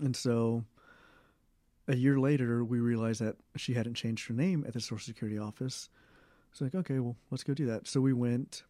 [0.00, 0.64] And so
[1.88, 5.38] a year later we realized that she hadn't changed her name at the social security
[5.38, 5.90] office.
[6.50, 7.86] It's like, okay, well, let's go do that.
[7.86, 8.62] So we went,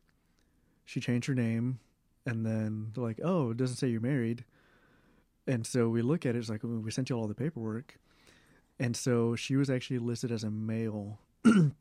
[0.84, 1.78] she changed her name,
[2.26, 4.44] and then they're like, oh, it doesn't say you're married.
[5.46, 7.98] And so we look at it, it's like, we sent you all the paperwork.
[8.78, 11.74] And so she was actually listed as a male in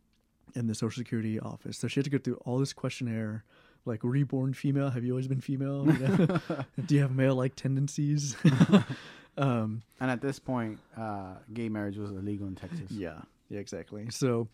[0.53, 1.77] the Social Security office.
[1.77, 3.43] So she had to go through all this questionnaire,
[3.85, 4.89] like reborn female.
[4.89, 5.85] Have you always been female?
[5.91, 6.39] You know?
[6.85, 8.35] Do you have male like tendencies?
[9.37, 12.91] um, And at this point, uh, gay marriage was illegal in Texas.
[12.91, 14.07] yeah, yeah, exactly.
[14.09, 14.47] So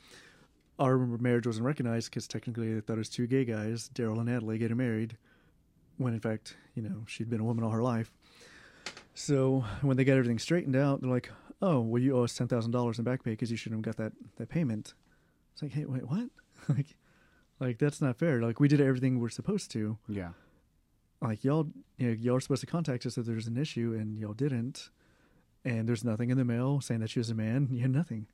[0.80, 4.26] our marriage wasn't recognized because technically they thought it was two gay guys, Daryl and
[4.28, 5.18] Natalie, getting married,
[5.98, 8.12] when in fact, you know, she'd been a woman all her life.
[9.16, 12.48] So when they got everything straightened out, they're like, "Oh, well, you owe us ten
[12.48, 14.94] thousand dollars in back pay because you shouldn't have got that that payment."
[15.54, 16.30] It's like, "Hey, wait, what?
[16.70, 16.96] like,
[17.60, 18.42] like that's not fair.
[18.42, 19.98] Like we did everything we're supposed to.
[20.08, 20.30] Yeah.
[21.22, 24.18] Like y'all, you know, y'all are supposed to contact us if there's an issue, and
[24.20, 24.90] y'all didn't.
[25.66, 27.68] And there's nothing in the mail saying that she was a man.
[27.72, 28.28] You had nothing.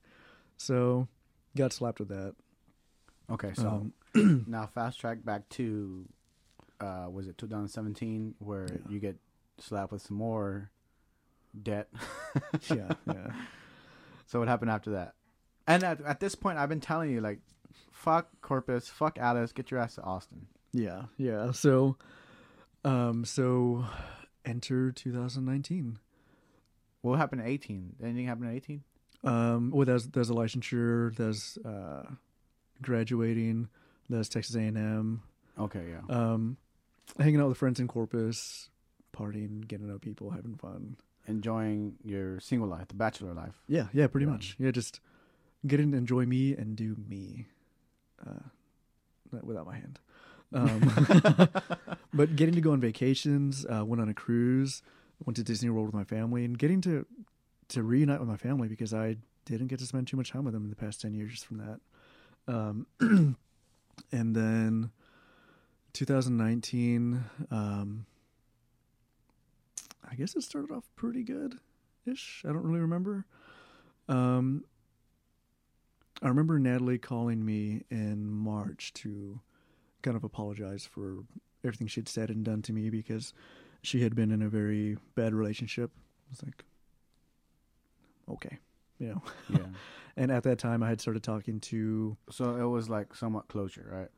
[0.57, 1.07] So
[1.55, 2.35] got slapped with that.
[3.29, 6.05] Okay, so Um, now fast track back to
[6.81, 8.77] uh was it 2017 where Yeah.
[8.89, 9.15] you get
[9.59, 10.69] slapped with some more
[11.61, 11.89] debt.
[12.69, 13.31] yeah, yeah.
[14.25, 15.13] So what happened after that?
[15.67, 17.39] And at, at this point, I've been telling you like,
[17.91, 20.47] fuck Corpus, fuck Alice, get your ass to Austin.
[20.71, 21.51] Yeah, yeah.
[21.51, 21.97] So,
[22.83, 23.85] um, so
[24.43, 25.99] enter 2019.
[27.01, 27.97] What happened at 18?
[28.01, 28.83] Anything happen at 18?
[29.23, 32.03] Um, well, there's there's a licensure, there's uh,
[32.81, 33.69] graduating,
[34.09, 35.21] there's Texas A&M,
[35.59, 36.15] Okay, yeah.
[36.33, 36.57] um,
[37.19, 38.69] hanging out with friends in Corpus,
[39.15, 40.97] partying, getting to know people, having fun.
[41.27, 43.55] Enjoying your single life, the bachelor life.
[43.67, 44.55] Yeah, yeah, pretty much.
[44.59, 44.99] Yeah, just
[45.65, 47.47] getting to enjoy me and do me,
[48.25, 48.49] uh,
[49.41, 49.99] without my hand.
[50.53, 51.47] Um,
[52.13, 54.81] but getting to go on vacations, uh, went on a cruise,
[55.25, 57.05] went to Disney World with my family, and getting to
[57.69, 60.53] to reunite with my family because I didn't get to spend too much time with
[60.53, 62.53] them in the past ten years just from that.
[62.53, 62.85] Um,
[64.11, 64.91] and then
[65.93, 68.05] 2019, um,
[70.09, 71.59] I guess it started off pretty good
[72.05, 72.43] ish.
[72.45, 73.25] I don't really remember.
[74.07, 74.65] Um,
[76.21, 79.39] I remember Natalie calling me in March to
[80.01, 81.23] kind of apologize for
[81.63, 83.33] everything she'd said and done to me because
[83.81, 85.91] she had been in a very bad relationship.
[85.95, 86.63] I was like,
[88.29, 88.59] okay,
[88.99, 89.21] you know.
[89.49, 89.59] Yeah.
[90.15, 93.89] And at that time, I had started talking to so it was like somewhat closure,
[93.91, 94.09] right?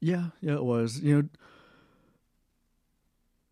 [0.00, 1.00] Yeah, yeah, it was.
[1.00, 1.28] You know,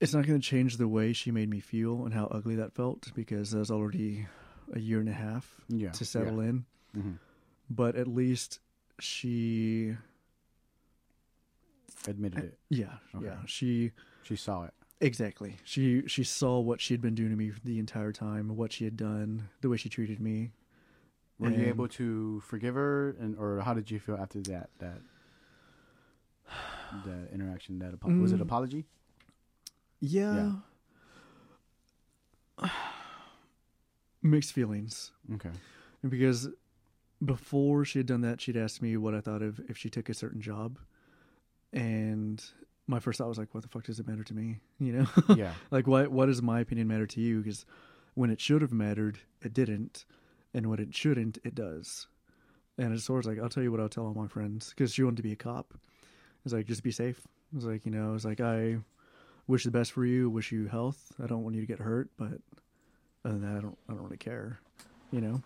[0.01, 2.73] it's not going to change the way she made me feel and how ugly that
[2.75, 4.27] felt because that was already
[4.73, 5.91] a year and a half Yeah.
[5.93, 6.65] to settle in.
[6.95, 7.13] hmm
[7.69, 8.61] But at least
[8.99, 9.97] she,
[12.07, 12.59] Admitted it.
[12.71, 13.27] yeah, Okay.
[13.27, 14.73] yeah, she She saw it.
[15.01, 15.57] exactly.
[15.65, 18.97] She she saw what she'd been doing to me the entire time, what she had
[18.97, 20.53] done, the way she treated me.
[21.39, 24.71] Were you able to forgive her, and or how did you feel after that?
[24.79, 25.01] That
[27.05, 27.79] the interaction.
[27.79, 28.43] That apo- was it Mm.
[28.43, 28.87] apology?
[30.01, 30.53] Yeah.
[34.23, 35.13] Mixed feelings.
[35.35, 35.51] Okay.
[36.09, 36.49] because
[37.25, 40.09] before she had done that, she'd asked me what I thought of if she took
[40.09, 40.79] a certain job,
[41.73, 42.43] and
[42.87, 45.35] my first thought was like, "What the fuck does it matter to me?" You know,
[45.37, 45.53] Yeah.
[45.71, 47.41] like what what does my opinion matter to you?
[47.41, 47.65] Because
[48.15, 50.05] when it should have mattered, it didn't,
[50.53, 52.07] and when it shouldn't, it does.
[52.79, 54.93] And it's sort of like I'll tell you what I'll tell all my friends because
[54.93, 55.75] she wanted to be a cop.
[56.45, 57.21] It's like just be safe.
[57.55, 58.79] It's like you know, it's like I
[59.51, 61.13] wish the best for you, wish you health.
[61.23, 62.41] I don't want you to get hurt, but
[63.25, 64.61] other than that, I don't I don't really care,
[65.11, 65.43] you know.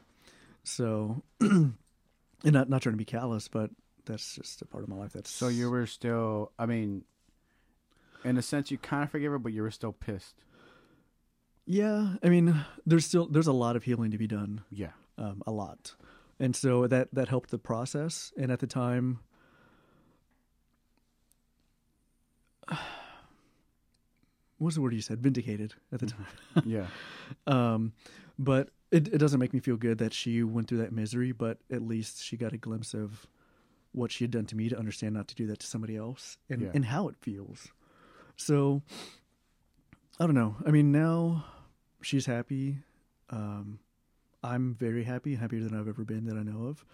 [0.62, 1.74] So, and
[2.44, 3.70] not not trying to be callous, but
[4.05, 5.12] that's just a part of my life.
[5.15, 7.05] That's So you were still, I mean,
[8.24, 10.44] in a sense, you kind of forgive her, but you were still pissed.
[11.66, 12.15] yeah.
[12.23, 14.92] I mean, there's still there's a lot of healing to be done, Yeah.
[15.18, 15.94] um, a lot,
[16.39, 18.33] and so that that helped the process.
[18.36, 19.20] And at the time,
[24.65, 25.20] what was the word you said?
[25.23, 26.26] Vindicated at the time.
[26.65, 26.86] Yeah.
[27.47, 27.93] Um,
[28.39, 31.59] but it, it doesn't make me feel good that she went through that misery, but
[31.70, 33.26] at least she got a glimpse of
[33.93, 36.39] what she had done to me to understand not to do that to somebody else
[36.49, 36.68] and, Yeah.
[36.75, 37.68] and how it feels.
[38.36, 38.81] So
[40.18, 40.57] I don't know.
[40.67, 41.44] I mean, now
[42.02, 42.78] she's happy.
[43.31, 43.78] Um,
[44.43, 46.84] I'm very happy, happier than I've ever been that I know of.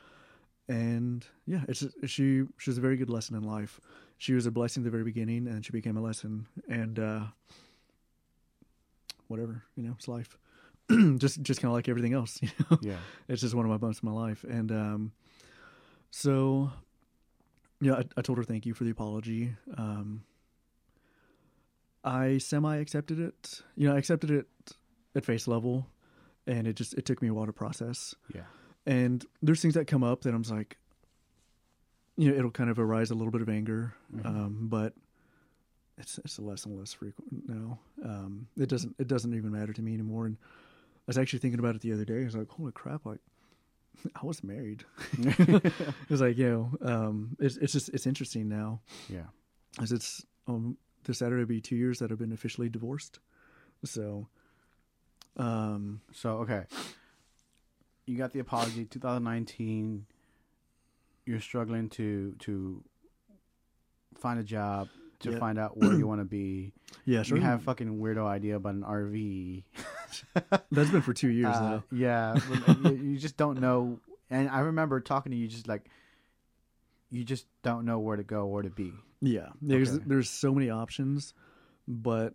[0.68, 2.44] And yeah, it's she.
[2.58, 3.80] She was a very good lesson in life.
[4.20, 6.46] She was a blessing at the very beginning, and she became a lesson.
[6.68, 7.20] And uh,
[9.28, 10.36] whatever, you know, it's life.
[11.16, 12.78] just just kind of like everything else, you know.
[12.82, 12.98] Yeah.
[13.28, 14.44] It's just one of my bumps in my life.
[14.44, 15.12] And um,
[16.10, 16.70] so,
[17.80, 19.54] yeah, I, I told her thank you for the apology.
[19.78, 20.24] Um,
[22.04, 23.62] I semi accepted it.
[23.74, 24.46] You know, I accepted it
[25.14, 25.86] at face level,
[26.46, 28.14] and it just it took me a while to process.
[28.34, 28.42] Yeah.
[28.84, 30.76] And there's things that come up that I'm like,
[32.16, 34.26] you know, it'll kind of arise a little bit of anger, Mhm.
[34.26, 34.94] um, but
[35.98, 37.78] it's it's less and less frequent now.
[38.04, 40.26] Um, it doesn't it doesn't even matter to me anymore.
[40.26, 42.22] And I was actually thinking about it the other day.
[42.22, 43.04] I was like, holy crap!
[43.06, 43.20] Like,
[44.14, 44.84] I was married.
[45.18, 45.72] it
[46.08, 49.26] was like, you know, um, it's it's just it's interesting now yeah.
[49.80, 53.18] as it's um this Saturday will be two years that I've been officially divorced.
[53.84, 54.28] So,
[55.36, 56.64] um, So okay,
[58.06, 58.84] you got the apology.
[58.84, 60.06] 2019.
[61.26, 62.82] You're struggling to to
[64.18, 64.88] find a job
[65.20, 65.38] to Yeah.
[65.38, 66.72] find out where you want to be.
[67.04, 67.36] yeah, sure.
[67.38, 69.64] You have a fucking weirdo idea about an RV.
[70.72, 71.84] That's been for two years Uh, now.
[71.92, 72.36] Yeah,
[72.82, 74.00] you, you just don't know.
[74.30, 75.88] And I remember talking to you, just like
[77.10, 78.92] you just don't know where to go, where to be.
[79.20, 80.04] Yeah, there's Okay.
[80.06, 81.34] there's so many options,
[81.86, 82.34] but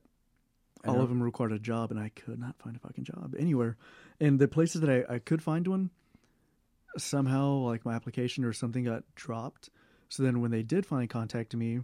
[0.88, 3.76] all of them required a job, and I could not find a fucking job anywhere.
[4.20, 5.90] And the places that I, I could find one,
[6.98, 9.69] somehow like my application or something got dropped.
[10.09, 11.82] So then when they did finally contact me,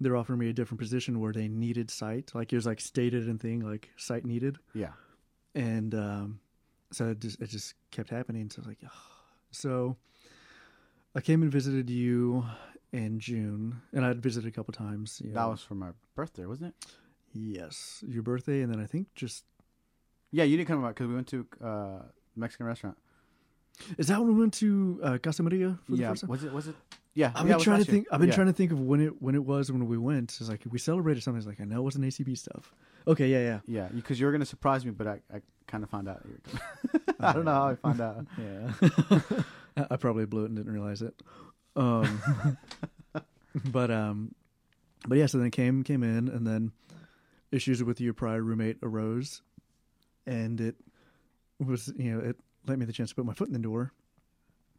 [0.00, 3.26] they're offering me a different position where they needed site, like it was like stated
[3.28, 4.92] and thing like site needed, Yeah,
[5.54, 6.40] and um,
[6.92, 8.50] so it just it just kept happening.
[8.50, 8.90] So I was like,
[9.52, 9.96] so
[11.14, 12.44] I came and visited you
[12.92, 15.22] in June, and I'd visited a couple times.
[15.24, 16.86] You that was for my birthday, wasn't it?
[17.32, 19.44] Yes, your birthday, and then I think just
[20.30, 22.02] Yeah, you didn't come about because we went to uh
[22.36, 22.98] Mexican restaurant.
[23.98, 26.30] Is that when we went to uh, Casa Maria for the yeah, first time?
[26.30, 26.52] was it?
[26.52, 26.76] Was it?
[27.14, 27.94] Yeah, I've been was trying to last year.
[27.96, 28.08] think.
[28.12, 28.34] I've been Yeah.
[28.34, 30.36] trying to think of when it when it was when we went.
[30.38, 31.38] It's like we celebrated something.
[31.38, 32.74] It's like I know it was an ACB stuff.
[33.08, 35.90] Okay, yeah, yeah, Yeah, because you were gonna surprise me, but I, I kind of
[35.90, 36.22] found out.
[36.26, 37.14] You were gonna...
[37.20, 38.26] I don't know how I found out.
[38.38, 38.72] yeah.
[39.76, 41.14] I- I probably blew it and didn't realize it.
[41.76, 42.56] Um,
[43.66, 44.34] but um,
[45.06, 45.26] but yeah.
[45.26, 46.72] So then it came came in, and then
[47.52, 49.42] issues with your prior roommate arose,
[50.26, 50.76] and it
[51.64, 53.92] was you know it let me the chance to put my foot in the door.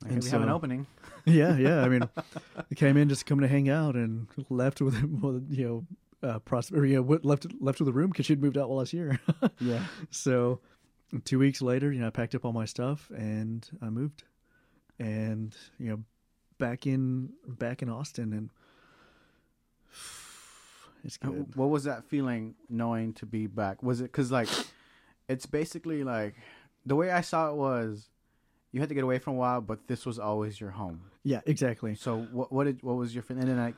[0.05, 0.85] And we have an opening.
[1.25, 1.81] yeah, yeah.
[1.81, 2.07] I mean,
[2.71, 5.85] I came in just coming to hang out and left with with, you
[6.21, 8.69] know, uh, pros- or, you know, left left with the room because she'd moved out
[8.69, 9.19] while I was here.
[9.59, 10.59] Yeah, so,
[11.25, 14.23] two weeks later, you know, I packed up all my stuff and I moved,
[14.99, 16.03] and you know,
[16.59, 18.49] back in back in Austin, and
[21.03, 21.55] it's Uh, good.
[21.55, 23.81] What was that feeling knowing to be back?
[23.83, 24.49] Was it because like
[25.27, 26.35] it's basically like
[26.87, 28.09] the way I saw it was
[28.71, 31.01] you had to get away for a while, but this was always your home.
[31.23, 31.95] Yeah, exactly.
[31.95, 33.23] So what what did what was your?
[33.29, 33.75] And then like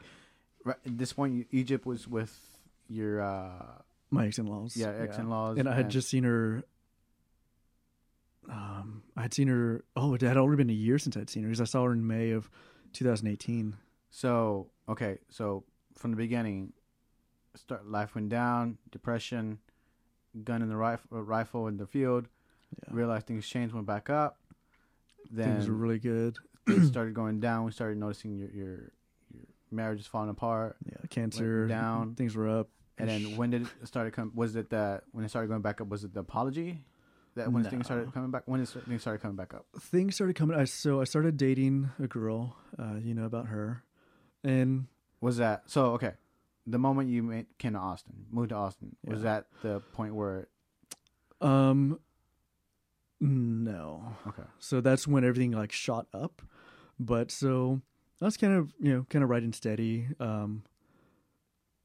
[0.64, 2.38] right, at this point, Egypt was with
[2.88, 3.66] your uh
[4.12, 4.78] My ex in laws.
[4.78, 6.64] yeah ex in laws, and I had just seen her.
[8.50, 9.84] Um, I had seen her.
[9.96, 11.94] Oh, it had already been a year since I'd seen her because I saw her
[11.94, 12.50] in May of
[12.94, 13.76] 2018.
[14.10, 15.20] so okay.
[15.30, 15.64] So
[15.96, 16.74] from the beginning,
[17.56, 19.60] start life went down, depression,
[20.44, 22.28] gun in the rifle, rifle in the field.
[22.78, 22.94] Yeah.
[22.94, 24.38] Realized things changed, went back up.
[25.32, 26.38] Then Things were really good.
[26.68, 27.66] things started going down.
[27.66, 28.76] We started noticing your your
[29.34, 30.78] your marriage is falling apart.
[30.86, 32.16] Yeah, cancer down.
[32.16, 32.70] Things were up.
[32.98, 34.32] And then when did it started come?
[34.36, 35.88] Was it that when it started going back up?
[35.90, 36.84] Was it the apology?
[37.36, 38.44] That when things started coming back?
[38.46, 39.66] When things started coming back up?
[39.80, 40.58] things started coming.
[40.60, 42.58] I so I started dating a girl.
[42.78, 43.84] Uh, you know about her,
[44.44, 44.88] and
[45.22, 45.92] Was that so?
[45.94, 46.14] Okay,
[46.68, 50.48] the moment you made, came to Austin, moved to Austin, was that the point where?
[51.40, 52.00] um,
[53.20, 54.16] no.
[54.28, 56.42] Okay, So that's when everything like shot up.
[57.00, 57.82] But so
[58.22, 60.08] I was kind of you know kind of right and steady.
[60.20, 60.64] Um,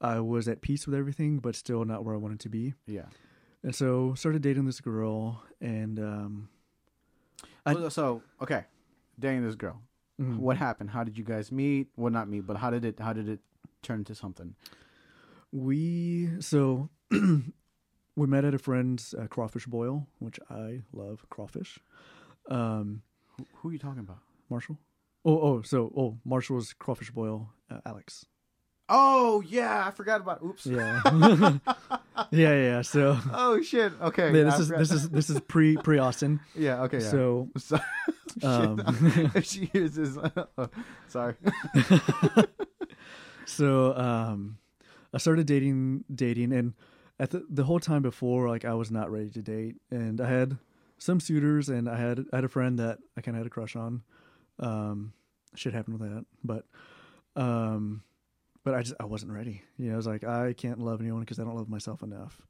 [0.01, 2.73] I was at peace with everything, but still not where I wanted to be.
[2.85, 3.05] yeah,
[3.63, 6.49] and so started dating this girl, and um,
[7.65, 8.65] I- so, okay,
[9.17, 9.81] dating this girl.
[10.21, 10.37] mhm.
[10.37, 10.89] What happened?
[10.91, 11.87] How did you guys meet?
[11.95, 12.99] Well, not meet, but how did it?
[12.99, 13.39] How did it
[13.81, 14.55] turn into something?
[15.51, 16.89] we so
[18.15, 21.79] we met at a friend's uh, crawfish boil, which I love crawfish.
[22.49, 23.01] Um,
[23.37, 24.19] Who, who are you talking about?
[24.49, 24.77] Marshall.
[25.25, 28.25] Oh, oh, so oh, Marshall's crawfish boil, uh, Alex.
[28.87, 30.43] Oh yeah, I forgot about.
[30.43, 30.63] Oops.
[30.67, 31.01] Yeah,
[32.31, 32.81] yeah, yeah.
[32.83, 33.91] So oh shit.
[33.99, 34.31] Okay.
[34.31, 34.79] yeah, I this is forgot.
[34.79, 36.39] this is this is pre pre Austin.
[36.55, 36.83] Yeah.
[36.83, 36.99] Okay.
[36.99, 37.09] Yeah.
[37.09, 37.79] So So,
[38.43, 38.83] Um,
[39.33, 40.17] if she hears this,
[41.07, 41.35] sorry.
[43.45, 44.57] so um,
[45.13, 46.73] I started dating dating, and
[47.19, 50.29] at the the whole time before, like I was not ready to date, and I
[50.29, 50.57] had
[50.97, 53.51] some suitors, and I had I had a friend that I kind of had a
[53.51, 54.03] crush on.
[54.59, 55.13] Um,
[55.55, 56.65] shit happened with that, but
[57.35, 58.03] um,
[58.63, 59.61] but I just I wasn't ready.
[59.77, 62.41] You know, I was like I can't love anyone because I don't love myself enough,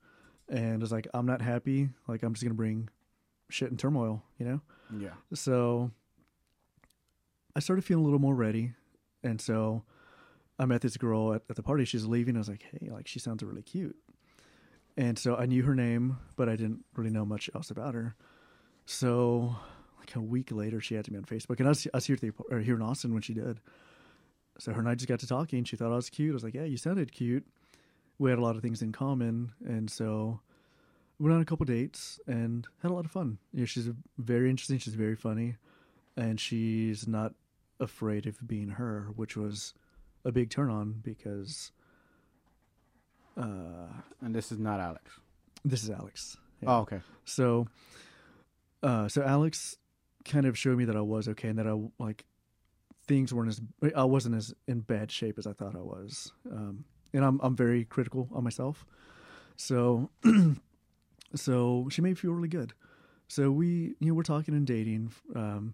[0.50, 1.90] and it's like I'm not happy.
[2.08, 2.90] Like I'm just gonna bring
[3.50, 4.24] shit and turmoil.
[4.40, 4.62] You know.
[4.98, 5.14] Yeah.
[5.34, 5.92] So
[7.56, 8.74] I started feeling a little more ready.
[9.24, 9.84] And so
[10.60, 11.86] I met this girl at, at the party.
[11.86, 12.36] She's leaving.
[12.36, 13.96] I was like, hey, like she sounds really cute.
[14.98, 18.16] And so I knew her name, but I didn't really know much else about her.
[18.86, 19.56] So
[20.00, 21.60] like a week later, she had to me on Facebook.
[21.60, 23.60] And I was, I was here, the, here in Austin when she did.
[24.58, 25.64] So her and I just got to talking.
[25.66, 26.32] She thought I was cute.
[26.32, 27.46] I was like, yeah, you sounded cute.
[28.20, 29.52] We had a lot of things in common.
[29.66, 30.40] And so
[31.20, 33.38] we went on a couple dates and had a lot of fun.
[33.54, 34.80] You know, she's very interesting.
[34.80, 35.56] She's very funny,
[36.18, 37.34] and she's not
[37.80, 39.74] afraid of being her, which was
[40.24, 41.72] a big turn on because
[43.38, 43.88] uh,
[44.22, 45.20] And this is not Alex.
[45.64, 46.38] this is Alex.
[46.62, 46.70] Yeah.
[46.78, 47.02] Oh, okay.
[47.26, 47.68] So,
[48.84, 49.78] uh, so Alex
[50.24, 52.26] kind of showed me that I was okay and that I like
[53.08, 53.62] things weren't as
[53.96, 56.32] I wasn't as in bad shape as I thought I was.
[56.52, 58.86] Um, and I'm I'm very critical on myself.
[59.58, 60.10] So,
[61.36, 62.74] so she made me feel really good.
[63.28, 65.74] So we, you know, we're talking and dating, um,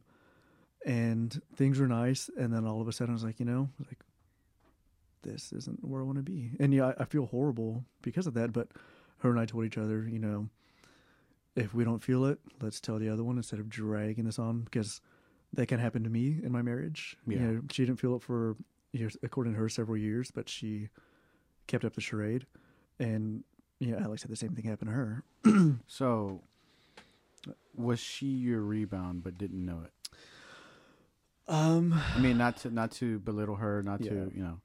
[0.85, 2.30] and things were nice.
[2.38, 3.99] And then all of a sudden, I was like, you know, like
[5.24, 6.51] this isn't where I want to be.
[6.59, 8.51] And yeah, I, I feel horrible because of that.
[8.53, 8.69] But
[9.19, 10.50] her and I told each other, you know,
[11.56, 14.61] if we don't feel it, let's tell the other one instead of dragging this on
[14.61, 15.01] because
[15.53, 17.17] that can happen to me in my marriage.
[17.27, 17.40] Yeah.
[17.40, 18.56] You know, she didn't feel it for
[18.93, 20.90] years, according to her, several years, but she
[21.67, 22.45] kept up the charade,
[23.00, 23.43] and
[23.80, 25.24] you know, Alex had the same thing happen to her.
[25.88, 26.41] So,
[27.75, 29.91] was she your rebound but didn't know it?
[31.48, 34.11] Um, I mean, not to not to belittle her, not Yeah.
[34.11, 34.59] to you know,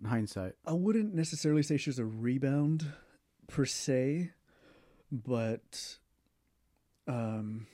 [0.00, 0.52] in hindsight.
[0.66, 2.92] I wouldn't necessarily say she was a rebound
[3.48, 4.30] per se,
[5.10, 5.98] but
[7.06, 7.66] um,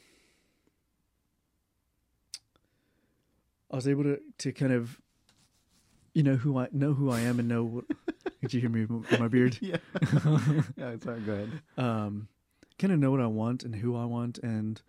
[3.71, 5.01] I was able to to kind of
[6.15, 7.65] you know who I know who I am and know.
[7.65, 7.85] What,
[8.43, 8.87] did you hear me
[9.19, 9.59] my beard?
[9.61, 9.77] Yeah.
[10.77, 10.97] yeah.
[10.99, 11.21] Sorry.
[11.21, 11.51] Go ahead.
[11.77, 12.29] um,
[12.79, 14.81] kind of know what I want and who I want and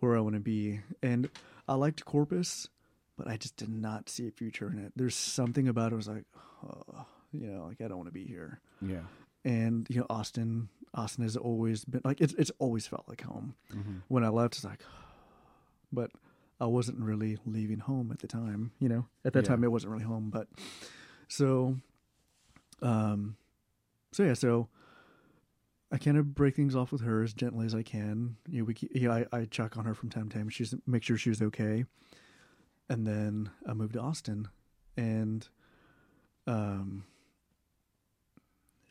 [0.00, 0.80] where I want to be.
[1.02, 1.30] And
[1.68, 2.68] I liked Corpus,
[3.16, 4.92] but I just did not see a future in it.
[4.96, 6.24] There's something about it I was like,
[6.64, 8.60] oh, you know, like I don't want to be here.
[8.80, 9.02] Yeah.
[9.44, 13.54] And you know, Austin, Austin has always been like it's it's always felt like home.
[13.72, 14.82] hmm When I left, it's like,
[15.92, 16.10] but
[16.60, 18.72] I wasn't really leaving home at the time.
[18.80, 19.48] You know, at that Yeah.
[19.50, 20.30] time it wasn't really home.
[20.30, 20.48] But
[21.28, 21.76] so,
[22.82, 23.36] um,
[24.12, 24.68] so yeah, so
[25.92, 28.36] I kind of break things off with her as gently as I can.
[28.48, 30.48] You know, we keep, you know, I, I check on her from time to time.
[30.48, 31.84] She's make sure she was okay,
[32.88, 34.48] and then I moved to Austin,
[34.96, 35.46] and
[36.46, 37.04] um,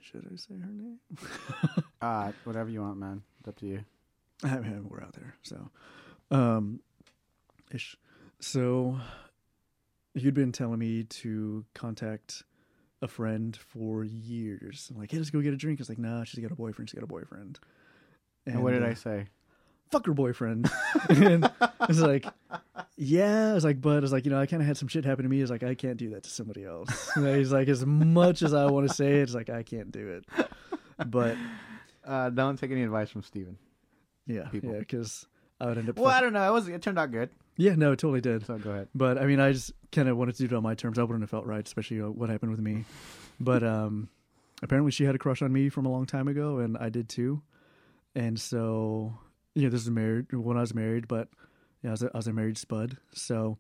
[0.02, 1.00] should I say her name?
[2.02, 3.24] Uh, whatever you want, man.
[3.40, 3.84] It's up to you.
[4.44, 5.72] I mean, we're out there, so
[6.30, 6.82] um,
[7.72, 7.98] ish.
[8.40, 9.00] So
[10.14, 12.44] you'd been telling me to contact
[13.02, 14.92] a friend for years.
[14.94, 15.80] I'm like, hey, let's go get a drink.
[15.80, 16.90] It's like, nah, she's got a boyfriend.
[16.90, 17.60] She's got a boyfriend.
[18.46, 19.28] And, what did uh, I say?
[19.92, 20.70] Fuck her boyfriend.
[21.10, 21.50] and
[21.82, 22.26] it's like,
[22.98, 23.52] yeah.
[23.52, 25.24] I was like, but it's like, you know, I kind of had some shit happen
[25.24, 25.42] to me.
[25.42, 27.12] It's like, I can't do that to somebody else.
[27.16, 30.08] He's like, as much as I want to say it, it's like, I can't do
[30.22, 30.48] it.
[31.06, 31.38] But
[32.06, 33.58] Uh, don't take any advice from Steven.
[34.28, 34.74] yeah, People.
[34.74, 35.26] yeah, because
[35.60, 35.98] I would end up.
[35.98, 36.48] Well, I don't know.
[36.48, 36.68] It was.
[36.68, 37.32] It turned out good.
[37.58, 38.46] yeah, no, it totally did.
[38.46, 38.90] So go ahead.
[38.94, 41.00] But I mean, I just kind of wanted to do it on my terms.
[41.00, 42.86] I wouldn't have felt right, especially what happened with me.
[43.40, 44.10] But um,
[44.62, 47.10] apparently, she had a crush on me from a long time ago, and I did
[47.10, 47.42] too.
[48.14, 49.18] And so,
[49.56, 51.30] you know, this is married when I was married, but
[51.82, 53.58] yeah, I was a, I was a married spud, so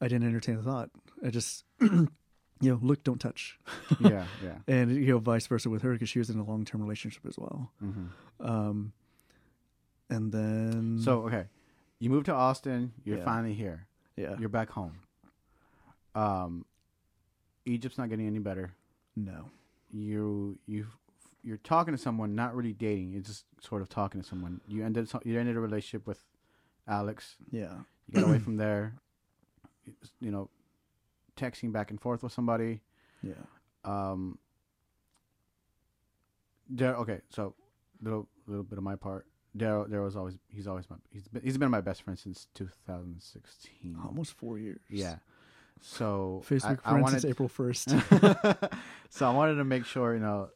[0.00, 0.90] I didn't entertain the thought.
[1.24, 2.08] I just, you
[2.60, 3.58] know, look, don't touch,
[3.98, 4.26] Yeah.
[4.42, 4.58] Yeah.
[4.68, 7.24] and you know, vice versa with her because she was in a long term relationship
[7.26, 7.70] as well.
[7.78, 8.06] hmm
[8.40, 8.92] Um,
[10.10, 11.44] and then So okay,
[11.98, 12.92] you moved to Austin.
[13.04, 13.24] You're Yeah.
[13.24, 13.86] finally here.
[14.16, 15.00] yeah, You're back home.
[16.14, 16.64] Um,
[17.64, 18.72] Egypt's not getting any better.
[19.16, 19.50] no,
[19.90, 20.86] You you
[21.44, 23.12] you're talking to someone, not really dating.
[23.12, 24.60] You're just sort of talking to someone.
[24.66, 26.22] You ended you ended a relationship with
[26.88, 27.36] Alex.
[27.50, 27.74] Yeah.
[28.08, 28.94] You got away from there.
[30.20, 30.48] You know,
[31.36, 32.80] texting back and forth with somebody.
[33.22, 33.34] Yeah.
[33.84, 34.38] Um,
[36.74, 37.00] Daryl.
[37.00, 37.54] Okay, so
[38.02, 39.26] little little bit of my part.
[39.56, 39.88] Daryl.
[39.88, 43.98] Daryl was always he's always my he's been he's been my best friend since 2016.
[44.02, 44.80] Almost four years.
[44.88, 45.16] Yeah.
[45.82, 47.90] So Facebook I, I friends wanted, since April first.
[49.10, 50.48] so I wanted to make sure you know,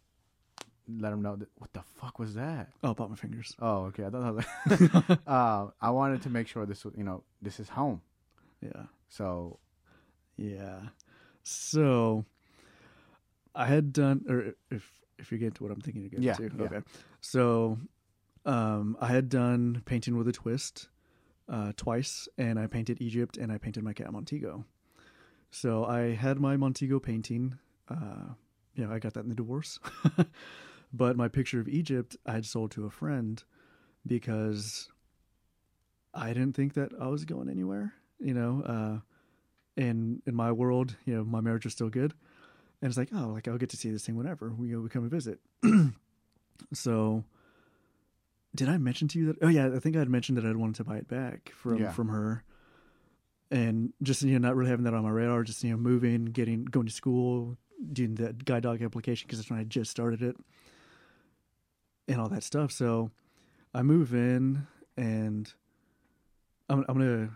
[0.89, 2.71] let him know that what the fuck was that.
[2.83, 3.55] oh, about my fingers.
[3.61, 4.05] Oh, okay.
[4.05, 7.69] I thought that uh, I wanted to make sure this was you know this is
[7.69, 8.01] home.
[8.61, 8.85] Yeah.
[9.09, 9.59] So
[10.37, 10.81] Yeah.
[11.43, 12.25] So
[13.55, 16.35] I had done or if if you get to what I'm thinking you're getting Yeah,
[16.35, 16.51] to.
[16.57, 16.65] yeah.
[16.65, 16.81] Okay.
[17.21, 17.79] So
[18.47, 20.89] um I had done painting with a twist
[21.49, 24.65] uh twice and I painted Egypt and I painted my cat Montego.
[25.51, 27.59] So I had my Montego painting
[27.89, 28.35] uh
[28.75, 29.81] you know, I got that in the divorce.
[30.93, 33.43] but my picture of Egypt I had sold to a friend
[34.07, 34.89] because
[36.15, 38.99] I didn't think that I was going anywhere, you know, uh
[39.81, 42.15] in in my world, you know, my marriage was still good.
[42.81, 44.83] And it's like, oh, like I'll get to see this thing whenever we, you know,
[44.83, 45.41] we come and visit.
[46.73, 47.25] so,
[48.55, 49.37] did I mention to you that?
[49.43, 51.81] Oh yeah, I think I had mentioned that I'd wanted to buy it back from
[51.81, 51.91] Yeah.
[51.93, 52.45] from her,
[53.51, 55.43] and just you know, not really having that on my radar.
[55.43, 57.57] Just you know, moving, getting going to school,
[57.93, 60.37] doing that guide dog application because that's when I just started it,
[62.09, 62.73] and all that stuff.
[62.73, 63.11] So,
[63.75, 65.53] I move in, and
[66.69, 67.31] I'm I'm gonna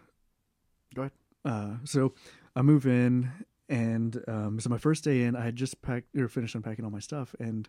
[0.95, 1.13] Go ahead.
[1.45, 2.15] uh, so
[2.57, 3.31] I move in,
[3.69, 6.91] and um, so my first day in, I had just packed or finished unpacking all
[6.91, 7.69] my stuff, and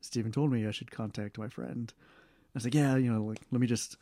[0.00, 1.92] Stephen told me I should contact my friend.
[1.98, 3.96] I was like, yeah, you know, like let me just,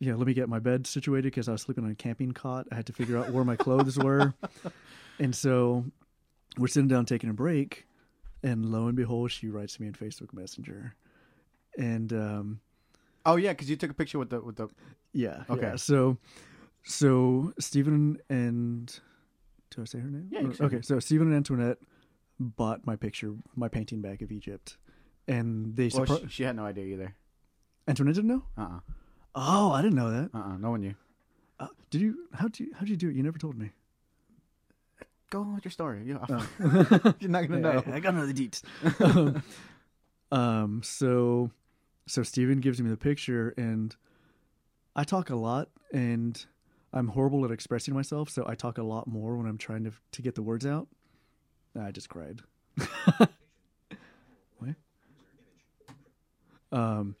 [0.00, 2.32] you know, let me get my bed situated because I was sleeping on a camping
[2.32, 2.66] cot.
[2.70, 4.34] I had to figure out where my clothes were,
[5.18, 5.84] and so
[6.58, 7.86] we're sitting down taking a break,
[8.42, 10.94] and lo and behold, she writes me in Facebook Messenger,
[11.76, 12.60] and um,
[13.24, 14.68] oh yeah, because you took a picture with the with the
[15.12, 15.44] yeah.
[15.48, 15.68] Okay.
[15.68, 15.76] yeah.
[15.76, 16.18] So,
[16.84, 18.98] so Stephen and
[19.70, 20.28] do I say her name?
[20.30, 20.80] Yeah, say Okay.
[20.82, 21.78] So Stephen and Antoinette
[22.38, 24.76] bought my picture, my painting back of Egypt,
[25.26, 25.90] and they.
[25.94, 27.14] well, she, she had no idea either.
[27.88, 28.42] Antoinette didn't know.
[28.58, 28.80] Uh uh-uh.
[29.34, 30.30] Oh, I didn't know that.
[30.34, 30.94] uh no one knew.
[31.58, 32.28] Uh, did you?
[32.34, 32.72] How did you?
[32.74, 33.16] How did you do it?
[33.16, 33.70] You never told me.
[35.30, 36.02] Go on with your story.
[36.04, 36.46] You Oh.
[37.18, 37.82] You're not gonna know.
[37.86, 38.62] I, I gotta know the deets.
[39.00, 39.42] um,
[40.38, 41.50] um, so,
[42.06, 43.94] so Steven gives me the picture, and
[44.94, 46.44] I talk a lot, and
[46.92, 49.92] I'm horrible at expressing myself, so I talk a lot more when I'm trying to
[50.12, 50.88] to get the words out.
[51.78, 52.40] I just cried.
[54.58, 54.74] what?
[56.72, 57.16] Um,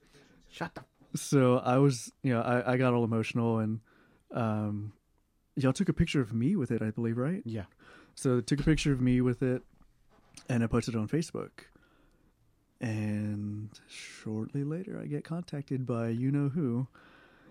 [0.50, 0.82] Shut the.
[1.18, 3.80] so I was, you know, I, I got all emotional, and
[4.32, 4.92] um,
[5.56, 7.42] y'all took a picture of me with it, I believe, right?
[7.44, 7.64] Yeah.
[8.14, 9.62] So I took a picture of me with it
[10.48, 11.50] and I posted it on Facebook.
[12.80, 16.86] And shortly later, I get contacted by you know who.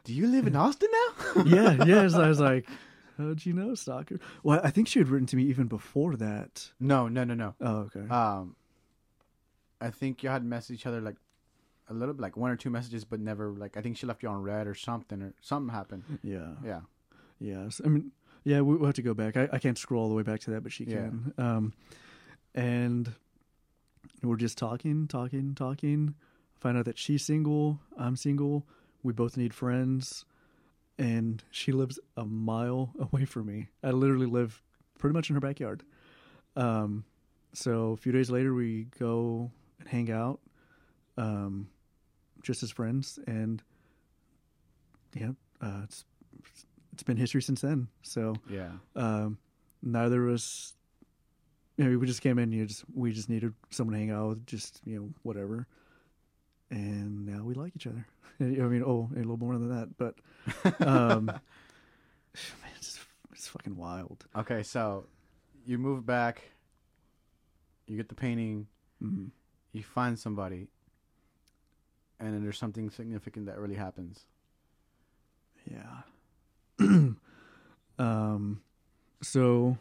[0.03, 1.43] Do you live in Austin now?
[1.45, 2.13] Yeah, yes.
[2.13, 2.67] I was like,
[3.17, 4.19] how'd you know, stalker?
[4.43, 6.69] Well, I think she had written to me even before that.
[6.79, 7.55] no, no, no, no.
[7.59, 8.07] Oh, okay.
[8.07, 8.55] Um,
[9.81, 11.15] I think you had messaged each other like
[11.89, 13.77] a little bit, like one or two messages, but never like.
[13.77, 16.03] I think she left you on red or something, or something happened.
[16.23, 16.51] yeah.
[16.63, 16.81] Yeah.
[17.39, 17.67] Yeah.
[17.83, 18.11] I mean,
[18.43, 19.35] yeah, we, we'll have to go back.
[19.37, 20.97] I, I can't scroll all the way back to that, but she Yeah.
[21.09, 21.33] can.
[21.39, 21.73] Um,
[22.53, 23.11] and
[24.23, 26.15] we're just talking, talking, talking.
[26.59, 27.79] Find out that she's single.
[27.97, 28.65] I'm single.
[29.03, 30.25] We both need friends.
[30.97, 33.67] And she lives a mile away from me.
[33.83, 34.61] I literally live
[34.97, 35.83] pretty much in her backyard.
[36.55, 37.03] Um,
[37.53, 40.39] so a few days later, we go and hang out,
[41.17, 41.67] um,
[42.43, 43.19] just as friends.
[43.27, 43.61] And
[45.13, 46.05] yeah, uh, it's
[46.93, 47.87] it's been history since then.
[48.03, 48.71] So Yeah.
[48.95, 49.37] um,
[49.83, 50.73] neither of us,
[51.77, 52.51] you know, we just came in.
[52.51, 55.67] You just we just needed someone to hang out with, just you know, whatever.
[56.71, 58.05] And now we like each other.
[58.39, 60.15] I mean, oh, a little more than that, but
[60.85, 62.99] um, man, it's
[63.31, 64.25] it's fucking wild.
[64.35, 65.05] Okay, so
[65.65, 66.41] you move back.
[67.87, 68.67] You get the painting.
[69.03, 69.29] Mhm.
[69.73, 70.67] You find somebody,
[72.19, 74.21] and then there's something significant that really happens.
[75.69, 76.03] Yeah.
[77.99, 78.61] um,
[79.21, 79.77] so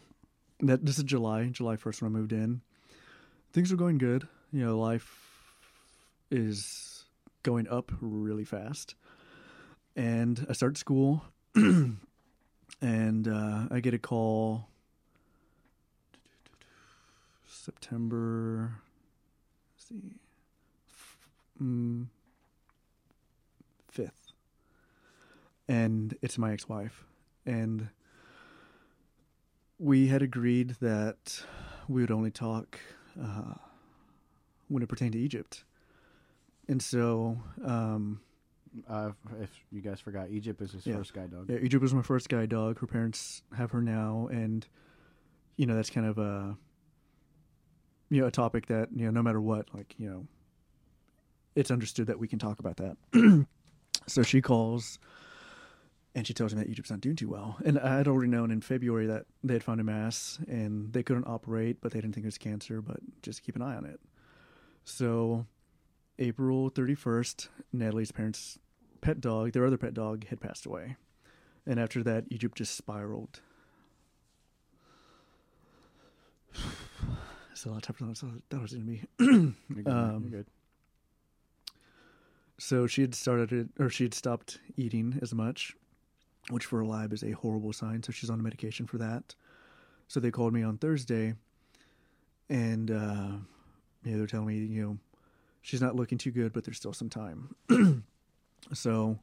[0.67, 2.61] that this is July, July first when I moved in.
[3.53, 4.27] Things are going good.
[4.53, 5.43] You know, life
[6.31, 7.05] is
[7.43, 8.95] going up really fast,
[9.97, 11.99] and I start school, and
[13.29, 14.69] uh, I get a call.
[17.47, 18.75] September.
[19.79, 20.17] See.
[21.63, 22.07] Mm,
[23.89, 24.25] fifth
[25.69, 27.05] and it's my ex-wife
[27.47, 27.89] and
[29.79, 31.43] we had agreed that
[31.89, 32.79] we would only talk
[33.21, 33.55] uh,
[34.69, 35.65] when it pertained to egypt
[36.69, 38.21] and so um,
[38.89, 40.97] Uh, if you guys forgot, Egypt is his Yeah.
[40.97, 41.49] first guide dog.
[41.49, 42.81] yeah, Egypt was my first guide dog.
[42.81, 44.67] Her parents have her now, and
[45.57, 46.57] you know that's kind of a
[48.11, 50.27] you know a topic that you know no matter what, like you know,
[51.55, 52.97] it's understood that we can talk about that.
[54.09, 54.99] so she calls.
[56.15, 57.57] And she tells me that Egypt's not doing too well.
[57.65, 61.03] And I had already known in February that they had found a mass and they
[61.03, 63.85] couldn't operate, but they didn't think it was cancer, but just keep an eye on
[63.85, 63.99] it.
[64.85, 65.47] So,
[66.19, 68.59] April 31st, Natalie's parents'
[69.01, 70.97] pet dog, their other pet dog, had passed away.
[71.67, 73.41] And after that, Egypt just spiraled.
[77.53, 79.85] It's a lot tougher than I thought it was going to be.
[79.91, 80.47] Um, good.
[82.59, 85.77] So she had started it, or she had stopped eating as much,
[86.51, 88.03] which for a lab is a horrible sign.
[88.03, 89.35] So she's on medication for that.
[90.09, 91.35] So they called me on Thursday,
[92.49, 93.29] and uh,
[94.05, 94.99] yeah, they're telling me, you know,
[95.63, 97.55] she's not looking too good, but there's still some time.
[98.73, 99.19] so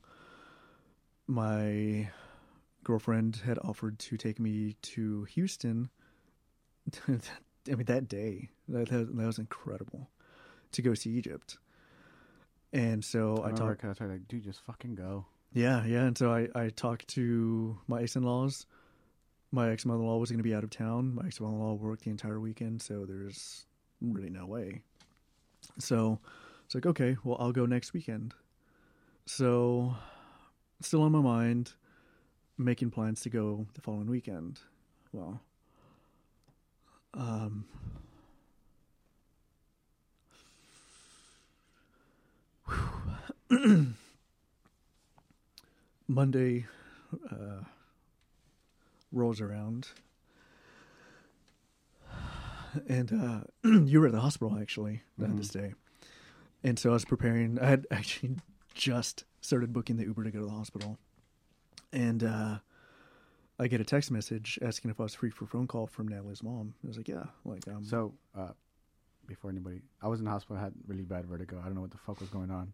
[1.28, 2.10] my
[2.84, 5.90] girlfriend had offered to take me to Houston.
[7.08, 10.10] I mean, that day, that, that was incredible
[10.72, 11.58] to go see Egypt.
[12.74, 15.26] And so I I, talked, I was like, dude, just fucking go.
[15.54, 16.06] Yeah, yeah.
[16.06, 18.66] And so I, I talked to my ex in laws.
[19.52, 21.16] My ex mother in law was going to be out of town.
[21.16, 23.66] My ex mother in law worked the entire weekend, so there's
[24.02, 24.82] really no way.
[25.78, 26.20] So
[26.66, 28.34] it's like, okay, well, I'll go next weekend.
[29.26, 29.96] So,
[30.82, 31.74] still on my mind,
[32.58, 34.60] making plans to go the following weekend.
[35.12, 35.42] Well,
[37.14, 37.66] um,
[46.16, 46.66] Monday
[47.32, 47.64] uh,
[49.14, 49.88] rolls around,
[52.88, 53.12] and
[53.64, 55.38] uh, you were at the hospital actually uh, Mhm.
[55.38, 55.74] this day,
[56.64, 57.58] and so I was preparing.
[57.60, 58.36] I had actually
[58.74, 60.98] just started booking the Uber to go to the hospital,
[61.94, 62.58] and uh,
[63.58, 66.10] I get a text message asking if I was free for a phone call from
[66.10, 66.74] Natalie's mom.
[66.84, 68.52] I was like, "Yeah." Like, um, So, uh,
[69.28, 70.58] before anybody, I was in the hospital.
[70.58, 71.58] I had really bad vertigo.
[71.62, 72.74] I don't know what the fuck was going on.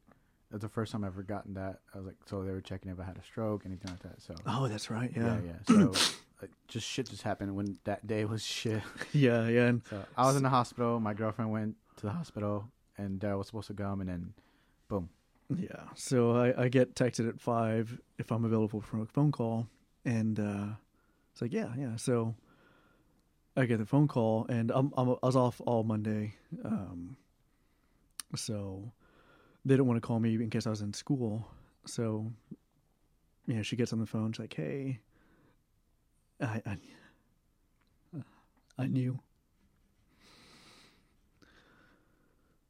[0.51, 1.79] That's the first time I've ever gotten that.
[1.93, 4.21] I was like, so they were checking if I had a stroke, anything like that.
[4.21, 5.11] So, oh, that's right.
[5.15, 5.91] yeah, Yeah, yeah.
[5.91, 5.91] So,
[6.41, 8.81] like, just shit just happened when that day was shit.
[9.11, 9.65] yeah, yeah.
[9.67, 10.99] And So I was in the hospital.
[10.99, 14.33] My girlfriend went to the hospital, and Daryl was supposed to come, and then,
[14.87, 15.09] boom.
[15.53, 15.83] Yeah.
[15.95, 19.67] So I, I get texted at five if I'm available for a phone call,
[20.05, 20.75] and uh,
[21.33, 21.95] it's like, yeah, yeah.
[21.97, 22.35] So
[23.57, 27.17] I get the phone call, and I'm, I'm I was off all Monday, um,
[28.35, 28.91] so
[29.67, 31.45] they didn't want to call me in case I was in school.
[31.85, 32.31] So
[33.47, 34.31] yeah, she gets on the phone.
[34.31, 34.99] She's like, hey,
[36.41, 36.77] I I,
[38.79, 39.19] I knew.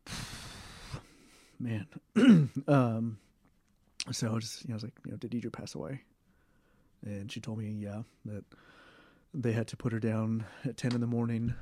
[1.59, 1.85] Man,
[2.67, 3.19] um,
[4.11, 6.01] so I just, you know, I was like, you know, did Deidre pass away?
[7.05, 8.43] And she told me, yeah, that
[9.35, 11.53] they had to put her down at 10 in the morning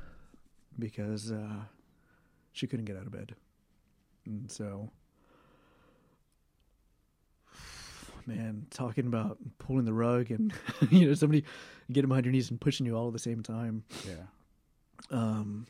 [0.80, 1.64] because uh,
[2.54, 3.36] she couldn't get out of bed.
[4.26, 4.92] And so,
[8.28, 10.54] man, talking about pulling the rug and,
[10.90, 11.44] you know, somebody
[11.92, 13.84] getting behind your knees and pushing you all at the same time.
[14.08, 14.24] Yeah.
[15.12, 15.68] Um,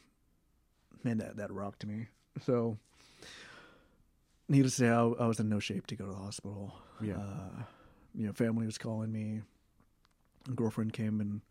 [1.03, 2.07] man, that, that rocked me.
[2.45, 2.77] So,
[4.47, 6.73] needless to say, I, I was in no shape to go to the hospital.
[7.01, 7.17] Yeah.
[7.17, 7.63] Uh,
[8.13, 9.41] you know, family was calling me.
[10.53, 11.41] Girlfriend came and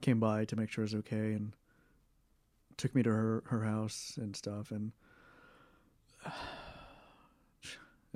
[0.00, 1.54] came by to make sure I was okay and
[2.76, 4.70] took me to her, her house and stuff.
[4.70, 4.92] And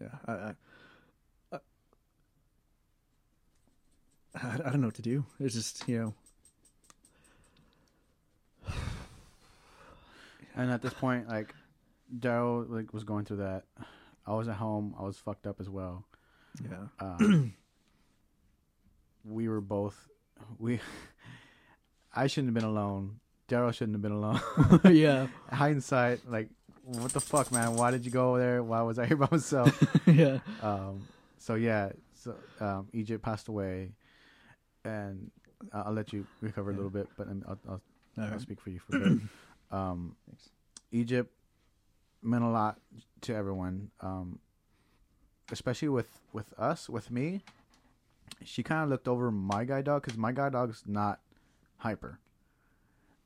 [0.01, 0.55] yeah, I, I, I,
[4.43, 5.25] I, I don't know what to do.
[5.41, 6.15] It's just, you know,
[10.57, 11.55] And at this point, like
[12.19, 13.65] Daryl like was going through that.
[14.27, 14.95] I was at home.
[14.99, 16.05] I was fucked up as well.
[16.65, 16.87] yeah.
[16.99, 17.53] Um,
[19.25, 20.09] we were both
[20.59, 20.81] we.
[22.15, 23.21] I shouldn't have been alone.
[23.49, 24.41] Daryl shouldn't have been alone.
[24.97, 25.27] yeah.
[25.53, 26.49] Hindsight, like,
[26.83, 27.75] what the fuck, man?
[27.75, 28.63] Why did you go over there?
[28.63, 30.01] Why was I here by myself?
[30.07, 30.39] yeah.
[30.63, 31.07] um,
[31.37, 33.93] so yeah, so um, Egypt passed away,
[34.87, 35.31] and
[35.73, 37.81] I'll, let you recover a little bit, but I'll, I'll,
[38.19, 38.41] I'll right.
[38.41, 39.19] speak for you for a bit.
[39.69, 40.15] Um,
[40.93, 41.29] Egypt
[42.23, 42.79] meant a lot
[43.23, 44.39] to everyone, um,
[45.51, 47.43] especially with with us, with me.
[48.45, 51.19] She kind of looked over my guide dog because my guide dog's not
[51.79, 52.21] hyper.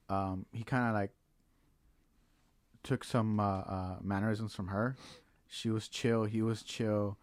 [0.08, 1.10] Um, he kind of like
[2.82, 4.96] took some uh, uh, mannerisms from her.
[5.46, 6.24] She was chill.
[6.24, 7.18] He was chill.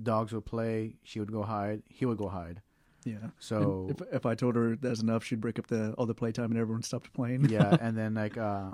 [0.00, 0.96] Dogs would play.
[1.02, 1.82] She would go hide.
[1.88, 2.62] He would go hide.
[3.04, 3.28] Yeah.
[3.38, 6.14] So And if if I told her that's enough, she'd break up the all the
[6.14, 7.48] playtime and everyone stopped playing.
[7.48, 8.70] yeah, and then like uh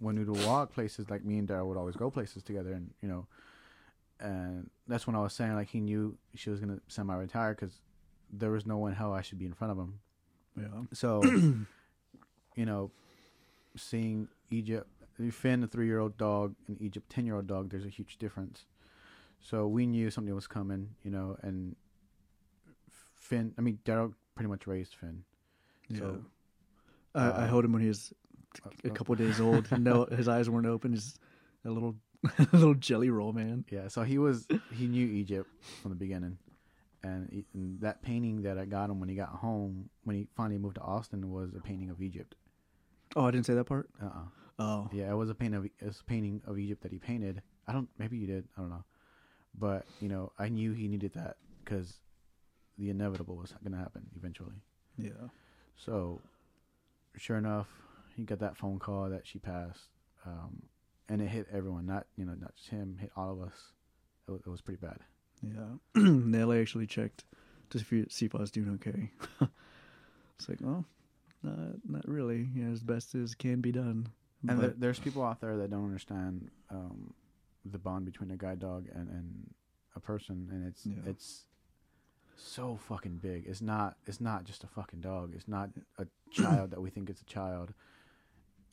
[0.00, 2.90] when we would walk places, like me and Daryl would always go places together, and
[3.02, 3.26] you know,
[4.20, 7.80] and that's when I was saying like he knew she was gonna semi-retire because
[8.32, 10.00] there was no one hell I should be in front of him.
[10.56, 10.82] Yeah.
[10.92, 11.22] So,
[12.56, 12.90] you know,
[13.76, 14.88] seeing Egypt,
[15.30, 18.66] Finn, a three-year-old dog, and Egypt, ten-year-old dog, there's a huge difference.
[19.40, 21.76] So we knew something was coming, you know, and
[23.28, 23.54] Finn.
[23.58, 25.22] I mean, Daryl pretty much raised Finn.
[25.88, 25.98] Yeah.
[25.98, 26.24] So,
[27.14, 28.12] I, I uh, held him when he was
[28.64, 29.70] a uh, couple of days old.
[29.78, 30.92] no, his eyes weren't open.
[30.92, 31.18] He's
[31.64, 31.96] a little,
[32.38, 33.64] a little jelly roll, man.
[33.70, 35.48] Yeah, so he was he knew Egypt
[35.82, 36.38] from the beginning,
[37.02, 40.26] and, he, and that painting that I got him when he got home, when he
[40.36, 42.34] finally moved to Austin, was a painting of Egypt.
[43.16, 43.88] Oh, I didn't say that part.
[44.02, 44.24] Uh uh
[44.60, 46.98] Oh, Yeah, it was a painting of it was a painting of Egypt that he
[46.98, 47.42] painted.
[47.66, 48.48] I don't maybe you did.
[48.56, 48.84] I don't know,
[49.54, 52.00] but you know I knew he needed that because
[52.78, 54.54] the inevitable was going to happen eventually.
[54.96, 55.28] yeah.
[55.76, 56.20] So,
[57.16, 57.68] sure enough,
[58.16, 59.88] he got that phone call that she passed,
[60.26, 60.62] um,
[61.08, 61.86] and it hit everyone.
[61.86, 63.72] Not you know not just him, hit all of us.
[64.26, 64.98] It was, it was pretty bad.
[65.42, 65.76] Yeah.
[66.02, 67.24] Nelly actually checked
[67.70, 69.10] to see if, I was doing okay.
[70.38, 70.84] it's like, well,
[71.42, 71.58] not
[71.88, 72.48] not really.
[72.54, 74.08] You know, as best as can be done.
[74.48, 77.12] And there, there's people out there that don't understand um,
[77.64, 79.54] the bond between a guide dog and, and
[79.96, 81.10] a person, and it's Yeah.
[81.10, 81.44] it's
[82.38, 83.44] so fucking big.
[83.46, 85.32] It's not it's not just a fucking dog.
[85.34, 87.72] It's not a child that we think it's a child.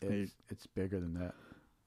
[0.02, 0.22] Hey.
[0.22, 1.34] It's it's bigger than that.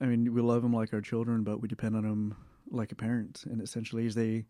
[0.00, 2.36] I mean, we love them like our children, but we depend on them
[2.70, 3.44] like a parent.
[3.50, 4.44] And essentially, as they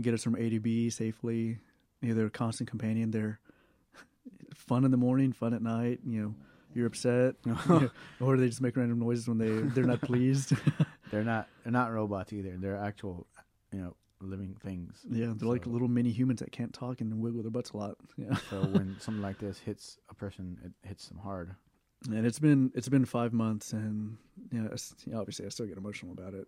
[0.00, 1.58] get us from A to B safely,
[2.00, 3.10] you know, they're a constant companion.
[3.10, 3.38] They're
[4.54, 6.00] fun in the morning, fun at night.
[6.04, 6.34] You know,
[6.74, 7.90] you're upset, you know,
[8.20, 10.52] or they just make random noises when they they're not pleased.
[11.10, 12.56] They're not they're not robots either.
[12.56, 13.26] They're actual
[13.72, 15.04] you know living things.
[15.10, 17.96] yeah, they're like little mini humans that can't talk and wiggle their butts a lot.
[18.16, 18.34] Yeah.
[18.50, 21.54] So when something like this hits a person, it hits them hard.
[22.10, 24.16] and it's been it's been five months and
[24.52, 26.46] yeah it's- yeah, obviously i still get emotional about it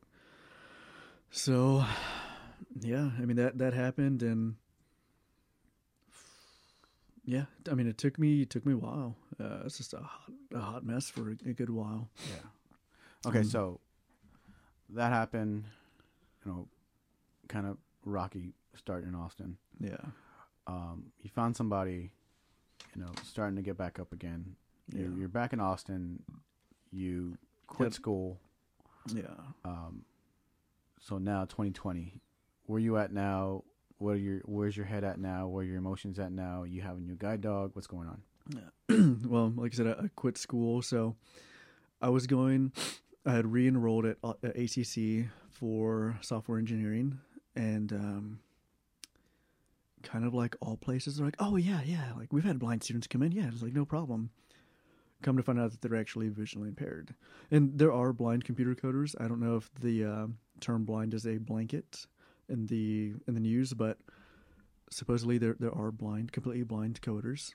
[1.30, 1.84] so
[2.80, 4.54] yeah i mean that that happened and
[7.24, 9.98] yeah i mean it took me it took me a while uh, it's just a
[9.98, 13.28] hot, a hot mess for a, a good while Yeah.
[13.28, 13.80] Okay, Um, so
[14.90, 15.64] that happened.
[16.44, 16.68] You know,
[17.50, 19.56] kind of rocky start in Austin.
[19.80, 19.96] yeah
[20.66, 22.12] um, you found somebody,
[22.94, 24.54] you know, starting to get back up again.
[24.94, 25.16] You're, Yeah.
[25.18, 26.22] you're back in Austin.
[26.92, 27.92] You quit Yep.
[27.94, 28.40] school.
[29.12, 30.04] yeah Um,
[31.00, 32.20] so now 2020,
[32.66, 33.64] where are you at now?
[33.98, 35.48] Where your where's your head at now?
[35.48, 36.62] Where your emotions at now?
[36.64, 37.72] You have a new guide dog.
[37.74, 38.22] What's going on?
[39.28, 41.16] well, like I said, I, I quit school, so
[42.00, 42.72] I was going.
[43.26, 47.18] I had re-enrolled at, uh, at ACC for software engineering,
[47.56, 48.40] and um,
[50.02, 53.06] kind of like all places are like, oh yeah, yeah, like we've had blind students
[53.06, 54.30] come in, yeah, it's like no problem.
[55.22, 57.14] Come to find out that they're actually visually impaired,
[57.50, 59.14] and there are blind computer coders.
[59.20, 60.26] I don't know if the uh,
[60.60, 62.06] term blind is a blanket
[62.48, 63.98] in the in the news, but
[64.90, 67.54] supposedly there there are blind, completely blind coders.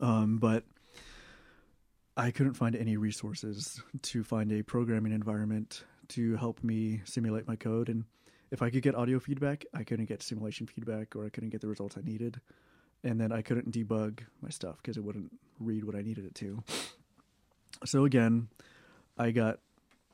[0.00, 0.64] Um, but
[2.16, 7.56] I couldn't find any resources to find a programming environment to help me simulate my
[7.56, 7.88] code.
[7.88, 8.04] And
[8.50, 11.60] if I could get audio feedback, I couldn't get simulation feedback or I couldn't get
[11.60, 12.40] the results I needed.
[13.04, 16.34] And then I couldn't debug my stuff because it wouldn't read what I needed it
[16.36, 16.62] to.
[17.84, 18.48] So again,
[19.16, 19.60] I got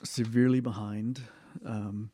[0.02, 1.22] severely behind.
[1.64, 2.10] Um,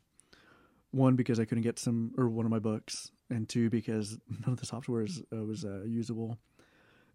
[0.91, 4.53] one because I couldn't get some or one of my books, and two because none
[4.53, 6.37] of the software is, uh, was uh, usable.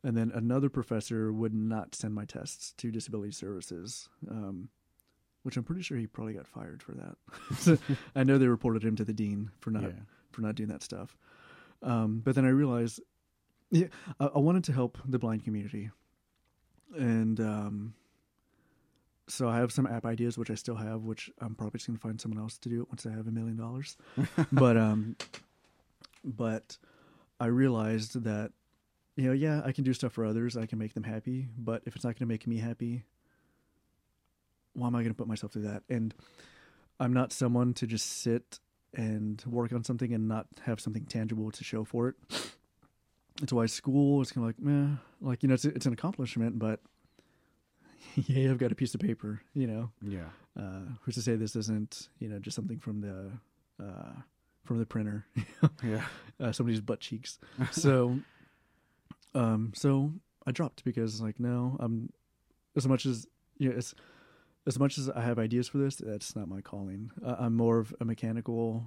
[0.03, 4.69] And then another professor would not send my tests to disability services, um,
[5.47, 7.79] which I'm pretty sure he probably got fired for that.
[8.17, 9.91] I know they reported him to the dean for not yeah.
[10.33, 11.17] for not doing that stuff.
[11.85, 13.01] Um, but then I realized,
[13.71, 13.87] yeah,
[14.19, 15.91] I, I wanted to help the blind community,
[16.99, 17.95] and um,
[19.29, 22.01] so I have some app ideas which I still have, which I'm probably just gonna
[22.01, 23.97] find someone else to do it once I have a million dollars.
[24.51, 25.15] But um,
[26.25, 26.77] but
[27.39, 28.51] I realized that
[29.15, 31.83] you know, yeah, I can do stuff for others, I can make them happy, but
[31.87, 33.05] if it's not gonna make me happy,
[34.77, 35.83] why am I gonna put myself through that?
[35.89, 36.15] And
[37.01, 38.61] I'm not someone to just sit
[38.95, 42.15] and work on something and not have something tangible to show for it.
[43.41, 46.59] That's why school is kind of like, meh, like you know, it's it's an accomplishment,
[46.59, 46.81] but
[48.15, 49.91] yeah, I've got a piece of paper, you know.
[50.01, 50.29] Yeah.
[50.59, 53.31] Uh, who's to say this isn't, you know, just something from the
[53.83, 54.13] uh,
[54.65, 55.27] from the printer,
[55.85, 56.03] Yeah.
[56.41, 57.39] uh, somebody's butt cheeks.
[57.73, 58.19] So,
[59.35, 60.13] um, so
[60.47, 62.11] I dropped because like, no, I'm
[62.75, 63.27] as much as
[63.59, 63.95] you know, as
[64.67, 67.11] as much as I have ideas for this, that's not my calling.
[67.25, 68.85] Uh, I'm more of a mechanical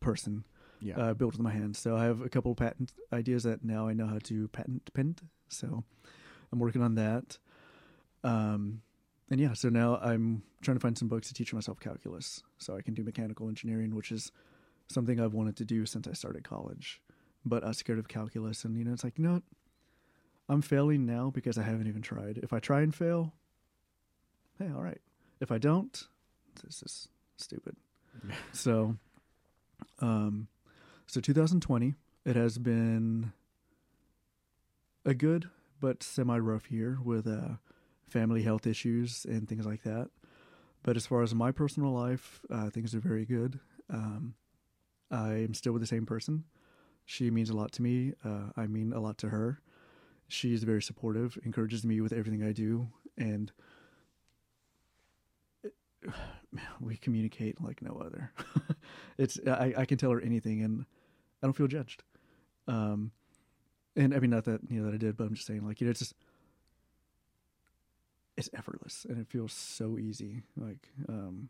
[0.00, 0.44] person,
[0.80, 0.98] Yeah.
[0.98, 1.78] uh, built with my hands.
[1.78, 5.16] So I have a couple patent ideas that now I know how to patent pen.
[5.48, 5.84] So
[6.52, 7.38] I'm working on that.
[8.22, 8.82] Um,
[9.30, 12.76] and yeah, so now I'm trying to find some books to teach myself calculus so
[12.76, 14.32] I can do mechanical engineering, which is
[14.88, 17.00] something I've wanted to do since I started college.
[17.44, 19.42] But I was scared of calculus, and you know, it's like, you know what?
[20.48, 22.38] I'm failing now because I haven't even tried.
[22.42, 23.34] If I try and fail,
[24.58, 25.00] hey, all right.
[25.40, 26.02] If I don't,
[26.64, 27.76] this is stupid.
[28.52, 28.96] so,
[30.00, 30.48] um,
[31.06, 33.32] so 2020, it has been
[35.04, 35.48] a good
[35.80, 37.56] but semi rough year with uh,
[38.08, 40.10] family health issues and things like that.
[40.82, 43.60] But as far as my personal life, uh, things are very good.
[43.90, 44.34] Um,
[45.10, 46.44] I'm still with the same person.
[47.04, 48.12] She means a lot to me.
[48.24, 49.60] Uh, I mean a lot to her.
[50.28, 53.50] She's very supportive, encourages me with everything I do, and
[56.80, 58.32] we communicate like no other.
[59.18, 60.84] it's I, I can tell her anything, and
[61.42, 62.02] I don't feel judged.
[62.66, 63.12] Um,
[63.96, 65.80] and I mean not that you know that I did, but I'm just saying like
[65.80, 66.14] you know it's just
[68.36, 70.42] it's effortless and it feels so easy.
[70.56, 71.48] Like um,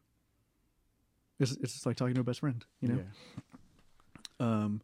[1.39, 3.05] it's it's just like talking to a best friend, you know.
[4.41, 4.47] Yeah.
[4.47, 4.81] Um,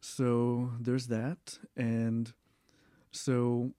[0.00, 2.32] so there's that, and
[3.12, 3.72] so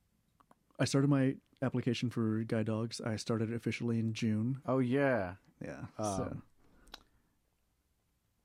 [0.79, 3.01] I started my application for guide dogs.
[3.01, 4.61] I started officially in June.
[4.65, 5.33] Oh yeah.
[5.63, 5.81] Yeah.
[5.97, 6.37] Um, so.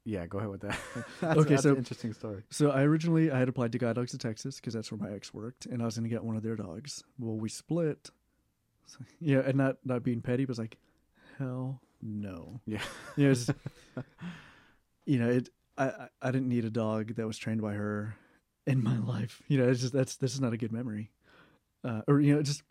[0.06, 0.78] Yeah, go ahead with that.
[1.20, 2.42] that's, Okay, that's so- interesting story.
[2.50, 5.14] So I originally I had applied to Guide Dogs of Texas because that's where my
[5.14, 7.02] ex worked, and I was going to get one of their dogs.
[7.18, 8.10] Well, we split.
[8.86, 10.76] So- yeah, and not not being petty, but it's like,
[11.38, 12.60] hell no.
[12.66, 12.82] Yeah.
[13.16, 13.48] Yeah, it's,
[15.06, 15.48] you know it.
[15.78, 18.16] I I- I didn't need a dog that was trained by her
[18.66, 19.40] in my life.
[19.48, 21.10] You know, it's just that's this is not a good memory,
[21.82, 22.62] uh, or you know, just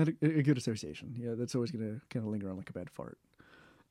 [0.00, 1.14] a, a good association.
[1.18, 3.18] Yeah, that's always going to kind of linger on like a bad fart.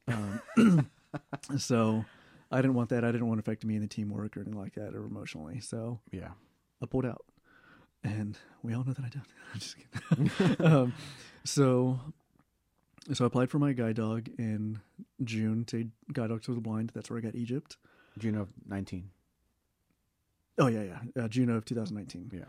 [0.08, 0.90] Um,
[1.58, 2.06] so.
[2.54, 3.06] I didn't want that.
[3.06, 5.62] I didn't want it affecting me in the teamwork or anything like that or emotionally.
[5.62, 6.32] So Yeah.
[6.84, 7.24] I pulled out,
[8.04, 9.26] and we all know that I don't.
[9.54, 10.66] I'm just kidding.
[10.66, 10.94] um,
[11.46, 11.98] so,
[13.14, 14.82] so I applied for my guide dog in
[15.24, 16.92] June to Guide Dogs for the Blind.
[16.94, 17.78] That's where I got Egypt.
[18.18, 19.12] June of nineteen.
[20.58, 20.84] Oh yeah,
[21.16, 22.32] yeah, uh, June of 2019.
[22.34, 22.46] Yeah.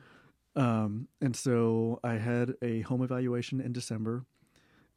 [0.54, 4.24] Um, and so I had a home evaluation in December,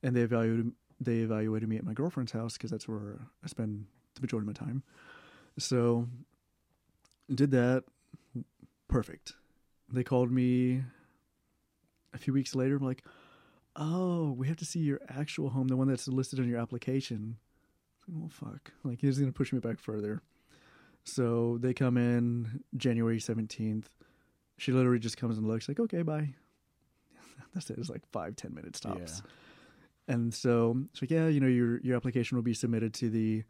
[0.04, 3.86] and they evaluated they evaluated me at my girlfriend's house because that's where I spend
[4.16, 4.84] the majority of my time.
[5.58, 6.08] So
[7.34, 7.84] did that.
[8.88, 9.34] Perfect.
[9.92, 10.84] They called me
[12.14, 12.78] a few weeks later.
[12.78, 13.04] I'm like,
[13.76, 17.38] oh, we have to see your actual home, the one that's listed on your application.
[18.08, 18.72] Well, fuck.
[18.84, 20.22] Like he's gonna push me back further.
[21.04, 23.86] So they come in January 17th.
[24.58, 26.30] She literally just comes and looks like, okay, bye.
[27.54, 27.78] That's it.
[27.78, 29.22] It's like five, ten minutes tops.
[30.08, 33.44] And so it's like, yeah, you know, your your application will be submitted to the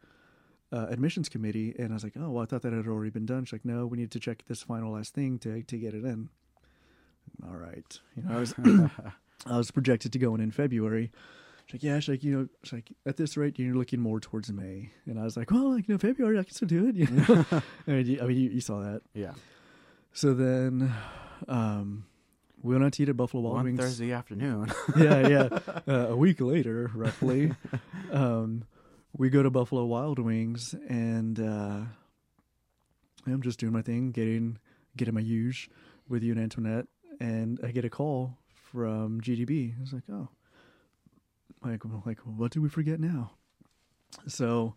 [0.72, 1.74] uh, admissions committee.
[1.78, 3.44] And I was like, oh, well, I thought that had already been done.
[3.44, 6.04] She's like, no, we need to check this final last thing to to get it
[6.04, 6.28] in.
[7.46, 8.54] All right, you know, I was
[9.46, 11.12] I was projected to go in in February.
[11.66, 14.20] She's like, yeah, she's like, you know, she's like, at this rate, you're looking more
[14.20, 14.90] towards May.
[15.04, 16.94] And I was like, well, like, you know, February, I can still do it.
[16.94, 17.44] You know,
[17.88, 19.02] I mean, you, I mean, you, you saw that.
[19.14, 19.32] yeah.
[20.16, 20.94] So then,
[21.46, 22.06] um,
[22.62, 23.78] we went out to eat at Buffalo Wild One Wings.
[23.78, 24.72] Thursday afternoon.
[24.96, 25.48] yeah, yeah.
[25.86, 27.52] Uh, a week later, roughly,
[28.10, 28.64] um,
[29.12, 31.80] we go to Buffalo Wild Wings, and uh,
[33.26, 34.58] I'm just doing my thing, getting
[34.96, 35.68] getting my huge
[36.08, 36.86] with you and Antoinette,
[37.20, 39.76] and I get a call from GDB.
[39.76, 40.28] I was like, oh,
[41.62, 43.32] like, like, what did we forget now?
[44.26, 44.74] So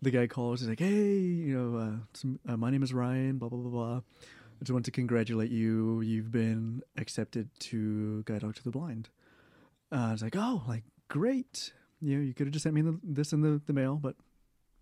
[0.00, 0.60] the guy calls.
[0.60, 3.36] He's like, hey, you know, uh, some, uh, my name is Ryan.
[3.36, 4.00] Blah blah blah blah.
[4.60, 6.02] I just want to congratulate you.
[6.02, 9.08] You've been accepted to Guide Dog to the Blind.
[9.90, 11.72] Uh, I was like, oh, like great.
[12.00, 14.16] You know, you could have just sent me the, this in the, the mail, but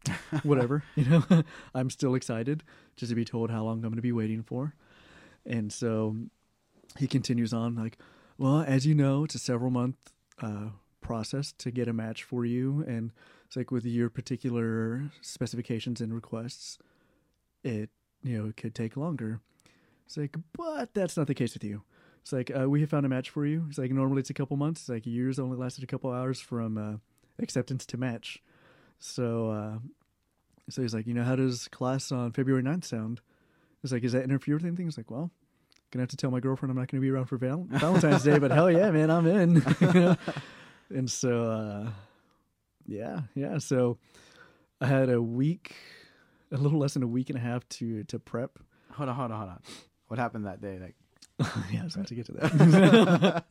[0.43, 0.83] whatever.
[0.97, 1.25] you know,
[1.75, 2.65] I'm still excited
[2.97, 4.75] just to be told how long I'm going to be waiting for.
[5.47, 6.17] And so
[6.99, 7.99] he continues on like,
[8.37, 12.45] well, as you know, it's a several month uh, process to get a match for
[12.45, 13.13] you, and
[13.47, 16.79] it's like with your particular specifications and requests,
[17.65, 17.91] it
[18.23, 19.41] you know it could take longer.
[20.09, 21.83] It's like, but that's not the case with you.
[22.23, 23.67] It's like uh, we have found a match for you.
[23.69, 24.81] It's like normally it's a couple months.
[24.81, 26.97] It's like yours only lasted a couple hours from uh,
[27.43, 28.43] acceptance to match.
[28.99, 29.79] So, uh,
[30.71, 33.21] so he's like, you know, how does class on February 9th sound?
[33.85, 34.89] It's like, is that interfere with anything?
[34.89, 35.31] It's like, well,
[35.91, 38.39] gonna have to tell my girlfriend I'm not gonna be around for val- Valentine's Day,
[38.39, 40.17] but hell yeah, man, I'm in.
[40.91, 41.91] And so, uh,
[42.87, 43.59] yeah, yeah.
[43.59, 43.99] So
[44.81, 45.75] I had a week,
[46.51, 48.59] a little less than a week and a half to to prep.
[48.93, 49.61] hold on, hold on, hold on.
[50.09, 50.79] What happened that day?
[50.79, 50.95] Like,
[51.73, 53.45] yeah, I was about to get to that.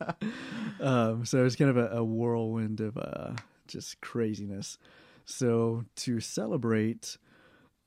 [0.80, 3.32] um, so it was kind of a, a whirlwind of uh,
[3.66, 4.78] just craziness.
[5.24, 7.16] So to celebrate,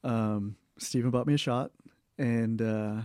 [0.03, 1.72] um, Stephen bought me a shot,
[2.17, 3.01] and uh,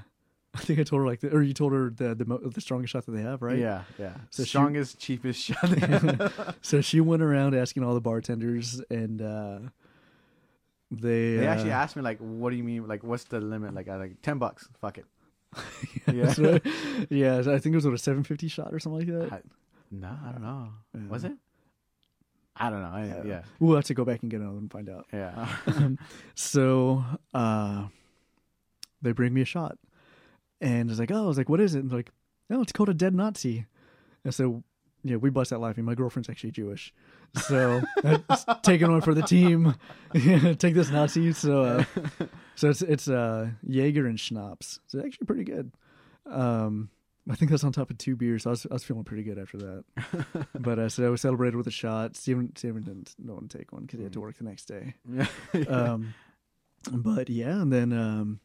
[0.55, 2.61] I think I told her like, the, or you told her the the, mo- the
[2.61, 3.59] strongest shot that they have, right?
[3.59, 4.15] Yeah, yeah.
[4.31, 6.55] So she- Strongest, cheapest shot.
[6.63, 9.59] So she went around asking all the bartenders, and uh,
[10.91, 12.87] they they uh, actually asked me like, "What do you mean?
[12.87, 14.69] Like, what's the limit?" Like, I like ten bucks.
[14.81, 15.05] Fuck it.
[16.13, 16.59] yeah, so-
[17.11, 17.39] yeah.
[17.39, 19.33] I think it was what a seven fifty shot or something like that.
[19.33, 19.41] I,
[19.91, 20.69] no, I don't know.
[20.95, 21.09] Yeah.
[21.09, 21.33] Was it?
[22.57, 22.89] I don't know.
[22.89, 23.23] I, Yeah.
[23.25, 25.07] yeah, We'll have to go back and get another and find out.
[25.13, 25.47] yeah.
[25.67, 25.99] um,
[26.35, 27.05] so
[27.35, 27.87] uh,
[29.03, 29.77] they bring me a shot,
[30.61, 31.81] and it's like, oh, I was like, what is it?
[31.81, 32.11] And they're like,
[32.49, 33.67] no, it's called a dead Nazi.
[34.25, 34.63] And so,
[35.09, 35.85] yeah, we bust out laughing.
[35.85, 36.93] My girlfriend's actually Jewish,
[37.35, 37.83] so
[38.63, 39.75] taking one for the team.
[40.13, 41.33] Take this Nazi.
[41.33, 41.85] So, uh,
[42.55, 44.81] so it's it's uh, Jaeger and schnapps.
[44.85, 45.73] It's actually pretty good.
[46.27, 46.91] Um,
[47.29, 48.45] I think that's on top of two beers.
[48.45, 49.85] So I was I was feeling pretty good after that.
[50.59, 52.17] but uh, so I was celebrated with a shot.
[52.17, 54.95] Steven Steven didn't no one take one because he had to work the next day
[55.53, 55.65] yeah.
[55.65, 56.15] um
[56.93, 58.41] but yeah and then um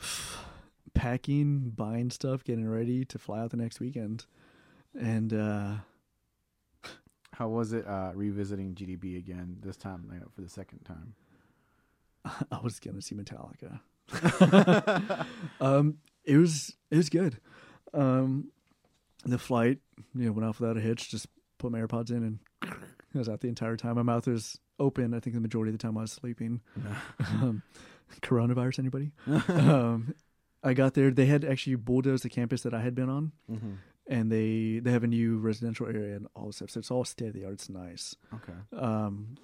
[0.94, 4.24] packing buying stuff getting ready to fly out the next weekend
[4.98, 5.74] and uh
[7.32, 11.14] How was it uh, revisiting GDB again this time like, for the second time?
[12.50, 13.80] i was gonna see metallica.
[15.60, 17.38] Um it was it was good.
[17.94, 18.50] Um
[19.24, 19.78] the flight
[20.14, 21.26] you know went off without a hitch just
[21.58, 22.38] put my airpods in and
[23.14, 23.94] I was out the entire time.
[23.96, 26.60] My mouth was open i think the majority of the time i was sleeping.
[27.18, 27.62] Um,
[28.20, 29.10] coronavirus anybody?
[29.48, 30.14] Um,
[30.62, 31.10] I got there.
[31.10, 33.74] They had actually bulldozed the campus that I had been on, hmm
[34.08, 36.70] and they they have a new residential area and all stuff.
[36.70, 37.54] So it's all state of the art.
[37.54, 38.14] It's nice.
[38.34, 38.52] Okay.
[38.76, 39.36] Um,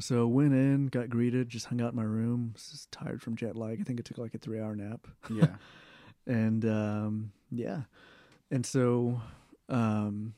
[0.00, 2.54] so went in, got greeted, just hung out in my room.
[2.56, 3.80] Just tired from jet lag.
[3.80, 5.56] I think it took like a three hour nap, Yeah.
[6.26, 7.82] and um, yeah,
[8.50, 9.20] and so
[9.68, 10.34] um,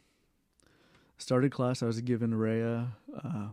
[1.19, 1.83] started class.
[1.83, 2.89] I was given Rhea
[3.25, 3.49] uh,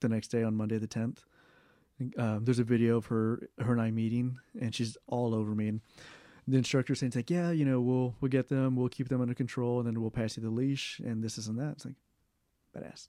[0.00, 1.24] the next day on Monday the tenth.
[2.18, 5.68] Um, there's a video of her her and I meeting, and she's all over me.
[5.68, 5.80] And
[6.46, 9.20] the instructor saying it's like, yeah, you know, we'll we'll get them, we'll keep them
[9.20, 11.72] under control, and then we'll pass you the leash, and this is and that.
[11.72, 11.94] It's like
[12.76, 13.08] badass.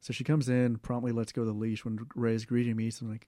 [0.00, 2.90] So she comes in, promptly lets go of the leash when Rhea's greeting me.
[2.90, 3.26] So I'm like,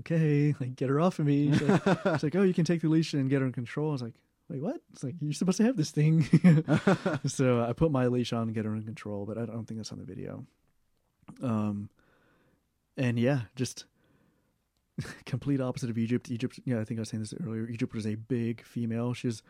[0.00, 1.52] okay, like get her off of me.
[1.52, 3.90] She's like, she's like, oh, you can take the leash and get her in control.
[3.90, 4.14] I was like,
[4.48, 4.80] wait, what?
[4.92, 6.24] It's like you're supposed to have this thing.
[7.26, 9.78] so I put my leash on and get her in control, but I don't think
[9.78, 10.44] that's on the video.
[11.42, 11.88] Um,
[12.96, 13.84] and yeah, just
[15.26, 16.30] complete opposite of Egypt.
[16.30, 17.66] Egypt, yeah, I think I was saying this earlier.
[17.68, 19.14] Egypt was a big female.
[19.14, 19.42] She's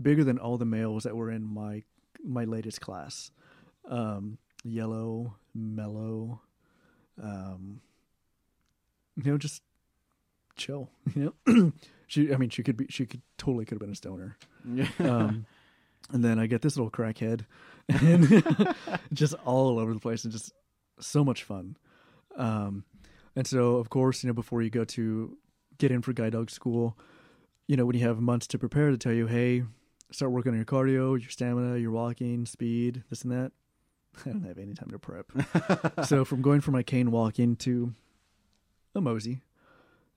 [0.00, 1.82] bigger than all the males that were in my
[2.24, 3.30] my latest class.
[3.88, 6.40] Um, yellow, mellow,
[7.22, 7.80] um,
[9.16, 9.62] you know, just
[10.56, 10.90] chill.
[11.14, 11.72] You know,
[12.06, 12.32] she.
[12.32, 12.86] I mean, she could be.
[12.88, 14.36] She could totally could have been a stoner.
[14.64, 14.88] Yeah.
[14.98, 15.46] Um,
[16.12, 17.46] and then I get this little crackhead,
[17.88, 18.74] and
[19.12, 20.52] just all over the place, and just
[21.00, 21.76] so much fun.
[22.36, 22.84] Um,
[23.36, 25.36] and so, of course, you know, before you go to
[25.78, 26.96] get in for guide dog school,
[27.66, 29.62] you know, when you have months to prepare to tell you, hey,
[30.10, 33.52] start working on your cardio, your stamina, your walking, speed, this and that.
[34.24, 35.30] I don't have any time to prep.
[36.06, 37.94] so from going from my cane walking to
[38.94, 39.42] a mosey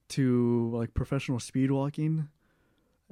[0.09, 2.30] to like professional speed walking,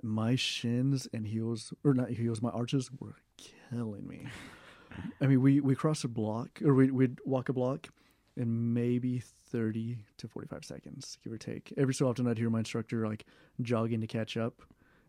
[0.02, 4.28] my shins and heels or not heels, my arches were killing me.
[5.22, 7.90] I mean, we we crossed a block or we we'd walk a block
[8.38, 11.74] in maybe thirty to forty five seconds, give or take.
[11.76, 13.26] Every so often, I'd hear my instructor like
[13.62, 14.62] jogging to catch up,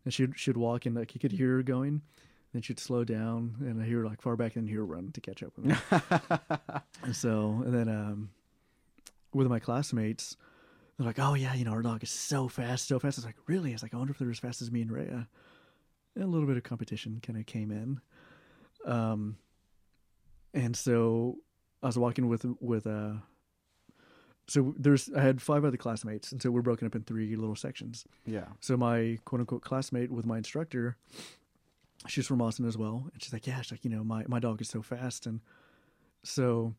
[0.04, 2.02] and she'd she'd walk and like you could hear her going.
[2.52, 5.20] Then she'd slow down, and I hear like far back, and hear her run to
[5.20, 5.74] catch up with me.
[7.04, 8.30] And so, and then um,
[9.32, 10.36] with my classmates,
[10.96, 13.26] they're like, "Oh yeah, you know, our dog is so fast, so fast." I was
[13.26, 15.28] like, "Really?" I was like, "I wonder if they're as fast as me and Rhea."
[16.14, 18.00] And a little bit of competition kind of came in,
[18.90, 19.36] um,
[20.52, 21.36] and so
[21.82, 23.14] I was walking with with uh,
[24.46, 27.56] so there's I had five other classmates, and so we're broken up in three little
[27.56, 28.04] sections.
[28.26, 28.46] yeah.
[28.60, 30.96] So my quote unquote classmate with my instructor,
[32.06, 34.38] she's from Austin as well, and she's like, yeah, she's like, you know, my my
[34.40, 35.40] dog is so fast, and
[36.24, 36.74] so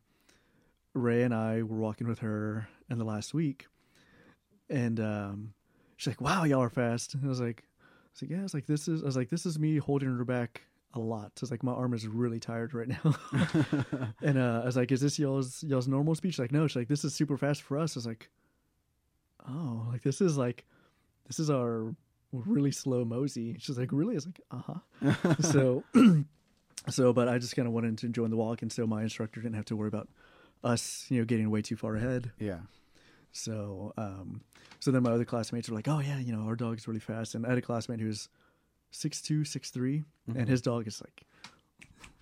[0.94, 3.66] Rhea and I were walking with her in the last week,
[4.68, 5.54] and um,
[5.96, 7.14] she's like, wow, y'all are fast.
[7.14, 9.16] And I was like, I was like, yeah, I was like, this is, I was
[9.16, 10.62] like, this is me holding her back
[10.94, 11.32] a lot.
[11.36, 13.14] So it's like my arm is really tired right now.
[14.22, 16.66] and uh, I was like, is this y'all's y'all's normal speech?" She's like, no.
[16.66, 17.96] She's like, this is super fast for us.
[17.96, 18.28] I was like,
[19.48, 20.64] oh, like this is like,
[21.26, 21.94] this is our
[22.32, 23.56] really slow mosey.
[23.58, 24.14] She's like, really?
[24.14, 25.34] I was like, uh huh.
[25.40, 25.84] so,
[26.88, 29.40] so, but I just kind of wanted to join the walk, and so my instructor
[29.40, 30.08] didn't have to worry about
[30.62, 32.32] us, you know, getting way too far ahead.
[32.38, 32.60] Yeah.
[33.32, 34.42] So, um,
[34.80, 37.34] so then my other classmates were like, "Oh yeah, you know, our dog's really fast."
[37.34, 38.28] And I had a classmate who's
[38.90, 40.04] six two, six three,
[40.34, 41.24] and his dog is like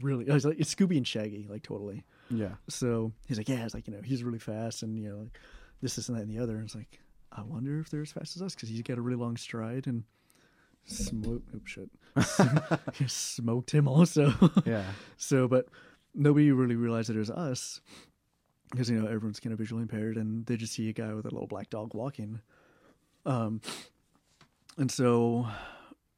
[0.01, 2.05] really, I was like, it's Scooby and Shaggy, like totally.
[2.31, 2.55] Yeah.
[2.69, 5.39] So he's like, "Yeah," it's like you know, he's really fast, and you know, like,
[5.81, 6.57] this, this, and that, and the other.
[6.57, 7.01] And it's like,
[7.33, 9.87] I wonder if they're as fast as us because he's got a really long stride,
[9.87, 10.05] and
[10.85, 11.43] smoke.
[11.55, 11.91] Oh shit,
[13.11, 14.33] smoked him also.
[14.65, 14.85] Yeah.
[15.17, 15.67] So, but
[16.15, 17.81] nobody really realized that it was us
[18.71, 21.27] because you know everyone's kind of visually impaired, and they just see a guy with
[21.27, 22.41] a little black dog walking.
[23.27, 23.61] Um,
[24.77, 25.49] and so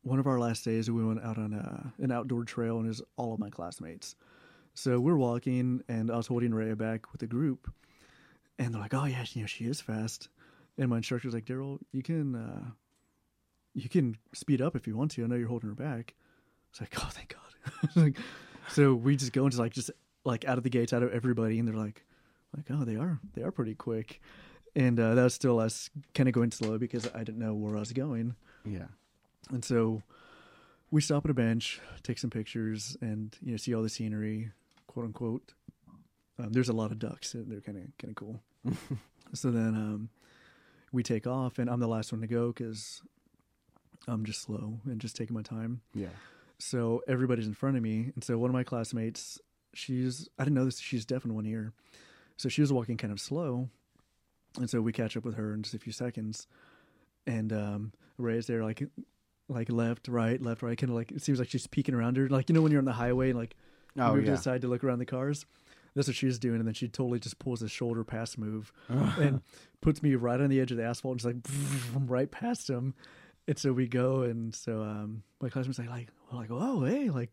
[0.02, 2.88] one of our last days, we went out on a, an outdoor trail, and it
[2.88, 4.16] was all of my classmates.
[4.74, 7.72] So we're walking, and I was holding Rhea back with the group,
[8.58, 10.28] and they're like, "Oh yeah, you know she is fast."
[10.78, 12.70] And my instructor's like, "Daryl, you can uh,
[13.74, 15.24] you can speed up if you want to.
[15.24, 16.14] I know you're holding her back."
[16.70, 18.16] It's like, "Oh, thank God!" like,
[18.68, 19.90] so we just go into like just
[20.24, 22.04] like out of the gates, out of everybody, and they're like,
[22.56, 24.20] like, "Oh, they are they are pretty quick."
[24.76, 27.76] And uh, that was still us kind of going slow because I didn't know where
[27.76, 28.36] I was going.
[28.64, 28.86] Yeah.
[29.50, 30.02] And so
[30.90, 34.50] we stop at a bench, take some pictures, and you know see all the scenery,
[34.86, 35.52] quote unquote.
[36.38, 38.40] Um, there's a lot of ducks; they're kind of kind of cool.
[39.34, 40.08] so then um,
[40.92, 43.02] we take off, and I'm the last one to go because
[44.08, 45.80] I'm just slow and just taking my time.
[45.94, 46.08] Yeah.
[46.58, 49.40] So everybody's in front of me, and so one of my classmates,
[49.72, 51.72] she's I didn't know this, she's deaf in one ear,
[52.36, 53.68] so she was walking kind of slow,
[54.58, 56.46] and so we catch up with her in just a few seconds,
[57.26, 58.82] and um, Rhea's there like
[59.50, 62.28] like left, right, left, right, kind of like it seems like she's peeking around her,
[62.28, 63.56] like you know when you're on the highway and like
[63.94, 65.44] you Oh move to the side to look around the cars.
[65.94, 69.42] That's what she's doing, and then she totally just pulls a shoulder pass move and
[69.80, 72.70] puts me right on the edge of the asphalt, and just like I'm right past
[72.70, 72.94] him.
[73.48, 77.10] And so we go, and so um, my classmates like like we're like, oh hey,
[77.10, 77.30] like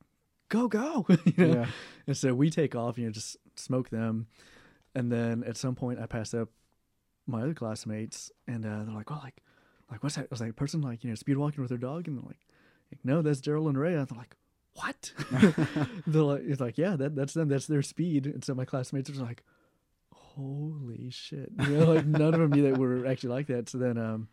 [0.50, 1.54] go go, you know.
[1.54, 1.66] Yeah.
[2.08, 4.26] And so we take off, you know, just smoke them,
[4.96, 6.50] and then at some point I pass up
[7.28, 9.44] my other classmates, and uh, they're like, well, like
[9.90, 10.24] like what's that?
[10.24, 12.25] I was like, a person like you know speed walking with their dog, and they're
[12.25, 12.40] like,
[13.03, 14.06] no, that's Daryl and Rhea.
[14.06, 14.35] They're like,
[14.74, 15.11] what?
[16.07, 17.49] they're like, it's like, yeah, that that's them.
[17.49, 18.25] That's their speed.
[18.25, 19.43] And so my classmates are like,
[20.11, 23.69] holy shit, you know, like none of them knew that we were actually like that.
[23.69, 24.27] So then, um,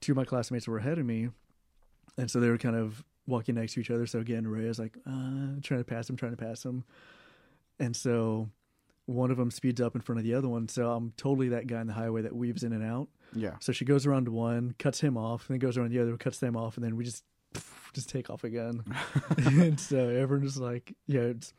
[0.00, 1.28] two of my classmates were ahead of me,
[2.16, 4.06] and so they were kind of walking next to each other.
[4.06, 6.84] So again, Rhea's like, uh, trying to pass him, trying to pass him,
[7.78, 8.48] and so
[9.06, 10.68] one of them speeds up in front of the other one.
[10.68, 13.08] So I'm totally that guy in the highway that weaves in and out.
[13.34, 13.54] Yeah.
[13.60, 16.38] So she goes around one, cuts him off, and then goes around the other, cuts
[16.38, 17.24] them off, and then we just
[17.92, 18.82] just take off again.
[19.38, 21.20] and so everyone's like, yeah.
[21.20, 21.52] It's,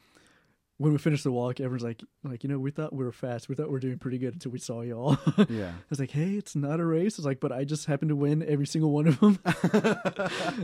[0.78, 3.48] when we finish the walk, everyone's like, like you know, we thought we were fast.
[3.48, 5.16] We thought we were doing pretty good until we saw y'all.
[5.48, 5.70] Yeah.
[5.70, 7.20] I was like, hey, it's not a race.
[7.20, 9.38] It's like, but I just happened to win every single one of them.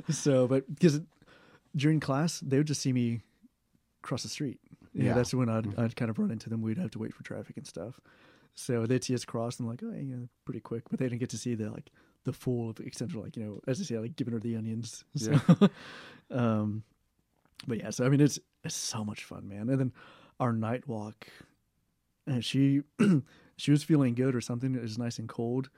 [0.10, 1.02] so, but because
[1.76, 3.22] during class, they would just see me
[4.02, 4.60] cross the street.
[4.94, 5.14] Yeah, Yeah.
[5.14, 5.80] that's when I'd, mm-hmm.
[5.80, 6.64] I'd kind of run into them.
[6.64, 8.00] We'd have to wait for traffic and stuff.
[8.60, 10.84] So they'd see us cross and like, oh, yeah, pretty quick.
[10.90, 11.92] But they didn't get to see the like
[12.24, 15.06] the full extent of like you know, as I say, like giving her the onions.
[15.16, 15.40] So,
[16.32, 16.84] um,
[17.68, 19.69] but yeah, so I mean, it's it's so much fun, man.
[19.69, 19.94] And then
[20.40, 21.27] our night walk,
[22.26, 22.82] and she
[23.58, 24.74] she was feeling good or something.
[24.74, 25.69] It was nice and cold.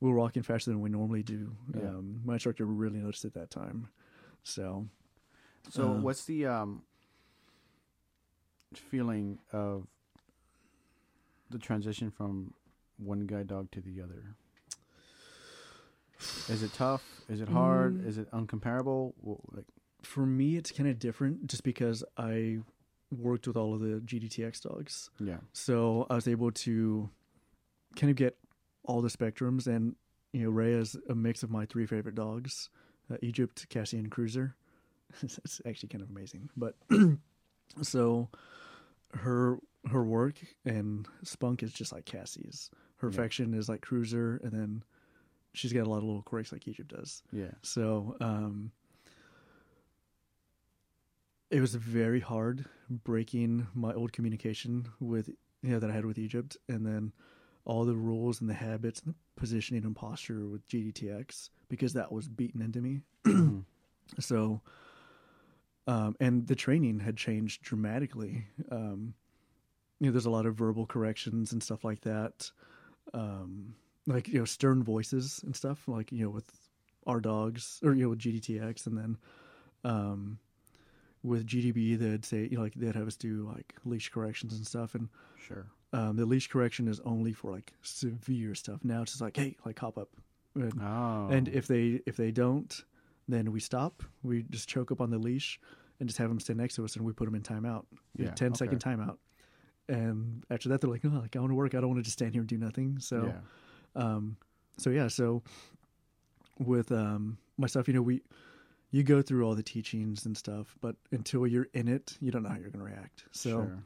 [0.00, 1.56] We were walking faster than we normally do.
[1.74, 1.88] Yeah.
[1.88, 3.88] Um, my instructor really noticed at that time.
[4.44, 4.88] So
[5.70, 6.82] So Uh, what's the um
[8.74, 9.86] feeling of
[11.50, 12.52] the transition from
[12.98, 14.34] one guide dog to the other?
[16.48, 17.02] Is it tough?
[17.28, 17.98] Is it hard?
[18.02, 18.06] Mm.
[18.08, 19.12] Is it uncomparable?
[19.22, 19.66] Wh- Like
[20.02, 22.58] for me, it's kind of different just because I
[23.10, 25.10] worked with all of the GDTX dogs.
[25.20, 25.38] yeah.
[25.52, 27.10] So I was able to
[27.96, 28.36] kind of get
[28.84, 29.94] all the spectrums, and
[30.32, 32.70] you know, Rhea is a mix of my three favorite dogs:
[33.12, 34.54] uh, Egypt, Cassie, and Cruiser.
[35.22, 36.48] it's actually kind of amazing.
[36.56, 36.76] But
[37.82, 38.28] so
[39.14, 39.58] her
[39.90, 42.70] her work and spunk is just like Cassie's.
[42.96, 43.14] Her Yeah.
[43.14, 44.82] affection is like Cruiser, and then
[45.52, 47.22] she's got a lot of little quirks like Egypt does.
[47.32, 47.52] Yeah.
[47.62, 48.72] So um,
[51.50, 55.28] it was very hard breaking my old communication with
[55.62, 57.12] you know that I had with Egypt, and then
[57.64, 62.12] all the rules and the habits and the positioning and posture with GDTX because that
[62.12, 63.00] was beaten into me.
[63.24, 63.64] Mhm.
[64.20, 64.60] So,
[65.86, 68.46] um, and the training had changed dramatically.
[68.70, 69.14] Um,
[70.00, 72.50] you know, there's a lot of verbal corrections and stuff like that.
[73.14, 73.74] Um,
[74.06, 76.50] like, you know, stern voices and stuff, like, you know, with
[77.06, 78.86] our dogs or, you know, with GDTX.
[78.86, 79.18] And then,
[79.84, 80.38] um,
[81.22, 84.66] with GDB, they'd say, you know, like, they'd have us do like leash corrections and
[84.66, 84.94] stuff.
[84.94, 85.66] And, Sure.
[85.92, 88.84] um, the leash correction is only for like severe stuff.
[88.84, 90.10] Now it's just like, hey, like, hop up.
[90.54, 91.28] And, Oh.
[91.30, 92.84] and if they if they don't,
[93.28, 94.02] then we stop.
[94.22, 95.60] We just choke up on the leash
[95.98, 97.84] and just have them stand next to us, and we put them in timeout.
[98.16, 98.96] Yeah, 10 second okay.
[98.96, 99.16] timeout.
[99.88, 101.74] And after that, they're like, "Oh, like I want to work.
[101.74, 103.32] I don't want to just stand here and do nothing." So,
[103.94, 104.02] yeah.
[104.02, 104.36] um,
[104.78, 105.06] so yeah.
[105.06, 105.42] So
[106.58, 108.20] with um myself, you know, we
[108.90, 112.42] you go through all the teachings and stuff, but until you're in it, you don't
[112.42, 113.24] know how you're going to react.
[113.32, 113.78] So sure.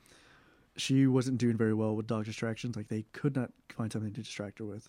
[0.76, 2.76] she wasn't doing very well with dog distractions.
[2.76, 4.88] Like they could not find something to distract her with.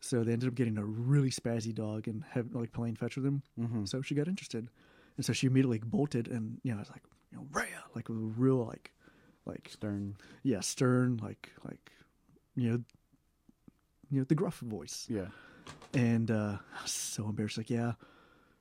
[0.00, 3.26] So they ended up getting a really spazzy dog and have like playing fetch with
[3.26, 3.42] him.
[3.60, 3.84] Mm-hmm.
[3.84, 4.68] So she got interested,
[5.16, 8.08] and so she immediately bolted, and you know, I was like, you know, Rhea, like
[8.08, 8.92] with a real like,
[9.44, 10.16] like Stern.
[10.42, 11.92] yeah, stern, like like,
[12.56, 12.80] you know,
[14.10, 15.06] you know, the gruff voice.
[15.08, 15.26] Yeah.
[15.94, 17.58] And uh, I was so embarrassed.
[17.58, 17.92] Like, yeah,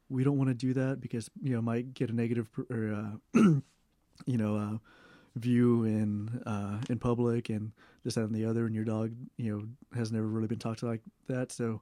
[0.10, 2.94] we don't want to do that because you know might get a negative pr- or
[2.94, 3.40] uh,
[4.26, 4.78] you know uh,
[5.36, 7.72] view in uh, in public and
[8.04, 10.80] this that and the other, and your dog you know has never really been talked
[10.80, 11.52] to like that.
[11.52, 11.82] So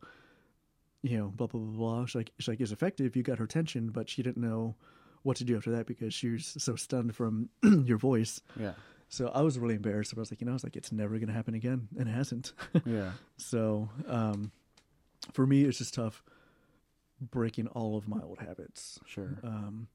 [1.03, 2.05] you know, blah blah blah blah.
[2.05, 3.15] She's like, she's like, it's effective.
[3.15, 4.75] You got her attention, but she didn't know
[5.23, 7.49] what to do after that because she was so stunned from
[7.85, 8.41] your voice.
[8.59, 8.73] Yeah.
[9.09, 10.13] So I was really embarrassed.
[10.15, 12.07] I was like, you know, I was like, it's never going to happen again, and
[12.09, 12.53] it hasn't.
[12.85, 13.11] Yeah.
[13.37, 14.51] so um,
[15.33, 16.23] for me, it's just tough
[17.19, 18.99] breaking all of my old habits.
[19.05, 19.37] Sure.
[19.43, 19.87] Um,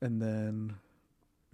[0.00, 0.76] and then,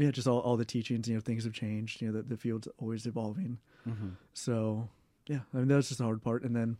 [0.00, 2.00] yeah, just all, all the teachings, you know, things have changed.
[2.00, 3.58] You know, the, the field's always evolving.
[3.88, 4.10] Mm-hmm.
[4.32, 4.88] So,
[5.26, 6.42] yeah, I mean, that's just the hard part.
[6.42, 6.76] And then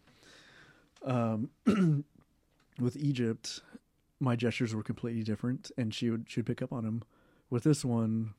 [1.04, 1.50] um,
[2.80, 3.60] with Egypt,
[4.20, 7.02] my gestures were completely different, and she would she would pick up on them.
[7.50, 8.34] With this one,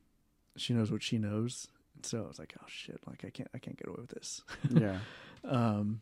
[0.55, 1.67] she knows what she knows.
[2.03, 4.41] So I was like, oh shit, like I can't I can't get away with this.
[4.69, 4.97] Yeah.
[5.43, 6.01] Um,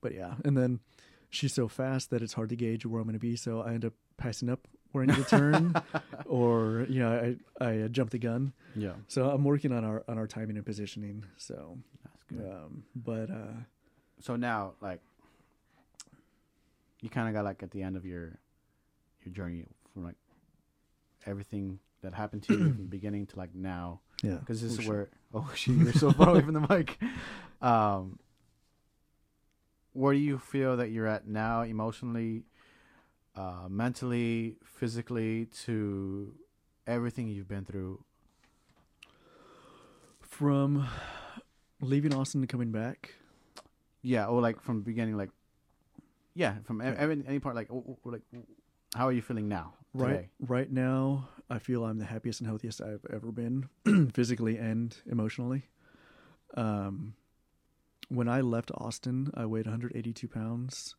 [0.00, 0.80] but yeah, and then
[1.30, 3.36] she's so fast that it's hard to gauge where I'm going to be.
[3.36, 5.74] So I end up passing up where I need to turn,
[6.26, 8.52] or you know, I I uh, jump the gun.
[8.74, 8.92] Yeah.
[9.08, 11.24] So I'm working on our on our timing and positioning.
[11.36, 12.50] So, That's good.
[12.50, 13.52] um, but uh,
[14.20, 15.00] So now, like,
[17.00, 18.38] you kind of got like at the end of your
[19.24, 20.16] your journey from like
[21.26, 24.74] everything that happened to you from the beginning to like now, yeah, because this Oh,
[24.74, 24.88] is shit.
[24.88, 26.98] where oh shit, you're so far away from the mic.
[27.60, 28.18] Um,
[29.92, 32.44] where do you feel that you're at now, emotionally,
[33.38, 36.34] uh, mentally, physically, to
[36.86, 38.04] everything you've been through?
[40.20, 40.86] from
[41.80, 43.14] leaving Austin to coming back.
[44.02, 45.30] Yeah, or like from the beginning, like
[46.34, 46.94] yeah, from Yeah.
[46.96, 47.68] every, any part, like
[48.04, 48.22] like
[48.94, 49.74] how are you feeling now?
[49.94, 50.28] Right, Today?
[50.38, 53.68] right now, I feel I'm the happiest and healthiest I've ever been,
[54.14, 55.64] physically and emotionally.
[56.56, 57.14] Um,
[58.08, 60.94] when I left Austin, I weighed 182 pounds.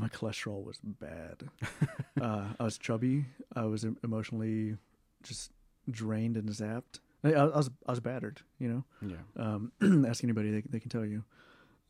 [0.00, 1.42] My cholesterol was bad.
[2.20, 3.26] uh, I was chubby.
[3.54, 4.76] I was emotionally
[5.22, 5.52] just
[5.90, 7.00] drained and zapped.
[7.22, 8.40] I, I was I was battered.
[8.58, 9.22] You know, Yeah.
[9.36, 9.72] um,
[10.08, 11.24] ask anybody, they they can tell you.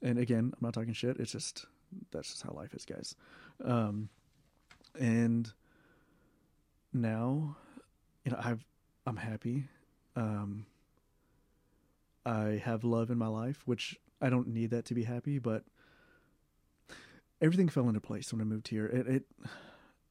[0.02, 1.18] And again, I'm not talking shit.
[1.18, 1.66] It's just
[2.10, 3.14] that's just how life is, guys.
[3.64, 4.08] Um,
[4.98, 5.52] and
[6.92, 7.56] now,
[8.24, 8.64] you know, I've
[9.06, 9.68] I'm happy.
[10.16, 10.66] Um,
[12.26, 15.64] I have love in my life, which I don't need that to be happy, but
[17.40, 18.86] everything fell into place when I moved here.
[18.86, 19.24] It, it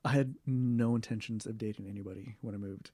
[0.06, 2.91] I had no intentions of dating anybody when I moved,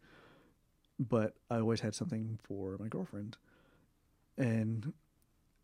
[1.00, 3.38] but I always had something for my girlfriend,
[4.38, 4.94] and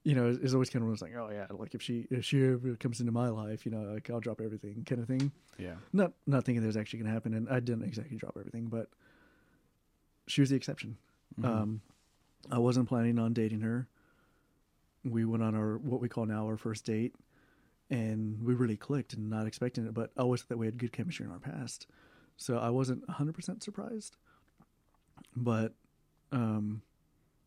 [0.03, 2.43] you know, it's always kind of was like, oh yeah, like if she if she
[2.43, 5.31] ever comes into my life, you know, like I'll drop everything, kind of thing.
[5.57, 5.75] Yeah.
[5.93, 8.89] Not not thinking that was actually gonna happen, and I didn't exactly drop everything, but
[10.27, 10.97] she was the exception.
[11.39, 11.45] Mhm.
[11.45, 11.81] Um,
[12.51, 13.87] I wasn't planning on dating her.
[15.03, 17.13] We went on our what we call now our first date,
[17.91, 19.93] and we really clicked and not expecting it.
[19.93, 21.85] But I always that we had good chemistry in our past,
[22.37, 24.17] so I wasn't hundred percent surprised.
[25.35, 25.73] But,
[26.31, 26.81] um,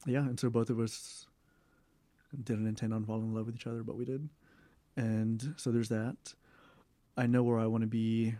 [0.06, 1.26] yeah, and so both of us
[2.44, 4.28] didn't intend on falling in love with each other, but we did,
[4.96, 6.34] and so there's that.
[7.16, 8.34] I know where I want to be,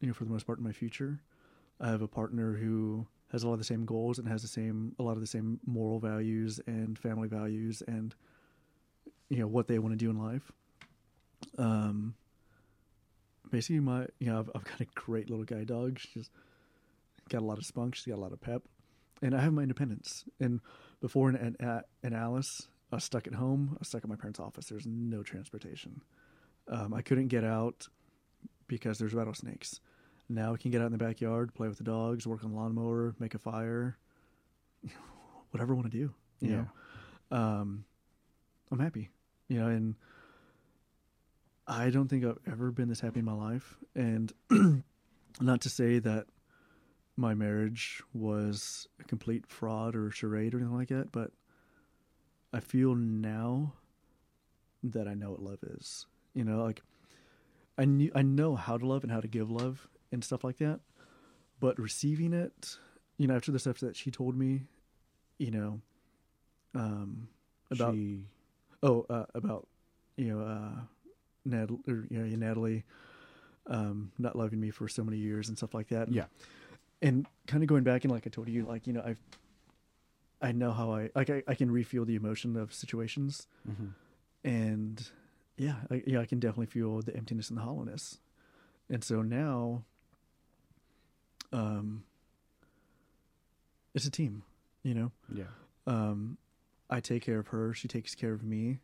[0.00, 1.20] you know, for the most part in my future.
[1.80, 4.48] I have a partner who has a lot of the same goals and has the
[4.48, 8.14] same a lot of the same moral values and family values and
[9.30, 10.52] you know what they want to do in life.
[11.58, 12.14] Um,
[13.50, 15.98] basically, my you know I've, I've got a great little guide dog.
[15.98, 16.30] She's
[17.28, 17.94] got a lot of spunk.
[17.94, 18.62] She's got a lot of pep,
[19.22, 20.24] and I have my independence.
[20.40, 20.60] And
[21.00, 21.56] before in in,
[22.02, 23.70] in Alice, I was stuck at home.
[23.72, 24.66] I was stuck at my parents' office.
[24.66, 26.02] There's no transportation.
[26.68, 27.88] Um, I couldn't get out
[28.68, 29.80] because there's rattlesnakes.
[30.28, 32.56] Now we can get out in the backyard, play with the dogs, work on the
[32.56, 33.98] lawnmower, make a fire,
[35.50, 36.14] whatever I want to do.
[36.40, 36.64] You Yeah.
[37.30, 37.84] know, um,
[38.70, 39.10] I'm happy.
[39.48, 39.94] You know, and
[41.72, 43.78] I don't think I've ever been this happy in my life.
[43.94, 44.32] And
[45.40, 46.26] not to say that
[47.16, 51.30] my marriage was a complete fraud or charade or anything like that, but
[52.52, 53.74] I feel now
[54.82, 56.06] that I know what love is.
[56.34, 56.82] You know, like
[57.78, 60.58] I knew I know how to love and how to give love and stuff like
[60.58, 60.80] that,
[61.60, 62.76] but receiving it,
[63.18, 64.62] you know, after the stuff that she told me,
[65.38, 65.80] you know,
[66.74, 67.28] um,
[67.70, 68.24] about She-
[68.82, 69.68] oh uh, about
[70.16, 70.80] you know uh,
[71.44, 72.84] Natalie or you know Natalie,
[73.66, 76.10] um, not loving me for so many years and stuff like that.
[76.10, 76.26] Yeah.
[77.00, 79.18] and kind of going back and like I told you, like you know I've
[80.40, 83.92] I know how I like I, I can refuel the emotion of situations Mhm.
[84.44, 85.08] and
[85.56, 88.18] yeah, I, yeah, I can definitely feel the emptiness and the hollowness.
[88.88, 89.84] And so now,
[91.52, 92.04] um,
[93.94, 94.42] it's a team,
[94.82, 95.12] you know.
[95.32, 95.44] Yeah.
[95.86, 96.38] Um,
[96.90, 98.80] I take care of her; she takes care of me,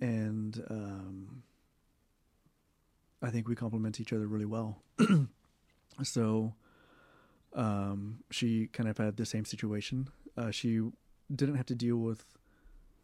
[0.00, 1.42] and um,
[3.22, 4.82] I think we complement each other really well.
[6.02, 6.54] so,
[7.54, 10.08] um, she kind of had the same situation.
[10.36, 10.80] Uh, she
[11.34, 12.24] didn't have to deal with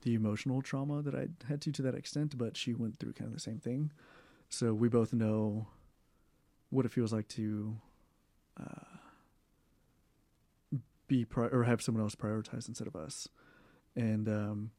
[0.02, 3.28] the emotional trauma that I had to to that extent, but she went through kind
[3.28, 3.92] of the same thing.
[4.48, 5.66] So we both know
[6.70, 7.76] what it feels like to
[8.58, 8.98] uh,
[11.06, 13.28] be pri- or have someone else prioritize instead of us,
[13.96, 14.70] and um,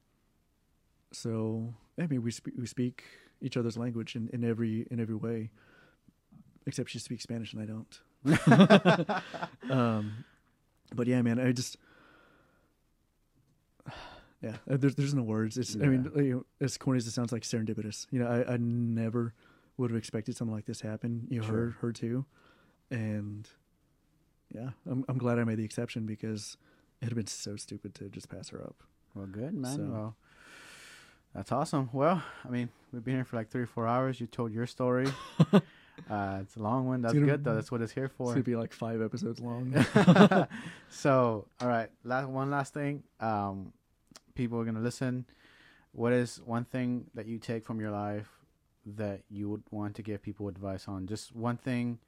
[1.12, 3.04] so I mean we speak we speak
[3.42, 5.50] each other's language in, in every in every way,
[6.66, 8.00] except she speaks Spanish and I don't.
[9.72, 10.26] um,
[10.94, 11.78] but yeah, man, I just
[14.42, 15.58] yeah, uh, there's there's no words.
[15.58, 16.22] It's I mean, Yeah.
[16.22, 18.08] you know, as corny as it sounds, like serendipitous.
[18.12, 19.34] You know, I, I never
[19.78, 21.28] would have expected something like this happen.
[21.30, 21.56] You know, Sure.
[21.56, 22.26] her her too,
[22.90, 23.50] and
[24.54, 26.58] yeah, I'm I'm glad I made the exception because
[27.02, 28.84] it'd have been so stupid to just pass her up.
[29.14, 29.76] Well, good, man.
[29.76, 30.16] So- Well,
[31.34, 31.90] that's awesome.
[31.94, 34.20] Well, I mean, we've been here for like three or four hours.
[34.20, 35.08] You told your story.
[36.10, 37.02] uh, it's a long one.
[37.02, 37.56] That's gonna- good, though.
[37.56, 38.32] That's what it's here It's for.
[38.32, 39.74] gonna be like five episodes long.
[40.90, 41.90] so, all right.
[42.04, 43.04] Last one last thing.
[43.20, 43.74] Um,
[44.36, 45.26] people are gonna listen.
[45.92, 48.30] What is one thing that you take from your life
[48.86, 51.08] that you would want to give people advice on?
[51.08, 52.00] Just one thing.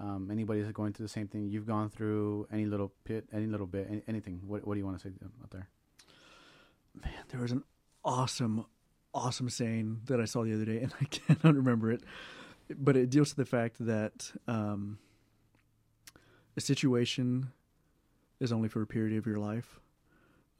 [0.00, 3.46] Um, anybody that's going through the same thing you've gone through, any little pit, any
[3.46, 4.40] little bit, any, anything.
[4.46, 5.68] What What do you want to say to them out there?
[7.00, 7.62] Man, there was an
[8.04, 8.66] awesome,
[9.14, 12.02] awesome saying that I saw the other day, and I cannot remember it,
[12.70, 14.98] but it deals to the fact that um,
[16.56, 17.52] a situation
[18.40, 19.80] is only for a period of your life.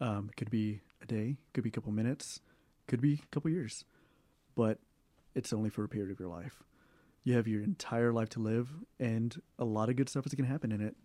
[0.00, 2.40] Um, it could be a day, could be a couple minutes,
[2.86, 3.84] could be a couple years,
[4.54, 4.78] but
[5.34, 6.62] it's only for a period of your life.
[7.24, 10.46] You have your entire life to live, and a lot of good stuff is going
[10.46, 10.96] to happen in it.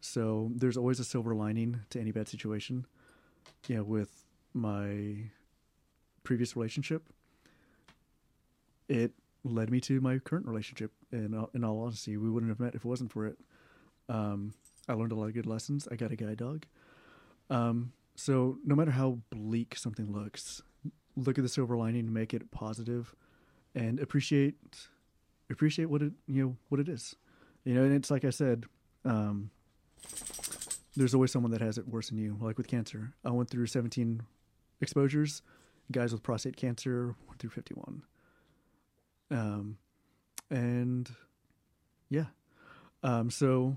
[0.00, 2.86] So there's always a silver lining to any bad situation.
[3.66, 4.24] Yeah, with
[4.54, 5.30] my
[6.26, 7.08] previous relationship,
[8.88, 9.12] it
[9.44, 10.90] led me to my current relationship.
[11.12, 13.38] In all, in all honesty, we wouldn't have met if it wasn't for it.
[14.08, 14.52] Um,
[14.88, 15.88] I learned a lot of good lessons.
[15.90, 16.66] I got a guide dog.
[17.48, 20.62] Um, so no matter how bleak something looks,
[21.16, 23.14] look at the silver lining, make it positive,
[23.74, 24.56] and appreciate
[25.48, 27.14] appreciate what it you know what it is.
[27.64, 28.64] You know, and it's like I said.
[29.04, 29.50] Um,
[30.96, 32.38] there's always someone that has it worse than you.
[32.40, 34.22] Like with cancer, I went through 17
[34.80, 35.42] exposures.
[35.92, 38.02] Guys with prostate cancer 1 through 51.
[39.30, 39.78] Um,
[40.50, 41.10] and
[42.08, 42.26] yeah,
[43.02, 43.76] um, so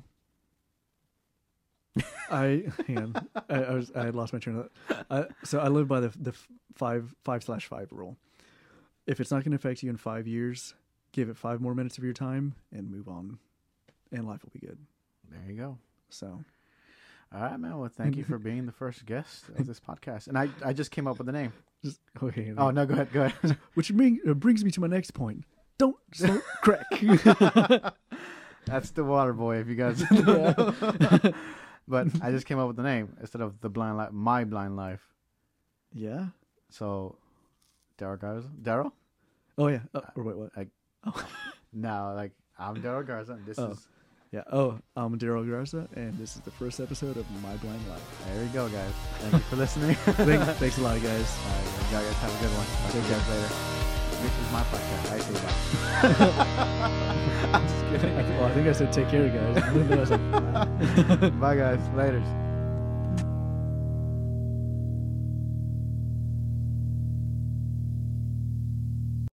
[2.29, 5.05] I hang on, I, I was I had lost my train of thought.
[5.09, 6.33] Uh, so I live by the the
[6.75, 8.17] five five slash five rule.
[9.07, 10.75] If it's not going to affect you in five years,
[11.11, 13.39] give it five more minutes of your time and move on,
[14.11, 14.77] and life will be good.
[15.29, 15.77] There you go.
[16.09, 16.43] So
[17.33, 17.77] All right, man.
[17.77, 20.27] Well, thank you for being the first guest of this podcast.
[20.27, 21.53] And I, I just came up with the name.
[21.83, 22.53] just okay.
[22.57, 23.57] Oh no, go ahead, go ahead.
[23.75, 25.43] Which bring, uh, brings me to my next point.
[25.77, 25.95] Don't
[26.61, 26.85] crack.
[28.65, 30.03] That's the Water Boy, if you guys
[31.87, 34.75] but I just came up with the name instead of the blind life, my blind
[34.75, 35.01] life.
[35.93, 36.27] yeah.
[36.71, 37.15] So,
[37.97, 38.91] Daryl Garza, Daryl?
[39.57, 39.79] Oh yeah.
[39.95, 40.51] Oh, or wait, what?
[41.73, 43.33] No, like I'm Daryl Garza.
[43.33, 43.71] And this Oh.
[43.71, 43.87] is
[44.31, 44.43] Yeah.
[44.51, 48.25] Oh, I'm Daryl Garza, and this is the first episode of My Blind Life.
[48.27, 48.91] there you go, guys.
[49.21, 49.95] Thank you for listening.
[49.95, 51.37] Thank, thanks a lot, guys.
[51.45, 52.67] All right, guys have a good one.
[52.85, 53.49] I'll see you guys later.
[54.21, 55.11] This is my podcast.
[55.13, 55.55] I say that.
[57.55, 58.37] I'm just kidding.
[58.37, 59.63] well, I think I said take care, guys.
[59.63, 61.79] I was like, Bye, guys.
[61.95, 62.21] Later.